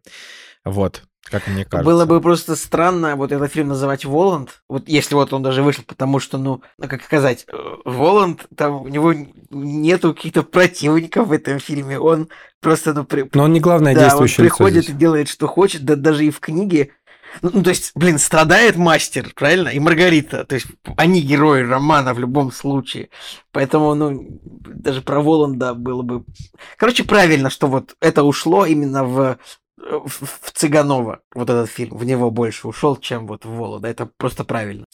Вот, 0.64 1.04
как 1.24 1.48
мне 1.48 1.66
кажется. 1.66 1.90
Было 1.90 2.06
бы 2.06 2.22
просто 2.22 2.56
странно 2.56 3.16
вот 3.16 3.32
этот 3.32 3.52
фильм 3.52 3.70
называть 3.70 4.06
Воланд, 4.06 4.62
вот 4.70 4.88
если 4.88 5.16
вот 5.16 5.34
он 5.34 5.44
даже 5.44 5.64
вышел, 5.64 5.84
потому 5.86 6.20
что, 6.20 6.38
ну, 6.38 6.62
ну 6.78 6.88
как 6.88 7.04
сказать, 7.04 7.46
э, 7.48 7.58
Воланд, 7.86 8.46
там 8.56 8.82
у 8.82 8.88
него 8.88 9.14
нету 9.50 10.14
каких-то 10.14 10.44
противников 10.44 11.28
в 11.28 11.32
этом 11.32 11.60
фильме, 11.60 12.00
он 12.00 12.30
просто, 12.60 12.94
ну... 12.94 13.06
При... 13.06 13.30
Но 13.34 13.44
он 13.44 13.54
не 13.54 13.60
главное 13.60 13.96
да, 13.96 14.02
действующее 14.02 14.46
он 14.46 14.50
приходит 14.50 14.90
и 14.90 14.94
делает, 14.94 15.30
что 15.30 15.48
хочет, 15.48 15.84
да 15.84 15.96
даже 15.96 16.26
и 16.26 16.32
в 16.32 16.40
книге 16.40 16.92
ну, 17.42 17.50
ну, 17.54 17.64
то 17.64 17.70
есть, 17.70 17.92
блин, 17.96 18.20
страдает 18.20 18.76
мастер, 18.76 19.32
правильно? 19.34 19.70
И 19.70 19.80
Маргарита. 19.80 20.44
То 20.44 20.56
есть, 20.56 20.68
они 20.98 21.22
герои 21.22 21.64
романа 21.64 22.14
в 22.14 22.20
любом 22.20 22.52
случае. 22.52 23.10
Поэтому, 23.52 23.96
ну, 23.96 24.40
даже 24.42 25.02
про 25.02 25.22
Воланда 25.22 25.74
было 25.74 26.02
бы... 26.02 26.26
Короче, 26.78 27.04
правильно, 27.04 27.50
что 27.50 27.68
вот 27.68 27.96
это 28.02 28.24
ушло 28.24 28.66
именно 28.66 29.04
в 29.04 29.38
в, 30.00 30.22
в 30.42 30.52
Цыганова, 30.52 31.22
вот 31.34 31.50
этот 31.50 31.70
фильм, 31.70 31.98
в 31.98 32.06
него 32.06 32.32
больше 32.32 32.68
ушел, 32.68 32.96
чем 32.98 33.28
вот 33.28 33.46
в 33.46 33.50
Волода. 33.50 33.88
Это 33.88 34.06
просто 34.18 34.44
правильно. 34.44 34.86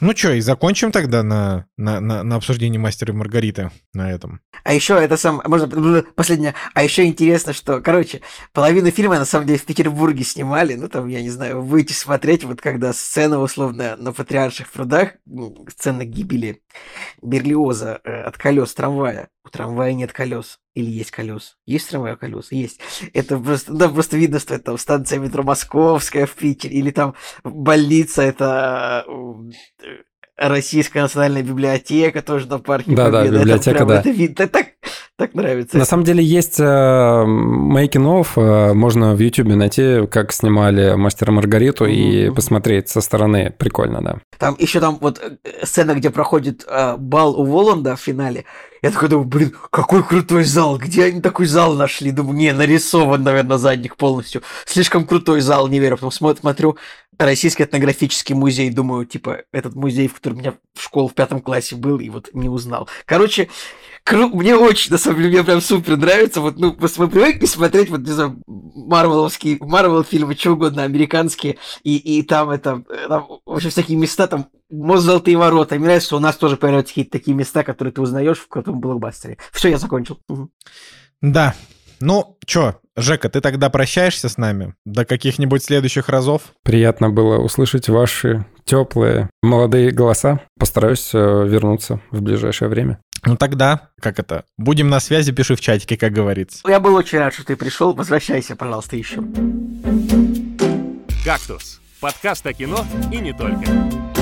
Ну 0.00 0.14
что, 0.14 0.32
и 0.32 0.40
закончим 0.40 0.92
тогда 0.92 1.22
на, 1.22 1.66
на, 1.76 2.00
на, 2.00 2.22
на 2.22 2.36
обсуждении 2.36 2.78
мастера 2.78 3.12
и 3.12 3.16
Маргариты 3.16 3.70
на 3.92 4.10
этом. 4.12 4.40
А 4.62 4.72
еще 4.72 4.94
это 4.94 5.16
сам, 5.16 5.42
можно 5.44 6.02
последнее. 6.14 6.54
А 6.74 6.84
еще 6.84 7.04
интересно, 7.04 7.52
что, 7.52 7.80
короче, 7.80 8.20
половину 8.52 8.90
фильма 8.92 9.18
на 9.18 9.24
самом 9.24 9.46
деле 9.46 9.58
в 9.58 9.64
Петербурге 9.64 10.22
снимали. 10.22 10.74
Ну 10.74 10.88
там, 10.88 11.08
я 11.08 11.20
не 11.20 11.30
знаю, 11.30 11.62
выйти 11.62 11.92
смотреть, 11.92 12.44
вот 12.44 12.60
когда 12.60 12.92
сцена 12.92 13.40
условно 13.40 13.96
на 13.96 14.12
Патриарших 14.12 14.70
прудах, 14.70 15.14
ну, 15.26 15.66
сцена 15.68 16.04
гибели 16.04 16.62
Берлиоза 17.20 18.00
э, 18.04 18.22
от 18.22 18.36
колес 18.36 18.74
трамвая. 18.74 19.30
У 19.44 19.48
трамвая 19.48 19.94
нет 19.94 20.12
колес. 20.12 20.58
Или 20.74 20.90
есть 20.90 21.10
колес? 21.10 21.56
Есть 21.66 21.88
трамвай 21.90 22.16
колеса? 22.16 22.54
Есть. 22.54 22.80
Это 23.14 23.38
просто, 23.38 23.72
да, 23.72 23.88
просто 23.88 24.16
видно, 24.16 24.38
что 24.38 24.54
это 24.54 24.76
станция 24.76 25.18
метро 25.18 25.42
Московская 25.42 26.26
в 26.26 26.34
Питере, 26.34 26.76
или 26.76 26.90
там 26.90 27.14
больница, 27.42 28.22
это 28.22 29.04
э, 29.08 29.87
Российская 30.38 31.02
национальная 31.02 31.42
библиотека 31.42 32.22
тоже 32.22 32.46
на 32.46 32.58
парке 32.60 32.92
да, 32.92 33.06
Победы. 33.06 33.30
Да, 33.30 33.38
библиотека, 33.40 33.70
это 33.70 33.86
прям, 33.86 33.88
да. 33.88 34.10
Это, 34.10 34.42
это 34.44 34.46
так, 34.46 34.66
так 35.16 35.34
нравится. 35.34 35.76
На 35.76 35.84
самом 35.84 36.04
деле 36.04 36.22
есть 36.22 36.60
making 36.60 38.22
of, 38.22 38.28
э, 38.36 38.72
можно 38.72 39.16
в 39.16 39.18
YouTube 39.18 39.48
найти, 39.48 40.06
как 40.06 40.32
снимали 40.32 40.94
Мастера 40.94 41.32
Маргариту 41.32 41.86
mm-hmm. 41.86 42.28
и 42.28 42.30
посмотреть 42.30 42.88
со 42.88 43.00
стороны. 43.00 43.52
Прикольно, 43.58 44.00
да. 44.00 44.18
Там 44.38 44.54
еще 44.58 44.78
там 44.78 44.98
вот 45.00 45.20
э, 45.20 45.64
сцена, 45.64 45.94
где 45.94 46.10
проходит 46.10 46.64
э, 46.68 46.96
бал 46.96 47.38
у 47.38 47.44
Воланда 47.44 47.96
в 47.96 48.00
финале. 48.00 48.44
Я 48.80 48.92
такой 48.92 49.08
думаю, 49.08 49.26
блин, 49.26 49.52
какой 49.70 50.04
крутой 50.04 50.44
зал, 50.44 50.78
где 50.78 51.06
они 51.06 51.20
такой 51.20 51.46
зал 51.46 51.74
нашли? 51.74 52.12
Думаю, 52.12 52.36
не, 52.36 52.52
нарисован, 52.52 53.24
наверное, 53.24 53.58
задник 53.58 53.96
полностью. 53.96 54.42
Слишком 54.66 55.04
крутой 55.04 55.40
зал, 55.40 55.66
не 55.66 55.80
верю. 55.80 55.96
Потом 55.96 56.12
смотрю, 56.12 56.76
Российский 57.18 57.64
этнографический 57.64 58.34
музей, 58.34 58.70
думаю, 58.70 59.04
типа, 59.04 59.42
этот 59.52 59.74
музей, 59.74 60.06
в 60.06 60.14
котором 60.14 60.38
меня 60.38 60.54
в 60.74 60.82
школе 60.82 61.08
в 61.08 61.14
пятом 61.14 61.40
классе 61.40 61.74
был, 61.74 61.98
и 61.98 62.08
вот 62.10 62.30
не 62.32 62.48
узнал. 62.48 62.88
Короче, 63.06 63.48
кру... 64.04 64.28
мне 64.28 64.54
очень, 64.54 64.92
на 64.92 64.98
самом 64.98 65.18
деле, 65.18 65.30
мне 65.30 65.44
прям 65.44 65.60
супер 65.60 65.96
нравится. 65.96 66.40
Вот, 66.40 66.58
ну, 66.58 66.76
мы 66.78 67.08
привыкли 67.08 67.46
смотреть, 67.46 67.90
вот, 67.90 68.00
не 68.00 68.12
знаю, 68.12 68.40
марвеловские, 68.46 69.58
марвел 69.60 70.04
фильмы, 70.04 70.36
что 70.36 70.52
угодно, 70.52 70.84
американские, 70.84 71.58
и, 71.82 71.96
и 71.96 72.22
там 72.22 72.50
это, 72.50 72.84
там, 73.08 73.26
в 73.44 73.52
общем, 73.52 73.70
всякие 73.70 73.98
места, 73.98 74.28
там, 74.28 74.48
мост 74.70 75.04
Золотые 75.04 75.36
ворота. 75.36 75.74
Мне 75.74 75.86
нравится, 75.86 76.06
что 76.06 76.16
у 76.18 76.20
нас 76.20 76.36
тоже 76.36 76.56
появляются 76.56 76.92
какие-то 76.92 77.10
такие 77.10 77.36
места, 77.36 77.64
которые 77.64 77.92
ты 77.92 78.00
узнаешь 78.00 78.38
в 78.38 78.48
каком-то 78.48 78.72
блокбастере. 78.72 79.38
Все, 79.52 79.70
я 79.70 79.78
закончил. 79.78 80.20
Угу. 80.28 80.50
Да, 81.22 81.54
ну, 82.00 82.38
чё, 82.46 82.80
Жека, 82.98 83.28
ты 83.28 83.40
тогда 83.40 83.70
прощаешься 83.70 84.28
с 84.28 84.38
нами? 84.38 84.74
До 84.84 85.04
каких-нибудь 85.04 85.62
следующих 85.62 86.08
разов? 86.08 86.42
Приятно 86.64 87.10
было 87.10 87.38
услышать 87.38 87.88
ваши 87.88 88.44
теплые 88.64 89.30
молодые 89.40 89.92
голоса. 89.92 90.40
Постараюсь 90.58 91.10
э, 91.14 91.18
вернуться 91.18 92.00
в 92.10 92.22
ближайшее 92.22 92.68
время. 92.68 92.98
Ну 93.24 93.36
тогда, 93.36 93.90
как 94.00 94.18
это, 94.18 94.44
будем 94.56 94.88
на 94.88 94.98
связи, 94.98 95.30
пиши 95.30 95.54
в 95.54 95.60
чатике, 95.60 95.96
как 95.96 96.12
говорится. 96.12 96.68
Я 96.68 96.80
был 96.80 96.96
очень 96.96 97.18
рад, 97.18 97.32
что 97.34 97.44
ты 97.44 97.56
пришел. 97.56 97.94
Возвращайся, 97.94 98.56
пожалуйста, 98.56 98.96
еще. 98.96 99.22
«Кактус»— 101.24 101.80
подкаст 102.00 102.46
о 102.46 102.52
кино 102.52 102.84
и 103.12 103.18
не 103.18 103.32
только. 103.32 104.17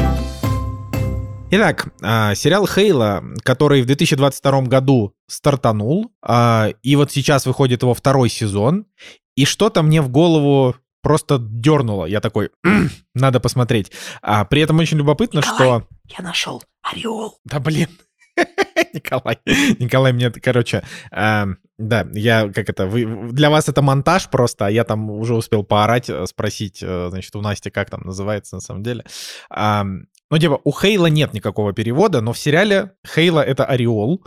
Итак, 1.48 1.94
а, 2.02 2.34
сериал 2.34 2.66
Хейла, 2.66 3.22
который 3.44 3.80
в 3.80 3.86
2022 3.86 4.62
году 4.62 5.14
стартанул, 5.28 6.10
а, 6.20 6.70
и 6.82 6.96
вот 6.96 7.12
сейчас 7.12 7.46
выходит 7.46 7.82
его 7.82 7.94
второй 7.94 8.28
сезон, 8.28 8.86
и 9.36 9.44
что-то 9.44 9.84
мне 9.84 10.02
в 10.02 10.08
голову 10.08 10.74
просто 11.02 11.38
дернуло. 11.38 12.06
Я 12.06 12.20
такой, 12.20 12.50
надо 13.14 13.38
посмотреть. 13.38 13.92
А 14.22 14.44
при 14.44 14.60
этом 14.60 14.80
очень 14.80 14.98
любопытно, 14.98 15.38
Николай, 15.38 15.80
что... 15.80 15.88
я 16.18 16.24
нашел 16.24 16.64
Ореол. 16.82 17.38
Да 17.44 17.60
блин. 17.60 17.90
Николай, 18.92 19.38
Николай, 19.78 20.12
мне, 20.12 20.30
короче, 20.30 20.82
э, 21.12 21.44
да, 21.78 22.06
я, 22.12 22.52
как 22.52 22.68
это, 22.68 22.86
вы, 22.86 23.30
для 23.32 23.50
вас 23.50 23.68
это 23.68 23.82
монтаж 23.82 24.28
просто, 24.30 24.66
а 24.66 24.70
я 24.70 24.82
там 24.84 25.10
уже 25.10 25.34
успел 25.34 25.62
поорать, 25.62 26.10
э, 26.10 26.26
спросить, 26.26 26.80
э, 26.82 27.08
значит, 27.10 27.34
у 27.36 27.40
Насти, 27.40 27.70
как 27.70 27.88
там 27.88 28.02
называется 28.02 28.56
на 28.56 28.60
самом 28.60 28.82
деле. 28.82 29.04
Э, 29.48 29.84
ну, 30.30 30.38
типа, 30.38 30.60
у 30.64 30.72
Хейла 30.72 31.06
нет 31.06 31.34
никакого 31.34 31.72
перевода, 31.72 32.20
но 32.20 32.32
в 32.32 32.38
сериале 32.38 32.92
Хейла— 33.06 33.40
это 33.46 33.64
Ореол, 33.64 34.24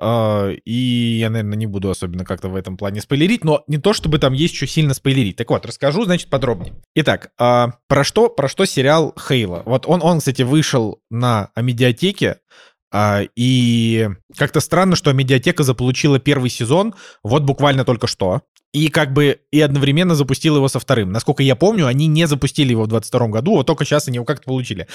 э, 0.00 0.52
и 0.64 1.18
я, 1.20 1.30
наверное, 1.30 1.56
не 1.56 1.66
буду 1.66 1.90
особенно 1.90 2.24
как-то 2.24 2.48
в 2.48 2.54
этом 2.54 2.76
плане 2.76 3.00
спойлерить, 3.00 3.42
но 3.42 3.64
не 3.66 3.78
то, 3.78 3.92
чтобы 3.92 4.18
там 4.18 4.32
есть 4.32 4.54
что 4.54 4.66
сильно 4.66 4.94
спойлерить. 4.94 5.36
Так 5.36 5.50
вот, 5.50 5.66
расскажу, 5.66 6.04
значит, 6.04 6.30
подробнее. 6.30 6.74
Итак, 6.94 7.32
э, 7.38 7.66
про 7.88 8.04
что, 8.04 8.28
про 8.28 8.48
что 8.48 8.64
сериал 8.64 9.14
Хейла? 9.18 9.62
Вот 9.66 9.86
он, 9.86 10.02
он, 10.02 10.20
кстати, 10.20 10.42
вышел 10.42 11.00
на 11.10 11.50
медиатеке, 11.56 12.38
а, 12.92 13.22
и 13.36 14.08
как-то 14.36 14.60
странно, 14.60 14.96
что 14.96 15.12
медиатека 15.12 15.62
заполучила 15.62 16.18
первый 16.18 16.50
сезон 16.50 16.94
вот 17.22 17.44
буквально 17.44 17.84
только 17.84 18.06
что. 18.06 18.42
И 18.72 18.88
как 18.88 19.12
бы 19.12 19.40
и 19.50 19.60
одновременно 19.60 20.14
запустила 20.14 20.56
его 20.56 20.68
со 20.68 20.78
вторым. 20.78 21.10
Насколько 21.10 21.42
я 21.42 21.56
помню, 21.56 21.86
они 21.86 22.06
не 22.06 22.26
запустили 22.26 22.70
его 22.70 22.84
в 22.84 22.88
22 22.88 23.28
году, 23.28 23.52
вот 23.56 23.66
только 23.66 23.84
сейчас 23.84 24.06
они 24.06 24.16
его 24.16 24.24
как-то 24.24 24.44
получили. 24.44 24.86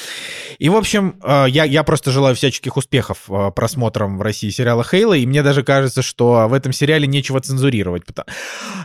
И, 0.60 0.69
в 0.69 0.76
общем, 0.76 1.19
а, 1.22 1.45
я, 1.45 1.65
я 1.65 1.84
просто 1.84 2.11
желаю 2.11 2.35
всяческих 2.35 2.77
успехов 2.77 3.30
а, 3.30 3.52
просмотрам 3.52 4.18
в 4.18 4.22
России 4.22 4.49
сериала 4.49 4.84
Хейла, 4.84 5.15
и 5.15 5.26
мне 5.26 5.43
даже 5.43 5.64
кажется, 5.64 6.02
что 6.02 6.47
в 6.47 6.53
этом 6.53 6.72
сериале 6.72 7.06
нечего 7.06 7.41
цензурировать. 7.41 8.03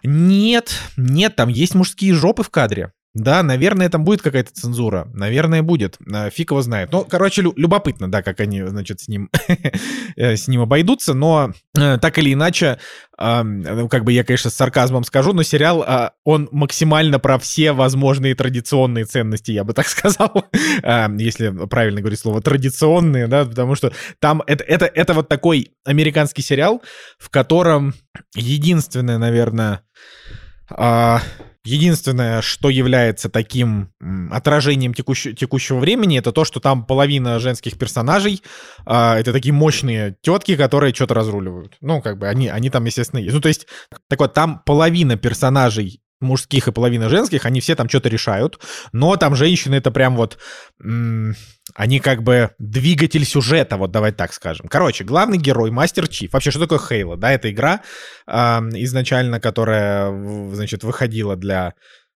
Нет, 0.02 0.76
нет, 0.96 1.36
там 1.36 1.48
есть 1.48 1.74
мужские 1.74 2.14
жопы 2.14 2.42
в 2.42 2.50
кадре. 2.50 2.92
Да, 3.12 3.42
наверное, 3.42 3.88
там 3.88 4.04
будет 4.04 4.22
какая-то 4.22 4.52
цензура. 4.52 5.08
Наверное, 5.12 5.62
будет. 5.62 5.98
А, 6.12 6.30
фиг 6.30 6.52
его 6.52 6.62
знает. 6.62 6.92
Ну, 6.92 7.04
короче, 7.04 7.42
любопытно, 7.42 8.10
да, 8.10 8.22
как 8.22 8.38
они, 8.38 8.62
значит, 8.62 9.00
с 9.00 9.08
ним, 9.08 9.30
э, 10.16 10.36
с 10.36 10.46
ним 10.46 10.60
обойдутся. 10.60 11.12
Но 11.12 11.52
э, 11.76 11.98
так 11.98 12.18
или 12.18 12.32
иначе, 12.32 12.78
ну, 13.18 13.88
как 13.88 14.04
бы 14.04 14.12
я, 14.12 14.24
конечно, 14.24 14.48
с 14.48 14.54
сарказмом 14.54 15.04
скажу, 15.04 15.32
но 15.32 15.42
сериал, 15.42 15.84
а, 15.86 16.12
он 16.24 16.48
максимально 16.52 17.18
про 17.18 17.38
все 17.38 17.72
возможные 17.72 18.34
традиционные 18.34 19.04
ценности, 19.04 19.50
я 19.50 19.62
бы 19.62 19.74
так 19.74 19.88
сказал, 19.88 20.46
если 21.18 21.50
правильно 21.66 22.00
говорить 22.00 22.20
слово 22.20 22.40
традиционные, 22.40 23.26
да, 23.26 23.44
потому 23.44 23.74
что 23.74 23.92
там 24.20 24.42
это, 24.46 24.64
это, 24.64 24.86
это 24.86 25.12
вот 25.12 25.28
такой 25.28 25.72
американский 25.84 26.40
сериал, 26.40 26.82
в 27.18 27.28
котором 27.28 27.92
единственное, 28.34 29.18
наверное, 29.18 29.70
а, 29.74 29.80
Единственное, 31.62 32.40
что 32.40 32.70
является 32.70 33.28
таким 33.28 33.92
отражением 34.30 34.94
текущ... 34.94 35.26
текущего 35.36 35.78
времени, 35.78 36.18
это 36.18 36.32
то, 36.32 36.46
что 36.46 36.58
там 36.58 36.86
половина 36.86 37.38
женских 37.38 37.76
персонажей 37.76 38.42
э, 38.86 39.12
это 39.18 39.30
такие 39.30 39.52
мощные 39.52 40.16
тетки, 40.22 40.56
которые 40.56 40.94
что-то 40.94 41.12
разруливают. 41.12 41.76
Ну, 41.82 42.00
как 42.00 42.18
бы 42.18 42.28
они, 42.28 42.48
они 42.48 42.70
там, 42.70 42.86
естественно, 42.86 43.20
есть. 43.20 43.34
Ну, 43.34 43.42
то 43.42 43.48
есть, 43.48 43.66
так 44.08 44.20
вот, 44.20 44.32
там 44.32 44.62
половина 44.64 45.16
персонажей 45.16 46.00
мужских 46.20 46.68
и 46.68 46.72
половина 46.72 47.10
женских, 47.10 47.44
они 47.44 47.60
все 47.60 47.74
там 47.74 47.88
что-то 47.88 48.08
решают, 48.08 48.58
но 48.92 49.16
там 49.16 49.34
женщины 49.34 49.74
это 49.74 49.90
прям 49.90 50.16
вот, 50.16 50.38
они 51.74 52.00
как 52.00 52.22
бы 52.22 52.50
двигатель 52.58 53.24
сюжета, 53.24 53.76
вот 53.76 53.90
давай 53.90 54.12
так 54.12 54.32
скажем. 54.32 54.66
Короче, 54.68 55.04
главный 55.04 55.38
герой, 55.38 55.70
Мастер 55.70 56.08
Чиф. 56.08 56.32
Вообще, 56.32 56.50
что 56.50 56.60
такое 56.60 56.78
Хейла? 56.78 57.16
Да, 57.16 57.32
это 57.32 57.50
игра 57.50 57.82
э, 58.26 58.32
изначально, 58.32 59.40
которая, 59.40 60.10
значит, 60.52 60.84
выходила 60.84 61.36
для 61.36 61.74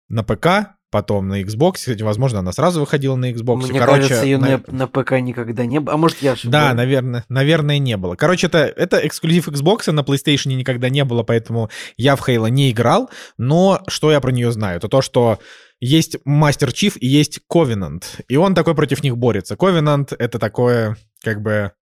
на 0.09 0.23
ПК, 0.23 0.75
потом 0.95 1.27
на 1.27 1.43
Xbox. 1.43 1.73
Кстати, 1.75 2.05
возможно, 2.05 2.39
она 2.39 2.53
сразу 2.53 2.79
выходила 2.79 3.17
на 3.17 3.33
Xbox. 3.33 3.67
Мне 3.69 3.81
Короче, 3.81 4.03
кажется, 4.03 4.25
ее 4.25 4.39
на- 4.39 4.63
на... 4.69 4.87
ПК 4.87 5.19
никогда 5.19 5.67
не 5.67 5.81
было. 5.81 5.95
А 5.95 5.97
может, 5.97 6.19
я 6.23 6.31
Да, 6.31 6.35
ошибаюсь? 6.71 6.77
наверное, 6.77 7.25
наверное, 7.29 7.79
не 7.79 7.97
было. 7.97 8.15
Короче, 8.15 8.47
это, 8.47 8.59
это 8.59 9.05
эксклюзив 9.05 9.49
Xbox, 9.49 9.91
на 9.91 10.03
PlayStation 10.03 10.55
никогда 10.55 10.89
не 10.91 11.05
было, 11.05 11.25
поэтому 11.25 11.69
я 11.97 12.15
в 12.15 12.29
Halo 12.29 12.49
не 12.49 12.71
играл. 12.71 13.11
Но 13.39 13.83
что 13.89 14.13
я 14.13 14.21
про 14.21 14.31
нее 14.31 14.53
знаю? 14.53 14.77
Это 14.77 14.87
то, 14.89 15.03
что 15.03 15.41
есть 15.81 16.17
Мастер 16.25 16.73
Чиф 16.73 16.97
и 17.01 17.09
есть 17.09 17.41
Covenant. 17.53 18.05
И 18.29 18.37
он 18.37 18.55
такой 18.55 18.77
против 18.77 19.03
них 19.03 19.17
борется. 19.19 19.57
Covenant— 19.57 20.15
это 20.21 20.39
такое, 20.39 20.97
как 21.25 21.43
бы... 21.43 21.73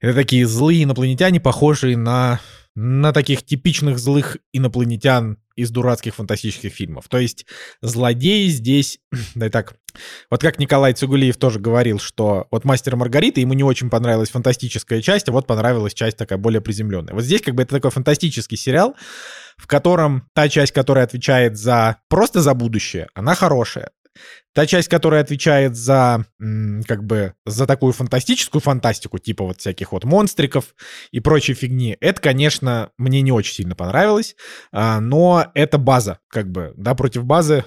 Это 0.00 0.14
такие 0.14 0.46
злые 0.46 0.84
инопланетяне, 0.84 1.38
похожие 1.38 1.98
на, 1.98 2.40
на 2.74 3.12
таких 3.12 3.44
типичных 3.44 3.98
злых 3.98 4.38
инопланетян 4.54 5.36
из 5.58 5.70
дурацких 5.70 6.14
фантастических 6.14 6.72
фильмов. 6.72 7.08
То 7.08 7.18
есть 7.18 7.44
злодеи 7.82 8.46
здесь... 8.48 9.00
Да 9.34 9.46
и 9.46 9.50
так, 9.50 9.74
вот 10.30 10.40
как 10.40 10.58
Николай 10.58 10.92
Цугулиев 10.92 11.36
тоже 11.36 11.58
говорил, 11.58 11.98
что 11.98 12.46
вот 12.50 12.64
«Мастер 12.64 12.94
Маргарита» 12.96 13.40
ему 13.40 13.54
не 13.54 13.64
очень 13.64 13.90
понравилась 13.90 14.30
фантастическая 14.30 15.02
часть, 15.02 15.28
а 15.28 15.32
вот 15.32 15.46
понравилась 15.46 15.94
часть 15.94 16.16
такая 16.16 16.38
более 16.38 16.60
приземленная. 16.60 17.14
Вот 17.14 17.24
здесь 17.24 17.42
как 17.42 17.54
бы 17.54 17.62
это 17.62 17.74
такой 17.74 17.90
фантастический 17.90 18.56
сериал, 18.56 18.94
в 19.56 19.66
котором 19.66 20.28
та 20.32 20.48
часть, 20.48 20.72
которая 20.72 21.04
отвечает 21.04 21.58
за 21.58 21.96
просто 22.08 22.40
за 22.40 22.54
будущее, 22.54 23.08
она 23.14 23.34
хорошая. 23.34 23.90
Та 24.54 24.66
часть, 24.66 24.88
которая 24.88 25.22
отвечает 25.22 25.76
за, 25.76 26.24
как 26.86 27.04
бы, 27.04 27.34
за 27.46 27.66
такую 27.66 27.92
фантастическую 27.92 28.60
фантастику, 28.60 29.18
типа 29.18 29.44
вот 29.44 29.60
всяких 29.60 29.92
вот 29.92 30.04
монстриков 30.04 30.74
и 31.10 31.20
прочей 31.20 31.54
фигни, 31.54 31.96
это, 32.00 32.20
конечно, 32.20 32.90
мне 32.98 33.20
не 33.22 33.32
очень 33.32 33.54
сильно 33.54 33.76
понравилось, 33.76 34.36
а, 34.72 35.00
но 35.00 35.46
это 35.54 35.78
база, 35.78 36.18
как 36.28 36.50
бы, 36.50 36.72
да, 36.76 36.94
против 36.94 37.24
базы 37.24 37.64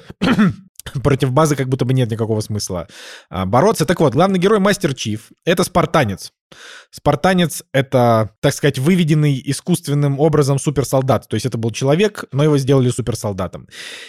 против 1.04 1.32
базы 1.32 1.56
как 1.56 1.70
будто 1.70 1.86
бы 1.86 1.94
нет 1.94 2.10
никакого 2.12 2.42
смысла 2.42 2.88
а, 3.30 3.46
бороться. 3.46 3.86
Так 3.86 4.00
вот, 4.00 4.14
главный 4.14 4.40
герой 4.40 4.60
Мастер 4.60 4.94
Чиф— 4.94 5.32
это 5.46 5.64
спартанец. 5.64 6.32
Спартанец— 6.90 7.64
это, 7.74 8.36
так 8.42 8.54
сказать, 8.54 8.78
выведенный 8.78 9.42
искусственным 9.46 10.20
образом 10.20 10.60
суперсолдат. 10.60 11.28
То 11.28 11.36
есть 11.36 11.46
это 11.46 11.58
был 11.58 11.72
человек, 11.72 12.26
но 12.32 12.44
его 12.44 12.58
сделали 12.58 12.90
суперсолдатом. 12.90 13.68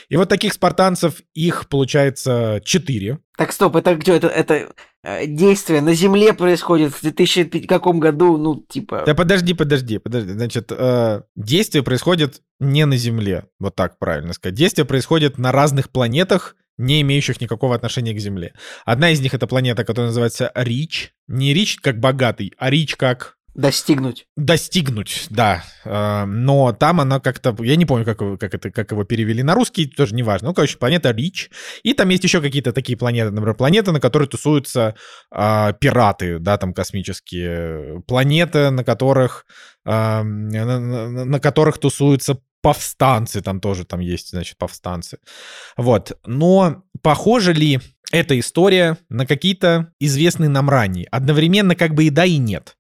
И 0.09 0.17
вот 0.17 0.29
таких 0.29 0.53
спартанцев, 0.53 1.21
их, 1.35 1.69
получается, 1.69 2.61
четыре. 2.65 3.19
Так, 3.37 3.53
стоп, 3.53 3.77
это 3.77 3.95
где? 3.95 4.17
Это, 4.17 4.27
это 4.27 4.73
действие 5.27 5.81
на 5.81 5.95
Земле 5.95 6.33
происходит 6.33 6.93
в 6.93 7.03
2005 7.03 7.67
каком 7.67 7.99
году? 8.01 8.37
Ну, 8.37 8.65
типа... 8.69 9.03
Да 9.05 9.15
подожди, 9.15 9.55
подожди, 9.55 9.99
подожди. 9.99 10.33
Значит, 10.33 10.71
э, 10.71 11.23
действие 11.35 11.83
происходит 11.83 12.41
не 12.61 12.87
на 12.87 12.97
Земле, 12.97 13.47
вот 13.59 13.75
так 13.75 13.99
правильно 13.99 14.33
сказать. 14.33 14.55
Действие 14.55 14.85
происходит 14.85 15.39
на 15.39 15.51
разных 15.51 15.91
планетах, 15.91 16.57
не 16.79 17.01
имеющих 17.03 17.41
никакого 17.41 17.75
отношения 17.75 18.15
к 18.15 18.19
Земле. 18.19 18.55
Одна 18.85 19.11
из 19.11 19.21
них— 19.21 19.35
это 19.35 19.47
планета, 19.47 19.85
которая 19.85 20.09
называется 20.09 20.53
Рич. 20.55 21.13
Не 21.29 21.53
Рич 21.53 21.77
как 21.77 21.99
богатый, 21.99 22.53
а 22.57 22.71
Рич 22.71 22.97
как 22.97 23.37
Достигнуть. 23.55 24.27
достигнуть, 24.37 25.27
да. 25.29 25.63
Э, 25.85 26.25
Но 26.25 26.73
там 26.73 27.01
она 27.01 27.21
как-то, 27.21 27.55
я 27.63 27.77
не 27.77 27.85
помню, 27.85 28.05
как, 28.05 28.19
как, 28.39 28.55
это, 28.55 28.71
как 28.71 28.93
его 28.93 29.05
перевели 29.05 29.43
на 29.43 29.55
русский, 29.55 29.87
тоже 29.87 30.15
не 30.15 30.23
важно. 30.23 30.49
Ну, 30.49 30.55
короче, 30.55 30.79
планета 30.79 31.11
Рич. 31.11 31.51
И 31.83 31.93
там 31.93 32.09
есть 32.09 32.25
еще 32.25 32.41
какие-то 32.41 32.73
такие 32.73 32.97
планеты, 32.97 33.31
например, 33.31 33.55
планеты, 33.55 33.93
на 33.93 34.01
которой 34.01 34.27
тусуются 34.27 34.95
а, 35.31 35.73
пираты, 35.75 36.39
да, 36.39 36.57
там 36.57 36.73
космические. 36.73 38.03
Планеты, 38.07 38.71
на 38.71 38.85
которых, 38.85 39.45
а, 39.85 40.23
на, 40.23 41.25
на- 41.25 41.41
которых 41.41 41.79
тусуются 41.79 42.39
повстанцы, 42.63 43.43
там 43.43 43.61
тоже 43.61 43.85
там 43.85 44.01
есть, 44.01 44.31
значит, 44.31 44.57
повстанцы. 44.57 45.19
Вот. 45.77 46.17
Но 46.25 46.85
похожа 47.03 47.53
ли 47.53 47.81
эта 48.13 48.39
история 48.39 48.99
на 49.09 49.27
какие-то 49.27 49.93
известные 49.99 50.49
нам 50.49 50.71
ранее? 50.71 51.09
Одновременно 51.11 51.75
как 51.75 51.95
бы 51.95 52.05
и 52.05 52.11
да, 52.11 52.25
и 52.25 52.37
нет. 52.37 52.77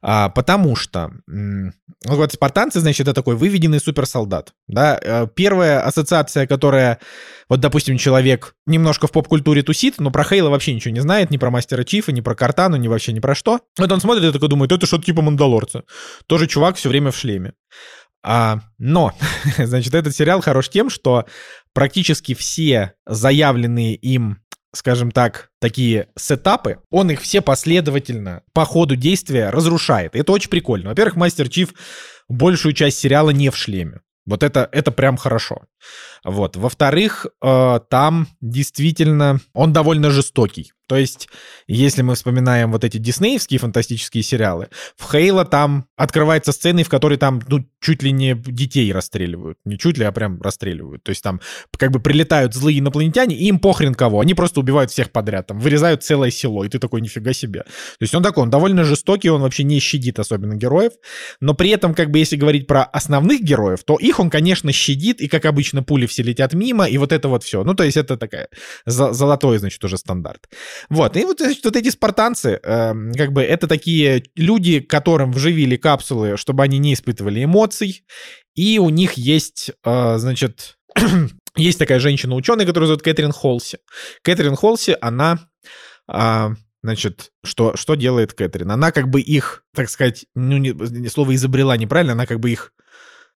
А, 0.00 0.30
потому 0.30 0.76
что 0.76 1.10
м, 1.28 1.74
вот 2.04 2.32
спартанцы, 2.32 2.80
значит, 2.80 3.02
это 3.02 3.14
такой 3.14 3.36
выведенный 3.36 3.80
суперсолдат. 3.80 4.52
Да? 4.68 4.98
Э, 5.02 5.26
Первая 5.34 5.84
ассоциация, 5.84 6.46
которая, 6.46 7.00
вот, 7.48 7.60
допустим, 7.60 7.98
человек 7.98 8.54
немножко 8.64 9.08
в 9.08 9.12
поп-культуре 9.12 9.62
тусит, 9.62 9.96
но 9.98 10.10
про 10.10 10.24
Хейла 10.24 10.50
вообще 10.50 10.72
ничего 10.72 10.94
не 10.94 11.00
знает, 11.00 11.30
ни 11.30 11.36
про 11.36 11.50
Мастера 11.50 11.82
Чифа, 11.82 12.12
ни 12.12 12.20
про 12.20 12.36
Картану, 12.36 12.76
ни 12.76 12.88
вообще 12.88 13.12
ни 13.12 13.20
про 13.20 13.34
что. 13.34 13.60
Вот 13.76 13.90
он 13.90 14.00
смотрит 14.00 14.24
и 14.24 14.32
такой 14.32 14.48
думает, 14.48 14.70
это 14.70 14.86
что-то 14.86 15.04
типа 15.04 15.20
Мандалорца. 15.20 15.82
Тоже 16.26 16.46
чувак 16.46 16.76
все 16.76 16.88
время 16.88 17.10
в 17.10 17.16
шлеме. 17.16 17.52
А, 18.22 18.60
но, 18.78 19.12
значит, 19.58 19.94
этот 19.94 20.14
сериал 20.14 20.40
хорош 20.40 20.68
тем, 20.68 20.90
что 20.90 21.26
практически 21.72 22.34
все 22.34 22.94
заявленные 23.06 23.94
им 23.94 24.38
скажем 24.76 25.10
так, 25.10 25.50
такие 25.60 26.08
сетапы, 26.16 26.78
он 26.90 27.10
их 27.10 27.20
все 27.20 27.40
последовательно 27.40 28.42
по 28.52 28.64
ходу 28.64 28.96
действия 28.96 29.50
разрушает. 29.50 30.14
Это 30.14 30.32
очень 30.32 30.50
прикольно. 30.50 30.90
Во-первых, 30.90 31.16
Мастер 31.16 31.48
Чиф 31.48 31.74
большую 32.28 32.72
часть 32.72 32.98
сериала 32.98 33.30
не 33.30 33.50
в 33.50 33.56
шлеме. 33.56 34.00
Вот 34.26 34.42
это, 34.42 34.68
это 34.72 34.90
прям 34.90 35.16
хорошо. 35.16 35.62
Вот. 36.26 36.56
Во-вторых, 36.56 37.26
э, 37.40 37.80
там 37.88 38.26
действительно 38.40 39.38
он 39.54 39.72
довольно 39.72 40.10
жестокий. 40.10 40.72
То 40.88 40.96
есть, 40.96 41.28
если 41.66 42.02
мы 42.02 42.14
вспоминаем 42.14 42.70
вот 42.70 42.84
эти 42.84 42.98
диснеевские 42.98 43.58
фантастические 43.58 44.22
сериалы, 44.22 44.68
в 44.96 45.10
Хейла 45.10 45.44
там 45.44 45.86
открывается 45.96 46.52
сцены, 46.52 46.84
в 46.84 46.88
которой 46.88 47.18
там, 47.18 47.42
ну, 47.48 47.66
чуть 47.80 48.04
ли 48.04 48.12
не 48.12 48.34
детей 48.34 48.92
расстреливают. 48.92 49.58
Не 49.64 49.78
чуть 49.78 49.98
ли, 49.98 50.04
а 50.04 50.12
прям 50.12 50.40
расстреливают. 50.40 51.02
То 51.02 51.10
есть 51.10 51.22
там 51.22 51.40
как 51.76 51.90
бы 51.90 51.98
прилетают 51.98 52.54
злые 52.54 52.78
инопланетяне, 52.78 53.36
и 53.36 53.46
им 53.46 53.58
похрен 53.58 53.94
кого. 53.94 54.20
Они 54.20 54.34
просто 54.34 54.60
убивают 54.60 54.92
всех 54.92 55.10
подряд. 55.10 55.48
Там 55.48 55.58
вырезают 55.58 56.04
целое 56.04 56.30
село, 56.30 56.64
и 56.64 56.68
ты 56.68 56.78
такой, 56.78 57.00
нифига 57.00 57.32
себе. 57.32 57.60
То 57.62 58.02
есть 58.02 58.14
он 58.14 58.22
такой, 58.22 58.44
он 58.44 58.50
довольно 58.50 58.84
жестокий, 58.84 59.28
он 59.28 59.42
вообще 59.42 59.64
не 59.64 59.80
щадит 59.80 60.20
особенно 60.20 60.54
героев. 60.54 60.92
Но 61.40 61.54
при 61.54 61.70
этом, 61.70 61.94
как 61.94 62.12
бы, 62.12 62.18
если 62.18 62.36
говорить 62.36 62.68
про 62.68 62.84
основных 62.84 63.42
героев, 63.42 63.82
то 63.84 63.96
их 63.96 64.20
он, 64.20 64.30
конечно, 64.30 64.70
щадит, 64.70 65.20
и, 65.20 65.26
как 65.26 65.46
обычно, 65.46 65.82
пули 65.82 66.06
все 66.16 66.22
летят 66.22 66.54
мимо, 66.54 66.88
и 66.88 66.96
вот 66.96 67.12
это 67.12 67.28
вот 67.28 67.44
все. 67.44 67.62
Ну, 67.62 67.74
то 67.74 67.84
есть 67.84 67.98
это 67.98 68.16
такая 68.16 68.48
золотой, 68.86 69.58
значит, 69.58 69.84
уже 69.84 69.98
стандарт. 69.98 70.48
Вот, 70.88 71.14
и 71.16 71.24
вот, 71.24 71.40
значит, 71.40 71.62
вот 71.62 71.76
эти 71.76 71.90
спартанцы, 71.90 72.58
эм, 72.62 73.12
как 73.12 73.32
бы, 73.32 73.42
это 73.42 73.66
такие 73.68 74.22
люди, 74.34 74.80
которым 74.80 75.30
вживили 75.30 75.76
капсулы, 75.76 76.38
чтобы 76.38 76.62
они 76.62 76.78
не 76.78 76.94
испытывали 76.94 77.44
эмоций, 77.44 78.06
и 78.54 78.78
у 78.78 78.88
них 78.88 79.14
есть, 79.14 79.72
э, 79.84 80.16
значит, 80.16 80.78
есть 81.56 81.78
такая 81.78 82.00
женщина-ученый, 82.00 82.64
которую 82.64 82.86
зовут 82.86 83.02
Кэтрин 83.02 83.32
Холси. 83.32 83.78
Кэтрин 84.22 84.56
Холси, 84.56 84.96
она, 85.02 85.50
а, 86.08 86.52
значит, 86.82 87.30
что, 87.44 87.76
что 87.76 87.94
делает 87.94 88.32
Кэтрин? 88.32 88.70
Она 88.70 88.90
как 88.90 89.10
бы 89.10 89.20
их, 89.20 89.64
так 89.74 89.90
сказать, 89.90 90.24
ну, 90.34 90.56
не- 90.56 91.08
слово 91.10 91.34
изобрела 91.34 91.76
неправильно, 91.76 92.14
она 92.14 92.24
как 92.24 92.40
бы 92.40 92.50
их 92.50 92.72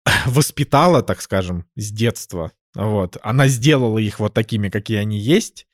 воспитала, 0.27 1.03
так 1.03 1.21
скажем, 1.21 1.67
с 1.77 1.91
детства. 1.91 2.53
Вот. 2.75 3.17
Она 3.23 3.49
сделала 3.49 3.99
их 3.99 4.19
вот 4.21 4.35
такими, 4.35 4.69
какие 4.69 4.99
они 4.99 5.19
есть. 5.19 5.67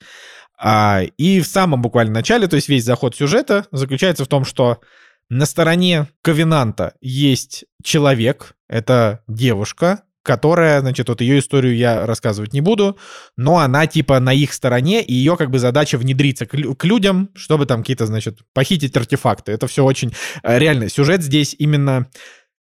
А, 0.59 1.03
и 1.19 1.41
в 1.41 1.47
самом 1.47 1.83
буквально 1.83 2.15
начале, 2.15 2.49
то 2.49 2.57
есть 2.57 2.69
весь 2.69 2.85
заход 2.85 3.15
сюжета 3.15 3.67
заключается 3.73 4.25
в 4.25 4.29
том, 4.29 4.45
что 4.45 4.81
на 5.29 5.45
стороне 5.45 6.09
Ковенанта 6.23 6.95
есть 7.01 7.65
человек, 7.83 8.55
это 8.69 9.23
девушка, 9.27 10.03
которая, 10.23 10.81
значит, 10.81 11.09
вот 11.09 11.21
ее 11.21 11.39
историю 11.39 11.77
я 11.77 12.05
рассказывать 12.05 12.53
не 12.53 12.61
буду, 12.61 12.99
но 13.37 13.59
она 13.59 13.87
типа 13.87 14.19
на 14.19 14.33
их 14.33 14.53
стороне, 14.53 15.03
и 15.03 15.15
ее 15.15 15.37
как 15.37 15.51
бы 15.51 15.59
задача 15.61 15.99
внедриться 15.99 16.47
к, 16.47 16.51
к 16.51 16.85
людям, 16.85 17.31
чтобы 17.35 17.65
там 17.67 17.83
какие-то, 17.83 18.07
значит, 18.07 18.41
похитить 18.53 18.97
артефакты. 18.97 19.53
Это 19.53 19.69
все 19.69 19.85
очень 19.85 20.13
э, 20.43 20.59
реально. 20.59 20.89
Сюжет 20.89 21.23
здесь 21.23 21.55
именно 21.57 22.09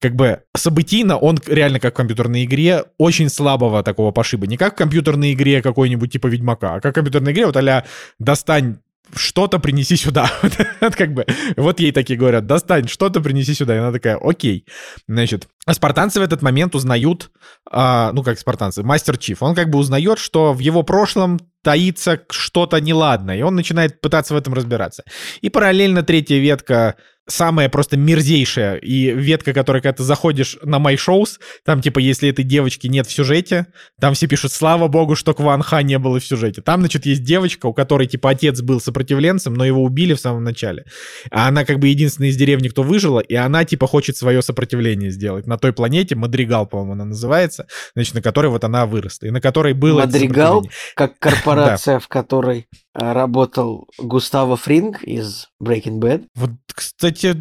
как 0.03 0.15
бы 0.15 0.41
событийно 0.53 1.17
он 1.17 1.39
реально 1.47 1.79
как 1.79 1.93
в 1.93 1.95
компьютерной 1.95 2.43
игре 2.43 2.83
очень 2.97 3.29
слабого 3.29 3.83
такого 3.83 4.11
пошиба. 4.11 4.47
Не 4.47 4.57
как 4.57 4.73
в 4.73 4.75
компьютерной 4.75 5.31
игре 5.31 5.61
какой-нибудь 5.61 6.11
типа 6.11 6.27
Ведьмака, 6.27 6.75
а 6.75 6.81
как 6.81 6.91
в 6.91 6.95
компьютерной 6.95 7.31
игре 7.31 7.45
вот 7.45 7.55
а 7.55 7.85
достань 8.19 8.79
что-то 9.15 9.59
принеси 9.59 9.95
сюда. 9.95 10.29
Как 10.79 11.13
бы, 11.13 11.25
вот 11.55 11.79
ей 11.79 11.91
такие 11.91 12.17
говорят, 12.17 12.47
достань 12.47 12.87
что-то, 12.87 13.21
принеси 13.21 13.53
сюда. 13.53 13.75
И 13.75 13.79
она 13.79 13.91
такая, 13.91 14.17
окей. 14.17 14.65
Значит, 15.07 15.47
а 15.65 15.73
спартанцы 15.73 16.19
в 16.19 16.23
этот 16.23 16.41
момент 16.41 16.73
узнают, 16.73 17.29
а, 17.69 18.11
ну 18.13 18.23
как 18.23 18.39
спартанцы, 18.39 18.81
мастер 18.81 19.17
Чиф, 19.17 19.43
он 19.43 19.55
как 19.55 19.69
бы 19.69 19.77
узнает, 19.77 20.19
что 20.19 20.53
в 20.53 20.59
его 20.59 20.83
прошлом 20.83 21.39
таится 21.61 22.21
что-то 22.29 22.81
неладное, 22.81 23.37
и 23.37 23.41
он 23.41 23.55
начинает 23.55 24.01
пытаться 24.01 24.33
в 24.33 24.37
этом 24.37 24.53
разбираться. 24.53 25.03
И 25.41 25.49
параллельно 25.49 26.01
третья 26.03 26.37
ветка 26.39 26.95
самая 27.27 27.69
просто 27.69 27.97
мерзейшая. 27.97 28.75
И 28.77 29.11
ветка, 29.11 29.53
которая, 29.53 29.81
когда 29.81 29.93
ты 29.93 30.03
заходишь 30.03 30.57
на 30.63 30.77
My 30.77 30.95
Shows, 30.95 31.39
там, 31.65 31.81
типа, 31.81 31.99
если 31.99 32.29
этой 32.29 32.43
девочки 32.43 32.87
нет 32.87 33.07
в 33.07 33.11
сюжете, 33.11 33.67
там 33.99 34.13
все 34.13 34.27
пишут, 34.27 34.51
слава 34.51 34.87
богу, 34.87 35.15
что 35.15 35.33
Кван 35.33 35.61
Ха 35.61 35.81
не 35.81 35.97
было 35.99 36.19
в 36.19 36.25
сюжете. 36.25 36.61
Там, 36.61 36.81
значит, 36.81 37.05
есть 37.05 37.23
девочка, 37.23 37.67
у 37.67 37.73
которой, 37.73 38.07
типа, 38.07 38.31
отец 38.31 38.61
был 38.61 38.81
сопротивленцем, 38.81 39.53
но 39.53 39.65
его 39.65 39.83
убили 39.83 40.13
в 40.13 40.19
самом 40.19 40.43
начале. 40.43 40.85
А 41.31 41.47
она, 41.47 41.65
как 41.65 41.79
бы, 41.79 41.87
единственная 41.87 42.29
из 42.29 42.37
деревни, 42.37 42.67
кто 42.67 42.83
выжила, 42.83 43.19
и 43.19 43.35
она, 43.35 43.65
типа, 43.65 43.87
хочет 43.87 44.17
свое 44.17 44.41
сопротивление 44.41 45.09
сделать. 45.09 45.47
На 45.47 45.57
той 45.57 45.73
планете, 45.73 46.15
Мадригал, 46.15 46.65
по-моему, 46.65 46.93
она 46.93 47.05
называется, 47.05 47.67
значит, 47.95 48.13
на 48.13 48.21
которой 48.21 48.47
вот 48.47 48.63
она 48.63 48.85
выросла, 48.85 49.27
и 49.27 49.31
на 49.31 49.41
которой 49.41 49.73
было... 49.73 50.01
Мадригал, 50.01 50.67
как 50.95 51.17
корпорация, 51.19 51.99
в 51.99 52.07
которой 52.07 52.67
а, 52.93 53.13
работал 53.13 53.87
Густаво 53.97 54.55
Фринг 54.55 55.03
из 55.03 55.47
Breaking 55.61 55.99
Bad. 55.99 56.25
Вот, 56.35 56.51
кстати, 56.73 57.33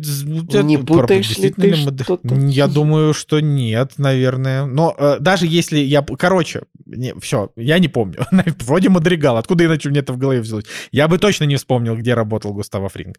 не 0.63 0.79
путаешь 0.79 1.37
ли 1.39 1.51
ты 1.51 1.75
что-то? 1.75 2.35
Я 2.35 2.67
думаю, 2.67 3.15
что 3.15 3.41
нет, 3.41 3.95
наверное. 3.99 4.67
Но 4.67 4.95
э, 4.97 5.17
даже 5.21 5.47
если 5.47 5.79
я... 5.79 6.03
Короче, 6.03 6.63
не, 6.87 7.15
все, 7.21 7.51
я 7.57 7.79
не 7.79 7.89
помню. 7.89 8.27
Вроде 8.61 8.89
Мадригал. 8.89 9.37
Откуда 9.37 9.65
иначе 9.65 9.89
мне 9.89 10.01
это 10.01 10.13
в 10.13 10.19
голове 10.19 10.41
взялось? 10.41 10.67
Я 10.91 11.09
бы 11.09 11.19
точно 11.19 11.45
не 11.45 11.57
вспомнил, 11.57 11.97
где 11.97 12.15
работал 12.15 12.53
Густаво 12.53 12.89
Фринг. 12.89 13.19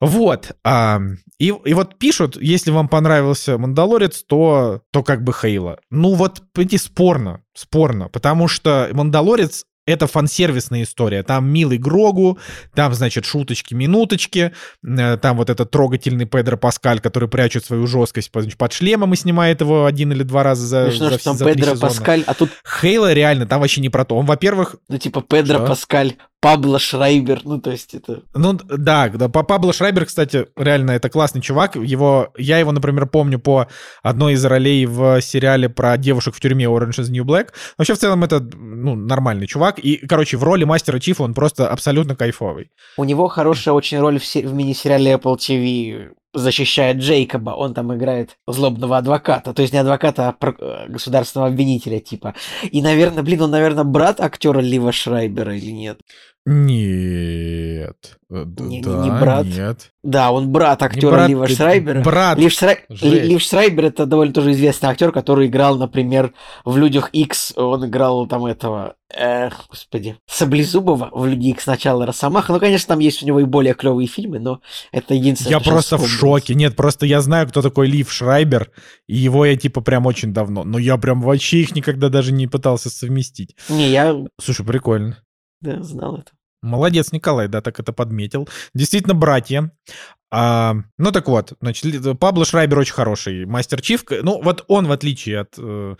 Вот. 0.00 0.56
А, 0.64 1.00
и, 1.38 1.54
и 1.64 1.74
вот 1.74 1.96
пишут, 1.96 2.36
если 2.40 2.72
вам 2.72 2.88
понравился 2.88 3.56
Мандалорец, 3.56 4.24
то, 4.24 4.82
то 4.90 5.04
как 5.04 5.22
бы 5.22 5.32
Хейла. 5.32 5.78
Ну 5.90 6.14
вот, 6.14 6.42
эти 6.56 6.74
спорно, 6.74 7.44
спорно, 7.54 8.08
потому 8.08 8.48
что 8.48 8.88
Мандалорец 8.92 9.64
это 9.86 10.06
фансервисная 10.06 10.82
история. 10.82 11.22
Там 11.22 11.48
милый 11.48 11.78
Грогу, 11.78 12.38
там, 12.74 12.94
значит, 12.94 13.24
шуточки-минуточки, 13.24 14.52
э, 14.84 15.16
там 15.16 15.36
вот 15.36 15.50
этот 15.50 15.70
трогательный 15.70 16.26
Педро 16.26 16.56
Паскаль, 16.56 17.00
который 17.00 17.28
прячет 17.28 17.64
свою 17.64 17.86
жесткость 17.86 18.30
под 18.30 18.72
шлемом 18.72 19.12
и 19.14 19.16
снимает 19.16 19.60
его 19.60 19.86
один 19.86 20.12
или 20.12 20.22
два 20.22 20.42
раза 20.42 20.66
за, 20.66 20.90
Смешно, 20.90 21.10
за, 21.10 21.14
что 21.14 21.24
там 21.24 21.36
за 21.36 21.44
Педро 21.46 21.76
Паскаль, 21.76 22.24
а 22.26 22.34
тут... 22.34 22.50
Хейла 22.80 23.12
реально, 23.12 23.46
там 23.46 23.60
вообще 23.60 23.80
не 23.80 23.88
про 23.88 24.04
то. 24.04 24.16
Он, 24.16 24.26
во-первых... 24.26 24.76
Ну, 24.88 24.98
типа 24.98 25.22
Педро 25.22 25.58
что? 25.58 25.66
Паскаль 25.66 26.16
Пабло 26.42 26.80
Шрайбер, 26.80 27.42
ну 27.44 27.60
то 27.60 27.70
есть 27.70 27.94
это... 27.94 28.22
Ну 28.34 28.54
да, 28.54 29.08
да, 29.08 29.28
Пабло 29.28 29.72
Шрайбер, 29.72 30.06
кстати, 30.06 30.48
реально 30.56 30.90
это 30.90 31.08
классный 31.08 31.40
чувак. 31.40 31.76
Его, 31.76 32.32
я 32.36 32.58
его, 32.58 32.72
например, 32.72 33.06
помню 33.06 33.38
по 33.38 33.68
одной 34.02 34.32
из 34.32 34.44
ролей 34.44 34.84
в 34.86 35.20
сериале 35.20 35.68
про 35.68 35.96
девушек 35.96 36.34
в 36.34 36.40
тюрьме 36.40 36.64
Orange 36.64 36.98
is 36.98 37.10
New 37.10 37.24
Black. 37.24 37.50
Вообще 37.78 37.94
в 37.94 37.98
целом 37.98 38.24
это 38.24 38.40
ну, 38.40 38.96
нормальный 38.96 39.46
чувак. 39.46 39.78
И, 39.78 40.04
короче, 40.04 40.36
в 40.36 40.42
роли 40.42 40.64
мастера 40.64 40.98
Чифа 40.98 41.22
он 41.22 41.32
просто 41.32 41.68
абсолютно 41.68 42.16
кайфовый. 42.16 42.72
У 42.96 43.04
него 43.04 43.28
хорошая 43.28 43.74
очень 43.74 44.00
роль 44.00 44.18
в, 44.18 44.24
в 44.24 44.52
мини-сериале 44.52 45.12
Apple 45.12 45.36
TV 45.36 46.10
защищает 46.34 46.96
Джейкоба, 46.96 47.50
он 47.50 47.74
там 47.74 47.94
играет 47.94 48.38
злобного 48.46 48.96
адвоката, 48.96 49.52
то 49.52 49.62
есть 49.62 49.74
не 49.74 49.78
адвоката, 49.78 50.28
а 50.28 50.36
э, 50.40 50.88
государственного 50.88 51.50
обвинителя 51.50 52.00
типа. 52.00 52.34
И, 52.70 52.80
наверное, 52.80 53.22
блин, 53.22 53.42
он, 53.42 53.50
наверное, 53.50 53.84
брат 53.84 54.20
актера 54.20 54.60
Лива 54.60 54.92
Шрайбера 54.92 55.54
или 55.54 55.70
нет? 55.70 56.00
Нет. 56.44 58.18
Э, 58.28 58.44
не, 58.58 58.82
да, 58.82 59.04
не 59.04 59.10
брат. 59.10 59.46
Нет. 59.46 59.92
Да, 60.02 60.32
он 60.32 60.50
брат 60.50 60.82
актера 60.82 61.26
Лива 61.28 61.46
Шрайбера. 61.46 62.02
Брат. 62.02 62.36
Лив, 62.36 62.52
Шрай... 62.52 62.84
Лив 62.88 63.40
Шрайбер 63.40 63.84
это 63.84 64.06
довольно 64.06 64.32
тоже 64.32 64.50
известный 64.50 64.88
актер, 64.88 65.12
который 65.12 65.46
играл, 65.46 65.78
например, 65.78 66.34
в 66.64 66.76
Людях 66.76 67.10
X. 67.12 67.52
Он 67.56 67.86
играл 67.86 68.26
там 68.26 68.46
этого, 68.46 68.96
эх, 69.14 69.66
господи, 69.68 70.16
Саблезубова 70.26 71.10
в 71.12 71.26
Люди 71.26 71.50
X 71.50 71.66
начала 71.66 72.06
Росомаха. 72.06 72.52
Ну, 72.52 72.58
конечно, 72.58 72.88
там 72.88 72.98
есть 72.98 73.22
у 73.22 73.26
него 73.26 73.38
и 73.38 73.44
более 73.44 73.74
клевые 73.74 74.08
фильмы, 74.08 74.40
но 74.40 74.60
это 74.90 75.14
единственное. 75.14 75.52
Я 75.52 75.60
просто 75.60 75.96
в 75.96 76.08
шоке. 76.08 76.56
Нет, 76.56 76.74
просто 76.74 77.06
я 77.06 77.20
знаю, 77.20 77.46
кто 77.46 77.62
такой 77.62 77.86
Лив 77.86 78.10
Шрайбер, 78.10 78.72
и 79.06 79.16
его 79.16 79.46
я 79.46 79.56
типа 79.56 79.80
прям 79.80 80.06
очень 80.06 80.32
давно. 80.32 80.64
Но 80.64 80.78
я 80.78 80.96
прям 80.96 81.22
вообще 81.22 81.58
их 81.58 81.76
никогда 81.76 82.08
даже 82.08 82.32
не 82.32 82.48
пытался 82.48 82.90
совместить. 82.90 83.54
Не, 83.68 83.90
я... 83.90 84.16
Слушай, 84.40 84.66
прикольно. 84.66 85.18
Да, 85.62 85.82
знал 85.82 86.18
это. 86.18 86.32
Молодец, 86.62 87.10
Николай, 87.12 87.48
да, 87.48 87.60
так 87.60 87.80
это 87.80 87.92
подметил. 87.92 88.48
Действительно, 88.74 89.14
братья. 89.14 89.72
А, 90.30 90.74
ну 90.96 91.10
так 91.10 91.26
вот, 91.28 91.54
значит, 91.60 92.18
Пабло 92.18 92.44
Шрайбер 92.44 92.78
очень 92.78 92.94
хороший 92.94 93.46
мастер 93.46 93.80
Чиф. 93.82 94.04
Ну 94.10 94.40
вот 94.42 94.64
он, 94.68 94.86
в 94.86 94.92
отличие 94.92 95.40
от 95.40 95.54
Э, 95.58 95.96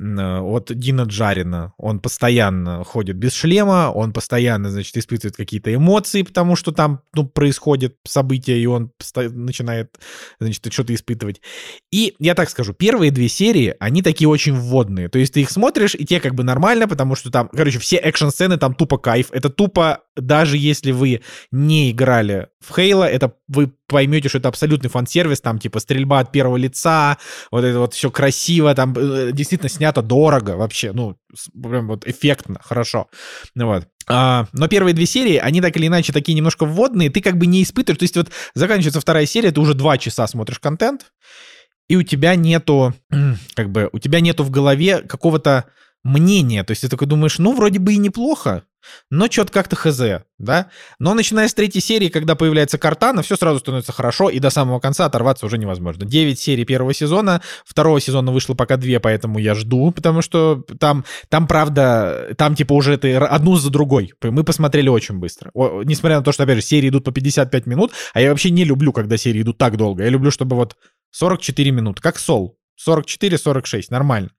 от 0.00 0.72
Дина 0.74 1.02
Джарина. 1.02 1.74
Он 1.76 2.00
постоянно 2.00 2.84
ходит 2.84 3.16
без 3.16 3.34
шлема, 3.34 3.92
он 3.94 4.12
постоянно, 4.12 4.70
значит, 4.70 4.96
испытывает 4.96 5.36
какие-то 5.36 5.74
эмоции, 5.74 6.22
потому 6.22 6.56
что 6.56 6.72
там, 6.72 7.02
ну, 7.14 7.26
происходит 7.26 7.96
события, 8.06 8.58
и 8.58 8.66
он 8.66 8.92
начинает, 9.14 9.98
значит, 10.40 10.72
что-то 10.72 10.94
испытывать. 10.94 11.42
И 11.92 12.14
я 12.18 12.34
так 12.34 12.48
скажу, 12.48 12.72
первые 12.72 13.10
две 13.10 13.28
серии, 13.28 13.74
они 13.78 14.02
такие 14.02 14.28
очень 14.28 14.54
вводные. 14.54 15.08
То 15.08 15.18
есть 15.18 15.34
ты 15.34 15.42
их 15.42 15.50
смотришь, 15.50 15.94
и 15.94 16.06
те 16.06 16.20
как 16.20 16.34
бы 16.34 16.44
нормально, 16.44 16.88
потому 16.88 17.14
что 17.14 17.30
там, 17.30 17.50
короче, 17.52 17.78
все 17.78 17.96
экшн-сцены 17.96 18.56
там 18.56 18.74
тупо 18.74 18.96
кайф. 18.96 19.28
Это 19.32 19.50
тупо, 19.50 20.00
даже 20.20 20.56
если 20.56 20.92
вы 20.92 21.22
не 21.50 21.90
играли 21.90 22.48
в 22.60 22.74
Хейла, 22.74 23.04
это 23.04 23.34
вы 23.48 23.72
поймете, 23.86 24.28
что 24.28 24.38
это 24.38 24.48
абсолютный 24.48 24.90
фан-сервис, 24.90 25.40
там 25.40 25.58
типа 25.58 25.80
стрельба 25.80 26.20
от 26.20 26.32
первого 26.32 26.56
лица, 26.56 27.18
вот 27.50 27.64
это 27.64 27.78
вот 27.78 27.94
все 27.94 28.10
красиво, 28.10 28.74
там 28.74 28.94
э, 28.96 29.32
действительно 29.32 29.68
снято 29.68 30.02
дорого 30.02 30.56
вообще, 30.56 30.92
ну, 30.92 31.16
прям 31.60 31.88
вот 31.88 32.06
эффектно, 32.06 32.60
хорошо. 32.62 33.08
Ну 33.54 33.66
вот. 33.66 33.88
А, 34.08 34.46
но 34.52 34.68
первые 34.68 34.94
две 34.94 35.06
серии, 35.06 35.36
они 35.36 35.60
так 35.60 35.76
или 35.76 35.86
иначе 35.86 36.12
такие 36.12 36.34
немножко 36.34 36.64
вводные, 36.64 37.10
ты 37.10 37.20
как 37.20 37.36
бы 37.36 37.46
не 37.46 37.62
испытываешь, 37.62 37.98
то 37.98 38.04
есть 38.04 38.16
вот 38.16 38.30
заканчивается 38.54 39.00
вторая 39.00 39.26
серия, 39.26 39.52
ты 39.52 39.60
уже 39.60 39.74
два 39.74 39.98
часа 39.98 40.26
смотришь 40.26 40.58
контент, 40.58 41.12
и 41.88 41.96
у 41.96 42.02
тебя 42.02 42.34
нету, 42.34 42.94
как 43.54 43.70
бы, 43.70 43.88
у 43.92 43.98
тебя 43.98 44.20
нету 44.20 44.44
в 44.44 44.50
голове 44.50 44.98
какого-то 44.98 45.66
мнения, 46.02 46.64
то 46.64 46.72
есть 46.72 46.82
ты 46.82 46.88
такой 46.88 47.06
думаешь, 47.06 47.38
ну, 47.38 47.54
вроде 47.54 47.78
бы 47.78 47.94
и 47.94 47.98
неплохо, 47.98 48.64
но 49.10 49.30
что-то 49.30 49.52
как-то 49.52 49.76
хз, 49.76 50.00
да? 50.38 50.70
Но 50.98 51.14
начиная 51.14 51.48
с 51.48 51.54
третьей 51.54 51.80
серии, 51.80 52.08
когда 52.08 52.34
появляется 52.34 52.78
Картана, 52.78 53.22
все 53.22 53.36
сразу 53.36 53.60
становится 53.60 53.92
хорошо, 53.92 54.30
и 54.30 54.38
до 54.38 54.50
самого 54.50 54.80
конца 54.80 55.06
оторваться 55.06 55.46
уже 55.46 55.58
невозможно. 55.58 56.04
Девять 56.04 56.38
серий 56.38 56.64
первого 56.64 56.94
сезона, 56.94 57.42
второго 57.64 58.00
сезона 58.00 58.32
вышло 58.32 58.54
пока 58.54 58.76
две, 58.76 59.00
поэтому 59.00 59.38
я 59.38 59.54
жду, 59.54 59.90
потому 59.90 60.22
что 60.22 60.64
там, 60.78 61.04
там 61.28 61.46
правда, 61.46 62.34
там 62.36 62.54
типа 62.54 62.72
уже 62.72 62.94
это 62.94 63.26
одну 63.26 63.56
за 63.56 63.70
другой. 63.70 64.14
Мы 64.22 64.44
посмотрели 64.44 64.88
очень 64.88 65.18
быстро. 65.18 65.50
О, 65.54 65.82
несмотря 65.84 66.18
на 66.18 66.24
то, 66.24 66.32
что, 66.32 66.44
опять 66.44 66.56
же, 66.56 66.62
серии 66.62 66.88
идут 66.88 67.04
по 67.04 67.12
55 67.12 67.66
минут, 67.66 67.92
а 68.14 68.20
я 68.20 68.30
вообще 68.30 68.50
не 68.50 68.64
люблю, 68.64 68.92
когда 68.92 69.16
серии 69.16 69.42
идут 69.42 69.58
так 69.58 69.76
долго. 69.76 70.04
Я 70.04 70.10
люблю, 70.10 70.30
чтобы 70.30 70.56
вот 70.56 70.76
44 71.10 71.70
минуты, 71.70 72.00
как 72.00 72.18
Сол. 72.18 72.56
44-46, 72.86 73.84
нормально. 73.90 74.30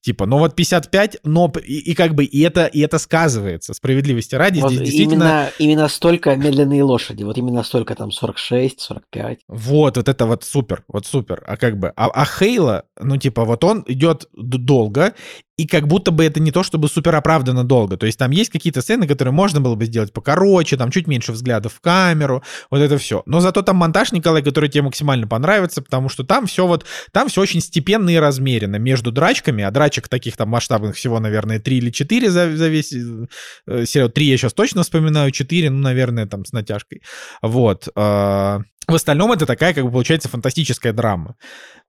Типа, 0.00 0.26
ну 0.26 0.38
вот 0.38 0.54
55, 0.54 1.18
но 1.24 1.50
и, 1.64 1.78
и 1.78 1.94
как 1.94 2.14
бы 2.14 2.24
и 2.24 2.40
это, 2.42 2.66
и 2.66 2.80
это 2.80 2.98
сказывается. 2.98 3.72
Справедливости 3.72 4.34
ради 4.34 4.60
вот 4.60 4.72
здесь 4.72 4.88
действительно... 4.88 5.24
Именно, 5.24 5.50
именно 5.58 5.88
столько 5.88 6.36
медленные 6.36 6.82
лошади, 6.82 7.22
вот 7.22 7.38
именно 7.38 7.62
столько 7.62 7.94
там 7.94 8.10
46, 8.10 8.80
45. 8.80 9.38
Вот, 9.48 9.96
вот 9.96 10.08
это 10.08 10.26
вот 10.26 10.44
супер, 10.44 10.84
вот 10.88 11.06
супер. 11.06 11.42
А 11.46 11.56
как 11.56 11.78
бы, 11.78 11.92
а, 11.96 12.08
а 12.08 12.26
Хейла, 12.26 12.84
ну 13.00 13.16
типа 13.16 13.44
вот 13.44 13.64
он 13.64 13.82
идет 13.86 14.28
долго, 14.34 15.14
и 15.56 15.66
как 15.66 15.86
будто 15.86 16.10
бы 16.10 16.24
это 16.24 16.40
не 16.40 16.50
то, 16.50 16.62
чтобы 16.62 16.88
супер 16.88 17.14
оправданно 17.14 17.64
долго. 17.64 17.96
То 17.96 18.06
есть 18.06 18.18
там 18.18 18.30
есть 18.32 18.50
какие-то 18.50 18.82
сцены, 18.82 19.06
которые 19.06 19.32
можно 19.32 19.60
было 19.60 19.76
бы 19.76 19.84
сделать 19.84 20.12
покороче, 20.12 20.76
там 20.76 20.90
чуть 20.90 21.06
меньше 21.06 21.32
взглядов 21.32 21.74
в 21.74 21.80
камеру, 21.80 22.42
вот 22.70 22.78
это 22.80 22.98
все. 22.98 23.22
Но 23.26 23.40
зато 23.40 23.62
там 23.62 23.76
монтаж, 23.76 24.12
Николай, 24.12 24.42
который 24.42 24.68
тебе 24.68 24.82
максимально 24.82 25.28
понравится, 25.28 25.80
потому 25.80 26.08
что 26.08 26.24
там 26.24 26.46
все 26.46 26.66
вот, 26.66 26.84
там 27.12 27.28
все 27.28 27.40
очень 27.40 27.60
степенно 27.60 28.10
и 28.10 28.16
размеренно 28.16 28.76
между 28.76 29.12
драчками, 29.12 29.53
а 29.62 29.70
драчек 29.70 30.08
таких 30.08 30.36
там 30.36 30.48
масштабных 30.48 30.96
всего, 30.96 31.20
наверное, 31.20 31.58
3 31.58 31.76
или 31.76 31.90
4 31.90 32.30
за, 32.30 32.56
за 32.56 32.68
весь 32.68 32.92
э, 32.92 33.86
сериал. 33.86 34.08
3 34.08 34.26
я 34.26 34.36
сейчас 34.36 34.52
точно 34.52 34.82
вспоминаю, 34.82 35.30
4, 35.30 35.70
ну, 35.70 35.78
наверное, 35.78 36.26
там 36.26 36.44
с 36.44 36.52
натяжкой. 36.52 37.02
Вот. 37.42 37.88
Э, 37.96 38.58
в 38.86 38.94
остальном 38.94 39.32
это 39.32 39.46
такая, 39.46 39.74
как 39.74 39.84
бы, 39.84 39.90
получается, 39.90 40.28
фантастическая 40.28 40.92
драма. 40.92 41.36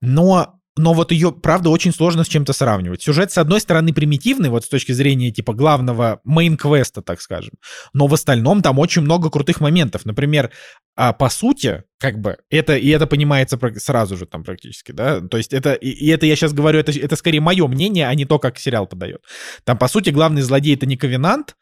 Но 0.01 0.59
но 0.77 0.93
вот 0.93 1.11
ее, 1.11 1.31
правда, 1.31 1.69
очень 1.69 1.93
сложно 1.93 2.23
с 2.23 2.27
чем-то 2.27 2.51
сравнивать. 2.53 3.01
Сюжет, 3.01 3.31
с 3.31 3.37
одной 3.37 3.61
стороны, 3.61 3.93
примитивный, 3.93 4.49
вот 4.49 4.65
с 4.65 4.69
точки 4.69 4.91
зрения, 4.91 5.31
типа, 5.31 5.53
главного 5.53 6.19
main 6.25 6.53
квеста, 6.53 7.01
так 7.01 7.21
скажем, 7.21 7.53
но 7.93 8.07
в 8.07 8.13
остальном 8.13 8.61
там 8.61 8.79
очень 8.79 9.01
много 9.01 9.29
крутых 9.29 9.61
моментов. 9.61 10.05
Например, 10.05 10.51
а 10.95 11.13
по 11.13 11.29
сути, 11.29 11.83
как 11.99 12.19
бы, 12.19 12.37
это, 12.49 12.75
и 12.75 12.89
это 12.89 13.07
понимается 13.07 13.59
сразу 13.77 14.17
же 14.17 14.25
там 14.25 14.43
практически, 14.43 14.91
да, 14.91 15.21
то 15.21 15.37
есть 15.37 15.53
это, 15.53 15.73
и, 15.73 15.89
и 15.89 16.09
это 16.09 16.25
я 16.25 16.35
сейчас 16.35 16.53
говорю, 16.53 16.79
это, 16.79 16.91
это 16.91 17.15
скорее 17.15 17.39
мое 17.39 17.67
мнение, 17.67 18.07
а 18.07 18.15
не 18.15 18.25
то, 18.25 18.39
как 18.39 18.57
сериал 18.59 18.87
подает. 18.87 19.21
Там, 19.63 19.77
по 19.77 19.87
сути, 19.87 20.09
главный 20.09 20.41
злодей— 20.41 20.75
это 20.75 20.85
не 20.85 20.97
Ковенант, 20.97 21.55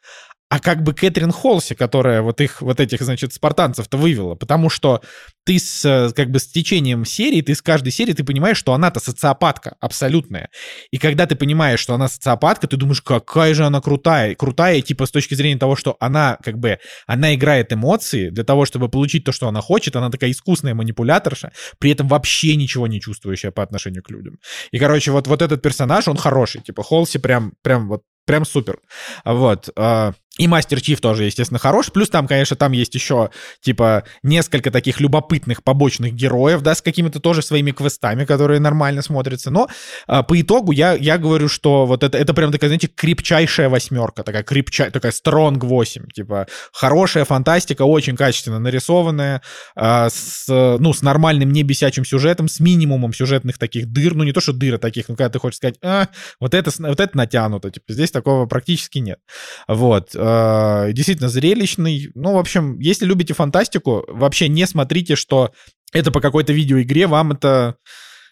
а 0.53 0.59
как 0.59 0.83
бы 0.83 0.93
Кэтрин 0.93 1.31
Холси, 1.31 1.73
которая 1.73 2.21
вот 2.21 2.39
их, 2.39 2.61
вот 2.61 2.79
этих, 2.79 3.01
значит, 3.01 3.33
спартанцев-то 3.33 3.97
вывела, 3.97 4.35
потому 4.35 4.69
что 4.69 5.01
ты 5.45 5.57
с, 5.57 6.13
как 6.15 6.29
бы 6.29 6.37
с 6.37 6.45
течением 6.45 7.05
серии, 7.05 7.41
ты 7.41 7.55
с 7.55 7.61
каждой 7.63 7.91
серии, 7.91 8.13
ты 8.13 8.23
понимаешь, 8.23 8.57
что 8.57 8.75
она-то 8.75 8.99
социопатка 8.99 9.75
абсолютная. 9.79 10.49
И 10.91 10.99
когда 10.99 11.25
ты 11.25 11.35
понимаешь, 11.35 11.79
что 11.79 11.95
она 11.95 12.07
социопатка, 12.07 12.67
ты 12.67 12.77
думаешь, 12.77 13.01
какая 13.01 13.55
же 13.55 13.65
она 13.65 13.81
крутая. 13.81 14.35
Крутая, 14.35 14.81
типа, 14.81 15.07
с 15.07 15.11
точки 15.11 15.33
зрения 15.33 15.57
того, 15.57 15.75
что 15.75 15.97
она, 15.99 16.37
как 16.43 16.59
бы, 16.59 16.77
она 17.07 17.33
играет 17.33 17.73
эмоции 17.73 18.29
для 18.29 18.43
того, 18.43 18.65
чтобы 18.65 18.89
получить 18.89 19.23
то, 19.23 19.31
что 19.31 19.47
она 19.47 19.59
хочет. 19.59 19.95
Она 19.95 20.11
такая 20.11 20.29
искусная 20.29 20.75
манипуляторша, 20.75 21.51
при 21.79 21.89
этом 21.89 22.07
вообще 22.07 22.55
ничего 22.55 22.85
не 22.85 23.01
чувствующая 23.01 23.49
по 23.49 23.63
отношению 23.63 24.03
к 24.03 24.11
людям. 24.11 24.37
И, 24.69 24.77
короче, 24.77 25.09
вот, 25.09 25.25
вот 25.25 25.41
этот 25.41 25.63
персонаж, 25.63 26.07
он 26.07 26.17
хороший. 26.17 26.61
Типа, 26.61 26.83
Холси 26.83 27.17
прям, 27.17 27.53
прям 27.63 27.87
вот 27.89 28.03
Прям 28.25 28.45
супер. 28.45 28.79
Вот. 29.25 29.69
А, 29.75 30.13
и 30.39 30.47
Мастер 30.47 30.81
Чиф 30.81 30.99
тоже, 30.99 31.25
естественно, 31.25 31.59
хорош. 31.59 31.91
Плюс 31.91 32.09
там, 32.09 32.27
конечно, 32.27 32.55
там 32.55 32.71
есть 32.71 32.95
еще, 32.95 33.29
типа, 33.61 34.03
несколько 34.23 34.71
таких 34.71 34.99
любопытных 34.99 35.63
побочных 35.63 36.15
героев, 36.15 36.61
да, 36.61 36.73
с 36.73 36.81
какими-то 36.81 37.19
тоже 37.19 37.43
своими 37.43 37.69
квестами, 37.69 38.25
которые 38.25 38.59
нормально 38.59 39.03
смотрятся. 39.03 39.51
Но 39.51 39.67
а, 40.07 40.23
по 40.23 40.41
итогу 40.41 40.71
я, 40.71 40.93
я 40.93 41.19
говорю, 41.19 41.49
что 41.49 41.85
вот 41.85 42.03
это, 42.03 42.17
это 42.17 42.33
прям 42.33 42.51
такая, 42.51 42.69
знаете, 42.69 42.87
крепчайшая 42.87 43.69
восьмерка, 43.69 44.23
такая 44.23 44.41
крепча, 44.41 44.89
такая 44.89 45.11
стронг 45.11 45.63
8. 45.63 46.07
Типа, 46.07 46.47
хорошая 46.71 47.25
фантастика, 47.25 47.83
очень 47.83 48.15
качественно 48.15 48.57
нарисованная, 48.57 49.43
а, 49.75 50.09
с, 50.09 50.47
ну, 50.47 50.93
с 50.93 51.03
нормальным 51.03 51.51
небесячим 51.51 52.05
сюжетом, 52.05 52.47
с 52.47 52.59
минимумом 52.59 53.13
сюжетных 53.13 53.59
таких 53.59 53.85
дыр. 53.85 54.15
Ну, 54.15 54.23
не 54.23 54.31
то, 54.31 54.41
что 54.41 54.51
дыр, 54.51 54.75
а 54.75 54.77
таких, 54.79 55.09
ну, 55.09 55.15
когда 55.15 55.29
ты 55.29 55.37
хочешь 55.37 55.57
сказать, 55.57 55.75
а, 55.83 56.07
вот 56.39 56.55
это, 56.55 56.71
вот 56.79 56.99
это 56.99 57.15
натянуто. 57.15 57.69
Типа, 57.69 57.93
здесь 57.93 58.09
такого 58.09 58.47
практически 58.47 58.97
нет. 58.97 59.19
Вот 59.67 60.15
э, 60.23 60.93
действительно 60.93 61.29
зрелищный. 61.29 62.11
Ну, 62.15 62.33
в 62.33 62.37
общем, 62.37 62.79
если 62.79 63.05
любите 63.05 63.33
фантастику, 63.33 64.05
вообще 64.07 64.47
не 64.47 64.65
смотрите, 64.65 65.15
что 65.15 65.51
это 65.91 66.11
по 66.11 66.21
какой-то 66.21 66.53
видеоигре, 66.53 67.07
вам 67.07 67.33
это... 67.33 67.75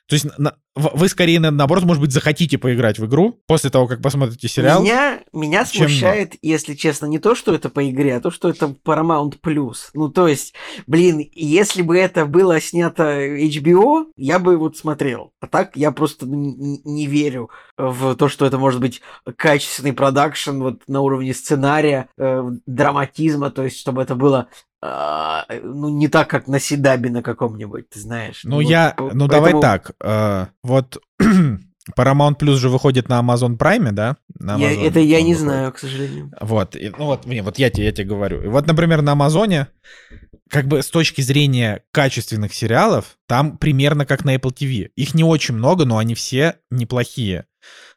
То 0.07 0.15
есть 0.15 0.25
на, 0.37 0.55
вы 0.75 1.09
скорее, 1.09 1.39
наоборот, 1.39 1.83
может 1.83 2.01
быть, 2.01 2.13
захотите 2.13 2.57
поиграть 2.57 2.97
в 2.97 3.05
игру 3.05 3.41
после 3.45 3.69
того, 3.69 3.87
как 3.87 4.01
посмотрите 4.01 4.47
сериал. 4.47 4.81
Меня, 4.81 5.19
меня 5.33 5.65
смущает, 5.65 6.35
если 6.41 6.75
честно, 6.75 7.07
не 7.07 7.19
то, 7.19 7.35
что 7.35 7.53
это 7.53 7.69
по 7.69 7.89
игре, 7.89 8.15
а 8.15 8.21
то, 8.21 8.31
что 8.31 8.49
это 8.49 8.67
Paramount+. 8.85 9.35
Ну, 9.93 10.09
то 10.09 10.27
есть, 10.27 10.53
блин, 10.87 11.29
если 11.33 11.81
бы 11.81 11.97
это 11.97 12.25
было 12.25 12.61
снято 12.61 13.03
HBO, 13.21 14.05
я 14.15 14.39
бы 14.39 14.57
вот 14.57 14.77
смотрел. 14.77 15.33
А 15.41 15.47
так 15.47 15.75
я 15.75 15.91
просто 15.91 16.25
не, 16.25 16.81
не 16.85 17.05
верю 17.05 17.49
в 17.77 18.15
то, 18.15 18.29
что 18.29 18.45
это 18.45 18.57
может 18.57 18.79
быть 18.79 19.01
качественный 19.35 19.93
продакшн 19.93 20.61
вот 20.61 20.83
на 20.87 21.01
уровне 21.01 21.33
сценария, 21.33 22.07
э, 22.17 22.49
драматизма, 22.65 23.51
то 23.51 23.63
есть, 23.63 23.77
чтобы 23.77 24.01
это 24.01 24.15
было 24.15 24.47
а, 24.83 25.45
ну, 25.61 25.89
не 25.89 26.07
так, 26.07 26.27
как 26.27 26.47
на 26.47 26.59
Седабе 26.59 27.11
на 27.11 27.21
каком-нибудь, 27.21 27.89
ты 27.89 27.99
знаешь. 27.99 28.41
Ну, 28.43 28.55
вот, 28.55 28.61
я, 28.61 28.95
ну, 28.97 29.27
поэтому... 29.27 29.27
давай 29.27 29.61
так, 29.61 29.91
э, 30.03 30.47
вот 30.63 31.01
Paramount 31.97 32.37
Plus 32.39 32.55
же 32.55 32.69
выходит 32.69 33.09
на 33.09 33.19
Amazon 33.19 33.57
Prime, 33.57 33.91
да? 33.91 34.17
На 34.39 34.57
Amazon, 34.57 34.59
я, 34.59 34.87
это 34.87 34.99
я 34.99 35.21
не 35.21 35.33
выходит. 35.33 35.39
знаю, 35.39 35.71
к 35.71 35.79
сожалению. 35.79 36.31
Вот, 36.39 36.75
и, 36.75 36.89
ну 36.89 37.05
вот, 37.05 37.25
блин, 37.25 37.43
вот 37.43 37.57
я 37.57 37.69
тебе, 37.69 37.85
я 37.85 37.91
тебе 37.91 38.05
говорю. 38.05 38.41
И 38.43 38.47
вот, 38.47 38.67
например, 38.67 39.01
на 39.01 39.13
Амазоне, 39.13 39.67
как 40.49 40.67
бы 40.67 40.81
с 40.81 40.89
точки 40.89 41.21
зрения 41.21 41.83
качественных 41.91 42.53
сериалов, 42.53 43.17
там 43.27 43.57
примерно 43.57 44.05
как 44.05 44.25
на 44.25 44.35
Apple 44.35 44.53
TV. 44.53 44.89
Их 44.95 45.13
не 45.13 45.23
очень 45.23 45.55
много, 45.55 45.85
но 45.85 45.97
они 45.97 46.13
все 46.13 46.55
неплохие. 46.69 47.45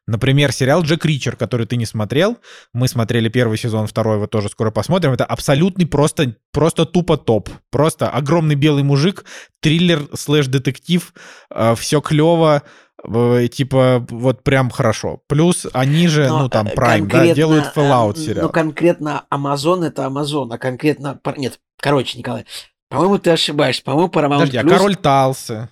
Например, 0.07 0.53
сериал 0.53 0.83
«Джек 0.83 1.05
Ричер», 1.07 1.35
который 1.37 1.67
ты 1.67 1.77
не 1.77 1.87
смотрел. 1.87 2.37
Мы 2.75 2.89
смотрели 2.89 3.29
первый 3.29 3.57
сезон, 3.57 3.87
второй 3.87 4.19
вот 4.19 4.31
тоже 4.31 4.49
скоро 4.51 4.71
посмотрим. 4.71 5.13
Это 5.13 5.25
абсолютный 5.25 5.87
просто, 5.87 6.37
просто 6.53 6.85
тупо 6.85 7.17
топ. 7.17 7.49
Просто 7.71 8.11
огромный 8.11 8.55
белый 8.55 8.83
мужик, 8.83 9.25
триллер 9.61 10.07
слэш-детектив, 10.15 11.15
э, 11.51 11.75
все 11.77 12.03
клево, 12.03 12.63
э, 13.03 13.49
типа 13.51 14.05
вот 14.11 14.45
прям 14.45 14.69
хорошо. 14.69 15.21
Плюс 15.27 15.67
они 15.73 16.07
же, 16.07 16.29
Но 16.29 16.41
ну 16.41 16.49
там 16.51 16.67
э, 16.67 16.75
Prime, 16.75 17.07
да, 17.07 17.33
делают 17.33 17.73
Fallout 17.75 18.19
сериал. 18.19 18.47
Ну 18.47 18.53
конкретно 18.53 19.25
Amazon 19.31 19.87
это 19.87 20.03
Amazon, 20.03 20.49
а 20.53 20.59
конкретно... 20.59 21.19
Нет, 21.39 21.61
короче, 21.81 22.19
Николай, 22.19 22.45
по-моему, 22.91 23.19
ты 23.19 23.31
ошибаешься. 23.31 23.83
По-моему, 23.83 24.09
Paramount 24.09 24.39
Подожди, 24.41 24.59
а 24.59 24.65
Король 24.65 24.97
Талсы? 24.97 25.69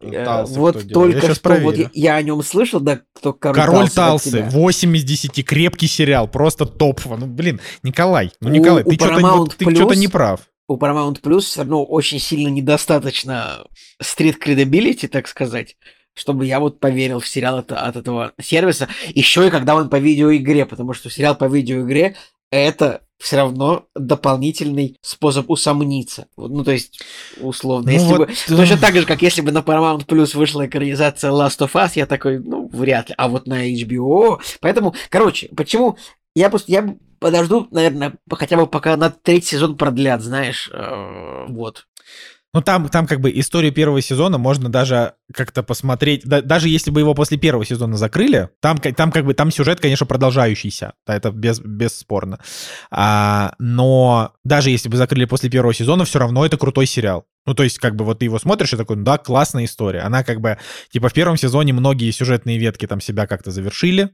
Талсы 0.00 0.58
вот 0.58 0.88
только 0.92 1.34
что 1.34 1.54
вот 1.56 1.76
я, 1.76 1.90
я 1.92 2.16
о 2.16 2.22
нем 2.22 2.42
слышал, 2.42 2.80
да, 2.80 3.00
кто 3.14 3.32
Король, 3.32 3.56
Король 3.56 3.90
Талсы, 3.90 4.42
8 4.42 4.96
из 4.96 5.04
10, 5.04 5.44
крепкий 5.46 5.86
сериал, 5.86 6.28
просто 6.28 6.66
топ. 6.66 7.00
Ну, 7.04 7.26
блин, 7.26 7.60
Николай, 7.82 8.32
ну, 8.40 8.50
Николай, 8.50 8.82
у, 8.84 8.90
ты 8.90 8.96
что-то 8.96 9.92
что 9.92 9.94
не 9.94 10.08
прав. 10.08 10.40
У 10.68 10.76
Paramount 10.76 11.20
Plus 11.22 11.40
все 11.40 11.60
равно 11.60 11.84
очень 11.84 12.18
сильно 12.18 12.48
недостаточно 12.48 13.64
стрит 14.00 14.44
credibility, 14.44 15.06
так 15.06 15.28
сказать, 15.28 15.76
чтобы 16.14 16.46
я 16.46 16.58
вот 16.58 16.80
поверил 16.80 17.20
в 17.20 17.28
сериал 17.28 17.58
от, 17.58 17.70
от 17.70 17.96
этого 17.96 18.32
сервиса. 18.40 18.88
Еще 19.08 19.46
и 19.46 19.50
когда 19.50 19.76
он 19.76 19.88
по 19.88 19.96
видеоигре, 19.96 20.66
потому 20.66 20.92
что 20.92 21.08
сериал 21.08 21.36
по 21.36 21.44
видеоигре 21.44 22.16
это 22.50 23.02
все 23.18 23.36
равно 23.36 23.86
дополнительный 23.94 24.98
способ 25.00 25.50
усомниться. 25.50 26.26
Ну, 26.36 26.64
то 26.64 26.72
есть, 26.72 27.00
условно. 27.40 27.86
Ну, 27.86 27.92
если 27.92 28.08
вот, 28.08 28.18
бы, 28.18 28.26
да. 28.48 28.56
Точно 28.56 28.76
так 28.78 28.94
же, 28.94 29.06
как 29.06 29.22
если 29.22 29.40
бы 29.40 29.52
на 29.52 29.58
Paramount 29.58 30.06
Plus 30.06 30.36
вышла 30.36 30.66
экранизация 30.66 31.30
Last 31.30 31.58
of 31.60 31.72
Us, 31.72 31.92
я 31.94 32.06
такой, 32.06 32.38
ну, 32.38 32.68
вряд 32.68 33.08
ли. 33.08 33.14
А 33.16 33.28
вот 33.28 33.46
на 33.46 33.68
HBO... 33.68 34.40
Поэтому, 34.60 34.94
короче, 35.08 35.48
почему... 35.56 35.96
Я 36.34 36.50
просто... 36.50 36.70
Я 36.70 36.96
подожду, 37.18 37.66
наверное, 37.70 38.14
хотя 38.30 38.56
бы 38.56 38.66
пока 38.66 38.96
на 38.96 39.10
третий 39.10 39.48
сезон 39.48 39.76
продлят, 39.76 40.20
знаешь. 40.20 40.70
Э, 40.72 41.46
вот. 41.48 41.86
Ну, 42.56 42.62
там, 42.62 42.88
там 42.88 43.06
как 43.06 43.20
бы 43.20 43.30
историю 43.38 43.70
первого 43.70 44.00
сезона 44.00 44.38
можно 44.38 44.70
даже 44.70 45.12
как-то 45.34 45.62
посмотреть, 45.62 46.22
да, 46.24 46.40
даже 46.40 46.70
если 46.70 46.90
бы 46.90 47.00
его 47.00 47.12
после 47.12 47.36
первого 47.36 47.66
сезона 47.66 47.98
закрыли, 47.98 48.48
там, 48.62 48.78
там 48.78 49.12
как 49.12 49.26
бы, 49.26 49.34
там 49.34 49.50
сюжет, 49.50 49.78
конечно, 49.78 50.06
продолжающийся, 50.06 50.94
да, 51.06 51.14
это 51.14 51.30
без, 51.32 51.60
бесспорно. 51.60 52.38
А, 52.90 53.52
но 53.58 54.32
даже 54.42 54.70
если 54.70 54.88
бы 54.88 54.96
закрыли 54.96 55.26
после 55.26 55.50
первого 55.50 55.74
сезона, 55.74 56.06
все 56.06 56.18
равно 56.18 56.46
это 56.46 56.56
крутой 56.56 56.86
сериал. 56.86 57.26
Ну, 57.44 57.52
то 57.52 57.62
есть, 57.62 57.78
как 57.78 57.94
бы, 57.94 58.06
вот 58.06 58.20
ты 58.20 58.24
его 58.24 58.38
смотришь 58.38 58.72
и 58.72 58.76
такой, 58.76 58.96
ну 58.96 59.04
да, 59.04 59.18
классная 59.18 59.66
история. 59.66 60.00
Она 60.00 60.24
как 60.24 60.40
бы, 60.40 60.58
типа, 60.90 61.10
в 61.10 61.12
первом 61.12 61.36
сезоне 61.36 61.74
многие 61.74 62.10
сюжетные 62.10 62.58
ветки 62.58 62.86
там 62.86 63.00
себя 63.00 63.26
как-то 63.26 63.50
завершили. 63.50 64.10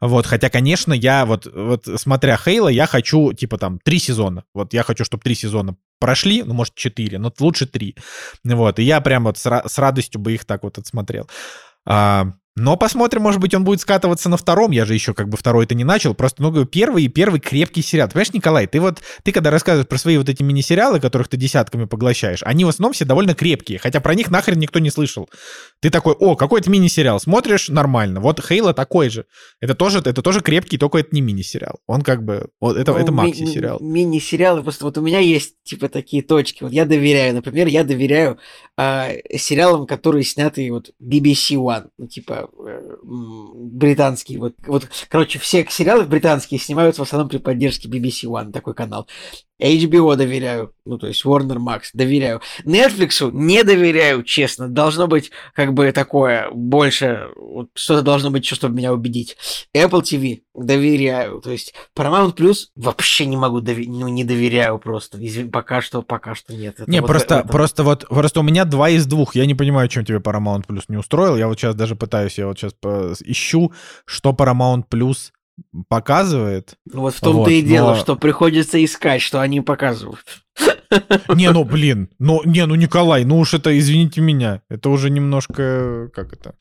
Вот, 0.00 0.26
хотя, 0.26 0.48
конечно, 0.48 0.92
я 0.92 1.26
вот, 1.26 1.46
вот 1.52 1.88
смотря 1.96 2.38
Хейла, 2.38 2.68
я 2.68 2.86
хочу, 2.86 3.32
типа, 3.32 3.58
там, 3.58 3.80
три 3.80 3.98
сезона. 3.98 4.44
Вот 4.54 4.72
я 4.72 4.82
хочу, 4.82 5.04
чтобы 5.04 5.22
три 5.22 5.34
сезона 5.34 5.76
прошли, 6.00 6.42
ну, 6.42 6.54
может, 6.54 6.74
четыре, 6.74 7.18
но 7.18 7.32
лучше 7.38 7.66
три. 7.66 7.94
Вот, 8.42 8.78
и 8.78 8.82
я 8.82 9.00
прям 9.00 9.24
вот 9.24 9.38
с, 9.38 9.78
радостью 9.78 10.20
бы 10.20 10.32
их 10.32 10.44
так 10.44 10.64
вот 10.64 10.78
отсмотрел. 10.78 11.28
А, 11.86 12.32
но 12.56 12.76
посмотрим, 12.76 13.22
может 13.22 13.40
быть, 13.40 13.54
он 13.54 13.64
будет 13.64 13.80
скатываться 13.80 14.28
на 14.28 14.36
втором. 14.36 14.72
Я 14.72 14.84
же 14.84 14.92
еще 14.94 15.14
как 15.14 15.28
бы 15.28 15.36
второй-то 15.36 15.74
не 15.74 15.84
начал. 15.84 16.14
Просто, 16.14 16.42
ну, 16.42 16.64
первый 16.64 17.04
и 17.04 17.08
первый 17.08 17.38
крепкий 17.38 17.80
сериал. 17.80 18.08
Ты 18.08 18.14
понимаешь, 18.14 18.32
Николай, 18.32 18.66
ты 18.66 18.80
вот, 18.80 19.00
ты 19.22 19.30
когда 19.30 19.50
рассказываешь 19.50 19.88
про 19.88 19.98
свои 19.98 20.18
вот 20.18 20.28
эти 20.28 20.42
мини-сериалы, 20.42 21.00
которых 21.00 21.28
ты 21.28 21.36
десятками 21.36 21.84
поглощаешь, 21.84 22.42
они 22.42 22.64
в 22.64 22.68
основном 22.68 22.92
все 22.92 23.04
довольно 23.04 23.34
крепкие, 23.34 23.78
хотя 23.78 24.00
про 24.00 24.14
них 24.14 24.30
нахрен 24.30 24.58
никто 24.58 24.80
не 24.80 24.90
слышал. 24.90 25.28
Ты 25.80 25.90
такой, 25.90 26.14
о, 26.14 26.34
какой-то 26.34 26.70
мини-сериал, 26.70 27.20
смотришь, 27.20 27.68
нормально. 27.68 28.20
Вот 28.20 28.44
Хейла 28.44 28.74
такой 28.74 29.10
же. 29.10 29.26
Это 29.60 29.74
тоже, 29.74 30.00
это 30.00 30.20
тоже 30.20 30.40
крепкий, 30.40 30.76
только 30.76 30.98
это 30.98 31.10
не 31.12 31.20
мини-сериал. 31.20 31.78
Он 31.86 32.02
как 32.02 32.24
бы, 32.24 32.48
вот 32.60 32.76
это, 32.76 32.92
ну, 32.92 32.98
это 32.98 33.12
макси-сериал. 33.12 33.78
Ми- 33.80 34.04
мини-сериалы, 34.04 34.62
просто 34.62 34.84
вот 34.84 34.98
у 34.98 35.02
меня 35.02 35.20
есть, 35.20 35.54
типа, 35.62 35.88
такие 35.88 36.22
точки. 36.22 36.64
Вот 36.64 36.72
я 36.72 36.84
доверяю, 36.84 37.32
например, 37.34 37.68
я 37.68 37.84
доверяю 37.84 38.38
э, 38.76 39.36
сериалам, 39.38 39.86
которые 39.86 40.24
сняты 40.24 40.70
вот 40.72 40.90
BBC 41.00 41.54
One, 41.54 41.88
ну, 41.96 42.06
типа, 42.08 42.39
британский. 43.02 44.38
Вот, 44.38 44.54
вот, 44.66 44.88
короче, 45.08 45.38
все 45.38 45.66
сериалы 45.68 46.04
британские 46.04 46.60
снимаются 46.60 47.02
в 47.02 47.06
основном 47.06 47.28
при 47.28 47.38
поддержке 47.38 47.88
BBC 47.88 48.24
One, 48.28 48.52
такой 48.52 48.74
канал. 48.74 49.06
HBO 49.60 50.16
доверяю, 50.16 50.74
ну, 50.84 50.98
то 50.98 51.06
есть 51.06 51.24
Warner 51.24 51.58
Max 51.58 51.90
доверяю. 51.92 52.40
Netflix 52.64 53.30
не 53.32 53.62
доверяю, 53.62 54.22
честно. 54.22 54.68
Должно 54.68 55.06
быть, 55.06 55.30
как 55.54 55.74
бы, 55.74 55.92
такое, 55.92 56.50
больше, 56.50 57.28
вот, 57.36 57.68
что-то 57.74 58.02
должно 58.02 58.30
быть, 58.30 58.46
чтобы 58.46 58.74
меня 58.74 58.92
убедить. 58.92 59.36
Apple 59.76 60.02
TV 60.02 60.40
доверяю, 60.54 61.40
то 61.40 61.50
есть 61.50 61.74
Paramount 61.96 62.36
Plus 62.36 62.66
вообще 62.74 63.26
не 63.26 63.36
могу, 63.36 63.60
доверять, 63.60 63.90
ну, 63.90 64.08
не 64.08 64.24
доверяю 64.24 64.78
просто. 64.78 65.24
Извин, 65.24 65.50
пока 65.50 65.80
что, 65.80 66.02
пока 66.02 66.34
что 66.34 66.54
нет. 66.54 66.80
Это 66.80 66.90
не, 66.90 67.00
вот 67.00 67.06
просто, 67.06 67.40
это... 67.40 67.48
просто 67.48 67.82
вот, 67.84 68.08
просто 68.08 68.40
у 68.40 68.42
меня 68.42 68.64
два 68.64 68.90
из 68.90 69.06
двух. 69.06 69.34
Я 69.34 69.46
не 69.46 69.54
понимаю, 69.54 69.88
чем 69.88 70.04
тебе 70.04 70.18
Paramount 70.18 70.66
Plus 70.66 70.84
не 70.88 70.96
устроил. 70.96 71.36
Я 71.36 71.48
вот 71.48 71.58
сейчас 71.58 71.74
даже 71.74 71.96
пытаюсь, 71.96 72.38
я 72.38 72.46
вот 72.46 72.58
сейчас 72.58 72.74
ищу, 73.22 73.72
что 74.04 74.30
Paramount 74.30 74.84
Plus 74.90 75.30
показывает. 75.88 76.74
Ну 76.86 77.02
вот 77.02 77.14
в 77.14 77.20
том-то 77.20 77.38
вот, 77.40 77.48
и 77.50 77.62
дело, 77.62 77.90
но... 77.90 77.94
что 77.96 78.16
приходится 78.16 78.82
искать, 78.84 79.22
что 79.22 79.40
они 79.40 79.60
показывают. 79.60 80.24
Не, 81.34 81.50
ну 81.50 81.64
блин, 81.64 82.10
ну 82.18 82.42
не, 82.44 82.66
ну 82.66 82.74
Николай, 82.74 83.24
ну 83.24 83.38
уж 83.38 83.54
это, 83.54 83.78
извините 83.78 84.20
меня, 84.20 84.62
это 84.68 84.90
уже 84.90 85.08
немножко, 85.08 86.10
как 86.12 86.32
это, 86.32 86.54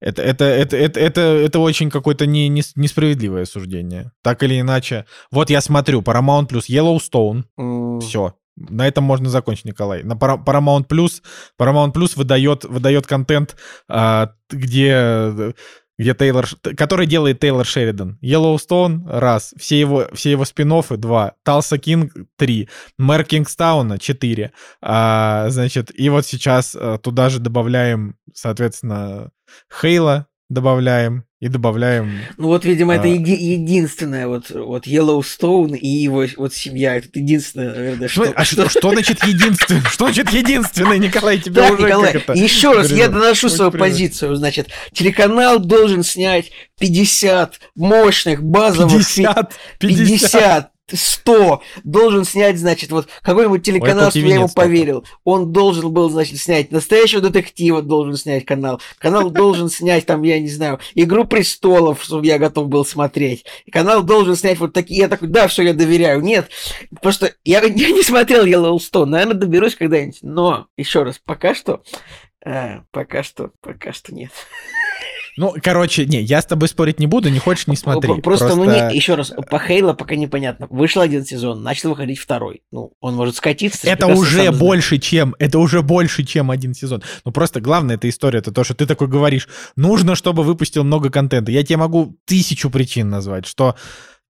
Это, 0.00 0.22
это, 0.22 0.44
это, 0.44 0.76
это, 0.76 1.00
это, 1.00 1.20
это 1.20 1.58
очень 1.60 1.88
какое-то 1.88 2.26
не, 2.26 2.48
не, 2.48 2.62
несправедливое 2.74 3.44
суждение. 3.44 4.10
Так 4.22 4.42
или 4.42 4.60
иначе. 4.60 5.06
Вот 5.30 5.50
я 5.50 5.60
смотрю, 5.60 6.02
Paramount 6.02 6.46
плюс 6.46 6.68
Yellowstone. 6.68 7.44
М, 7.56 8.00
Все. 8.00 8.34
На 8.56 8.86
этом 8.86 9.02
можно 9.02 9.28
закончить, 9.28 9.64
Николай. 9.64 10.04
На 10.04 10.14
Paramount 10.14 10.86
Plus, 10.86 11.22
Paramount 11.60 11.92
Plus 11.92 12.12
выдает, 12.16 12.64
выдает 12.64 13.06
контент, 13.06 13.56
а, 13.88 14.30
где, 14.48 15.54
где 15.98 16.14
Тейлор, 16.14 16.46
который 16.76 17.06
делает 17.06 17.40
Тейлор 17.40 17.66
Шеридан. 17.66 18.18
Yellowstone— 18.22 19.02
раз, 19.06 19.54
все 19.56 19.78
его, 19.78 20.08
все 20.12 20.32
его 20.32 20.44
спин 20.44 20.72
два, 20.98 21.34
Талса 21.42 21.78
Кинг— 21.78 22.12
три, 22.36 22.68
Мэр 22.98 23.24
Кингстауна— 23.24 23.98
четыре. 24.00 24.52
А, 24.80 25.46
значит, 25.50 25.90
и 25.98 26.08
вот 26.08 26.26
сейчас 26.26 26.76
а, 26.78 26.98
туда 26.98 27.28
же 27.28 27.38
добавляем, 27.38 28.16
соответственно, 28.32 29.30
Хейла 29.80 30.26
добавляем 30.54 31.24
и 31.40 31.48
добавляем 31.48 32.10
Ну 32.38 32.46
вот, 32.46 32.64
видимо, 32.64 32.94
это 32.94 33.04
А. 33.04 33.06
еди- 33.08 33.36
единственное, 33.36 34.26
вот, 34.28 34.48
вот 34.50 34.86
Yellowstone 34.86 35.76
и 35.76 35.86
его 35.86 36.24
вот 36.38 36.54
семья, 36.54 36.96
это 36.96 37.08
единственное, 37.12 37.74
наверное, 37.74 38.08
Что, 38.08 38.32
а 38.34 38.44
что, 38.44 38.68
что 38.70 38.90
значит 38.92 39.22
единственный? 39.24 39.82
Что 39.90 40.06
значит 40.06 40.30
единственный, 40.30 40.98
Николай? 40.98 41.38
Тебе 41.38 41.60
Так, 41.60 41.74
уже 41.74 41.82
Николай, 41.82 42.12
это 42.12 42.32
еще 42.32 42.72
раз 42.72 42.90
я 42.90 43.08
доношу 43.08 43.50
свою 43.50 43.70
позицию. 43.72 44.36
Значит, 44.36 44.68
телеканал 44.92 45.58
должен 45.58 46.02
снять 46.02 46.50
50 46.80 47.60
мощных 47.74 48.42
базовых... 48.42 49.06
фи- 49.06 49.24
50, 49.24 49.52
50. 49.80 50.08
50, 50.08 50.70
100 50.92 51.62
должен 51.82 52.24
снять, 52.24 52.58
значит, 52.58 52.90
вот 52.90 53.08
какой-нибудь 53.22 53.62
телеканал, 53.62 54.10
чтобы 54.10 54.26
TV 54.26 54.28
я 54.28 54.34
ему 54.36 54.48
поверил. 54.48 55.04
Он 55.24 55.52
должен 55.52 55.92
был, 55.92 56.10
значит, 56.10 56.38
снять 56.38 56.70
настоящего 56.70 57.22
детектива, 57.22 57.82
должен 57.82 58.16
снять 58.16 58.44
канал. 58.44 58.80
Канал 58.98 59.30
должен 59.30 59.70
снять, 59.70 60.06
там, 60.06 60.22
я 60.22 60.38
не 60.38 60.50
знаю, 60.50 60.78
Игру 60.94 61.24
престолов, 61.24 62.02
чтобы 62.02 62.26
я 62.26 62.38
готов 62.38 62.68
был 62.68 62.84
смотреть. 62.84 63.44
Канал 63.72 64.02
должен 64.02 64.36
снять 64.36 64.58
вот 64.58 64.72
такие. 64.72 65.00
Я 65.00 65.08
такой, 65.08 65.28
да, 65.28 65.48
все, 65.48 65.62
я 65.62 65.72
доверяю. 65.72 66.20
Нет, 66.20 66.50
просто 67.00 67.34
я, 67.44 67.62
я 67.62 67.90
не 67.90 68.02
смотрел 68.02 68.44
Yellowstone, 68.44 69.06
наверное, 69.06 69.34
доберусь 69.34 69.76
когда-нибудь. 69.76 70.18
Но, 70.22 70.66
еще 70.76 71.02
раз, 71.02 71.18
пока 71.24 71.54
что, 71.54 71.82
э, 72.44 72.80
пока 72.90 73.22
что, 73.22 73.50
пока 73.60 73.92
что 73.92 74.14
нет. 74.14 74.30
Ну, 75.36 75.54
короче, 75.62 76.06
не, 76.06 76.20
я 76.20 76.40
с 76.40 76.46
тобой 76.46 76.68
спорить 76.68 77.00
не 77.00 77.06
буду, 77.06 77.28
не 77.28 77.38
хочешь, 77.38 77.66
не 77.66 77.76
смотри. 77.76 78.14
П- 78.14 78.20
Просто, 78.22 78.54
ну, 78.54 78.64
не, 78.64 78.96
еще 78.96 79.14
раз, 79.14 79.32
по 79.50 79.58
Хейла 79.58 79.92
пока 79.92 80.14
непонятно. 80.16 80.66
Вышел 80.70 81.02
один 81.02 81.24
сезон, 81.24 81.62
начал 81.62 81.90
выходить 81.90 82.18
второй. 82.18 82.62
Ну, 82.70 82.92
он 83.00 83.14
может 83.14 83.36
скатиться. 83.36 83.88
Это 83.88 84.06
уже 84.06 84.50
больше, 84.52 84.98
чем, 84.98 85.34
это 85.38 85.58
уже 85.58 85.82
больше, 85.82 86.24
чем 86.24 86.50
один 86.50 86.74
сезон. 86.74 87.02
Ну, 87.24 87.32
просто 87.32 87.60
главная 87.60 87.96
эта 87.96 88.08
история, 88.08 88.38
это 88.38 88.52
то, 88.52 88.64
что 88.64 88.74
ты 88.74 88.86
такой 88.86 89.08
говоришь, 89.08 89.48
нужно, 89.76 90.14
чтобы 90.14 90.42
выпустил 90.42 90.84
много 90.84 91.10
контента. 91.10 91.50
Я 91.50 91.62
тебе 91.64 91.78
могу 91.78 92.16
тысячу 92.26 92.70
причин 92.70 93.08
назвать, 93.10 93.46
что 93.46 93.74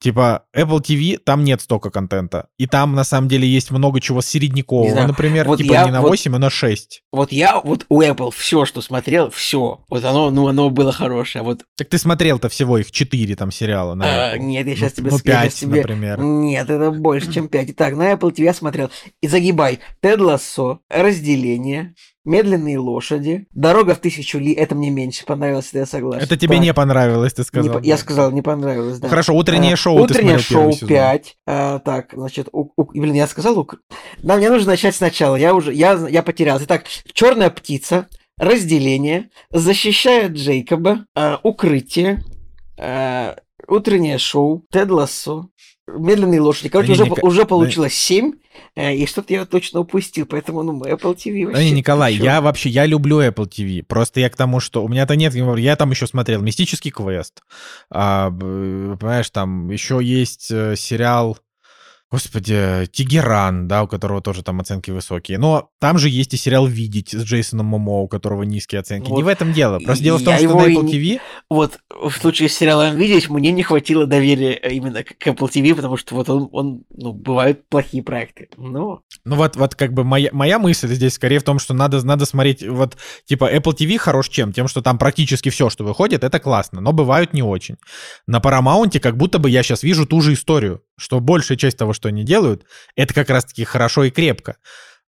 Типа 0.04 0.44
Apple 0.54 0.82
TV, 0.82 1.16
там 1.16 1.44
нет 1.44 1.62
столько 1.62 1.88
контента. 1.90 2.48
И 2.58 2.66
там, 2.66 2.94
на 2.94 3.04
самом 3.04 3.26
деле, 3.26 3.48
есть 3.48 3.70
много 3.70 4.02
чего 4.02 4.20
середнякового. 4.20 4.90
знаю. 4.90 5.08
Например, 5.08 5.46
Вот 5.48 5.56
типа 5.56 5.72
я 5.72 5.84
не 5.86 5.92
на 5.92 6.02
вот- 6.02 6.10
8, 6.10 6.36
а 6.36 6.38
на 6.38 6.50
6. 6.50 7.02
Вот 7.10 7.32
я 7.32 7.58
вот 7.58 7.86
у 7.88 8.02
Apple 8.02 8.30
все, 8.30 8.66
что 8.66 8.82
смотрел, 8.82 9.30
все. 9.30 9.80
Вот 9.88 10.04
оно, 10.04 10.30
ну, 10.30 10.46
оно 10.48 10.68
было 10.68 10.92
хорошее. 10.92 11.40
А 11.40 11.44
Вот 11.44 11.62
Так 11.78 11.88
ты 11.88 11.96
смотрел-то 11.96 12.50
всего 12.50 12.76
их 12.76 12.92
4 12.92 13.34
там 13.34 13.50
сериала 13.50 13.94
на 13.94 14.04
а, 14.32 14.36
Apple. 14.36 14.40
нет, 14.40 14.66
я 14.66 14.76
сейчас 14.76 14.92
ну, 14.98 15.04
тебе 15.04 15.10
ну, 15.12 15.18
с- 15.18 15.24
я 15.24 15.32
щас 15.44 15.54
5, 15.54 15.54
тебе- 15.60 15.76
например. 15.80 16.20
Нет, 16.20 16.68
это 16.68 16.90
больше, 16.90 17.32
чем 17.32 17.48
5. 17.48 17.70
Итак, 17.70 17.94
на 17.96 18.12
Apple 18.12 18.30
TV 18.30 18.42
я 18.44 18.52
смотрел. 18.52 18.90
И 19.22 19.26
загибай. 19.26 19.78
Тед 20.02 20.20
Лассо, 20.20 20.80
разделение, 20.90 21.94
медленные 22.24 22.78
лошади, 22.78 23.46
дорога 23.52 23.94
в 23.94 23.98
тысячу 23.98 24.38
ли. 24.38 24.52
Это 24.52 24.74
мне 24.74 24.90
меньше 24.90 25.24
понравилось, 25.26 25.70
я 25.72 25.86
согласен. 25.86 26.24
Это 26.24 26.36
тебе 26.36 26.56
Так, 26.56 26.62
не 26.64 26.72
понравилось, 26.74 27.34
ты 27.34 27.42
не 27.42 27.46
сказал. 27.46 27.80
по- 27.80 27.84
Я 27.84 27.96
сказал, 27.98 28.30
не 28.32 28.42
понравилось, 28.42 28.98
да. 28.98 29.08
Хорошо, 29.08 29.34
утреннее 29.34 29.74
А, 29.74 29.76
шоу 29.76 30.00
Утреннее 30.02 30.38
шоу 30.38 30.72
сезон. 30.72 30.88
5. 30.88 31.36
А, 31.46 31.78
так, 31.80 32.10
значит, 32.14 32.48
у- 32.52 32.70
у- 32.76 32.84
блин, 33.00 33.14
я 33.14 33.26
сказал, 33.26 33.58
ук- 33.58 33.76
да, 34.22 34.36
мне 34.36 34.48
нужно 34.50 34.72
начать 34.72 34.94
сначала. 34.94 35.36
Я 35.36 35.54
уже, 35.54 35.72
я, 35.74 35.92
я 36.08 36.22
потерялся. 36.22 36.64
Итак, 36.64 36.84
черная 37.12 37.50
птица, 37.50 38.06
разделение, 38.38 39.28
защищает 39.50 40.32
Джейкоба, 40.32 41.06
а, 41.14 41.40
укрытие, 41.42 42.22
а, 42.78 43.36
утреннее 43.68 44.18
шоу, 44.18 44.64
Тед 44.70 44.90
Лассо, 44.90 45.48
медленные 45.86 46.40
лошади. 46.40 46.68
Короче, 46.68 46.96
Да 46.96 47.04
не, 47.04 47.10
уже, 47.10 47.20
уже 47.22 47.44
получилось 47.44 47.94
7, 47.94 48.32
и 48.76 49.06
что-то 49.06 49.32
я 49.32 49.44
точно 49.44 49.80
упустил, 49.80 50.26
поэтому, 50.26 50.62
ну, 50.62 50.80
Apple 50.82 51.14
TV 51.16 51.44
Да 51.44 51.52
вообще... 51.52 51.64
не, 51.64 51.72
Николай, 51.72 52.14
я 52.14 52.40
вообще, 52.40 52.68
я 52.68 52.86
люблю 52.86 53.20
Apple 53.20 53.48
TV. 53.48 53.82
Просто 53.82 54.20
я 54.20 54.30
к 54.30 54.36
тому, 54.36 54.60
что 54.60 54.84
у 54.84 54.88
меня-то 54.88 55.16
нет, 55.16 55.34
я 55.34 55.76
там 55.76 55.90
еще 55.90 56.06
смотрел 56.06 56.40
«Мистический 56.42 56.90
квест». 56.90 57.42
А, 57.90 58.30
понимаешь, 58.30 59.30
там 59.30 59.70
еще 59.70 60.00
есть 60.02 60.50
э, 60.50 60.74
сериал, 60.76 61.38
господи, 62.10 62.86
«Тегеран», 62.92 63.66
да, 63.66 63.82
у 63.82 63.88
которого 63.88 64.20
тоже 64.20 64.42
там 64.42 64.60
оценки 64.60 64.90
высокие. 64.90 65.38
Но 65.38 65.70
там 65.80 65.98
же 65.98 66.08
есть 66.08 66.34
и 66.34 66.36
сериал 66.36 66.66
«Видеть» 66.66 67.10
с 67.12 67.24
Джейсоном 67.24 67.66
Момоа, 67.66 68.02
у 68.02 68.08
которого 68.08 68.42
низкие 68.44 68.80
оценки. 68.80 69.06
Не 69.06 69.22
Вот 69.22 69.24
в 69.24 69.28
этом 69.28 69.52
дело. 69.52 69.78
Просто 69.80 70.04
дело 70.04 70.18
в 70.18 70.24
том, 70.24 70.34
я 70.34 70.38
что 70.38 70.56
на 70.56 70.62
Apple 70.62 70.84
не- 70.84 70.92
TV... 70.92 71.20
Вот 71.50 71.78
в 71.90 72.12
случае 72.12 72.48
с 72.48 72.54
сериалом 72.54 72.96
«Видеть» 72.96 73.28
мне 73.28 73.50
не 73.50 73.62
хватило 73.62 74.06
доверия 74.06 74.54
именно 74.54 75.02
к 75.02 75.14
к 75.24 75.26
Apple 75.26 75.50
TV, 75.50 75.74
потому 75.74 75.96
что 75.96 76.14
вот 76.14 76.28
он, 76.28 76.48
он 76.52 76.82
ну, 76.90 77.12
бывают 77.12 77.66
плохие 77.68 78.02
проекты. 78.02 78.48
Но 78.56 79.00
Ну 79.24 79.36
вот, 79.36 79.56
вот 79.56 79.74
как 79.74 79.92
бы 79.92 80.04
моя, 80.04 80.28
моя 80.32 80.58
мысль 80.58 80.88
здесь 80.88 81.14
скорее 81.14 81.38
в 81.38 81.44
том, 81.44 81.58
что 81.58 81.72
надо, 81.72 82.04
надо 82.04 82.26
смотреть, 82.26 82.66
вот, 82.66 82.96
типа, 83.24 83.52
Apple 83.54 83.74
TV 83.74 83.96
хорош 83.96 84.28
чем? 84.28 84.52
Тем, 84.52 84.68
что 84.68 84.82
там 84.82 84.98
практически 84.98 85.48
все, 85.48 85.70
что 85.70 85.84
выходит, 85.84 86.24
это 86.24 86.38
классно, 86.38 86.80
но 86.80 86.92
бывают 86.92 87.32
не 87.32 87.42
очень. 87.42 87.76
На 88.26 88.38
Paramount 88.38 88.98
как 89.00 89.16
будто 89.16 89.38
бы 89.38 89.48
я 89.48 89.62
сейчас 89.62 89.82
вижу 89.82 90.06
ту 90.06 90.20
же 90.20 90.34
историю, 90.34 90.82
что 90.98 91.20
большая 91.20 91.58
часть 91.58 91.76
того, 91.78 91.92
что 91.92 92.08
они 92.08 92.24
делают, 92.24 92.64
это 92.96 93.12
как 93.14 93.30
раз-таки 93.30 93.64
хорошо 93.64 94.04
и 94.04 94.10
крепко. 94.10 94.56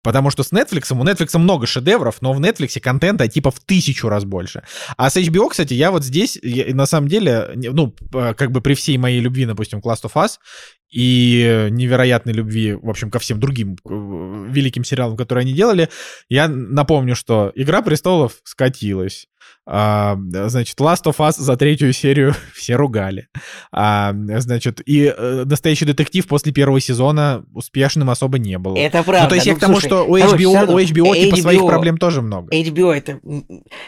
Потому 0.03 0.31
что 0.31 0.43
с 0.43 0.51
Netflix, 0.51 0.91
у 0.99 1.05
Netflix 1.05 1.37
много 1.37 1.67
шедевров, 1.67 2.23
но 2.23 2.33
в 2.33 2.41
Netflix 2.41 2.81
контента 2.81 3.29
типа 3.29 3.51
в 3.51 3.61
тысячу 3.61 4.09
раз 4.09 4.25
больше. 4.25 4.63
А 4.97 5.11
с 5.11 5.17
HBO, 5.19 5.51
кстати, 5.51 5.75
я 5.75 5.91
вот 5.91 6.05
здесь, 6.05 6.39
я- 6.43 6.75
на 6.75 6.87
самом 6.87 7.09
деле, 7.09 7.51
ну, 7.55 7.89
п- 7.89 8.33
как 8.33 8.51
бы 8.51 8.63
при 8.63 8.73
всей 8.73 8.97
моей 8.97 9.21
любви, 9.21 9.45
допустим, 9.45 9.83
к 9.83 9.85
Last 9.87 10.05
of 10.05 10.13
Us, 10.15 10.39
и 10.91 11.69
невероятной 11.71 12.33
любви, 12.33 12.73
в 12.75 12.89
общем, 12.89 13.11
ко 13.11 13.19
всем 13.19 13.39
другим 13.41 13.77
э, 13.89 14.47
великим 14.51 14.85
сериалам, 14.85 15.17
которые 15.19 15.43
они 15.43 15.53
делали, 15.53 15.89
я 16.31 16.49
напомню, 16.49 17.15
что 17.15 17.53
«Игра 17.55 17.83
престолов» 17.83 18.37
скатилась. 18.45 19.27
А, 19.73 20.19
значит, 20.49 20.77
Last 20.81 21.05
of 21.05 21.19
Us 21.19 21.35
за 21.39 21.57
третью 21.57 21.93
серию 21.93 22.35
все 22.55 22.75
ругали. 22.75 23.29
А, 23.71 24.13
значит, 24.39 24.81
и 24.85 25.15
э, 25.17 25.45
«Настоящий 25.45 25.85
детектив» 25.85 26.27
после 26.27 26.53
первого 26.53 26.81
сезона 26.81 27.45
успешным 27.55 28.11
особо 28.11 28.41
не 28.41 28.59
был. 28.59 28.75
это 28.75 29.05
правда. 29.05 29.23
ну, 29.23 29.29
то 29.29 29.35
есть 29.37 29.47
я 29.47 29.53
Ну, 29.53 29.59
к 29.59 29.61
тому, 29.61 29.75
слушай, 29.75 29.87
что 29.87 30.05
у 30.05 30.17
HBO, 30.19 30.55
равно 30.57 30.75
у 30.75 30.79
HBO 30.81 31.15
типа 31.15 31.37
своих 31.37 31.61
HBO 31.61 31.67
проблем 31.69 31.99
тоже 31.99 32.21
много. 32.21 32.53
HBO 32.53 32.93
это 32.93 33.21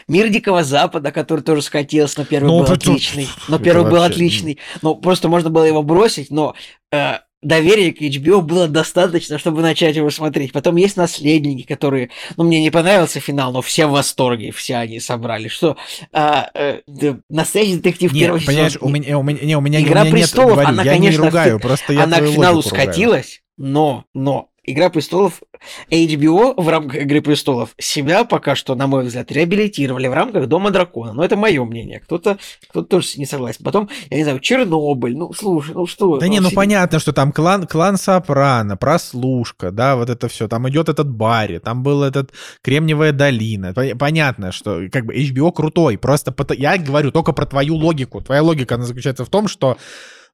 мир 0.06 0.28
Дикого 0.28 0.62
Запада, 0.62 1.10
который 1.10 1.40
тоже 1.40 1.62
скатился, 1.62 2.20
но 2.20 2.26
первый 2.26 2.46
Ну, 2.46 2.58
был 2.58 2.64
это- 2.64 2.74
отличный. 2.74 3.28
Но 3.48 3.58
первый 3.58 3.82
был 3.90 3.98
вообще, 3.98 4.14
отличный. 4.14 4.58
Но 4.82 4.94
просто 4.94 5.28
можно 5.28 5.50
было 5.50 5.64
его 5.64 5.82
бросить, 5.82 6.30
но 6.30 6.54
э, 6.92 7.14
доверия 7.42 7.92
к 7.92 8.00
HBO 8.00 8.40
было 8.40 8.68
достаточно, 8.68 9.38
чтобы 9.38 9.62
начать 9.62 9.96
его 9.96 10.10
смотреть. 10.10 10.52
Потом 10.52 10.76
есть 10.76 10.96
наследники, 10.96 11.66
которые, 11.66 12.10
ну, 12.36 12.44
мне 12.44 12.60
не 12.60 12.70
понравился 12.70 13.20
финал, 13.20 13.52
но 13.52 13.62
все 13.62 13.86
в 13.86 13.90
восторге, 13.90 14.52
все 14.52 14.76
они 14.76 15.00
собрали. 15.00 15.48
Что 15.48 15.76
а, 16.12 16.50
э, 16.54 16.80
да, 16.86 17.18
настоящий 17.28 17.76
детектив 17.76 18.12
Нет, 18.12 18.20
первого 18.22 18.40
понимаешь, 18.40 18.72
сезона. 18.72 18.86
у 18.86 18.94
меня, 18.94 19.18
у 19.18 19.22
меня, 19.22 19.40
не, 19.42 19.56
у 19.56 19.60
меня, 19.60 19.80
Игра 19.80 20.02
у 20.02 20.04
меня 20.04 20.14
престолов, 20.14 20.50
нет, 20.50 20.56
говорю, 20.56 20.68
она, 20.68 20.82
я 20.84 20.92
конечно, 20.92 21.20
не 21.20 21.26
ругаю, 21.26 21.60
просто 21.60 21.92
я 21.92 22.04
она 22.04 22.18
к 22.18 22.26
финалу 22.26 22.56
логику 22.56 22.70
ругаю. 22.70 22.88
скатилась, 22.88 23.42
но, 23.56 24.04
но 24.14 24.48
Игра 24.64 24.90
престолов, 24.90 25.42
HBO 25.90 26.54
в 26.56 26.68
рамках 26.68 27.02
Игры 27.02 27.20
престолов 27.20 27.70
себя 27.78 28.22
пока 28.24 28.54
что, 28.54 28.76
на 28.76 28.86
мой 28.86 29.04
взгляд, 29.04 29.32
реабилитировали 29.32 30.06
в 30.06 30.12
рамках 30.12 30.46
Дома 30.46 30.70
дракона. 30.70 31.12
Но 31.12 31.24
это 31.24 31.36
мое 31.36 31.64
мнение. 31.64 31.98
Кто-то 31.98 32.38
кто 32.68 32.82
тоже 32.82 33.08
не 33.18 33.26
согласен. 33.26 33.64
Потом, 33.64 33.88
я 34.08 34.18
не 34.18 34.22
знаю, 34.22 34.38
Чернобыль. 34.38 35.16
Ну, 35.16 35.32
слушай, 35.32 35.74
ну 35.74 35.86
что? 35.86 36.18
Да 36.18 36.28
не, 36.28 36.38
ну 36.38 36.46
все- 36.46 36.54
понятно, 36.54 37.00
что 37.00 37.12
там 37.12 37.32
клан, 37.32 37.66
клан 37.66 37.96
Сопрано, 37.96 38.76
прослушка, 38.76 39.72
да, 39.72 39.96
вот 39.96 40.08
это 40.08 40.28
все. 40.28 40.46
Там 40.46 40.68
идет 40.68 40.88
этот 40.88 41.10
Барри, 41.10 41.58
там 41.58 41.82
был 41.82 42.04
этот 42.04 42.30
Кремниевая 42.62 43.10
долина. 43.12 43.72
Пон- 43.72 43.96
Понятно, 43.96 44.52
что 44.52 44.82
как 44.92 45.06
бы 45.06 45.14
HBO 45.16 45.50
крутой. 45.50 45.98
Просто 45.98 46.32
я 46.54 46.78
говорю 46.78 47.10
только 47.10 47.32
про 47.32 47.46
твою 47.46 47.74
логику. 47.74 48.20
Твоя 48.20 48.42
логика, 48.42 48.76
она 48.76 48.84
заключается 48.84 49.24
в 49.24 49.28
том, 49.28 49.48
что 49.48 49.76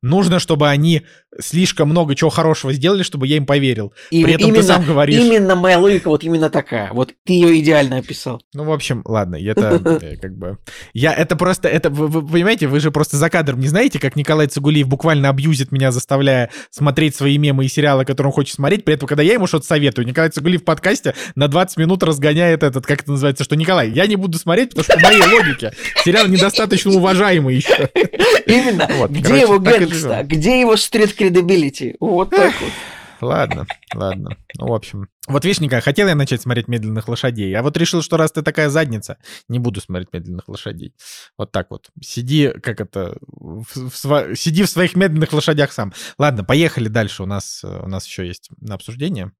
нужно, 0.02 0.38
чтобы 0.38 0.68
они 0.68 1.02
слишком 1.40 1.88
много 1.88 2.14
чего 2.14 2.30
хорошего 2.30 2.72
сделали, 2.72 3.02
чтобы 3.02 3.26
я 3.26 3.36
им 3.36 3.46
поверил. 3.46 3.92
И 4.10 4.24
При 4.24 4.34
этом 4.34 4.48
именно, 4.48 4.62
ты 4.62 4.66
сам 4.66 4.84
говоришь... 4.84 5.20
Именно 5.20 5.54
моя 5.54 5.78
логика 5.78 6.08
вот 6.08 6.24
именно 6.24 6.50
такая. 6.50 6.92
Вот 6.92 7.12
ты 7.24 7.32
ее 7.32 7.60
идеально 7.60 7.98
описал. 7.98 8.40
Ну, 8.54 8.64
в 8.64 8.72
общем, 8.72 9.02
ладно, 9.04 9.36
это 9.36 9.80
э, 10.02 10.16
как 10.16 10.36
бы... 10.36 10.58
Я, 10.94 11.12
это 11.12 11.36
просто, 11.36 11.68
это, 11.68 11.90
вы, 11.90 12.08
вы 12.08 12.26
понимаете, 12.26 12.66
вы 12.66 12.80
же 12.80 12.90
просто 12.90 13.16
за 13.16 13.30
кадром 13.30 13.60
не 13.60 13.68
знаете, 13.68 13.98
как 13.98 14.16
Николай 14.16 14.46
Цигулиев 14.46 14.88
буквально 14.88 15.28
абьюзит 15.28 15.72
меня, 15.72 15.92
заставляя 15.92 16.50
смотреть 16.70 17.14
свои 17.14 17.38
мемы 17.38 17.66
и 17.66 17.68
сериалы, 17.68 18.04
которые 18.04 18.30
он 18.30 18.34
хочет 18.34 18.54
смотреть, 18.54 18.84
при 18.84 18.94
этом, 18.94 19.08
когда 19.08 19.22
я 19.22 19.34
ему 19.34 19.46
что-то 19.46 19.66
советую, 19.66 20.06
Николай 20.06 20.30
Цигулиев 20.30 20.62
в 20.62 20.64
подкасте 20.64 21.14
на 21.34 21.48
20 21.48 21.76
минут 21.76 22.02
разгоняет 22.02 22.62
этот, 22.62 22.86
как 22.86 23.02
это 23.02 23.12
называется, 23.12 23.44
что, 23.44 23.56
Николай, 23.56 23.90
я 23.90 24.06
не 24.06 24.16
буду 24.16 24.38
смотреть, 24.38 24.70
потому 24.70 24.84
что 24.84 24.94
по 24.94 25.00
моей 25.00 25.22
логике 25.22 25.72
сериал 26.04 26.26
недостаточно 26.26 26.92
уважаемый 26.92 27.56
еще. 27.56 27.90
Именно. 28.46 28.88
Вот, 28.96 29.10
Где 29.10 29.22
короче, 29.22 29.42
его 29.42 29.58
так 29.58 29.87
живем. 29.94 30.26
Где 30.26 30.60
его 30.60 30.76
стрит 30.76 31.14
кредибилити? 31.14 31.96
Вот 32.00 32.30
так 32.30 32.54
вот. 32.60 32.72
Ладно, 33.20 33.66
ладно. 33.94 34.36
Ну, 34.56 34.68
в 34.68 34.72
общем. 34.72 35.08
Вот 35.26 35.44
видишь, 35.44 35.82
хотел 35.82 36.08
я 36.08 36.14
начать 36.14 36.40
смотреть 36.40 36.68
«Медленных 36.68 37.08
лошадей», 37.08 37.54
а 37.54 37.62
вот 37.62 37.76
решил, 37.76 38.02
что 38.02 38.16
раз 38.16 38.32
ты 38.32 38.42
такая 38.42 38.68
задница, 38.68 39.18
не 39.48 39.58
буду 39.58 39.80
смотреть 39.80 40.12
«Медленных 40.12 40.48
лошадей». 40.48 40.94
Вот 41.36 41.52
так 41.52 41.70
вот. 41.70 41.90
Сиди, 42.00 42.50
как 42.62 42.80
это, 42.80 43.16
в, 43.20 43.64
в 43.64 43.92
сва- 43.92 44.34
сиди 44.34 44.62
в 44.62 44.70
своих 44.70 44.94
медленных 44.94 45.32
лошадях 45.32 45.72
сам. 45.72 45.92
Ладно, 46.18 46.44
поехали 46.44 46.88
дальше. 46.88 47.22
У 47.22 47.26
нас, 47.26 47.62
э, 47.64 47.80
у 47.84 47.88
нас 47.88 48.06
еще 48.06 48.26
есть 48.26 48.50
на 48.60 48.74
обсуждение. 48.74 49.32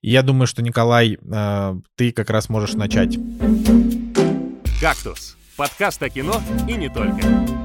И 0.00 0.10
я 0.10 0.22
думаю, 0.22 0.46
что, 0.46 0.62
Николай, 0.62 1.18
э, 1.20 1.74
ты 1.94 2.12
как 2.12 2.30
раз 2.30 2.48
можешь 2.48 2.74
начать. 2.74 3.18
«Кактус»— 4.80 5.36
подкаст 5.56 6.02
о 6.02 6.10
кино 6.10 6.42
и 6.68 6.74
не 6.74 6.88
только. 6.88 7.55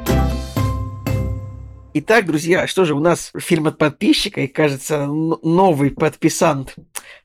Итак, 1.93 2.25
друзья, 2.25 2.67
что 2.67 2.85
же, 2.85 2.95
у 2.95 3.01
нас 3.01 3.33
фильм 3.37 3.67
от 3.67 3.77
подписчика, 3.77 4.39
и, 4.41 4.47
кажется, 4.47 5.07
новый 5.07 5.91
подписант, 5.91 6.75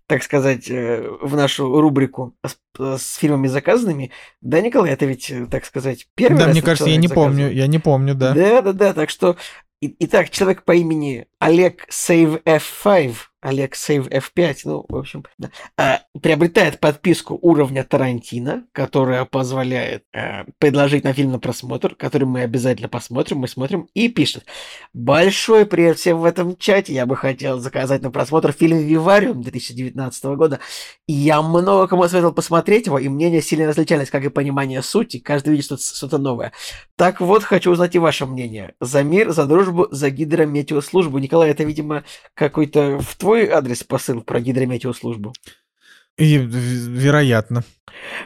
так 0.09 0.25
сказать, 0.25 0.69
э, 0.69 1.09
в 1.23 1.37
нашу 1.37 1.81
рубрику 1.81 2.35
с, 2.45 2.57
с 2.99 3.15
фильмами 3.15 3.47
заказанными. 3.47 4.11
Да, 4.41 4.61
Николай, 4.61 4.91
это 4.91 5.07
ведь, 5.07 5.31
э, 5.31 5.47
так 5.49 5.67
сказать, 5.67 6.09
первый 6.17 6.39
да, 6.39 6.47
раз 6.47 6.55
мне 6.55 6.63
кажется, 6.63 6.91
я 6.91 6.97
не 6.97 7.07
помню, 7.07 7.45
заказывает. 7.45 7.57
я 7.57 7.67
не 7.69 7.79
помню, 7.79 8.15
да. 8.17 8.35
Да, 8.35 8.61
да, 8.63 8.73
да. 8.73 8.93
Так 8.93 9.11
что, 9.11 9.37
и- 9.81 9.95
итак, 10.01 10.31
человек 10.31 10.65
по 10.65 10.75
имени 10.75 11.27
Олег 11.39 11.87
Save 11.89 12.43
F5, 12.43 13.15
Олег 13.47 13.75
Save 13.75 14.11
F5, 14.11 14.57
ну, 14.65 14.85
в 14.89 14.97
общем, 14.97 15.25
да, 15.39 15.51
а, 15.79 16.01
приобретает 16.21 16.81
подписку 16.81 17.39
уровня 17.41 17.85
Тарантино, 17.85 18.65
которая 18.73 19.25
позволяет 19.25 20.03
а, 20.13 20.47
предложить 20.59 21.05
на 21.05 21.13
фильм 21.13 21.31
на 21.31 21.39
просмотр, 21.39 21.95
который 21.95 22.25
мы 22.25 22.41
обязательно 22.41 22.89
посмотрим, 22.89 23.39
мы 23.39 23.47
смотрим, 23.47 23.89
и 23.95 24.09
пишет. 24.09 24.45
Большой 24.93 25.65
привет 25.65 25.99
всем 25.99 26.19
в 26.19 26.25
этом 26.25 26.57
чате. 26.57 26.93
Я 26.93 27.07
бы 27.07 27.15
хотел 27.15 27.61
заказать 27.61 28.03
на 28.03 28.11
просмотр 28.11 28.51
фильм 28.51 28.79
«Вивариум» 28.79 29.43
2019 29.43 30.25
года. 30.37 30.59
Я 31.07 31.41
много 31.41 31.87
кому 31.87 32.09
советовал 32.09 32.35
посмотреть 32.35 32.87
его, 32.87 32.99
и 32.99 33.09
мнения 33.09 33.41
сильно 33.41 33.69
различались, 33.69 34.11
как 34.11 34.25
и 34.25 34.29
понимание 34.29 34.83
сути. 34.83 35.21
Каждый 35.21 35.51
видит 35.51 35.67
что-то, 35.67 35.83
что-то 35.85 36.19
новое. 36.19 36.53
Так 36.97 37.21
вот, 37.21 37.45
хочу 37.45 37.71
узнать 37.71 37.95
и 37.95 38.01
ваше 38.01 38.27
мнение. 38.27 38.75
За 38.81 39.05
мир, 39.05 39.31
за 39.31 39.47
дружбу, 39.47 39.87
за 39.93 40.11
гидрометеослужбу. 40.11 41.19
Николай, 41.19 41.51
это, 41.51 41.63
видимо, 41.63 42.03
какой-то 42.35 42.99
в 42.99 43.15
твой 43.15 43.36
адрес 43.45 43.85
посыл 43.85 44.23
про 44.23 44.41
гидрометеослужбу. 44.41 45.33
И, 46.19 46.39
вероятно. 46.39 47.63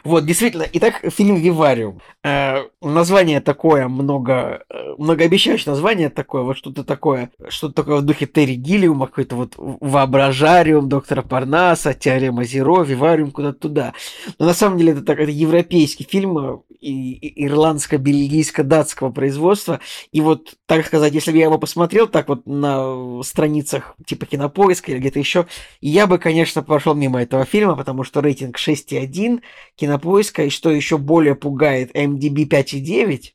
Вот, 0.03 0.25
действительно. 0.25 0.65
Итак, 0.73 1.01
фильм 1.09 1.35
«Вивариум». 1.35 2.01
Э, 2.23 2.63
название 2.81 3.41
такое, 3.41 3.87
много, 3.87 4.63
э, 4.69 4.93
многообещающее 4.97 5.71
название 5.71 6.09
такое, 6.09 6.43
вот 6.43 6.57
что-то 6.57 6.83
такое, 6.83 7.31
что-то 7.49 7.75
такое 7.75 7.97
в 7.97 8.01
духе 8.01 8.25
Терри 8.25 8.55
Гиллиума, 8.55 9.07
какой-то 9.07 9.35
вот 9.35 9.53
воображариум 9.57 10.89
доктора 10.89 11.21
Парнаса, 11.21 11.93
теорема 11.93 12.43
Зеро, 12.43 12.83
«Вивариум» 12.83 13.31
куда-то 13.31 13.59
туда. 13.59 13.93
Но 14.39 14.45
на 14.45 14.53
самом 14.53 14.77
деле 14.77 14.93
это, 14.93 15.01
так, 15.03 15.19
это 15.19 15.31
европейский 15.31 16.03
фильм 16.03 16.37
э, 16.37 16.57
и- 16.81 17.45
ирландско-бельгийско-датского 17.45 19.11
производства. 19.11 19.79
И 20.11 20.21
вот, 20.21 20.55
так 20.65 20.85
сказать, 20.85 21.13
если 21.13 21.31
бы 21.31 21.37
я 21.37 21.45
его 21.45 21.57
посмотрел 21.57 22.07
так 22.07 22.27
вот 22.27 22.45
на 22.45 23.21
страницах 23.23 23.95
типа 24.05 24.25
Кинопоиска 24.25 24.91
или 24.91 24.99
где-то 24.99 25.19
еще, 25.19 25.47
я 25.79 26.07
бы, 26.07 26.17
конечно, 26.17 26.63
прошел 26.63 26.93
мимо 26.93 27.21
этого 27.21 27.45
фильма, 27.45 27.75
потому 27.81 28.03
что 28.03 28.21
рейтинг 28.21 28.57
6,1 28.57 29.41
Кинопоиска, 29.75 30.43
и 30.43 30.49
что 30.51 30.69
еще 30.69 30.99
более 30.99 31.33
пугает, 31.33 31.95
MDB 31.95 32.47
5,9. 32.47 33.31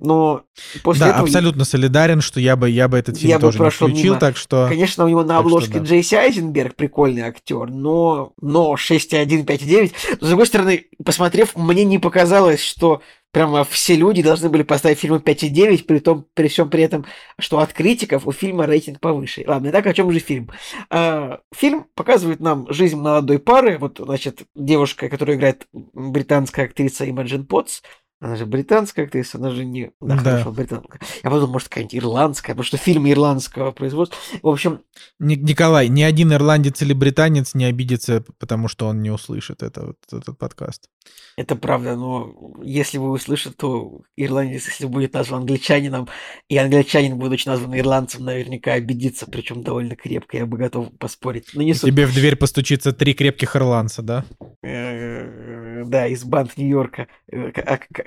Но 0.00 0.42
после 0.82 1.06
да, 1.06 1.10
этого, 1.10 1.24
абсолютно 1.24 1.64
солидарен, 1.64 2.20
что 2.20 2.40
я 2.40 2.56
бы, 2.56 2.68
я 2.70 2.88
бы 2.88 2.98
этот 2.98 3.16
фильм 3.16 3.30
Я 3.30 3.38
тоже 3.38 3.58
не 3.58 3.70
включил, 3.70 4.14
мимо. 4.14 4.20
так 4.20 4.36
что... 4.36 4.66
конечно, 4.68 5.04
у 5.04 5.08
него 5.08 5.22
на 5.22 5.28
Так 5.28 5.36
что 5.38 5.46
обложке 5.46 5.78
да. 5.80 5.84
Джейси 5.84 6.14
Айзенберг 6.14 6.74
прикольный 6.74 7.22
актер, 7.22 7.68
но, 7.70 8.32
но 8.40 8.74
6,1, 8.74 9.44
5,9. 9.44 9.92
С 10.20 10.26
другой 10.28 10.46
стороны, 10.46 10.86
посмотрев, 11.04 11.56
мне 11.56 11.84
не 11.84 11.98
показалось, 11.98 12.62
что 12.62 13.00
прямо 13.32 13.64
все 13.64 13.94
люди 13.94 14.22
должны 14.22 14.48
были 14.48 14.62
поставить 14.62 14.98
фильму 14.98 15.18
5,9, 15.18 15.84
при 15.84 15.98
том, 15.98 16.26
при 16.34 16.48
всем 16.48 16.70
при 16.70 16.82
этом, 16.82 17.04
что 17.38 17.58
от 17.58 17.72
критиков 17.72 18.26
у 18.26 18.32
фильма 18.32 18.66
рейтинг 18.66 19.00
повыше. 19.00 19.44
Ладно, 19.46 19.68
итак, 19.70 19.86
о 19.86 19.94
чем 19.94 20.10
же 20.10 20.18
фильм? 20.18 20.50
А, 20.90 21.40
фильм 21.54 21.86
показывает 21.94 22.40
нам 22.40 22.66
жизнь 22.72 22.96
молодой 22.96 23.38
пары. 23.38 23.78
Вот, 23.78 23.98
значит, 23.98 24.42
девушка, 24.54 25.08
которая 25.08 25.36
играет 25.36 25.66
британская 25.72 26.64
актриса 26.66 27.04
Имаджин 27.04 27.46
Потс, 27.46 27.82
она 28.20 28.36
же 28.36 28.46
британская 28.46 29.04
актриса, 29.04 29.38
она 29.38 29.50
же 29.50 29.64
не... 29.64 29.92
Да, 30.00 30.16
Да. 30.16 30.22
хорошо, 30.32 30.52
британка. 30.52 30.98
Я 31.22 31.30
подумал, 31.30 31.52
может, 31.52 31.68
какая-нибудь 31.68 31.94
ирландская, 31.96 32.54
потому 32.54 32.64
что 32.64 32.76
фильм 32.76 33.08
ирландского 33.08 33.70
производства. 33.72 34.18
В 34.42 34.48
общем, 34.48 34.80
Ни- 35.20 35.36
Николай, 35.36 35.88
ни 35.88 36.02
один 36.02 36.32
ирландец 36.32 36.82
или 36.82 36.92
британец 36.92 37.54
не 37.54 37.64
обидится, 37.64 38.24
потому 38.38 38.66
что 38.68 38.86
он 38.88 39.02
не 39.02 39.10
услышит 39.10 39.62
это, 39.62 39.86
вот 39.86 39.96
этот 40.10 40.36
подкаст. 40.38 40.88
это 41.36 41.54
правда, 41.54 41.94
но 41.96 42.34
если 42.62 42.98
вы 42.98 43.10
услышите, 43.10 43.54
то 43.56 44.02
ирландец, 44.16 44.66
если 44.66 44.86
будет 44.86 45.14
назван 45.14 45.42
англичанином, 45.42 46.08
и 46.48 46.56
англичанин, 46.58 47.16
будучи 47.16 47.46
назван 47.46 47.78
ирландцем, 47.78 48.24
наверняка 48.24 48.72
обидится, 48.72 49.26
причем 49.26 49.62
довольно 49.62 49.94
крепко, 49.94 50.36
я 50.36 50.46
бы 50.46 50.58
готов 50.58 50.88
поспорить. 50.98 51.50
Но 51.54 51.62
не 51.62 51.74
суть. 51.74 51.90
Тебе 51.92 52.04
в 52.06 52.12
дверь 52.14 52.34
постучится 52.36 52.92
три 52.92 53.14
крепких 53.14 53.54
ирландца, 53.54 54.02
да? 54.02 54.24
Э, 54.64 55.84
Да, 55.86 56.08
из 56.08 56.24
банд 56.24 56.56
Нью-Йорка. 56.56 57.06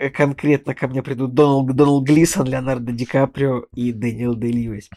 Э, 0.01 0.09
конкретно 0.09 0.73
ко 0.73 0.87
мне 0.87 1.03
придут 1.03 1.35
Доналд, 1.35 1.75
Доналд 1.75 2.07
Глисон, 2.07 2.47
Леонардо 2.47 2.91
Ди 2.91 3.05
Каприо 3.05 3.65
и 3.75 3.91
Дэниел 3.93 4.33
Дэй 4.33 4.51
Льюис. 4.51 4.89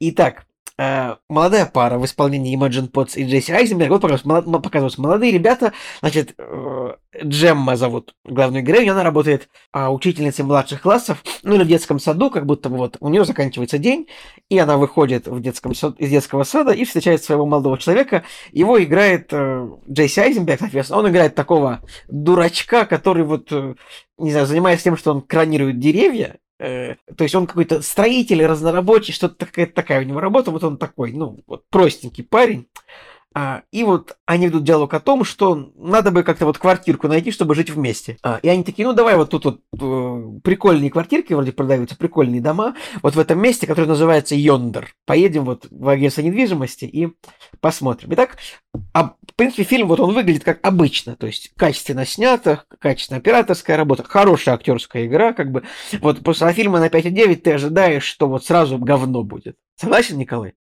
Итак, 0.00 0.44
э, 0.80 1.16
молодая 1.28 1.66
пара 1.66 1.98
в 1.98 2.04
исполнении 2.06 2.54
Имаджин 2.54 2.88
Потс 2.88 3.16
и 3.16 3.24
Джесси 3.24 3.52
Айзенберг. 3.52 3.90
Вот 3.90 4.00
показываются, 4.00 5.00
молодые 5.00 5.30
ребята. 5.30 5.72
Значит, 6.00 6.34
э, 6.38 6.94
Джемма 7.22 7.76
зовут 7.76 8.14
главную 8.24 8.64
героиню. 8.64 8.92
Она 8.92 9.02
работает 9.02 9.50
а, 9.72 9.92
учительницей 9.92 10.44
младших 10.44 10.80
классов, 10.80 11.22
ну 11.42 11.56
или 11.56 11.64
в 11.64 11.68
детском 11.68 11.98
саду, 11.98 12.30
как 12.30 12.46
будто 12.46 12.70
вот 12.70 12.96
у 13.00 13.10
нее 13.10 13.24
заканчивается 13.24 13.78
день, 13.78 14.06
и 14.48 14.58
она 14.58 14.78
выходит 14.78 15.26
в 15.26 15.40
детском 15.40 15.74
сад- 15.74 15.98
из 15.98 16.08
детского 16.08 16.44
сада 16.44 16.72
и 16.72 16.84
встречает 16.84 17.22
своего 17.22 17.44
молодого 17.44 17.76
человека, 17.76 18.24
его 18.52 18.82
играет 18.82 19.28
э, 19.32 19.68
Джейси 19.90 20.20
Айзенберг, 20.20 20.60
соответственно. 20.60 21.00
Он 21.00 21.10
играет 21.10 21.34
такого 21.34 21.80
дурачка, 22.08 22.86
который 22.86 23.24
вот, 23.24 23.52
э, 23.52 23.74
не 24.16 24.30
знаю, 24.30 24.46
занимается 24.46 24.84
тем, 24.84 24.96
что 24.96 25.10
он 25.10 25.20
кранирует 25.20 25.78
деревья. 25.78 26.38
Э, 26.60 26.96
то 27.16 27.24
есть 27.24 27.34
он 27.34 27.46
какой-то 27.46 27.82
строитель, 27.82 28.44
разнорабочий, 28.44 29.12
что-то 29.12 29.34
такая, 29.46 29.66
такая 29.66 30.00
у 30.00 30.04
него 30.04 30.20
работа. 30.20 30.50
Вот 30.50 30.62
он 30.64 30.76
такой, 30.76 31.12
ну, 31.12 31.40
вот 31.46 31.64
простенький 31.70 32.24
парень. 32.24 32.68
А, 33.32 33.62
и 33.70 33.84
вот 33.84 34.16
они 34.26 34.46
ведут 34.46 34.64
диалог 34.64 34.92
о 34.92 34.98
том, 34.98 35.22
что 35.22 35.72
надо 35.76 36.10
бы 36.10 36.24
как-то 36.24 36.46
вот 36.46 36.58
квартирку 36.58 37.06
найти, 37.06 37.30
чтобы 37.30 37.54
жить 37.54 37.70
вместе. 37.70 38.16
А, 38.24 38.40
и 38.42 38.48
они 38.48 38.64
такие, 38.64 38.86
ну 38.86 38.92
давай 38.92 39.16
вот 39.16 39.30
тут 39.30 39.44
вот 39.44 39.60
э, 39.80 40.40
прикольные 40.42 40.90
квартирки 40.90 41.32
вроде 41.32 41.52
продаются, 41.52 41.96
прикольные 41.96 42.40
дома, 42.40 42.74
вот 43.02 43.14
в 43.14 43.18
этом 43.20 43.40
месте, 43.40 43.68
которое 43.68 43.86
называется 43.86 44.34
Йондер. 44.34 44.94
Поедем 45.06 45.44
вот 45.44 45.68
в 45.70 45.88
агентство 45.88 46.22
недвижимости 46.22 46.86
и 46.86 47.08
посмотрим. 47.60 48.08
Итак, 48.14 48.36
а, 48.92 49.14
в 49.26 49.34
принципе, 49.36 49.62
фильм 49.62 49.86
вот 49.86 50.00
он 50.00 50.12
выглядит 50.12 50.42
как 50.42 50.58
обычно, 50.66 51.14
то 51.14 51.28
есть 51.28 51.52
качественно 51.56 52.04
снято, 52.04 52.64
качественная 52.80 53.20
операторская 53.20 53.76
работа, 53.76 54.02
хорошая 54.02 54.56
актерская 54.56 55.06
игра, 55.06 55.32
как 55.32 55.52
бы. 55.52 55.62
Вот 56.00 56.24
после 56.24 56.52
фильма 56.52 56.80
на 56.80 56.88
5,9 56.88 57.36
ты 57.36 57.52
ожидаешь, 57.52 58.04
что 58.04 58.28
вот 58.28 58.44
сразу 58.44 58.76
говно 58.78 59.22
будет. 59.22 59.56
Согласен, 59.76 60.18
Николай? 60.18 60.54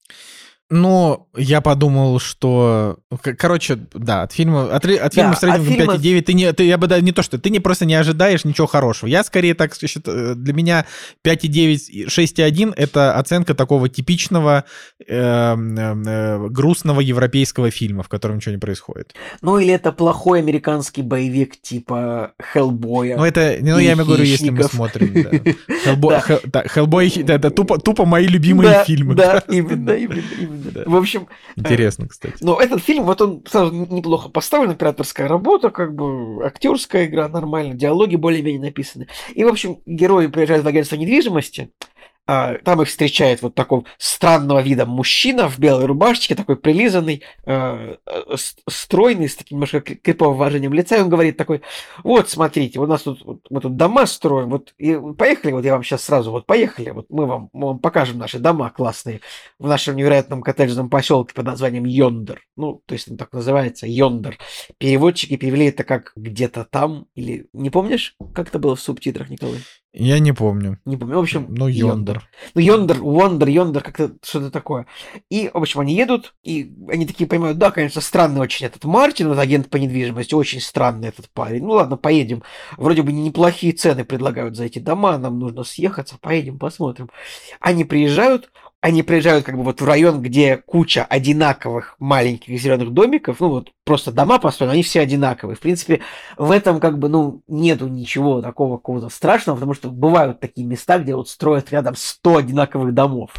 Ну, 0.70 1.30
я 1.38 1.62
подумал, 1.62 2.20
что... 2.20 2.98
к- 3.22 3.36
Короче, 3.36 3.80
да, 3.94 4.24
от 4.24 4.34
фильма, 4.34 4.66
от, 4.76 4.84
от 4.84 5.14
фильма 5.14 5.32
Да, 5.32 5.36
с 5.38 5.44
рейтингом 5.44 5.90
от 5.92 6.02
фильма- 6.02 6.18
5,9 6.18 6.22
ты 6.24 6.34
не, 6.34 6.52
ты, 6.52 6.66
я 6.66 6.78
бы 6.78 6.88
да, 6.88 7.00
не 7.00 7.14
то, 7.14 7.24
что 7.24 7.38
ты 7.40 7.50
не 7.50 7.62
просто 7.62 7.86
не 7.86 7.96
ожидаешь 7.96 8.44
ничего 8.44 8.68
хорошего. 8.68 9.08
Я 9.10 9.24
скорее 9.24 9.54
так 9.54 9.74
считаю, 9.76 10.36
для 10.36 10.54
меня 10.54 10.86
5,9, 11.26 11.78
и 11.88 12.06
6,1 12.08 12.74
это 12.76 13.16
оценка 13.18 13.54
такого 13.56 13.88
типичного 13.88 14.66
эм, 15.08 15.78
э, 15.78 16.48
грустного 16.50 17.00
европейского 17.00 17.72
фильма, 17.72 18.04
в 18.04 18.10
котором 18.10 18.36
ничего 18.38 18.52
не 18.52 18.60
происходит. 18.60 19.16
Ну 19.42 19.60
или 19.60 19.72
это 19.74 19.94
плохой 19.94 20.40
американский 20.40 21.02
боевик 21.02 21.62
типа 21.62 22.34
Хеллбоя. 22.42 23.16
Ну, 23.16 23.24
это, 23.24 23.58
ну, 23.62 23.80
я 23.80 23.94
имею 23.94 24.06
в 24.06 24.10
виду, 24.10 24.22
если 24.24 24.50
мы 24.50 24.64
смотрим. 24.64 25.14
Хеллбой, 26.74 27.10
это 27.10 27.52
тупо, 27.52 28.06
мои 28.06 28.28
любимые 28.28 28.84
фильмы. 28.86 29.16
Да, 29.16 29.42
именно, 29.48 29.92
именно, 29.92 30.24
именно. 30.38 30.57
Да. 30.58 30.84
В 30.86 30.96
общем, 30.96 31.28
Интересно, 31.56 32.08
кстати. 32.08 32.36
но 32.42 32.60
этот 32.60 32.84
фильм, 32.84 33.04
вот 33.06 33.22
он 33.22 33.44
сразу 33.48 33.74
неплохо 33.74 34.30
поставлен, 34.30 34.72
операторская 34.72 35.28
работа, 35.28 35.70
как 35.70 35.96
бы 35.96 36.46
актерская 36.46 37.06
игра 37.06 37.28
нормально, 37.30 37.74
диалоги 37.74 38.16
более-менее 38.16 38.62
написаны. 38.62 39.08
И, 39.34 39.44
в 39.44 39.48
общем, 39.48 39.80
герои 39.86 40.28
приезжают 40.28 40.64
в 40.64 40.68
агентство 40.68 40.96
недвижимости, 40.96 41.72
там 42.28 42.82
их 42.82 42.90
встречает 42.90 43.42
вот 43.42 43.56
такого 43.56 43.86
странного 43.98 44.62
вида 44.62 44.86
мужчина 44.86 45.50
в 45.50 45.58
белой 45.60 45.86
рубашечке, 45.86 46.36
такой 46.36 46.58
прилизанный, 46.58 47.24
э, 47.46 47.96
э, 48.06 48.36
стройный, 48.70 49.30
с 49.30 49.36
таким 49.36 49.58
немножко 49.58 49.80
кри- 49.80 49.96
криповым 49.96 50.38
выражением 50.38 50.74
лица, 50.74 50.98
и 50.98 51.02
он 51.02 51.10
говорит 51.10 51.38
такой, 51.38 51.62
вот, 52.04 52.30
смотрите, 52.30 52.80
у 52.80 52.86
нас 52.86 53.04
тут, 53.04 53.24
вот 53.24 53.40
мы 53.50 53.62
тут 53.62 53.78
дома 53.78 54.06
строим, 54.06 54.50
вот, 54.50 54.74
и 54.78 54.98
поехали, 55.18 55.54
вот 55.54 55.64
я 55.64 55.74
вам 55.74 55.84
сейчас 55.84 56.04
сразу, 56.04 56.32
вот, 56.32 56.46
поехали, 56.46 56.90
вот, 56.90 57.06
мы 57.10 57.26
вам, 57.26 57.50
мы 57.54 57.68
вам 57.68 57.80
покажем 57.80 58.18
наши 58.18 58.40
дома 58.40 58.70
классные 58.70 59.22
в 59.58 59.68
нашем 59.68 59.96
невероятном 59.96 60.42
коттеджном 60.42 60.90
поселке 60.90 61.34
под 61.34 61.46
названием 61.46 61.86
Йондер. 61.86 62.42
Ну, 62.58 62.82
то 62.86 62.94
есть 62.94 63.10
он 63.10 63.18
так 63.18 63.32
называется, 63.32 63.88
Йондер. 63.88 64.38
Переводчики 64.78 65.38
перевели 65.38 65.68
это 65.68 65.84
как 65.84 66.12
где-то 66.16 66.66
там, 66.66 67.08
или, 67.16 67.48
не 67.54 67.70
помнишь, 67.70 68.16
как 68.34 68.50
это 68.50 68.60
было 68.60 68.76
в 68.76 68.82
субтитрах, 68.82 69.30
Николай? 69.30 69.60
Я 69.94 70.20
не 70.20 70.32
помню. 70.32 70.80
Не 70.86 70.96
помню. 70.96 71.16
В 71.16 71.20
общем, 71.20 71.48
Ну, 71.50 71.68
Йондер. 71.68 72.30
ну, 72.54 72.62
Йондер, 72.62 72.98
Вондер, 73.02 73.48
Йондер, 73.48 73.82
как-то 73.82 74.12
что-то 74.24 74.52
такое. 74.52 74.86
И, 75.32 75.50
в 75.52 75.58
общем, 75.58 75.80
они 75.80 75.96
едут, 75.96 76.36
и 76.44 76.72
они 76.90 77.08
такие 77.08 77.28
понимают, 77.28 77.58
да, 77.58 77.72
конечно, 77.72 78.02
странный 78.02 78.42
очень 78.42 78.68
этот 78.68 78.84
Мартин, 78.84 79.30
вот 79.30 79.40
агент 79.40 79.70
по 79.70 79.78
недвижимости, 79.78 80.36
очень 80.36 80.62
странный 80.62 81.08
этот 81.08 81.30
парень. 81.30 81.64
Ну, 81.64 81.72
ладно, 81.72 81.98
поедем. 81.98 82.44
Вроде 82.76 83.02
бы 83.02 83.12
неплохие 83.12 83.74
цены 83.74 84.06
предлагают 84.06 84.56
за 84.56 84.66
эти 84.66 84.78
дома, 84.80 85.18
нам 85.18 85.40
нужно 85.40 85.64
съехаться, 85.64 86.18
поедем, 86.22 86.60
посмотрим. 86.60 87.10
Они 87.60 87.84
приезжают, 87.84 88.52
они 88.82 89.02
приезжают 89.02 89.44
как 89.44 89.58
бы 89.58 89.64
вот 89.64 89.82
в 89.82 89.86
район, 89.86 90.22
где 90.22 90.58
куча 90.58 91.04
одинаковых 91.04 91.96
маленьких 92.00 92.60
зеленых 92.60 92.92
домиков, 92.92 93.40
ну 93.40 93.50
вот 93.50 93.72
просто 93.84 94.12
дома 94.12 94.38
построены, 94.40 94.74
они 94.74 94.84
все 94.84 95.02
одинаковые. 95.02 95.56
В 95.56 95.60
принципе, 95.60 96.02
в 96.38 96.52
этом 96.52 96.80
как 96.80 97.00
бы, 97.00 97.10
ну, 97.10 97.42
нету 97.48 97.88
ничего 97.88 98.42
такого 98.42 98.78
какого-то 98.78 99.10
страшного, 99.10 99.56
потому 99.58 99.74
что 99.74 99.90
бывают 99.90 100.40
такие 100.40 100.68
места, 100.68 101.00
где 101.00 101.16
вот 101.16 101.28
строят 101.28 101.72
рядом 101.72 101.96
100 101.96 102.38
одинаковых 102.38 102.94
домов. 102.94 103.32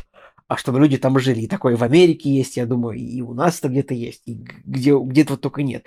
А 0.49 0.57
чтобы 0.57 0.81
люди 0.81 0.97
там 0.97 1.19
жили. 1.19 1.41
И 1.41 1.47
такое 1.47 1.77
в 1.77 1.85
Америке 1.85 2.31
есть, 2.31 2.57
я 2.57 2.65
думаю, 2.65 2.99
и 2.99 3.21
у 3.21 3.35
нас 3.35 3.59
это 3.59 3.69
где-то 3.69 3.93
есть, 3.93 4.23
и 4.25 4.35
где, 4.65 4.99
где-то 4.99 5.35
вот 5.35 5.43
только 5.43 5.63
нет. 5.63 5.85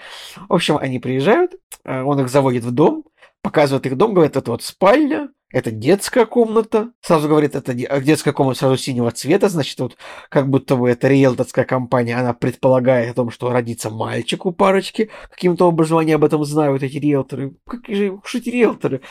В 0.48 0.53
общем, 0.53 0.78
они 0.78 0.99
приезжают, 0.99 1.56
э, 1.84 2.03
он 2.03 2.19
их 2.22 2.30
заводит 2.30 2.64
в 2.64 2.72
дом, 2.72 3.03
показывает 3.41 3.85
их 3.85 3.97
дом, 3.97 4.13
говорит, 4.13 4.35
это 4.35 4.51
вот 4.51 4.63
спальня, 4.63 5.30
это 5.51 5.72
детская 5.72 6.26
комната. 6.26 6.91
Сразу 7.01 7.27
говорит, 7.27 7.55
это 7.55 7.73
де- 7.73 7.89
детская 8.01 8.31
комната 8.31 8.59
сразу 8.59 8.77
синего 8.77 9.11
цвета, 9.11 9.49
значит, 9.49 9.80
вот 9.80 9.97
как 10.30 10.49
будто 10.49 10.76
бы 10.76 10.89
это 10.89 11.07
риэлторская 11.07 11.65
компания, 11.65 12.15
она 12.15 12.34
предполагает 12.34 13.11
о 13.11 13.13
том, 13.15 13.31
что 13.31 13.51
родится 13.51 13.89
мальчик 13.89 14.45
у 14.45 14.51
парочки. 14.51 15.09
Каким-то 15.30 15.68
образом 15.68 15.97
они 15.97 16.13
об 16.13 16.23
этом 16.23 16.43
знают, 16.45 16.84
эти 16.84 16.97
риэлторы. 16.97 17.55
Какие 17.68 17.95
же 17.95 18.11
уж 18.11 18.35
эти 18.35 18.49
риэлторы. 18.49 19.01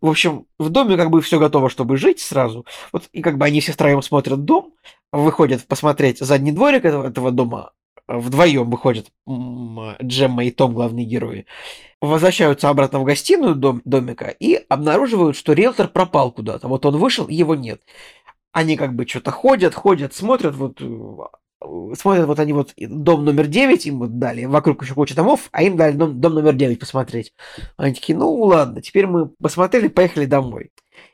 В 0.00 0.08
общем, 0.08 0.46
в 0.58 0.68
доме 0.68 0.96
как 0.96 1.10
бы 1.10 1.20
все 1.22 1.38
готово, 1.38 1.70
чтобы 1.70 1.96
жить 1.96 2.20
сразу. 2.20 2.66
Вот, 2.92 3.04
и 3.12 3.22
как 3.22 3.38
бы 3.38 3.46
они 3.46 3.60
все 3.60 3.72
втроем 3.72 4.02
смотрят 4.02 4.44
дом, 4.44 4.74
выходят 5.12 5.66
посмотреть 5.66 6.18
задний 6.18 6.52
дворик 6.52 6.84
этого, 6.84 7.08
этого 7.08 7.30
дома, 7.30 7.72
вдвоем 8.08 8.70
выходят 8.70 9.08
Джемма 9.26 10.44
и 10.44 10.50
Том, 10.50 10.74
главные 10.74 11.04
герои, 11.04 11.46
возвращаются 12.00 12.68
обратно 12.68 13.00
в 13.00 13.04
гостиную 13.04 13.54
дом, 13.54 13.82
домика 13.84 14.28
и 14.28 14.54
обнаруживают, 14.68 15.36
что 15.36 15.52
риэлтор 15.52 15.88
пропал 15.88 16.32
куда-то. 16.32 16.68
Вот 16.68 16.86
он 16.86 16.96
вышел, 16.96 17.28
его 17.28 17.54
нет. 17.54 17.82
Они 18.52 18.76
как 18.76 18.94
бы 18.94 19.06
что-то 19.06 19.30
ходят, 19.30 19.74
ходят, 19.74 20.14
смотрят, 20.14 20.54
вот 20.54 20.80
э, 20.80 21.94
смотрят, 21.94 22.26
вот 22.26 22.38
они 22.38 22.52
вот 22.52 22.72
дом 22.76 23.24
номер 23.24 23.46
9 23.46 23.86
им 23.86 23.98
вот 23.98 24.18
дали, 24.18 24.44
вокруг 24.44 24.82
еще 24.82 24.94
куча 24.94 25.14
домов, 25.14 25.48
а 25.52 25.62
им 25.62 25.76
дали 25.76 25.92
дом, 25.92 26.20
дом 26.20 26.34
номер 26.34 26.54
9 26.54 26.78
посмотреть. 26.78 27.34
Они 27.76 27.94
такие, 27.94 28.16
ну 28.16 28.32
ладно, 28.32 28.80
теперь 28.80 29.06
мы 29.06 29.28
посмотрели, 29.28 29.88
поехали 29.88 30.26
домой. 30.26 30.70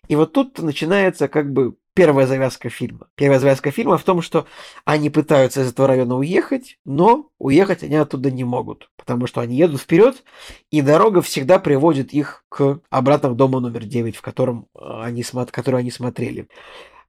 И 0.09 0.17
вот 0.17 0.33
тут 0.33 0.59
начинается 0.59 1.29
как 1.29 1.53
бы 1.53 1.77
первая 1.95 2.27
завязка 2.27 2.71
фильма. 2.71 3.09
Первая 3.15 3.39
завязка 3.39 3.71
фильма 3.71 3.99
в 3.99 4.05
том, 4.05 4.23
что 4.23 4.47
они 4.85 5.11
пытаются 5.11 5.63
из 5.63 5.73
этого 5.73 5.89
района 5.89 6.17
уехать, 6.17 6.79
но 6.85 7.31
уехать 7.39 7.83
они 7.83 7.97
оттуда 7.97 8.31
не 8.31 8.45
могут, 8.45 8.91
потому 8.97 9.27
что 9.27 9.41
они 9.41 9.57
едут 9.57 9.81
вперед, 9.81 10.25
и 10.71 10.81
дорога 10.81 11.23
всегда 11.23 11.59
приводит 11.59 12.13
их 12.13 12.45
к 12.49 12.81
обратно 12.91 13.31
к 13.31 13.37
дому 13.37 13.61
номер 13.61 13.85
9, 13.85 14.17
в 14.17 14.23
котором 14.23 14.69
э, 14.75 14.79
они, 15.03 15.25
который 15.51 15.81
они 15.81 15.91
смотрели. 15.91 16.49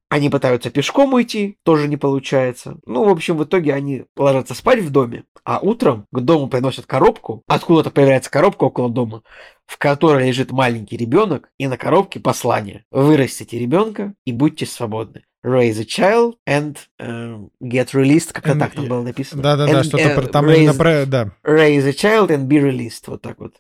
Они 0.10 0.30
пытаются 0.30 0.70
пешком 0.70 1.14
уйти, 1.14 1.58
тоже 1.64 1.88
не 1.88 1.98
получается. 1.98 2.78
Ну, 2.86 3.04
в 3.04 3.10
общем, 3.10 3.38
в 3.38 3.44
итоге 3.44 3.74
они 3.74 4.06
ложатся 4.16 4.54
спать 4.54 4.80
в 4.80 4.92
доме, 4.92 5.24
а 5.44 5.60
утром 5.60 6.06
к 6.12 6.20
дому 6.20 6.48
приносят 6.48 6.86
коробку, 6.86 7.44
откуда-то 7.48 7.90
появляется 7.90 8.30
коробка 8.30 8.66
около 8.66 8.90
дома, 8.90 9.24
в 9.66 9.78
которой 9.78 10.28
лежит 10.28 10.52
маленький 10.52 10.98
ребенок, 10.98 11.50
и 11.58 11.68
на 11.68 11.78
коробке 11.78 12.20
послание. 12.20 12.86
Вырастите 12.92 13.58
ребенка 13.58 14.14
и 14.26 14.32
будьте 14.32 14.66
свободны. 14.66 15.24
Raise 15.44 15.80
a 15.80 15.84
child 15.84 16.36
and 16.48 16.78
э, 17.00 17.38
get 17.62 17.94
released, 17.94 18.32
как-то 18.32 18.58
так 18.58 18.74
там 18.74 18.88
было 18.88 19.02
написано. 19.04 19.44
Да-да-да, 19.44 19.84
что-то 19.84 20.10
про- 20.16 20.28
там 20.28 20.46
raise- 20.46 20.56
именно 20.56 20.74
про... 20.74 21.06
Да. 21.06 21.32
Raise 21.44 21.86
a 21.86 21.92
child 21.92 22.30
and 22.30 22.48
be 22.48 22.62
released. 22.62 23.04
Вот 23.08 23.22
так 23.22 23.40
вот. 23.40 23.56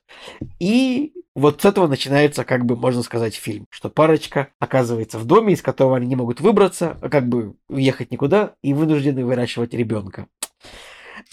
И 0.60 1.12
вот 1.36 1.62
с 1.62 1.66
этого 1.66 1.88
начинается, 1.88 2.46
как 2.46 2.66
бы, 2.66 2.76
можно 2.78 3.04
сказать, 3.04 3.36
фильм. 3.36 3.66
Что 3.70 3.90
парочка 3.90 4.50
оказывается 4.60 5.20
в 5.20 5.26
доме, 5.26 5.54
из 5.54 5.62
которого 5.62 5.98
они 5.98 6.08
не 6.08 6.16
могут 6.16 6.40
выбраться, 6.40 6.98
как 7.12 7.28
бы 7.28 7.56
уехать 7.68 8.12
никуда, 8.12 8.54
и 8.62 8.74
вынуждены 8.74 9.26
выращивать 9.26 9.74
ребенка. 9.74 10.28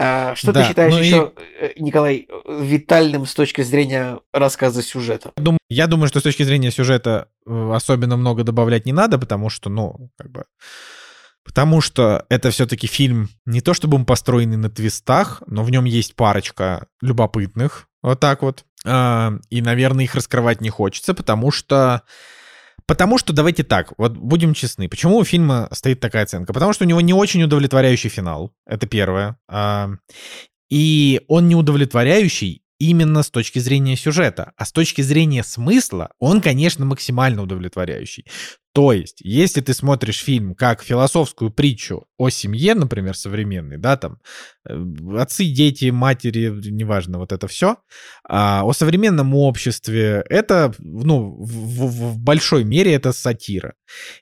А, 0.03 0.35
что 0.35 0.53
Да, 0.53 0.63
ты 0.63 0.69
считаешь 0.69 0.95
ну 0.95 0.99
и- 0.99 1.07
еще, 1.07 1.33
э, 1.61 1.73
Николай, 1.77 2.27
витальным 2.49 3.27
с 3.27 3.35
точки 3.35 3.61
зрения 3.61 4.19
рассказа 4.33 4.83
сюжета? 4.83 5.33
Я 5.69 5.87
думаю, 5.89 6.09
что 6.09 6.21
с 6.21 6.23
точки 6.23 6.43
зрения 6.43 6.71
сюжета 6.71 7.29
э, 7.47 7.73
особенно 7.75 8.17
много 8.17 8.43
добавлять 8.43 8.87
не 8.87 8.93
надо, 8.93 9.19
потому 9.19 9.51
что, 9.51 9.69
ну, 9.69 10.11
как 10.17 10.31
бы... 10.31 10.45
Потому 11.45 11.83
что 11.83 12.25
это 12.31 12.51
все-таки 12.51 12.87
фильм 12.87 13.29
не 13.45 13.61
то 13.61 13.75
чтобы 13.75 13.99
он 13.99 14.07
построенный 14.07 14.57
на 14.57 14.71
твистах, 14.71 15.43
но 15.47 15.65
в 15.65 15.71
нем 15.71 15.85
есть 15.85 16.17
парочка 16.17 16.87
любопытных, 17.03 17.87
вот 18.03 18.21
так 18.21 18.41
вот. 18.41 18.65
А, 18.87 19.35
И, 19.51 19.61
наверное, 19.61 20.05
их 20.05 20.15
раскрывать 20.15 20.63
не 20.63 20.71
хочется, 20.71 21.13
потому 21.13 21.51
что... 21.51 22.03
Потому 22.87 23.19
что, 23.19 23.33
давайте 23.33 23.65
так, 23.65 23.93
вот 23.99 24.17
будем 24.17 24.55
честны, 24.55 24.89
почему 24.89 25.17
у 25.17 25.25
фильма 25.25 25.69
стоит 25.73 26.01
такая 26.01 26.25
оценка? 26.25 26.53
Потому 26.53 26.73
что 26.73 26.85
у 26.85 26.89
него 26.89 27.01
не 27.01 27.13
очень 27.13 27.43
удовлетворяющий 27.43 28.11
финал, 28.11 28.53
это 28.67 28.87
первое. 28.87 29.37
А, 29.49 29.91
И 30.71 31.21
он 31.29 31.49
не 31.49 31.57
удовлетворяющий 31.57 32.63
именно 32.79 33.23
с 33.23 33.31
точки 33.31 33.59
зрения 33.59 33.97
сюжета, 33.97 34.53
а 34.57 34.65
с 34.65 34.73
точки 34.73 35.03
зрения 35.03 35.45
смысла 35.45 36.11
он, 36.19 36.41
конечно, 36.41 36.85
максимально 36.87 37.43
удовлетворяющий. 37.43 38.27
То 38.73 38.93
есть, 38.93 39.21
если 39.21 39.61
ты 39.61 39.75
смотришь 39.75 40.23
фильм 40.23 40.55
как 40.55 40.83
философскую 40.83 41.51
притчу 41.51 42.07
о 42.17 42.31
семье, 42.31 42.75
например, 42.75 43.17
современной, 43.17 43.79
да, 43.79 43.97
там, 43.97 44.19
э, 44.69 44.75
отцы, 45.19 45.45
дети, 45.47 45.91
матери, 45.91 46.53
неважно, 46.71 47.19
вот 47.19 47.33
это 47.33 47.49
все, 47.49 47.79
а 48.29 48.63
о 48.65 48.73
современном 48.73 49.35
обществе, 49.35 50.25
это, 50.29 50.73
ну, 50.79 51.37
в, 51.43 51.49
в- 51.51 52.13
в 52.13 52.19
большой 52.19 52.63
мере 52.63 52.93
это 52.95 53.13
сатира. 53.13 53.75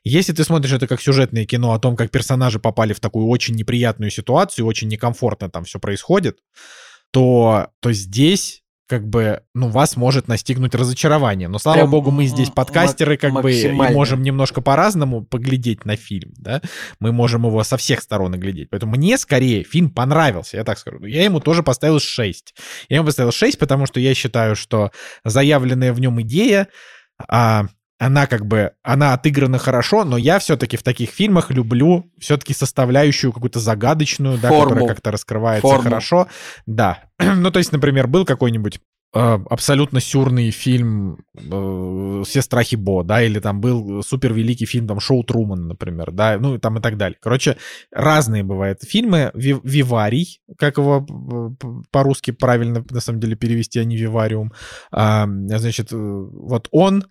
Если 0.03 0.33
ты 0.33 0.43
смотришь 0.43 0.73
это 0.73 0.87
как 0.87 0.99
сюжетное 0.99 1.45
кино 1.45 1.73
о 1.73 1.79
том, 1.79 1.95
как 1.95 2.09
персонажи 2.09 2.59
попали 2.59 2.93
в 2.93 2.99
такую 2.99 3.27
очень 3.27 3.53
неприятную 3.53 4.09
ситуацию, 4.09 4.65
очень 4.65 4.87
некомфортно 4.87 5.49
там 5.51 5.63
все 5.63 5.79
происходит, 5.79 6.39
то, 7.11 7.67
то 7.81 7.91
здесь 7.91 8.58
как 8.89 9.07
бы, 9.07 9.43
ну, 9.53 9.69
вас 9.69 9.95
может 9.95 10.27
настигнуть 10.27 10.73
разочарование. 10.73 11.47
Но, 11.47 11.59
слава 11.59 11.77
Прям 11.77 11.91
богу, 11.91 12.09
мы 12.09 12.25
здесь 12.25 12.49
подкастеры, 12.49 13.17
как 13.17 13.33
бы, 13.33 13.53
и 13.53 13.71
можем 13.71 14.23
немножко 14.23 14.61
по-разному 14.61 15.23
поглядеть 15.23 15.85
на 15.85 15.95
фильм, 15.95 16.33
да? 16.37 16.61
Мы 16.99 17.11
можем 17.11 17.45
его 17.45 17.63
со 17.63 17.77
всех 17.77 18.01
сторон 18.01 18.33
оглядеть. 18.33 18.71
Поэтому 18.71 18.95
мне, 18.95 19.19
скорее, 19.19 19.63
фильм 19.63 19.91
понравился, 19.91 20.57
я 20.57 20.63
так 20.63 20.79
скажу. 20.79 21.05
Я 21.05 21.23
ему 21.23 21.39
тоже 21.39 21.61
поставил 21.61 21.99
6. 21.99 22.55
Я 22.89 22.97
ему 22.97 23.05
поставил 23.05 23.31
6, 23.31 23.59
потому 23.59 23.85
что 23.85 23.99
я 23.99 24.15
считаю, 24.15 24.55
что 24.55 24.91
заявленная 25.23 25.93
в 25.93 26.01
нем 26.01 26.19
идея, 26.23 26.67
а, 27.27 27.65
она 27.99 28.27
как 28.27 28.45
бы, 28.45 28.71
она 28.81 29.13
отыграна 29.13 29.57
хорошо, 29.57 30.05
но 30.05 30.17
я 30.17 30.39
все-таки 30.39 30.77
в 30.77 30.83
таких 30.83 31.09
фильмах 31.09 31.51
люблю 31.51 32.09
все-таки 32.17 32.53
составляющую 32.53 33.33
какую-то 33.33 33.59
загадочную, 33.59 34.39
да, 34.39 34.47
Форму. 34.47 34.69
которая 34.69 34.87
как-то 34.87 35.11
раскрывается 35.11 35.67
Форму. 35.67 35.83
хорошо. 35.83 36.27
Да. 36.65 37.03
ну, 37.19 37.51
то 37.51 37.59
есть, 37.59 37.73
например, 37.73 38.07
был 38.07 38.23
какой-нибудь 38.23 38.79
э, 39.13 39.19
абсолютно 39.49 39.99
сюрный 39.99 40.49
фильм 40.51 41.17
э, 41.35 42.23
«Все 42.25 42.41
страхи 42.41 42.77
Бо», 42.77 43.03
да, 43.03 43.21
или 43.21 43.39
там 43.39 43.59
был 43.59 44.01
супер 44.01 44.31
великий 44.31 44.65
фильм, 44.65 44.87
там, 44.87 45.01
«Шоу 45.01 45.25
Труман», 45.25 45.67
например, 45.67 46.11
да, 46.11 46.37
ну, 46.39 46.55
и 46.55 46.57
там 46.57 46.77
и 46.77 46.81
так 46.81 46.95
далее. 46.95 47.17
Короче, 47.21 47.57
разные 47.91 48.43
бывают 48.43 48.81
фильмы. 48.81 49.31
Ви- 49.33 49.59
«Виварий», 49.65 50.39
как 50.57 50.77
его 50.77 51.05
по-русски 51.91 52.31
правильно, 52.31 52.81
на 52.89 53.01
самом 53.01 53.19
деле, 53.19 53.35
перевести, 53.35 53.77
а 53.77 53.83
не 53.83 53.97
«Вивариум». 53.97 54.53
Значит, 54.89 55.91
э, 55.91 55.97
вот 55.97 56.69
он 56.71 57.03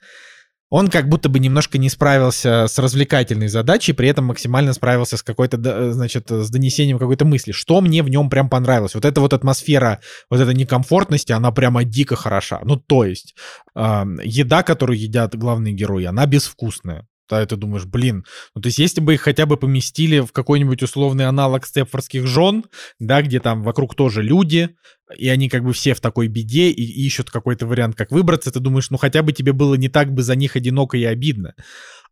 он 0.70 0.88
как 0.88 1.08
будто 1.08 1.28
бы 1.28 1.38
немножко 1.38 1.78
не 1.78 1.88
справился 1.88 2.66
с 2.68 2.78
развлекательной 2.78 3.48
задачей, 3.48 3.92
при 3.92 4.08
этом 4.08 4.26
максимально 4.26 4.72
справился 4.72 5.16
с 5.16 5.22
какой-то, 5.22 5.92
значит, 5.92 6.30
с 6.30 6.50
донесением 6.50 6.98
какой-то 6.98 7.24
мысли. 7.24 7.52
Что 7.52 7.80
мне 7.80 8.02
в 8.02 8.10
нем 8.10 8.28
прям 8.28 8.48
понравилось? 8.48 8.94
Вот 8.94 9.04
эта 9.04 9.20
вот 9.20 9.32
атмосфера, 9.32 10.00
вот 10.30 10.40
эта 10.40 10.52
некомфортности, 10.52 11.32
она 11.32 11.52
прямо 11.52 11.84
дико 11.84 12.16
хороша. 12.16 12.60
Ну, 12.64 12.76
то 12.76 13.04
есть, 13.04 13.34
э, 13.74 14.04
еда, 14.22 14.62
которую 14.62 14.98
едят 14.98 15.34
главные 15.36 15.72
герои, 15.72 16.04
она 16.04 16.26
безвкусная. 16.26 17.06
И 17.36 17.46
ты 17.46 17.56
думаешь, 17.56 17.84
блин, 17.84 18.24
ну 18.54 18.62
то 18.62 18.68
есть 18.68 18.78
если 18.78 19.00
бы 19.00 19.14
их 19.14 19.20
хотя 19.20 19.46
бы 19.46 19.56
поместили 19.56 20.20
в 20.20 20.32
какой-нибудь 20.32 20.82
условный 20.82 21.26
аналог 21.26 21.66
степфордских 21.66 22.26
жен, 22.26 22.64
да, 22.98 23.22
где 23.22 23.40
там 23.40 23.62
вокруг 23.62 23.94
тоже 23.94 24.22
люди, 24.22 24.70
и 25.16 25.28
они 25.28 25.48
как 25.48 25.64
бы 25.64 25.72
все 25.72 25.94
в 25.94 26.00
такой 26.00 26.28
беде 26.28 26.70
и, 26.70 26.82
и 26.82 27.06
ищут 27.06 27.30
какой-то 27.30 27.66
вариант, 27.66 27.96
как 27.96 28.10
выбраться, 28.10 28.50
ты 28.50 28.60
думаешь, 28.60 28.90
ну 28.90 28.96
хотя 28.98 29.22
бы 29.22 29.32
тебе 29.32 29.52
было 29.52 29.74
не 29.74 29.88
так 29.88 30.12
бы 30.12 30.22
за 30.22 30.36
них 30.36 30.56
одиноко 30.56 30.96
и 30.96 31.04
обидно. 31.04 31.54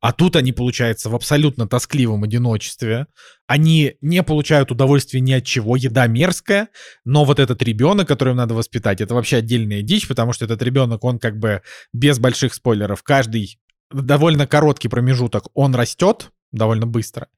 А 0.00 0.12
тут 0.12 0.36
они, 0.36 0.52
получается, 0.52 1.08
в 1.08 1.14
абсолютно 1.14 1.66
тоскливом 1.66 2.22
одиночестве. 2.22 3.06
Они 3.46 3.94
не 4.00 4.22
получают 4.22 4.70
удовольствия 4.70 5.20
ни 5.20 5.32
от 5.32 5.44
чего, 5.44 5.76
еда 5.76 6.06
мерзкая, 6.06 6.68
но 7.04 7.24
вот 7.24 7.38
этот 7.38 7.62
ребенок, 7.62 8.06
которого 8.06 8.34
надо 8.34 8.54
воспитать, 8.54 9.00
это 9.00 9.14
вообще 9.14 9.38
отдельная 9.38 9.82
дичь, 9.82 10.06
потому 10.06 10.32
что 10.32 10.44
этот 10.44 10.62
ребенок, 10.62 11.04
он 11.04 11.18
как 11.18 11.38
бы 11.38 11.62
без 11.92 12.18
больших 12.18 12.54
спойлеров, 12.54 13.02
каждый 13.02 13.58
довольно 13.92 14.46
короткий 14.46 14.88
промежуток, 14.88 15.44
он 15.54 15.74
растет 15.74 16.30
довольно 16.52 16.86
быстро. 16.86 17.28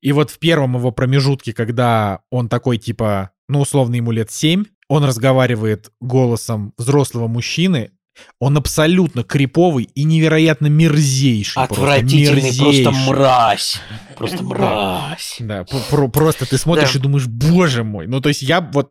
И 0.00 0.12
вот 0.12 0.30
в 0.30 0.38
первом 0.38 0.76
его 0.76 0.90
промежутке, 0.92 1.52
когда 1.52 2.20
он 2.30 2.48
такой 2.48 2.78
типа, 2.78 3.30
ну 3.48 3.60
условно 3.60 3.94
ему 3.96 4.10
лет 4.12 4.30
7, 4.30 4.64
он 4.88 5.04
разговаривает 5.04 5.90
голосом 6.00 6.72
взрослого 6.76 7.28
мужчины, 7.28 7.92
он 8.38 8.56
абсолютно 8.58 9.22
криповый 9.22 9.84
и 9.94 10.02
невероятно 10.04 10.66
мерзейший. 10.66 11.62
Отвратительный, 11.62 12.40
просто, 12.42 12.64
мерзейший. 12.64 13.08
мразь. 13.08 13.80
Просто 14.18 14.42
мразь. 14.44 15.36
Да, 15.38 15.64
про- 15.90 16.08
просто 16.08 16.44
ты 16.44 16.58
смотришь 16.58 16.92
Да. 16.92 16.98
и 16.98 17.02
думаешь, 17.02 17.26
боже 17.26 17.84
мой. 17.84 18.06
Ну, 18.08 18.20
то 18.20 18.28
есть 18.28 18.42
я 18.42 18.60
вот, 18.60 18.90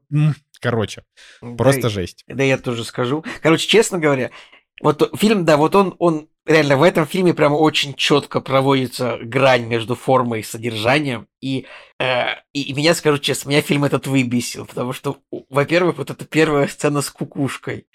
короче, 0.62 1.04
просто 1.58 1.84
Да, 1.84 1.90
жесть. 1.90 2.24
Да, 2.28 2.44
я 2.44 2.58
тоже 2.58 2.84
скажу. 2.86 3.24
Короче, 3.44 3.68
честно 3.68 4.00
говоря, 4.00 4.32
вот 4.82 5.12
фильм, 5.18 5.46
да, 5.46 5.58
вот 5.58 5.76
он, 5.76 5.96
он 6.00 6.28
реально 6.46 6.78
в 6.78 6.84
этом 6.84 7.06
фильме 7.06 7.34
прямо 7.34 7.56
очень 7.56 7.94
четко 7.94 8.42
проводится 8.42 9.18
грань 9.22 9.66
между 9.66 9.96
формой 9.96 10.40
и 10.40 10.44
содержанием. 10.44 11.28
И, 11.42 11.66
э, 12.00 12.36
и, 12.54 12.64
и 12.64 12.74
меня, 12.74 12.96
скажу 12.96 13.20
честно, 13.20 13.50
меня 13.50 13.62
фильм 13.62 13.84
этот 13.84 14.08
выбесил, 14.08 14.66
потому 14.66 14.94
что, 14.94 15.18
во-первых, 15.50 15.98
вот 15.98 16.10
эта 16.10 16.26
первая 16.26 16.68
сцена 16.68 17.02
с 17.02 17.10
кукушкой. 17.10 17.86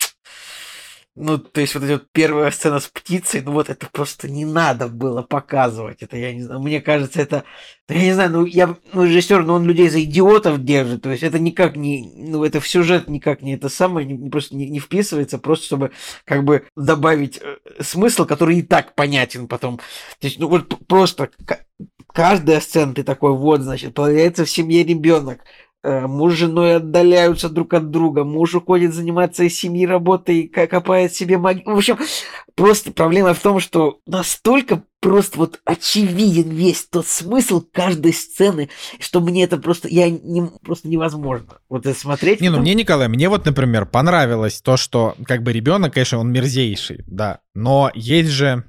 Ну, 1.17 1.39
то 1.39 1.61
есть 1.61 1.77
вот 1.77 1.85
эта 1.85 1.93
вот 1.93 2.09
первая 2.11 2.51
сцена 2.51 2.81
с 2.81 2.89
птицей, 2.89 3.41
ну 3.41 3.53
вот 3.53 3.71
это 3.71 3.89
просто 3.93 4.29
не 4.29 4.45
надо 4.45 4.89
было 4.89 5.23
показывать. 5.23 6.03
Это, 6.03 6.17
я 6.17 6.35
не 6.35 6.43
знаю, 6.43 6.61
мне 6.61 6.81
кажется, 6.81 7.23
это... 7.23 7.45
Я 7.89 8.03
не 8.03 8.13
знаю, 8.15 8.31
ну, 8.31 8.45
я, 8.47 8.75
ну, 8.93 9.05
режиссер, 9.05 9.45
ну, 9.45 9.55
он 9.55 9.65
людей 9.65 9.89
за 9.91 10.03
идиотов 10.03 10.65
держит, 10.65 11.03
то 11.03 11.13
есть 11.13 11.23
это 11.23 11.39
никак 11.39 11.77
не... 11.77 12.11
Ну, 12.17 12.43
это 12.43 12.59
в 12.59 12.67
сюжет 12.67 13.09
никак 13.09 13.43
не 13.43 13.55
это 13.55 13.69
самое, 13.69 14.07
не, 14.07 14.29
просто 14.29 14.57
не, 14.57 14.69
не 14.69 14.81
вписывается, 14.81 15.39
просто 15.39 15.67
чтобы 15.67 15.93
как 16.25 16.43
бы 16.43 16.67
добавить 16.77 17.39
э, 17.41 17.59
смысл, 17.81 18.25
который 18.25 18.59
и 18.59 18.63
так 18.63 18.97
понятен 18.97 19.47
потом. 19.47 19.77
То 20.19 20.27
есть, 20.27 20.41
ну, 20.41 20.49
вот 20.49 20.85
просто 20.89 21.31
ка- 21.47 21.65
каждая 22.13 22.61
сцена 22.61 22.93
ты 22.93 23.05
такой, 23.05 23.37
вот, 23.37 23.61
значит, 23.61 23.95
появляется 23.95 24.45
в 24.47 24.51
семье 24.51 24.83
ребенок, 24.83 25.41
Муж 25.85 26.33
с 26.33 26.37
женой 26.39 26.77
отдаляются 26.77 27.51
друг 27.51 27.75
от 27.75 27.91
друга, 27.91 28.25
муж 28.25 28.55
уходит 28.55 28.95
заниматься 28.95 29.45
из 29.45 29.59
семьи 29.59 29.87
работой, 29.87 30.49
копает 30.49 31.15
себе 31.15 31.37
могилу. 31.37 31.75
В 31.75 31.77
общем, 31.77 31.99
просто 32.55 32.91
проблема 32.91 33.35
в 33.35 33.41
том, 33.41 33.61
что 33.61 33.99
настолько 34.07 34.83
просто 35.01 35.39
вот 35.39 35.61
очевиден 35.67 36.49
весь 36.49 36.87
тот 36.87 37.07
смысл 37.07 37.63
каждой 37.71 38.15
сцены, 38.15 38.71
что 38.99 39.21
мне 39.21 39.45
это 39.45 39.59
просто, 39.59 39.87
я 39.89 40.09
не, 40.09 40.49
просто 40.63 40.89
невозможно 40.89 41.59
вот 41.69 41.85
это 41.85 41.99
смотреть. 41.99 42.41
Не, 42.41 42.49
ну 42.49 42.55
потому- 42.55 42.63
мне, 42.63 42.75
Николай, 42.75 43.09
мне 43.09 43.29
вот, 43.29 43.45
например, 43.45 43.85
понравилось 43.85 44.63
то, 44.63 44.79
что 44.79 45.15
как 45.27 45.43
бы 45.43 45.53
ребенок, 45.53 45.93
конечно, 45.93 46.19
он 46.19 46.33
мерзейший, 46.33 47.05
да, 47.07 47.41
но 47.53 47.91
есть 47.95 48.31
же, 48.31 48.65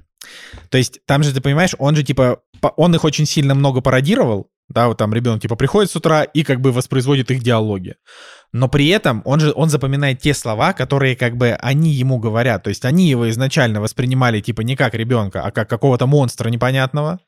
то 0.68 0.76
есть 0.76 1.00
там 1.06 1.22
же, 1.22 1.32
ты 1.32 1.40
понимаешь, 1.40 1.74
он 1.78 1.96
же 1.96 2.02
типа, 2.02 2.42
он 2.76 2.94
их 2.94 3.04
очень 3.04 3.24
сильно 3.24 3.54
много 3.54 3.80
пародировал, 3.80 4.50
да, 4.68 4.88
вот 4.88 4.98
там 4.98 5.14
ребенок 5.14 5.42
типа 5.42 5.54
приходит 5.54 5.90
с 5.90 5.96
утра 5.96 6.24
и 6.24 6.42
как 6.42 6.60
бы 6.60 6.72
воспроизводит 6.72 7.30
их 7.30 7.42
диалоги. 7.42 7.94
Но 8.52 8.68
при 8.68 8.88
этом 8.88 9.22
он 9.24 9.38
же, 9.38 9.52
он 9.54 9.68
запоминает 9.68 10.20
те 10.20 10.34
слова, 10.34 10.72
которые 10.72 11.14
как 11.14 11.36
бы 11.36 11.50
они 11.60 11.90
ему 11.90 12.18
говорят. 12.18 12.64
То 12.64 12.70
есть 12.70 12.84
они 12.84 13.08
его 13.08 13.28
изначально 13.30 13.80
воспринимали 13.80 14.40
типа 14.40 14.62
не 14.62 14.76
как 14.76 14.94
ребенка, 14.94 15.42
а 15.42 15.50
как 15.50 15.68
какого-то 15.68 16.06
монстра 16.06 16.48
непонятного, 16.48 17.20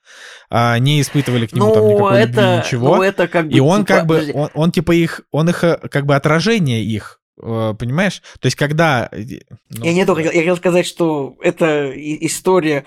а, 0.50 0.78
не 0.78 1.00
испытывали 1.00 1.46
к 1.46 1.52
нему 1.52 1.72
там 1.72 1.84
ну, 1.84 1.90
никакой 1.90 2.22
любви, 2.22 2.32
это, 2.32 2.64
ничего. 2.64 2.96
ну, 2.96 3.02
это 3.02 3.28
как 3.28 3.48
бы... 3.48 3.52
И 3.52 3.60
он 3.60 3.84
типа, 3.84 3.98
как 3.98 4.06
бы, 4.06 4.30
он, 4.34 4.48
он 4.54 4.72
типа 4.72 4.92
их, 4.92 5.20
он 5.30 5.48
их 5.48 5.62
э, 5.62 5.76
как 5.90 6.06
бы 6.06 6.16
отражение 6.16 6.82
их, 6.82 7.20
э, 7.40 7.74
понимаешь? 7.78 8.22
То 8.40 8.46
есть 8.46 8.56
когда... 8.56 9.08
э, 9.12 9.40
ну, 9.70 9.84
Я 9.84 9.92
не 9.92 10.06
только 10.06 10.22
я 10.22 10.30
хотел 10.30 10.56
сказать, 10.56 10.86
что 10.86 11.36
это 11.40 11.92
история 11.94 12.84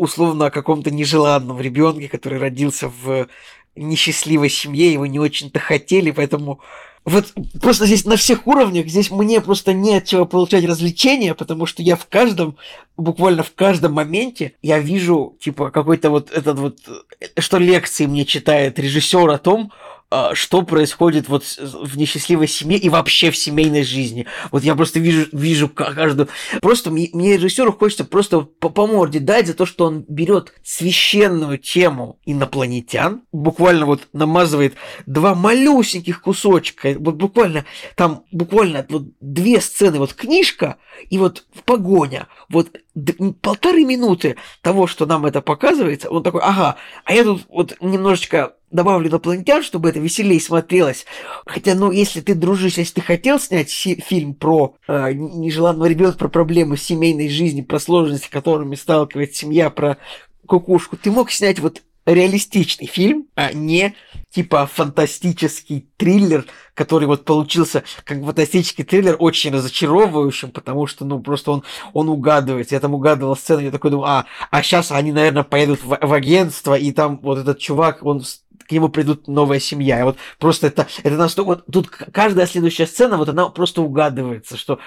условно 0.00 0.46
о 0.46 0.50
каком-то 0.50 0.90
нежеланном 0.90 1.60
ребенке, 1.60 2.08
который 2.08 2.38
родился 2.38 2.88
в 2.88 3.28
несчастливой 3.76 4.50
семье, 4.50 4.92
его 4.92 5.06
не 5.06 5.18
очень-то 5.18 5.58
хотели, 5.58 6.10
поэтому 6.10 6.60
вот 7.04 7.32
просто 7.62 7.86
здесь 7.86 8.04
на 8.04 8.16
всех 8.16 8.46
уровнях, 8.46 8.86
здесь 8.86 9.10
мне 9.10 9.40
просто 9.40 9.72
не 9.72 9.96
от 9.96 10.04
чего 10.04 10.26
получать 10.26 10.64
развлечения, 10.64 11.34
потому 11.34 11.64
что 11.64 11.82
я 11.82 11.96
в 11.96 12.06
каждом, 12.06 12.56
буквально 12.96 13.42
в 13.42 13.54
каждом 13.54 13.94
моменте, 13.94 14.52
я 14.60 14.78
вижу, 14.78 15.36
типа, 15.40 15.70
какой-то 15.70 16.10
вот 16.10 16.30
этот 16.30 16.58
вот, 16.58 16.78
э, 16.86 17.40
что 17.40 17.56
лекции 17.56 18.06
мне 18.06 18.26
читает 18.26 18.78
режиссер 18.78 19.30
о 19.30 19.38
том, 19.38 19.72
что 20.34 20.62
происходит 20.62 21.28
вот 21.28 21.44
в 21.44 21.96
несчастливой 21.96 22.48
семье 22.48 22.78
и 22.78 22.88
вообще 22.88 23.30
в 23.30 23.36
семейной 23.36 23.84
жизни. 23.84 24.26
Вот 24.50 24.64
я 24.64 24.74
просто 24.74 24.98
вижу, 24.98 25.26
вижу 25.32 25.68
ка- 25.68 25.92
каждую... 25.92 26.28
Просто 26.60 26.90
мне, 26.90 27.36
режиссеру 27.36 27.72
хочется 27.72 28.04
просто 28.04 28.40
по, 28.40 28.70
по 28.70 28.86
морде 28.88 29.20
дать 29.20 29.46
за 29.46 29.54
то, 29.54 29.66
что 29.66 29.86
он 29.86 30.04
берет 30.08 30.52
священную 30.64 31.58
тему 31.58 32.18
инопланетян, 32.26 33.22
буквально 33.30 33.86
вот 33.86 34.08
намазывает 34.12 34.74
два 35.06 35.34
малюсеньких 35.36 36.22
кусочка, 36.22 36.96
вот 36.98 37.14
буквально 37.14 37.64
там 37.94 38.24
буквально 38.32 38.84
вот 38.88 39.04
две 39.20 39.60
сцены, 39.60 39.98
вот 39.98 40.14
книжка 40.14 40.78
и 41.08 41.18
вот 41.18 41.44
погоня, 41.64 42.26
вот 42.48 42.76
полторы 43.40 43.84
минуты 43.84 44.36
того, 44.60 44.88
что 44.88 45.06
нам 45.06 45.24
это 45.24 45.40
показывается, 45.40 46.10
он 46.10 46.24
такой, 46.24 46.40
ага, 46.42 46.76
а 47.04 47.14
я 47.14 47.22
тут 47.22 47.44
вот 47.48 47.76
немножечко 47.80 48.54
добавлю 48.70 49.08
инопланетян, 49.08 49.62
чтобы 49.62 49.88
это 49.88 49.98
веселее 49.98 50.40
смотрелось. 50.40 51.06
Хотя, 51.46 51.74
ну, 51.74 51.90
если 51.90 52.20
ты 52.20 52.34
дружишь, 52.34 52.78
если 52.78 52.94
ты 52.94 53.00
хотел 53.00 53.40
снять 53.40 53.70
фильм 53.70 54.34
про 54.34 54.76
э, 54.86 55.12
нежеланного 55.12 55.86
ребенка, 55.86 56.18
про 56.18 56.28
проблемы 56.28 56.76
семейной 56.76 57.28
жизни, 57.28 57.62
про 57.62 57.78
сложности, 57.78 58.26
с 58.26 58.30
которыми 58.30 58.74
сталкивается 58.74 59.40
семья, 59.40 59.70
про 59.70 59.98
кукушку, 60.46 60.96
ты 60.96 61.10
мог 61.10 61.30
снять 61.30 61.58
вот 61.58 61.82
реалистичный 62.06 62.86
фильм, 62.86 63.26
а 63.34 63.52
не 63.52 63.94
типа 64.30 64.66
фантастический 64.66 65.88
триллер, 65.96 66.46
который 66.74 67.06
вот 67.06 67.24
получился 67.24 67.84
как 68.04 68.24
фантастический 68.24 68.84
триллер 68.84 69.16
очень 69.18 69.52
разочаровывающим, 69.52 70.50
потому 70.50 70.86
что, 70.86 71.04
ну, 71.04 71.20
просто 71.20 71.50
он, 71.50 71.62
он 71.92 72.08
угадывается. 72.08 72.74
Я 72.74 72.80
там 72.80 72.94
угадывал 72.94 73.36
сцену, 73.36 73.60
я 73.60 73.70
такой 73.70 73.90
думаю, 73.90 74.08
а, 74.08 74.26
а 74.50 74.62
сейчас 74.62 74.92
они, 74.92 75.12
наверное, 75.12 75.42
поедут 75.42 75.82
в, 75.82 75.98
в 76.00 76.12
агентство, 76.12 76.74
и 76.74 76.92
там 76.92 77.18
вот 77.22 77.38
этот 77.38 77.58
чувак, 77.58 78.04
он 78.04 78.22
к 78.70 78.72
нему 78.72 78.88
придут 78.88 79.26
новая 79.26 79.58
семья. 79.58 79.98
И 79.98 80.04
вот 80.04 80.16
просто 80.38 80.68
это, 80.68 80.86
это 81.02 81.16
настолько... 81.16 81.48
Вот 81.48 81.66
тут 81.66 81.88
каждая 81.88 82.46
следующая 82.46 82.86
сцена, 82.86 83.16
вот 83.16 83.28
она 83.28 83.48
просто 83.48 83.82
угадывается, 83.82 84.56
что... 84.56 84.78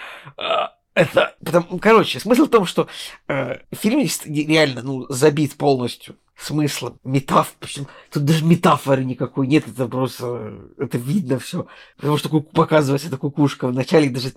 это, 0.93 1.35
потому, 1.43 1.79
короче, 1.79 2.19
смысл 2.19 2.45
в 2.45 2.49
том, 2.49 2.65
что 2.65 2.87
э, 3.27 3.57
фильм 3.71 4.07
реально, 4.25 4.81
ну, 4.83 5.05
забит 5.09 5.55
полностью 5.55 6.15
смыслом, 6.35 6.99
метаф, 7.03 7.55
причем 7.59 7.87
тут 8.11 8.25
даже 8.25 8.43
метафоры 8.43 9.03
никакой 9.03 9.47
нет, 9.47 9.65
это 9.67 9.87
просто, 9.87 10.59
это 10.77 10.97
видно 10.97 11.39
все, 11.39 11.67
потому 11.95 12.17
что 12.17 12.29
показывается 12.41 13.07
эта 13.07 13.17
кукушка 13.17 13.67
в 13.67 13.73
начале 13.73 14.09
даже, 14.09 14.31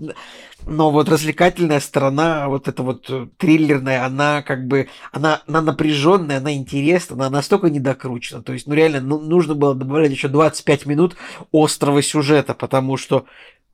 но 0.66 0.90
вот 0.90 1.08
развлекательная 1.08 1.80
сторона, 1.80 2.48
вот 2.48 2.68
эта 2.68 2.82
вот 2.82 3.06
э, 3.08 3.26
триллерная, 3.38 4.04
она 4.04 4.42
как 4.42 4.66
бы, 4.66 4.88
она, 5.10 5.42
она 5.46 5.62
напряженная, 5.62 6.38
она 6.38 6.52
интересная, 6.52 7.16
она 7.16 7.30
настолько 7.30 7.70
недокручена, 7.70 8.42
то 8.42 8.52
есть, 8.52 8.66
ну 8.66 8.74
реально, 8.74 9.00
ну, 9.00 9.18
нужно 9.18 9.54
было 9.54 9.74
добавлять 9.74 10.12
еще 10.12 10.28
25 10.28 10.86
минут 10.86 11.16
острого 11.50 12.02
сюжета, 12.02 12.54
потому 12.54 12.96
что 12.96 13.26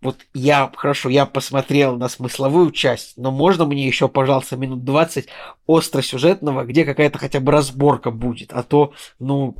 вот 0.03 0.19
я, 0.35 0.71
хорошо, 0.75 1.09
я 1.09 1.27
посмотрел 1.27 1.97
на 1.97 2.09
смысловую 2.09 2.73
часть, 2.73 3.15
но 3.17 3.31
можно 3.31 3.65
мне 3.65 3.87
еще, 3.87 4.09
пожалуйста, 4.09 4.57
минут 4.57 4.85
20 4.85 5.29
остро-сюжетного, 5.67 6.65
где 6.65 6.85
какая-то 6.85 7.19
хотя 7.19 7.41
бы 7.41 7.53
разборка 7.53 8.11
будет, 8.11 8.53
а 8.53 8.63
то, 8.63 8.93
ну... 9.19 9.57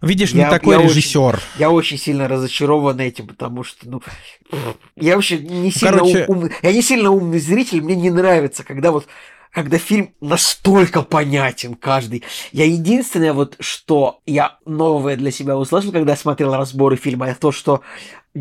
Видишь, 0.00 0.30
я, 0.30 0.44
не 0.44 0.50
такой 0.50 0.76
я 0.76 0.82
режиссер. 0.82 1.34
Очень, 1.34 1.42
я 1.58 1.70
очень 1.70 1.98
сильно 1.98 2.28
разочарован 2.28 3.00
этим, 3.00 3.26
потому 3.26 3.64
что, 3.64 3.88
ну, 3.88 4.00
я 4.96 5.16
вообще 5.16 5.38
не 5.38 5.70
сильно 5.70 5.98
Короче... 5.98 6.24
умный, 6.28 6.52
я 6.62 6.72
не 6.72 6.82
сильно 6.82 7.10
умный 7.10 7.40
зритель, 7.40 7.82
мне 7.82 7.96
не 7.96 8.10
нравится, 8.10 8.64
когда 8.64 8.92
вот 8.92 9.06
когда 9.50 9.78
фильм 9.78 10.14
настолько 10.20 11.02
понятен 11.02 11.74
каждый. 11.74 12.22
Я 12.52 12.66
единственное 12.66 13.32
вот, 13.32 13.56
что 13.60 14.20
я 14.26 14.58
новое 14.66 15.16
для 15.16 15.30
себя 15.30 15.56
услышал, 15.56 15.90
когда 15.90 16.16
смотрел 16.16 16.54
разборы 16.54 16.96
фильма, 16.96 17.28
это 17.28 17.40
то, 17.40 17.50
что 17.50 17.80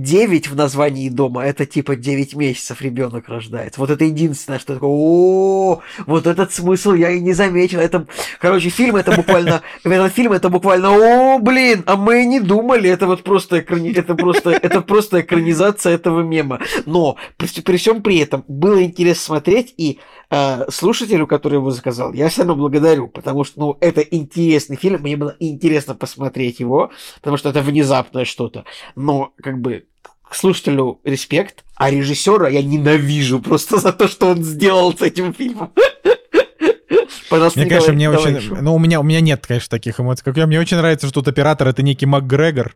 9 0.01 0.49
в 0.49 0.55
названии 0.55 1.09
дома, 1.09 1.43
это 1.45 1.65
типа 1.65 1.95
9 1.95 2.35
месяцев 2.35 2.81
ребенок 2.81 3.27
рождается. 3.27 3.79
Вот 3.79 3.89
это 3.89 4.05
единственное, 4.05 4.59
что 4.59 4.75
такое, 4.75 4.89
о, 4.89 5.81
вот 6.05 6.27
этот 6.27 6.53
смысл 6.53 6.93
я 6.93 7.11
и 7.11 7.19
не 7.19 7.33
заметил. 7.33 7.79
Это, 7.79 8.07
короче, 8.39 8.69
фильм 8.69 8.95
это 8.95 9.11
буквально, 9.15 9.61
этот 9.83 10.13
фильм 10.13 10.33
это 10.33 10.49
буквально, 10.49 10.91
о, 10.91 11.39
блин, 11.39 11.83
а 11.85 11.95
мы 11.95 12.25
не 12.25 12.39
думали, 12.39 12.89
это 12.89 13.07
вот 13.07 13.23
просто, 13.23 13.59
экрани, 13.59 13.91
это 13.91 14.15
просто, 14.15 14.51
это 14.51 14.81
просто 14.81 15.21
экранизация 15.21 15.93
этого 15.93 16.21
мема. 16.21 16.61
Но 16.85 17.17
при, 17.37 17.47
при 17.61 17.77
всем 17.77 18.01
при 18.01 18.19
этом 18.19 18.43
было 18.47 18.83
интересно 18.83 19.23
смотреть, 19.25 19.73
и 19.77 19.99
э, 20.29 20.69
слушателю, 20.69 21.27
который 21.27 21.55
его 21.55 21.71
заказал, 21.71 22.13
я 22.13 22.29
все 22.29 22.41
равно 22.41 22.55
благодарю, 22.55 23.07
потому 23.07 23.43
что, 23.43 23.59
ну, 23.59 23.77
это 23.81 24.01
интересный 24.01 24.75
фильм, 24.75 25.01
мне 25.01 25.17
было 25.17 25.35
интересно 25.39 25.95
посмотреть 25.95 26.59
его, 26.59 26.91
потому 27.15 27.37
что 27.37 27.49
это 27.49 27.61
внезапное 27.61 28.25
что-то. 28.25 28.65
Но, 28.95 29.33
как 29.41 29.59
бы, 29.59 29.86
к 30.29 30.35
слушателю 30.35 30.99
респект, 31.03 31.63
а 31.75 31.89
режиссера 31.89 32.49
я 32.49 32.61
ненавижу 32.61 33.39
просто 33.39 33.77
за 33.77 33.93
то, 33.93 34.07
что 34.07 34.27
он 34.27 34.43
сделал 34.43 34.95
с 34.95 35.01
этим 35.01 35.33
фильмом. 35.33 35.71
Пожалуйста, 37.29 37.59
мне, 37.59 37.69
конечно, 37.69 37.93
мне 37.93 38.09
очень... 38.09 38.55
Ну, 38.61 38.75
у 38.75 38.79
меня, 38.79 38.99
у 38.99 39.03
меня 39.03 39.21
нет, 39.21 39.45
конечно, 39.45 39.69
таких 39.69 39.99
эмоций, 39.99 40.23
как 40.23 40.37
я. 40.37 40.47
Мне 40.47 40.59
очень 40.59 40.77
нравится, 40.77 41.07
что 41.07 41.21
тут 41.21 41.27
оператор— 41.27 41.67
это 41.69 41.83
некий 41.83 42.05
МакГрегор, 42.05 42.75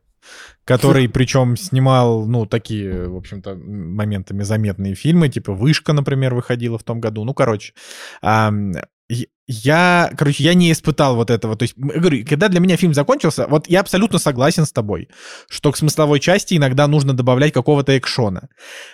который 0.65 1.07
причем 1.13 1.55
снимал, 1.55 2.25
ну, 2.25 2.45
такие, 2.45 3.07
в 3.07 3.15
общем-то, 3.15 3.55
моментами 3.55 4.43
заметные 4.43 4.95
фильмы, 4.95 5.29
типа 5.29 5.53
«Вышка», 5.53 5.93
например, 5.93 6.35
выходила 6.35 6.77
в 6.77 6.83
том 6.83 6.99
году. 6.99 7.23
Ну, 7.23 7.33
короче, 7.33 7.73
я, 9.51 10.11
короче, 10.17 10.43
я 10.43 10.53
не 10.53 10.71
испытал 10.71 11.15
вот 11.15 11.29
этого. 11.29 11.55
То 11.55 11.63
есть, 11.63 11.73
говорю, 11.77 12.25
когда 12.25 12.47
для 12.47 12.59
меня 12.59 12.77
фильм 12.77 12.93
закончился, 12.93 13.47
вот 13.47 13.67
я 13.69 13.81
абсолютно 13.81 14.19
согласен 14.19 14.65
с 14.65 14.71
тобой, 14.71 15.09
что 15.49 15.71
к 15.71 15.77
смысловой 15.77 16.19
части 16.19 16.55
иногда 16.55 16.87
нужно 16.87 17.13
добавлять 17.13 17.53
какого-то 17.53 17.97
экшона. 17.97 18.49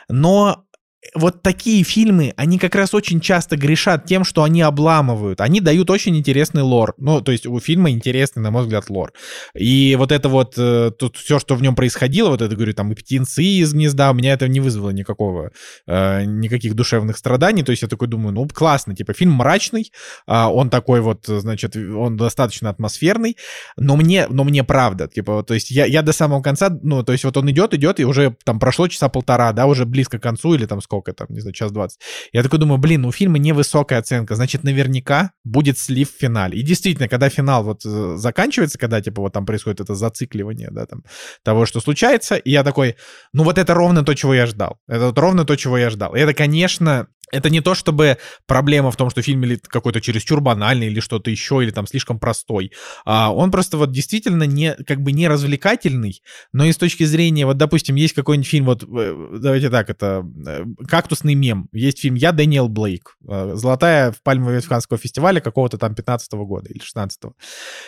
Но 0.09 0.66
вот 1.13 1.41
такие 1.41 1.83
фильмы, 1.83 2.33
они 2.37 2.57
как 2.57 2.75
раз 2.75 2.93
очень 2.93 3.19
часто 3.19 3.55
грешат 3.55 4.05
тем, 4.05 4.23
что 4.23 4.43
они 4.43 4.61
обламывают. 4.61 5.41
Они 5.41 5.61
дают 5.61 5.89
очень 5.89 6.17
интересный 6.17 6.63
лор. 6.63 6.95
Ну, 6.97 7.21
то 7.21 7.31
есть 7.31 7.45
у 7.45 7.59
фильма 7.59 7.91
интересный, 7.91 8.41
на 8.41 8.51
мой 8.51 8.63
взгляд, 8.63 8.89
лор. 8.89 9.13
И 9.55 9.95
вот 9.97 10.11
это 10.11 10.27
вот, 10.27 10.55
э, 10.57 10.91
тут 10.97 11.17
все, 11.17 11.39
что 11.39 11.55
в 11.55 11.61
нем 11.61 11.75
происходило, 11.75 12.29
вот 12.29 12.41
это, 12.41 12.55
говорю, 12.55 12.73
там, 12.73 12.91
и 12.91 12.95
птенцы 12.95 13.43
из 13.43 13.73
гнезда, 13.73 14.11
у 14.11 14.13
меня 14.15 14.33
это 14.33 14.47
не 14.47 14.59
вызвало 14.59 14.89
никакого, 14.89 15.51
э, 15.85 16.23
никаких 16.25 16.73
душевных 16.73 17.17
страданий. 17.17 17.63
То 17.63 17.71
есть 17.71 17.83
я 17.83 17.87
такой 17.87 18.07
думаю, 18.07 18.33
ну, 18.33 18.47
классно, 18.47 18.95
типа, 18.95 19.13
фильм 19.13 19.33
мрачный, 19.33 19.91
э, 20.27 20.43
он 20.45 20.69
такой 20.69 21.01
вот, 21.01 21.25
значит, 21.27 21.75
он 21.75 22.17
достаточно 22.17 22.69
атмосферный, 22.69 23.37
но 23.77 23.95
мне, 23.95 24.27
но 24.29 24.43
мне 24.43 24.63
правда, 24.63 25.07
типа, 25.07 25.43
то 25.43 25.53
есть 25.53 25.69
я, 25.69 25.85
я 25.85 26.01
до 26.01 26.11
самого 26.11 26.41
конца, 26.41 26.69
ну, 26.81 27.03
то 27.03 27.11
есть 27.11 27.23
вот 27.23 27.37
он 27.37 27.49
идет, 27.51 27.73
идет, 27.75 27.99
и 27.99 28.05
уже 28.05 28.35
там 28.43 28.59
прошло 28.59 28.87
часа 28.87 29.09
полтора, 29.09 29.53
да, 29.53 29.67
уже 29.67 29.85
близко 29.85 30.17
к 30.17 30.23
концу, 30.23 30.55
или 30.55 30.65
там 30.65 30.81
сколько 30.87 31.11
там, 31.11 31.27
не 31.29 31.41
знаю, 31.41 31.53
час 31.53 31.71
двадцать. 31.71 31.99
Я 32.31 32.43
такой 32.43 32.59
думаю, 32.59 32.77
блин, 32.77 33.05
у 33.05 33.11
фильма 33.11 33.37
невысокая 33.37 33.99
оценка, 33.99 34.35
значит, 34.35 34.63
наверняка 34.63 35.31
будет 35.43 35.77
слив 35.77 36.09
в 36.09 36.17
финале. 36.17 36.57
И 36.57 36.63
действительно, 36.63 37.09
когда 37.09 37.29
финал 37.29 37.63
вот 37.63 37.85
э, 37.85 38.15
заканчивается, 38.15 38.77
когда, 38.77 39.01
типа, 39.01 39.21
вот 39.21 39.33
там 39.33 39.45
происходит 39.45 39.81
это 39.81 39.95
зацикливание, 39.95 40.69
да, 40.71 40.85
там, 40.85 41.03
того, 41.43 41.65
что 41.65 41.81
случается, 41.81 42.35
и 42.35 42.51
я 42.51 42.63
такой, 42.63 42.95
ну 43.33 43.43
вот 43.43 43.57
это 43.57 43.73
ровно 43.73 44.03
то, 44.03 44.13
чего 44.13 44.33
я 44.33 44.45
ждал. 44.45 44.79
Это 44.87 45.07
вот 45.07 45.19
ровно 45.19 45.43
то, 45.43 45.55
чего 45.57 45.77
я 45.77 45.89
ждал. 45.89 46.15
И 46.15 46.19
это, 46.19 46.33
конечно, 46.33 47.07
это 47.31 47.49
не 47.49 47.61
то, 47.61 47.75
чтобы 47.75 48.17
проблема 48.45 48.91
в 48.91 48.95
том, 48.95 49.09
что 49.09 49.21
фильм 49.21 49.43
или 49.43 49.55
какой-то 49.55 49.99
чересчур 50.01 50.39
банальный 50.41 50.87
или 50.87 50.99
что-то 50.99 51.29
еще, 51.29 51.61
или 51.61 51.71
там 51.71 51.87
слишком 51.87 52.19
простой. 52.19 52.71
А 53.05 53.33
он 53.33 53.51
просто 53.51 53.77
вот 53.77 53.91
действительно 53.91 54.43
не, 54.43 54.75
как 54.85 55.01
бы 55.01 55.11
не 55.11 55.27
развлекательный, 55.27 56.21
но 56.53 56.65
и 56.65 56.71
с 56.71 56.77
точки 56.77 57.03
зрения, 57.03 57.45
вот, 57.45 57.57
допустим, 57.57 57.95
есть 57.95 58.13
какой-нибудь 58.13 58.49
фильм, 58.49 58.65
вот, 58.65 58.83
э, 58.83 59.37
давайте 59.41 59.69
так, 59.69 59.89
это 59.89 60.25
э, 60.45 60.63
«Кактусный 60.87 61.35
мем». 61.35 61.67
Есть 61.73 61.99
фильм 61.99 62.15
«Я 62.15 62.31
Дэниел 62.31 62.69
Блейк». 62.69 63.17
Э, 63.27 63.51
«Золотая» 63.55 64.11
в 64.11 64.21
Пальмового 64.23 64.61
Канского 64.61 64.97
фестиваля 64.97 65.41
какого-то 65.41 65.77
там 65.77 65.95
15 65.95 66.33
-го 66.33 66.45
года 66.45 66.69
или 66.69 66.81
16 66.81 67.23
-го. 67.23 67.31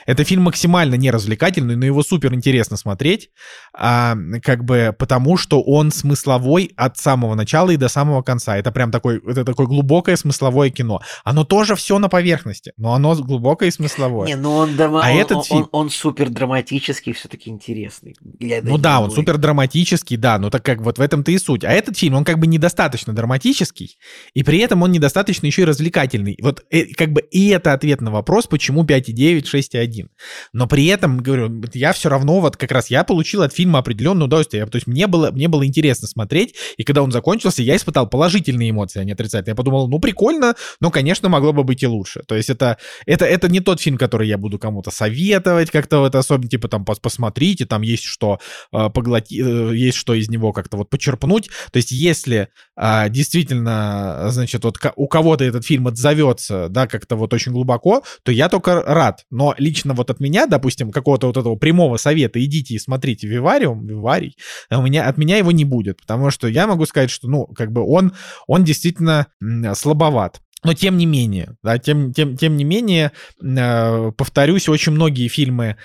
Это 0.06 0.24
фильм 0.24 0.44
максимально 0.44 0.95
неразвлекательный, 0.95 1.76
но 1.76 1.86
его 1.86 2.03
супер 2.03 2.34
интересно 2.34 2.78
смотреть, 2.78 3.32
а, 3.74 4.16
как 4.44 4.64
бы 4.64 4.95
потому, 4.98 5.38
что 5.38 5.61
он 5.61 5.91
смысловой 5.91 6.72
от 6.76 6.98
самого 6.98 7.36
начала 7.36 7.72
и 7.72 7.78
до 7.78 7.88
самого 7.90 8.22
конца. 8.22 8.57
Это 8.57 8.72
прям 8.72 8.91
такой 8.91 9.22
это 9.30 9.45
такое 9.45 9.68
глубокое 9.68 10.15
смысловое 10.15 10.69
кино. 10.69 11.01
Оно 11.23 11.43
тоже 11.43 11.76
все 11.76 11.99
на 11.99 12.10
поверхности, 12.10 12.73
но 12.77 12.93
оно 12.93 13.15
глубокое 13.15 13.69
и 13.69 13.72
смысловое. 13.72 14.27
Не, 14.27 14.35
ну 14.35 14.56
он, 14.56 14.76
дома... 14.76 15.01
а 15.03 15.11
он, 15.11 15.18
этот 15.18 15.38
он, 15.38 15.43
фильм... 15.43 15.61
он, 15.61 15.69
он 15.72 15.89
супер 15.89 16.30
драматический, 16.30 17.14
все-таки 17.14 17.49
интересный. 17.49 18.15
Ну 18.39 18.77
да, 18.77 19.01
он 19.01 19.11
супер 19.11 19.38
драматический, 19.38 20.18
да, 20.18 20.38
но 20.39 20.49
так 20.49 20.64
как 20.64 20.81
вот 20.81 20.97
в 20.97 21.01
этом-то 21.01 21.31
и 21.31 21.38
суть. 21.38 21.64
А 21.64 21.72
этот 21.72 21.97
фильм, 21.97 22.15
он 22.15 22.23
как 22.23 22.39
бы 22.39 22.47
недостаточно 22.47 23.14
драматический, 23.14 23.97
и 24.34 24.43
при 24.43 24.60
этом 24.60 24.81
он 24.81 24.91
недостаточно 24.91 25.45
еще 25.45 25.64
и 25.64 25.65
развлекательный. 25.65 26.38
Вот 26.41 26.64
э, 26.69 26.85
как 26.93 27.11
бы 27.11 27.22
и 27.22 27.49
это 27.49 27.73
ответ 27.73 28.01
на 28.01 28.11
вопрос, 28.11 28.47
почему 28.47 28.84
5,9, 28.84 29.43
6,1. 29.43 30.07
Но 30.53 30.68
при 30.68 30.85
этом, 30.88 31.18
говорю, 31.18 31.61
я 31.73 31.93
все 31.93 32.10
равно 32.10 32.39
вот 32.39 32.57
как 32.57 32.72
раз 32.72 32.89
я 32.89 33.03
получил 33.03 33.41
от 33.41 33.53
фильма 33.53 33.80
определенное 33.80 34.26
удовольствие. 34.26 34.65
То 34.65 34.76
есть 34.76 34.88
мне 34.88 35.07
было, 35.07 35.31
мне 35.31 35.47
было 35.47 35.65
интересно 35.65 36.07
смотреть, 36.07 36.56
и 36.77 36.84
когда 36.84 37.03
он 37.03 37.11
закончился, 37.11 37.61
я 37.64 37.76
испытал 37.76 38.07
положительные 38.07 38.72
эмоции, 38.72 38.99
а 38.99 39.03
не 39.03 39.11
отрицательно. 39.20 39.52
Я 39.52 39.56
подумал, 39.56 39.88
ну 39.88 40.00
прикольно, 40.00 40.56
но, 40.80 40.91
конечно, 40.91 41.30
могло 41.30 41.54
бы 41.54 41.64
быть 41.64 41.84
и 41.84 41.88
лучше. 41.88 42.24
То 42.28 42.36
есть 42.36 42.50
это, 42.50 42.78
это, 43.06 43.26
это 43.26 43.50
не 43.50 43.60
тот 43.60 43.82
фильм, 43.82 43.98
который 43.98 44.28
я 44.28 44.38
буду 44.38 44.58
кому-то 44.60 44.91
советовать 44.91 45.72
как-то 45.72 46.00
вот 46.00 46.16
особенно, 46.16 46.50
типа 46.50 46.68
там 46.68 46.86
посмотрите, 46.86 47.66
там 47.66 47.82
есть 47.82 48.04
что 48.04 48.40
э, 48.72 48.90
поглотить, 48.90 49.40
э, 49.40 49.76
есть 49.76 49.98
что 49.98 50.14
из 50.14 50.30
него 50.30 50.54
как-то 50.54 50.78
вот 50.78 50.90
почерпнуть. 50.90 51.50
То 51.72 51.78
есть 51.78 51.91
если 51.91 52.50
э, 52.78 53.10
действительно, 53.10 54.28
значит, 54.30 54.64
вот 54.64 54.78
у 54.96 55.08
кого-то 55.08 55.44
этот 55.44 55.66
фильм 55.66 55.88
отзовется, 55.88 56.70
да, 56.70 56.88
как-то 56.88 57.16
вот 57.16 57.34
очень 57.34 57.52
глубоко, 57.52 58.04
то 58.24 58.32
я 58.32 58.50
только 58.50 58.82
рад. 58.82 59.26
Но 59.30 59.54
лично 59.58 59.94
вот 59.94 60.10
от 60.10 60.20
меня, 60.20 60.48
допустим, 60.48 60.91
какого-то 60.91 61.28
вот 61.28 61.38
этого 61.38 61.56
прямого 61.56 61.98
совета, 61.98 62.44
идите 62.44 62.76
и 62.76 62.80
смотрите 62.80 63.28
Вивариум, 63.28 63.86
Виварий, 63.86 64.36
у 64.72 64.82
меня, 64.82 65.08
от 65.08 65.18
меня 65.18 65.38
его 65.38 65.52
не 65.52 65.66
будет, 65.66 66.02
потому 66.02 66.32
что 66.32 66.48
я 66.48 66.68
могу 66.68 66.86
сказать, 66.86 67.10
что, 67.10 67.28
ну, 67.28 67.46
как 67.48 67.72
бы 67.72 67.84
он, 67.86 68.14
он 68.48 68.64
действительно 68.64 69.09
действительно 69.10 69.76
слабоват. 69.76 70.41
Но 70.64 70.73
тем 70.73 70.98
не 70.98 71.06
менее, 71.06 71.56
да, 71.64 71.77
тем, 71.77 72.11
тем, 72.11 72.36
тем 72.36 72.57
не 72.57 72.65
менее, 72.65 73.14
э, 73.41 74.11
повторюсь, 74.18 74.68
очень 74.68 74.91
многие 74.91 75.30
фильмы 75.30 75.77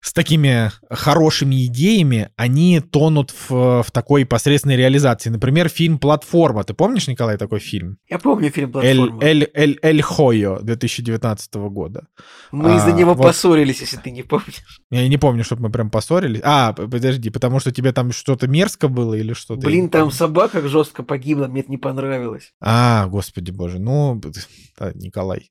с 0.00 0.12
такими 0.12 0.70
хорошими 0.88 1.66
идеями, 1.66 2.30
они 2.36 2.80
тонут 2.80 3.34
в, 3.48 3.82
в 3.82 3.90
такой 3.92 4.24
посредственной 4.24 4.76
реализации. 4.76 5.28
Например, 5.28 5.68
фильм 5.68 5.98
«Платформа». 5.98 6.64
Ты 6.64 6.72
помнишь, 6.72 7.06
Николай, 7.06 7.36
такой 7.36 7.60
фильм? 7.60 7.98
Я 8.08 8.18
помню 8.18 8.50
фильм 8.50 8.72
«Платформа». 8.72 9.18
«Эль, 9.22 9.42
Эль, 9.42 9.50
Эль, 9.54 9.78
Эль 9.82 10.02
Хойо» 10.02 10.58
2019 10.62 11.54
года. 11.54 12.06
Мы 12.50 12.72
а, 12.72 12.76
из-за 12.76 12.92
него 12.92 13.14
вот. 13.14 13.24
поссорились, 13.24 13.80
если 13.80 13.98
ты 13.98 14.10
не 14.10 14.22
помнишь. 14.22 14.80
Я 14.90 15.06
не 15.06 15.18
помню, 15.18 15.44
чтобы 15.44 15.62
мы 15.64 15.70
прям 15.70 15.90
поссорились. 15.90 16.40
А, 16.44 16.72
подожди, 16.72 17.28
потому 17.28 17.60
что 17.60 17.70
тебе 17.70 17.92
там 17.92 18.12
что-то 18.12 18.48
мерзко 18.48 18.88
было 18.88 19.14
или 19.14 19.34
что-то? 19.34 19.66
Блин, 19.66 19.90
там 19.90 20.10
собака 20.10 20.66
жестко 20.66 21.02
погибла, 21.02 21.46
мне 21.46 21.60
это 21.60 21.70
не 21.70 21.78
понравилось. 21.78 22.52
А, 22.60 23.06
господи 23.06 23.50
боже, 23.50 23.78
ну, 23.78 24.20
Николай. 24.94 25.50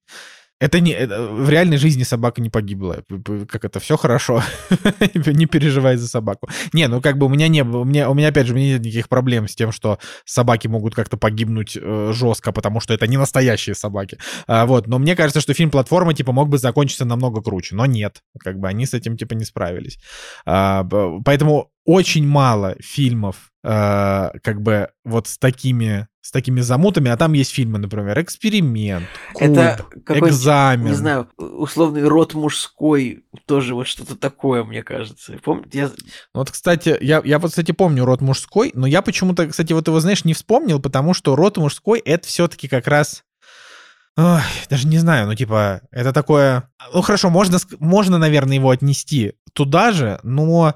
Это 0.60 0.82
не 0.82 0.92
это, 0.92 1.24
в 1.24 1.50
реальной 1.50 1.78
жизни 1.78 2.04
собака 2.04 2.42
не 2.42 2.50
погибла. 2.50 3.04
Как 3.48 3.64
это 3.64 3.80
все 3.80 3.96
хорошо. 3.96 4.44
не 5.14 5.46
переживай 5.46 5.96
за 5.96 6.08
собаку. 6.08 6.50
Не, 6.74 6.88
ну 6.88 7.02
как 7.02 7.18
бы 7.18 7.28
у 7.28 7.30
меня 7.30 7.48
не 7.48 7.64
было, 7.64 7.80
у 7.80 7.86
меня, 7.86 8.10
у 8.10 8.14
меня 8.14 8.28
опять 8.28 8.48
же 8.48 8.54
нет 8.54 8.82
никаких 8.82 9.08
проблем 9.08 9.48
с 9.48 9.56
тем, 9.56 9.72
что 9.72 10.00
собаки 10.26 10.68
могут 10.68 10.96
как-то 10.96 11.16
погибнуть 11.18 11.78
э, 11.80 12.12
жестко, 12.14 12.52
потому 12.52 12.82
что 12.82 12.94
это 12.94 13.08
не 13.08 13.18
настоящие 13.18 13.74
собаки. 13.74 14.18
А, 14.48 14.66
вот, 14.66 14.88
но 14.88 15.00
мне 15.00 15.16
кажется, 15.16 15.40
что 15.40 15.54
фильм 15.54 15.72
платформа 15.72 16.14
типа 16.14 16.34
мог 16.34 16.50
бы 16.50 16.58
закончиться 16.58 17.06
намного 17.06 17.42
круче, 17.42 17.76
но 17.76 17.86
нет, 17.86 18.22
как 18.40 18.60
бы 18.60 18.68
они 18.68 18.86
с 18.86 18.94
этим 18.94 19.16
типа 19.16 19.36
не 19.36 19.46
справились. 19.46 19.98
А, 20.46 20.86
поэтому 21.24 21.72
очень 21.86 22.28
мало 22.28 22.76
фильмов, 22.82 23.52
э, 23.64 24.30
как 24.44 24.62
бы 24.62 24.90
вот 25.06 25.28
с 25.28 25.38
такими 25.38 26.08
с 26.30 26.32
такими 26.32 26.62
замутами, 26.62 27.10
а 27.10 27.18
там 27.18 27.34
есть 27.34 27.52
фильмы, 27.52 27.80
например, 27.80 28.22
«Эксперимент», 28.22 29.08
Куб, 29.34 29.42
Это 29.42 29.84
«Экзамен». 30.08 30.86
Не 30.86 30.94
знаю, 30.94 31.28
условный 31.38 32.08
род 32.08 32.36
мужской, 32.36 33.26
тоже 33.48 33.74
вот 33.74 33.88
что-то 33.88 34.16
такое, 34.16 34.64
мне 34.64 34.84
кажется. 34.84 35.40
Помните? 35.44 35.80
Я... 35.80 35.90
Вот, 36.36 36.52
кстати, 36.52 36.96
я, 37.02 37.24
я 37.26 37.40
вот, 37.40 37.50
кстати, 37.50 37.72
помню 37.72 38.06
род 38.06 38.22
мужской, 38.22 38.70
но 38.76 38.86
я 38.86 39.02
почему-то, 39.02 39.48
кстати, 39.48 39.74
вот 39.74 39.88
его, 39.88 40.00
знаешь, 40.00 40.24
не 40.24 40.36
вспомнил, 40.36 40.80
потому 40.80 41.16
что 41.16 41.36
род 41.36 41.58
мужской— 41.58 41.98
это 42.06 42.28
все 42.28 42.48
таки 42.48 42.68
как 42.68 42.86
раз... 42.86 43.24
Ой, 44.16 44.42
даже 44.70 44.88
не 44.88 45.00
знаю, 45.00 45.26
ну, 45.26 45.34
типа, 45.34 45.82
это 45.90 46.14
такое... 46.14 46.70
Ну, 46.94 47.02
хорошо, 47.02 47.32
можно, 47.32 47.58
можно, 47.80 48.20
наверное, 48.20 48.58
его 48.58 48.70
отнести 48.70 49.34
туда 49.54 49.92
же, 49.94 50.20
но 50.22 50.76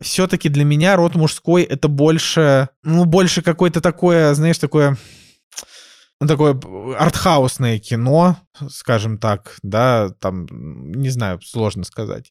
все-таки 0.00 0.48
для 0.48 0.64
меня 0.64 0.96
род 0.96 1.14
мужской 1.14 1.62
это 1.62 1.88
больше, 1.88 2.68
ну, 2.82 3.04
больше 3.04 3.42
какое-то 3.42 3.80
такое, 3.80 4.34
знаешь, 4.34 4.58
такое 4.58 4.96
ну, 6.20 6.26
такое 6.26 6.60
артхаусное 6.98 7.78
кино, 7.78 8.36
скажем 8.68 9.16
так, 9.16 9.56
да, 9.62 10.10
там, 10.20 10.46
не 10.92 11.08
знаю, 11.08 11.40
сложно 11.42 11.82
сказать. 11.84 12.30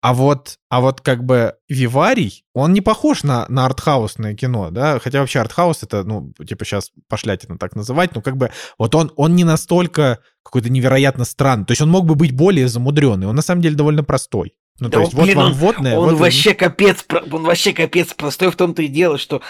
А 0.00 0.14
вот, 0.14 0.56
а 0.70 0.80
вот 0.80 1.02
как 1.02 1.22
бы 1.22 1.54
Виварий, 1.68 2.44
он 2.54 2.72
не 2.72 2.80
похож 2.80 3.24
на, 3.24 3.44
на 3.50 3.66
артхаусное 3.66 4.34
кино, 4.34 4.70
да, 4.70 4.98
хотя 5.00 5.20
вообще 5.20 5.40
артхаус 5.40 5.82
это, 5.82 6.02
ну, 6.04 6.32
типа 6.46 6.64
сейчас 6.64 6.92
пошлятина 7.08 7.58
так 7.58 7.76
называть, 7.76 8.14
но 8.14 8.22
как 8.22 8.38
бы 8.38 8.50
вот 8.78 8.94
он, 8.94 9.12
он 9.16 9.36
не 9.36 9.44
настолько 9.44 10.20
какой-то 10.42 10.70
невероятно 10.70 11.26
странный, 11.26 11.66
то 11.66 11.72
есть 11.72 11.82
он 11.82 11.90
мог 11.90 12.06
бы 12.06 12.14
быть 12.14 12.34
более 12.34 12.68
замудренный, 12.68 13.26
он 13.26 13.36
на 13.36 13.42
самом 13.42 13.60
деле 13.60 13.76
довольно 13.76 14.02
простой. 14.02 14.54
Ну, 14.78 14.88
да 14.88 14.98
то 14.98 15.00
есть, 15.02 15.14
вот 15.14 15.24
блин, 15.24 15.36
вам 15.36 15.52
водное. 15.54 15.96
Он, 15.96 16.10
вот 16.10 16.20
вообще 16.20 16.50
он... 16.50 16.56
капец, 16.56 17.04
он 17.30 17.44
вообще 17.44 17.72
капец 17.72 18.12
простой 18.12 18.50
в 18.50 18.56
том-то 18.56 18.82
и 18.82 18.88
дело, 18.88 19.16
что 19.18 19.40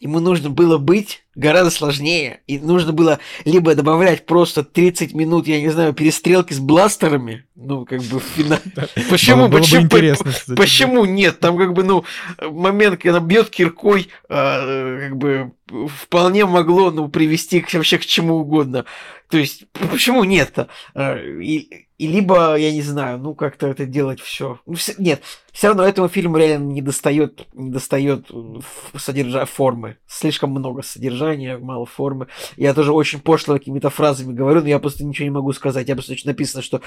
ему 0.00 0.18
нужно 0.18 0.50
было 0.50 0.78
быть 0.78 1.24
гораздо 1.34 1.70
сложнее. 1.70 2.40
И 2.46 2.58
нужно 2.58 2.92
было 2.92 3.18
либо 3.44 3.74
добавлять 3.74 4.26
просто 4.26 4.62
30 4.64 5.14
минут, 5.14 5.46
я 5.46 5.60
не 5.60 5.70
знаю, 5.70 5.92
перестрелки 5.92 6.52
с 6.52 6.58
бластерами. 6.58 7.46
Ну, 7.54 7.84
как 7.84 8.00
бы 8.02 8.20
в 8.20 8.24
финале. 8.24 8.60
Почему? 9.10 9.48
Почему? 9.48 9.88
Почему 10.56 11.04
нет? 11.04 11.38
Там 11.40 11.56
как 11.56 11.72
бы, 11.72 11.84
ну, 11.84 12.04
момент, 12.40 13.00
когда 13.00 13.20
бьет 13.20 13.50
киркой, 13.50 14.08
а, 14.28 14.98
как 15.00 15.16
бы 15.16 15.52
вполне 16.02 16.46
могло, 16.46 16.90
ну, 16.90 17.08
привести 17.08 17.64
вообще 17.72 17.98
к 17.98 18.06
чему 18.06 18.36
угодно. 18.36 18.84
То 19.28 19.38
есть, 19.38 19.64
почему 19.90 20.24
нет-то? 20.24 20.68
А, 20.94 21.16
и, 21.16 21.86
и 21.96 22.06
либо, 22.08 22.56
я 22.56 22.72
не 22.72 22.82
знаю, 22.82 23.18
ну, 23.18 23.34
как-то 23.34 23.68
это 23.68 23.86
делать 23.86 24.20
все. 24.20 24.60
Ну, 24.66 24.74
нет, 24.98 25.22
все 25.52 25.68
равно 25.68 25.84
этому 25.84 26.08
фильму 26.08 26.36
реально 26.36 26.72
не 26.72 26.82
достает, 26.82 27.46
не 27.54 27.70
достает 27.70 28.30
содержа 28.98 29.46
формы. 29.46 29.98
Слишком 30.06 30.50
много 30.50 30.82
содержания, 30.82 31.21
мало 31.58 31.86
формы. 31.86 32.28
Я 32.56 32.74
тоже 32.74 32.92
очень 32.92 33.20
пошло 33.20 33.54
какими-то 33.54 33.90
фразами 33.90 34.32
говорю, 34.32 34.60
но 34.62 34.68
я 34.68 34.78
просто 34.78 35.04
ничего 35.04 35.24
не 35.24 35.30
могу 35.30 35.52
сказать. 35.52 35.88
Я 35.88 35.94
просто 35.94 36.14
написано, 36.24 36.62
что, 36.62 36.80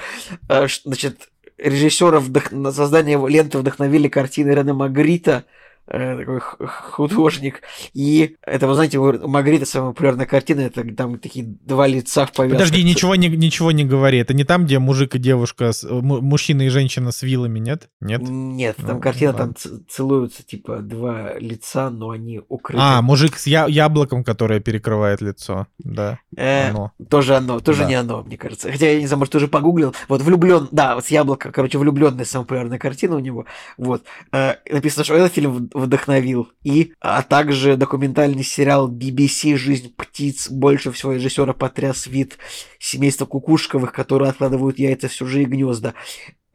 э, 0.48 0.66
значит, 0.84 1.28
режиссера 1.58 2.20
вдох... 2.20 2.52
на 2.52 2.72
создание 2.72 3.18
ленты 3.28 3.58
вдохновили 3.58 4.08
картины 4.08 4.50
Рене 4.50 4.72
Магрита, 4.72 5.44
такой 5.86 6.40
художник. 6.40 7.62
И 7.94 8.36
это, 8.42 8.66
вы 8.66 8.74
знаете, 8.74 8.98
у 8.98 9.28
Магрита 9.28 9.66
самая 9.66 9.92
популярная 9.92 10.26
картина, 10.26 10.60
это 10.60 10.84
там 10.94 11.18
такие 11.18 11.46
два 11.46 11.86
лица 11.86 12.26
в 12.26 12.32
повязках. 12.32 12.58
Подожди, 12.58 12.82
ничего 12.82 13.14
не, 13.14 13.28
ничего 13.28 13.72
не 13.72 13.84
говори. 13.84 14.18
Это 14.18 14.34
не 14.34 14.44
там, 14.44 14.64
где 14.64 14.78
мужик 14.78 15.14
и 15.14 15.18
девушка, 15.18 15.70
мужчина 15.82 16.62
и 16.62 16.68
женщина 16.68 17.12
с 17.12 17.22
вилами, 17.22 17.58
нет? 17.58 17.88
Нет, 18.00 18.22
нет 18.22 18.76
там 18.76 18.96
ну, 18.96 19.00
картина, 19.00 19.32
ладно. 19.32 19.54
там 19.54 19.84
целуются, 19.88 20.42
типа, 20.42 20.78
два 20.78 21.38
лица, 21.38 21.90
но 21.90 22.10
они 22.10 22.40
укрыты. 22.48 22.82
А, 22.82 23.02
мужик 23.02 23.36
с 23.36 23.46
я 23.46 23.66
яблоком, 23.66 24.24
которое 24.24 24.60
перекрывает 24.60 25.20
лицо, 25.20 25.66
да. 25.78 26.18
Э, 26.36 26.70
оно. 26.70 26.92
Тоже 27.08 27.36
оно, 27.36 27.60
тоже 27.60 27.82
да. 27.82 27.88
не 27.88 27.94
оно, 27.94 28.22
мне 28.22 28.36
кажется. 28.36 28.70
Хотя 28.70 28.90
я 28.90 29.00
не 29.00 29.06
знаю, 29.06 29.20
может, 29.20 29.32
тоже 29.32 29.48
погуглил. 29.48 29.94
Вот 30.08 30.22
влюблен, 30.22 30.68
да, 30.72 30.94
вот 30.96 31.04
с 31.04 31.08
яблоко, 31.08 31.52
короче, 31.52 31.78
влюбленная 31.78 32.24
самая 32.24 32.44
популярная 32.44 32.78
картина 32.78 33.16
у 33.16 33.20
него. 33.20 33.46
Вот. 33.76 34.04
Э, 34.32 34.54
написано, 34.70 35.04
что 35.04 35.14
этот 35.14 35.32
фильм 35.32 35.70
вдохновил. 35.76 36.48
И, 36.64 36.92
а 37.00 37.22
также 37.22 37.76
документальный 37.76 38.42
сериал 38.42 38.90
BBC 38.90 39.56
«Жизнь 39.56 39.94
птиц». 39.94 40.50
Больше 40.50 40.90
всего 40.92 41.12
режиссера 41.12 41.52
потряс 41.52 42.06
вид 42.06 42.38
семейства 42.78 43.26
кукушковых, 43.26 43.92
которые 43.92 44.30
откладывают 44.30 44.78
яйца 44.78 45.08
в 45.08 45.14
чужие 45.14 45.44
гнезда 45.44 45.94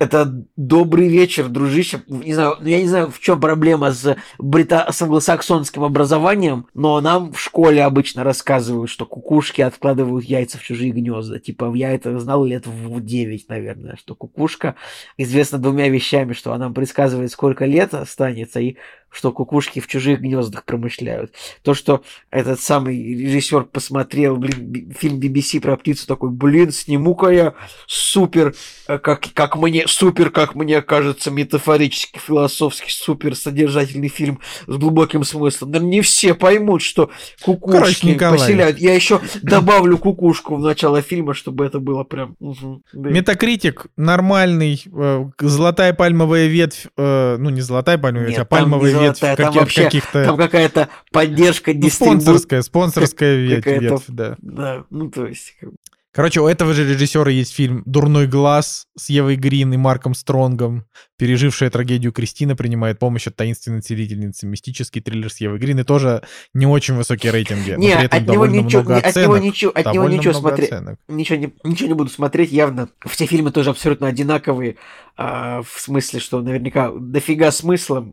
это 0.02 0.26
добрый 0.56 1.08
вечер, 1.08 1.48
дружище. 1.48 2.02
Не 2.08 2.34
знаю, 2.34 2.56
я 2.62 2.82
не 2.82 2.88
знаю, 2.88 3.12
в 3.12 3.20
чем 3.20 3.40
проблема 3.40 3.92
с, 3.92 4.18
брита... 4.40 4.88
с 4.92 5.00
англосаксонским 5.04 5.84
образованием, 5.84 6.66
но 6.74 7.00
нам 7.02 7.32
в 7.32 7.40
школе 7.40 7.84
обычно 7.84 8.24
рассказывают, 8.24 8.90
что 8.90 9.06
кукушки 9.06 9.62
откладывают 9.62 10.26
яйца 10.26 10.58
в 10.58 10.64
чужие 10.64 10.92
гнезда. 10.92 11.38
Типа, 11.40 11.72
я 11.76 11.92
это 11.92 12.18
знал 12.18 12.44
лет 12.44 12.66
в 12.66 13.00
9, 13.00 13.48
наверное, 13.48 13.96
что 13.96 14.16
кукушка 14.16 14.74
известна 15.18 15.60
двумя 15.60 15.88
вещами, 15.88 16.34
что 16.34 16.52
она 16.52 16.72
предсказывает, 16.72 17.30
сколько 17.32 17.66
лет 17.66 17.94
останется, 17.94 18.60
и 18.60 18.78
что 19.12 19.32
кукушки 19.32 19.80
в 19.80 19.88
чужих 19.88 20.22
гнездах 20.22 20.64
промышляют. 20.64 21.34
То, 21.64 21.74
что 21.74 22.02
этот 22.30 22.62
самый 22.62 22.96
режиссер 22.98 23.66
посмотрел, 23.66 24.38
блин, 24.38 24.94
фильм 24.98 25.20
BBC 25.20 25.60
про 25.60 25.76
птицу, 25.76 26.08
такой, 26.08 26.30
блин, 26.30 26.72
сниму-ка 26.72 27.30
я 27.30 27.54
супер, 27.88 28.56
э, 28.88 28.98
как, 28.98 29.26
как 29.34 29.58
мне, 29.58 29.86
супер, 29.88 30.32
как 30.32 30.56
мне 30.56 30.82
кажется, 30.82 31.30
метафорический, 31.30 32.20
философский, 32.20 32.90
супер 32.90 33.36
содержательный 33.36 34.08
фильм 34.08 34.40
с 34.66 34.78
глубоким 34.78 35.24
смыслом. 35.26 35.72
Наверное, 35.72 35.92
не 35.92 36.02
все 36.02 36.34
поймут, 36.34 36.82
что 36.82 37.10
кукушки 37.42 38.14
Короче, 38.16 38.44
поселяют. 38.44 38.80
Я 38.80 38.96
еще 38.96 39.20
добавлю 39.42 39.98
кукушку 39.98 40.56
в 40.56 40.62
начало 40.62 41.02
фильма, 41.02 41.34
чтобы 41.34 41.66
это 41.66 41.80
было 41.80 42.04
прям... 42.04 42.36
Угу, 42.40 42.84
да. 42.94 43.10
Метакритик 43.10 43.88
нормальный, 43.98 44.82
э, 44.86 45.26
золотая 45.40 45.94
пальмовая 45.94 46.48
ветвь, 46.48 46.88
э, 46.98 47.36
ну 47.38 47.50
не 47.50 47.60
золотая 47.60 47.98
пальмовая 47.98 48.28
ветвь, 48.30 48.40
а 48.40 48.46
пальмовая 48.46 49.01
золотая, 49.02 49.36
там 49.36 49.54
вообще 49.54 49.84
каких-то... 49.86 50.26
там 50.26 50.38
какая-то 50.38 50.90
поддержка 51.12 51.74
ну, 51.74 51.90
Спонсорская, 51.90 52.62
спонсорская 52.62 53.36
ветвь, 53.36 53.68
ветвь, 53.68 54.06
да. 54.08 54.36
Да, 54.42 54.86
ну 54.90 55.10
то 55.10 55.28
есть... 55.28 55.56
Короче, 56.14 56.42
у 56.42 56.48
этого 56.48 56.74
же 56.74 56.86
режиссера 56.86 57.32
есть 57.32 57.54
фильм 57.54 57.84
«Дурной 57.86 58.28
глаз» 58.28 58.86
с 58.98 59.10
Евой 59.10 59.38
Грин 59.38 59.74
и 59.74 59.78
Марком 59.78 60.14
Стронгом. 60.14 60.86
Пережившая 61.18 61.70
трагедию 61.70 62.12
Кристина 62.12 62.54
принимает 62.54 63.00
помощь 63.00 63.28
от 63.28 63.38
таинственной 63.38 63.80
целительницы. 63.80 64.46
Мистический 64.46 65.00
триллер 65.00 65.32
с 65.32 65.40
Евой 65.40 65.58
Грин. 65.58 65.80
И 65.80 65.84
тоже 65.84 66.24
не 66.54 66.66
очень 66.66 66.96
высокие 66.96 67.32
рейтинги. 67.32 67.76
Не, 67.78 67.94
от 67.94 68.28
него 68.28 68.46
ничего, 68.46 68.82
много 68.82 68.98
оценок, 68.98 69.16
от 69.16 69.24
него 69.24 69.38
ничего, 69.38 69.72
от 69.74 69.94
него 69.94 70.10
ничего 70.10 70.34
смотреть. 70.34 70.72
Ничего 71.08 71.38
не, 71.38 71.54
ничего 71.64 71.88
не 71.88 71.94
буду 71.94 72.10
смотреть. 72.10 72.52
Явно 72.52 72.90
все 73.08 73.26
фильмы 73.26 73.52
тоже 73.52 73.70
абсолютно 73.70 74.08
одинаковые. 74.08 74.76
А, 75.16 75.62
в 75.62 75.80
смысле, 75.80 76.20
что 76.20 76.42
наверняка 76.42 76.92
дофига 76.94 77.52
смысла, 77.52 78.12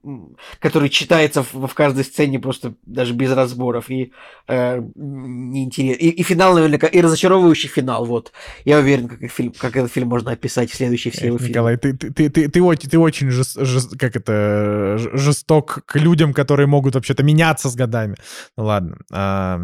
который 0.60 0.88
читается 0.88 1.42
в, 1.42 1.66
в 1.66 1.74
каждой 1.74 2.04
сцене 2.04 2.38
просто 2.38 2.74
даже 2.84 3.12
без 3.12 3.32
разборов. 3.32 3.90
И 3.90 4.12
э, 4.46 4.82
неинтересно. 4.94 6.00
И, 6.00 6.10
и 6.10 6.22
финал 6.22 6.54
наверняка, 6.54 6.86
и 6.86 7.00
разочаровывающий 7.00 7.68
финал. 7.68 7.87
Вот. 7.96 8.32
Я 8.64 8.78
уверен, 8.78 9.08
как, 9.08 9.30
фильм, 9.30 9.52
как 9.52 9.76
этот 9.76 9.92
фильм 9.92 10.08
можно 10.08 10.32
описать 10.32 10.70
в 10.70 10.74
следующей 10.74 11.10
все 11.10 11.26
его 11.26 11.38
Николай, 11.38 11.76
ты, 11.76 11.96
ты, 11.96 12.10
ты, 12.10 12.28
ты, 12.30 12.48
ты, 12.48 12.62
очень, 12.62 12.90
ты 12.90 12.98
очень 12.98 13.30
жест, 13.30 13.58
жест, 13.60 13.98
как 13.98 14.16
это, 14.16 14.96
жесток 14.98 15.82
к 15.86 15.96
людям, 15.96 16.32
которые 16.32 16.66
могут 16.66 16.94
вообще-то 16.94 17.22
меняться 17.22 17.68
с 17.68 17.74
годами. 17.74 18.16
Ну 18.56 18.64
ладно. 18.64 18.98
А, 19.10 19.60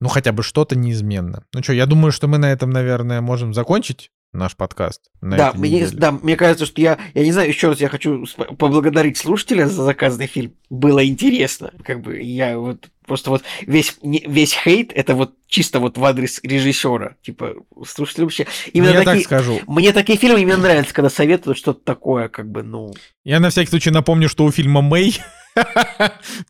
ну, 0.00 0.08
хотя 0.08 0.32
бы 0.32 0.42
что-то 0.42 0.76
неизменно. 0.76 1.44
Ну 1.54 1.62
что, 1.62 1.72
я 1.72 1.86
думаю, 1.86 2.10
что 2.10 2.26
мы 2.26 2.38
на 2.38 2.50
этом, 2.50 2.70
наверное, 2.70 3.20
можем 3.20 3.54
закончить 3.54 4.10
наш 4.32 4.56
подкаст. 4.56 5.02
На 5.20 5.36
да, 5.36 5.52
мне, 5.54 5.86
да, 5.92 6.10
мне 6.10 6.36
кажется, 6.36 6.66
что 6.66 6.80
я, 6.80 6.98
я 7.14 7.22
не 7.22 7.32
знаю, 7.32 7.48
еще 7.48 7.68
раз 7.68 7.80
я 7.80 7.88
хочу 7.88 8.24
поблагодарить 8.58 9.16
слушателя 9.16 9.68
за 9.68 9.84
заказанный 9.84 10.26
фильм. 10.26 10.54
Было 10.70 11.06
интересно. 11.06 11.72
Как 11.84 12.00
бы 12.00 12.20
я 12.20 12.58
вот 12.58 12.88
просто 13.12 13.28
вот 13.28 13.42
весь, 13.66 13.98
весь 14.02 14.54
хейт 14.54 14.90
это 14.94 15.14
вот 15.14 15.34
чисто 15.46 15.80
вот 15.80 15.98
в 15.98 16.04
адрес 16.06 16.40
режиссера. 16.42 17.16
Типа, 17.20 17.56
слушатели 17.86 18.22
вообще. 18.22 18.46
Именно 18.72 18.88
я 18.88 19.02
такие, 19.02 19.16
так 19.16 19.24
скажу. 19.24 19.60
Мне 19.66 19.92
такие 19.92 20.18
фильмы 20.18 20.40
именно 20.40 20.56
нравятся, 20.56 20.94
когда 20.94 21.10
советуют 21.10 21.58
что-то 21.58 21.84
такое, 21.84 22.28
как 22.28 22.50
бы, 22.50 22.62
ну. 22.62 22.94
Я 23.22 23.38
на 23.38 23.50
всякий 23.50 23.68
случай 23.68 23.90
напомню, 23.90 24.30
что 24.30 24.44
у 24.44 24.50
фильма 24.50 24.80
Мэй 24.80 25.20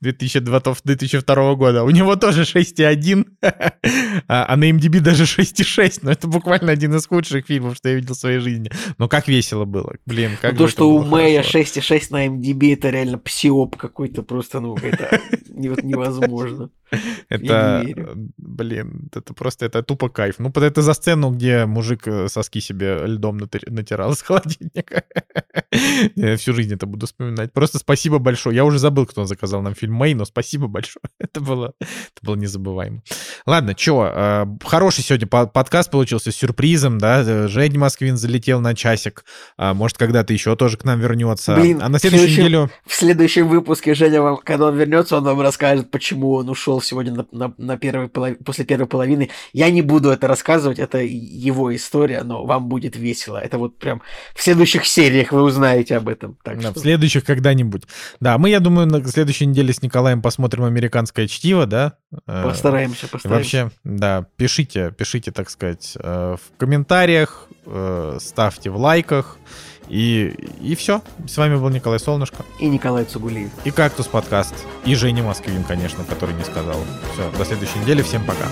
2002 0.01 1.55
года. 1.55 1.85
У 1.85 1.91
него 1.91 2.17
тоже 2.17 2.43
6,1, 2.43 3.27
а, 4.29 4.47
а 4.49 4.57
на 4.57 4.71
MDB 4.71 5.01
даже 5.01 5.25
6,6. 5.25 6.01
Но 6.03 6.13
это 6.13 6.29
буквально 6.29 6.73
один 6.73 6.95
из 6.95 7.07
худших 7.07 7.47
фильмов, 7.47 7.77
что 7.77 7.89
я 7.89 7.97
видел 7.97 8.15
в 8.15 8.19
своей 8.19 8.39
жизни. 8.39 8.71
Но 8.99 9.09
как 9.09 9.29
весело 9.29 9.65
было. 9.65 9.95
Блин, 10.07 10.39
как 10.41 10.53
ну, 10.53 10.59
То, 10.59 10.69
что 10.69 10.89
у 10.89 11.03
Мэя 11.05 11.43
6,6 11.43 12.07
на 12.11 12.27
MDB, 12.27 12.75
это 12.75 12.91
реально 12.91 13.19
псиоп 13.19 13.77
какой-то 13.77 14.23
просто, 14.23 14.61
ну, 14.61 14.77
это 14.77 15.21
невозможно. 15.49 16.71
Это, 17.29 17.85
блин, 18.37 19.09
это 19.15 19.35
просто, 19.35 19.67
это 19.67 19.83
тупо 19.83 20.09
кайф. 20.09 20.37
Ну, 20.39 20.51
это 20.55 20.83
за 20.83 20.93
сцену, 20.93 21.31
где 21.31 21.65
мужик 21.65 22.07
э, 22.07 22.29
соски 22.29 22.61
себе 22.61 22.99
льдом 23.07 23.39
натирал 23.39 24.13
из 24.13 24.23
холодильника. 24.23 25.05
Я 26.17 26.37
всю 26.37 26.53
жизнь 26.53 26.75
это 26.75 26.87
буду 26.87 27.07
вспоминать. 27.07 27.53
Просто 27.53 27.79
спасибо 27.79 28.19
большое. 28.19 28.57
Я 28.57 28.65
уже 28.65 28.79
забыл, 28.79 29.07
кто 29.07 29.25
заказал 29.25 29.63
нам 29.63 29.75
фильм 29.75 29.95
Мэй, 29.95 30.15
но 30.15 30.25
спасибо 30.25 30.67
большое. 30.67 31.03
Это 31.19 31.41
было, 31.41 31.73
это 31.81 32.21
было 32.23 32.35
незабываемо. 32.35 33.03
Ладно, 33.47 33.75
чё, 33.75 34.11
э, 34.15 34.47
хороший 34.63 35.03
сегодня 35.03 35.27
подкаст 35.27 35.91
получился 35.91 36.31
с 36.31 36.37
сюрпризом, 36.37 36.99
да. 36.99 37.49
Жень 37.49 37.79
Москвин 37.79 38.17
залетел 38.17 38.61
на 38.61 38.75
часик. 38.75 39.25
А, 39.57 39.73
может, 39.73 39.97
когда-то 39.97 40.33
еще 40.33 40.57
тоже 40.57 40.77
к 40.77 40.85
нам 40.85 41.01
вернется. 41.01 41.55
Блин, 41.55 41.81
а 41.83 41.89
на 41.89 41.99
следующую 41.99 42.31
неделю... 42.31 42.71
В 42.87 42.95
следующем 42.95 43.49
выпуске 43.49 43.95
Женя 43.95 44.21
вам, 44.21 44.37
когда 44.37 44.67
он 44.67 44.77
вернется, 44.77 45.17
он 45.17 45.25
вам 45.25 45.41
расскажет, 45.41 45.91
почему 45.91 46.33
он 46.35 46.51
ушел 46.51 46.82
сегодня 46.85 47.13
на, 47.13 47.27
на, 47.33 47.55
на 47.59 47.77
первой 47.77 48.09
полов... 48.09 48.37
после 48.45 48.65
первой 48.65 48.87
половины. 48.87 49.31
Я 49.53 49.71
не 49.71 49.83
буду 49.83 50.11
это 50.11 50.27
рассказывать, 50.29 50.79
это 50.79 50.99
его 50.99 51.75
история, 51.75 52.23
но 52.23 52.45
вам 52.45 52.69
будет 52.69 52.97
весело. 52.97 53.39
Это 53.39 53.59
вот 53.59 53.79
прям 53.79 54.03
в 54.35 54.43
следующих 54.43 54.87
сериях 54.87 55.33
вы 55.33 55.43
узнаете 55.43 55.97
об 55.97 56.09
этом. 56.09 56.39
Так 56.43 56.57
да, 56.57 56.71
что... 56.71 56.81
В 56.81 56.83
следующих 56.83 57.25
когда-нибудь. 57.25 57.85
Да, 58.21 58.39
мы, 58.39 58.51
я 58.51 58.61
думаю, 58.61 58.87
на 58.87 59.05
следующей 59.07 59.47
неделе 59.47 59.73
с 59.73 59.83
Николаем 59.83 60.23
посмотрим 60.23 60.65
«Американское 60.65 61.27
чтиво», 61.27 61.67
да? 61.67 61.95
Э, 62.27 62.45
постараемся, 62.45 63.09
постараемся. 63.09 63.65
Вообще, 63.65 63.77
да, 63.85 64.27
пишите, 64.37 64.93
пишите, 64.97 65.33
так 65.33 65.51
сказать, 65.51 65.97
э, 65.99 66.37
в 66.37 66.59
комментариях, 66.59 67.49
э, 67.67 68.19
ставьте 68.21 68.71
в 68.71 68.77
лайках. 68.77 69.39
И, 69.89 70.35
и 70.61 70.75
все. 70.75 71.03
С 71.27 71.37
вами 71.37 71.57
был 71.57 71.69
Николай 71.69 71.99
Солнышко. 71.99 72.45
И 72.59 72.67
Николай 72.67 73.05
Цугулиев. 73.05 73.51
И 73.65 73.71
Кактус 73.71 74.07
подкаст. 74.07 74.55
И 74.85 74.95
Женя 74.95 75.23
Москвин, 75.23 75.65
конечно, 75.65 76.05
который 76.05 76.35
не 76.35 76.45
сказал. 76.45 76.77
Все, 77.13 77.31
до 77.37 77.45
следующей 77.45 77.79
недели. 77.81 78.03
Всем 78.03 78.25
пока. 78.25 78.47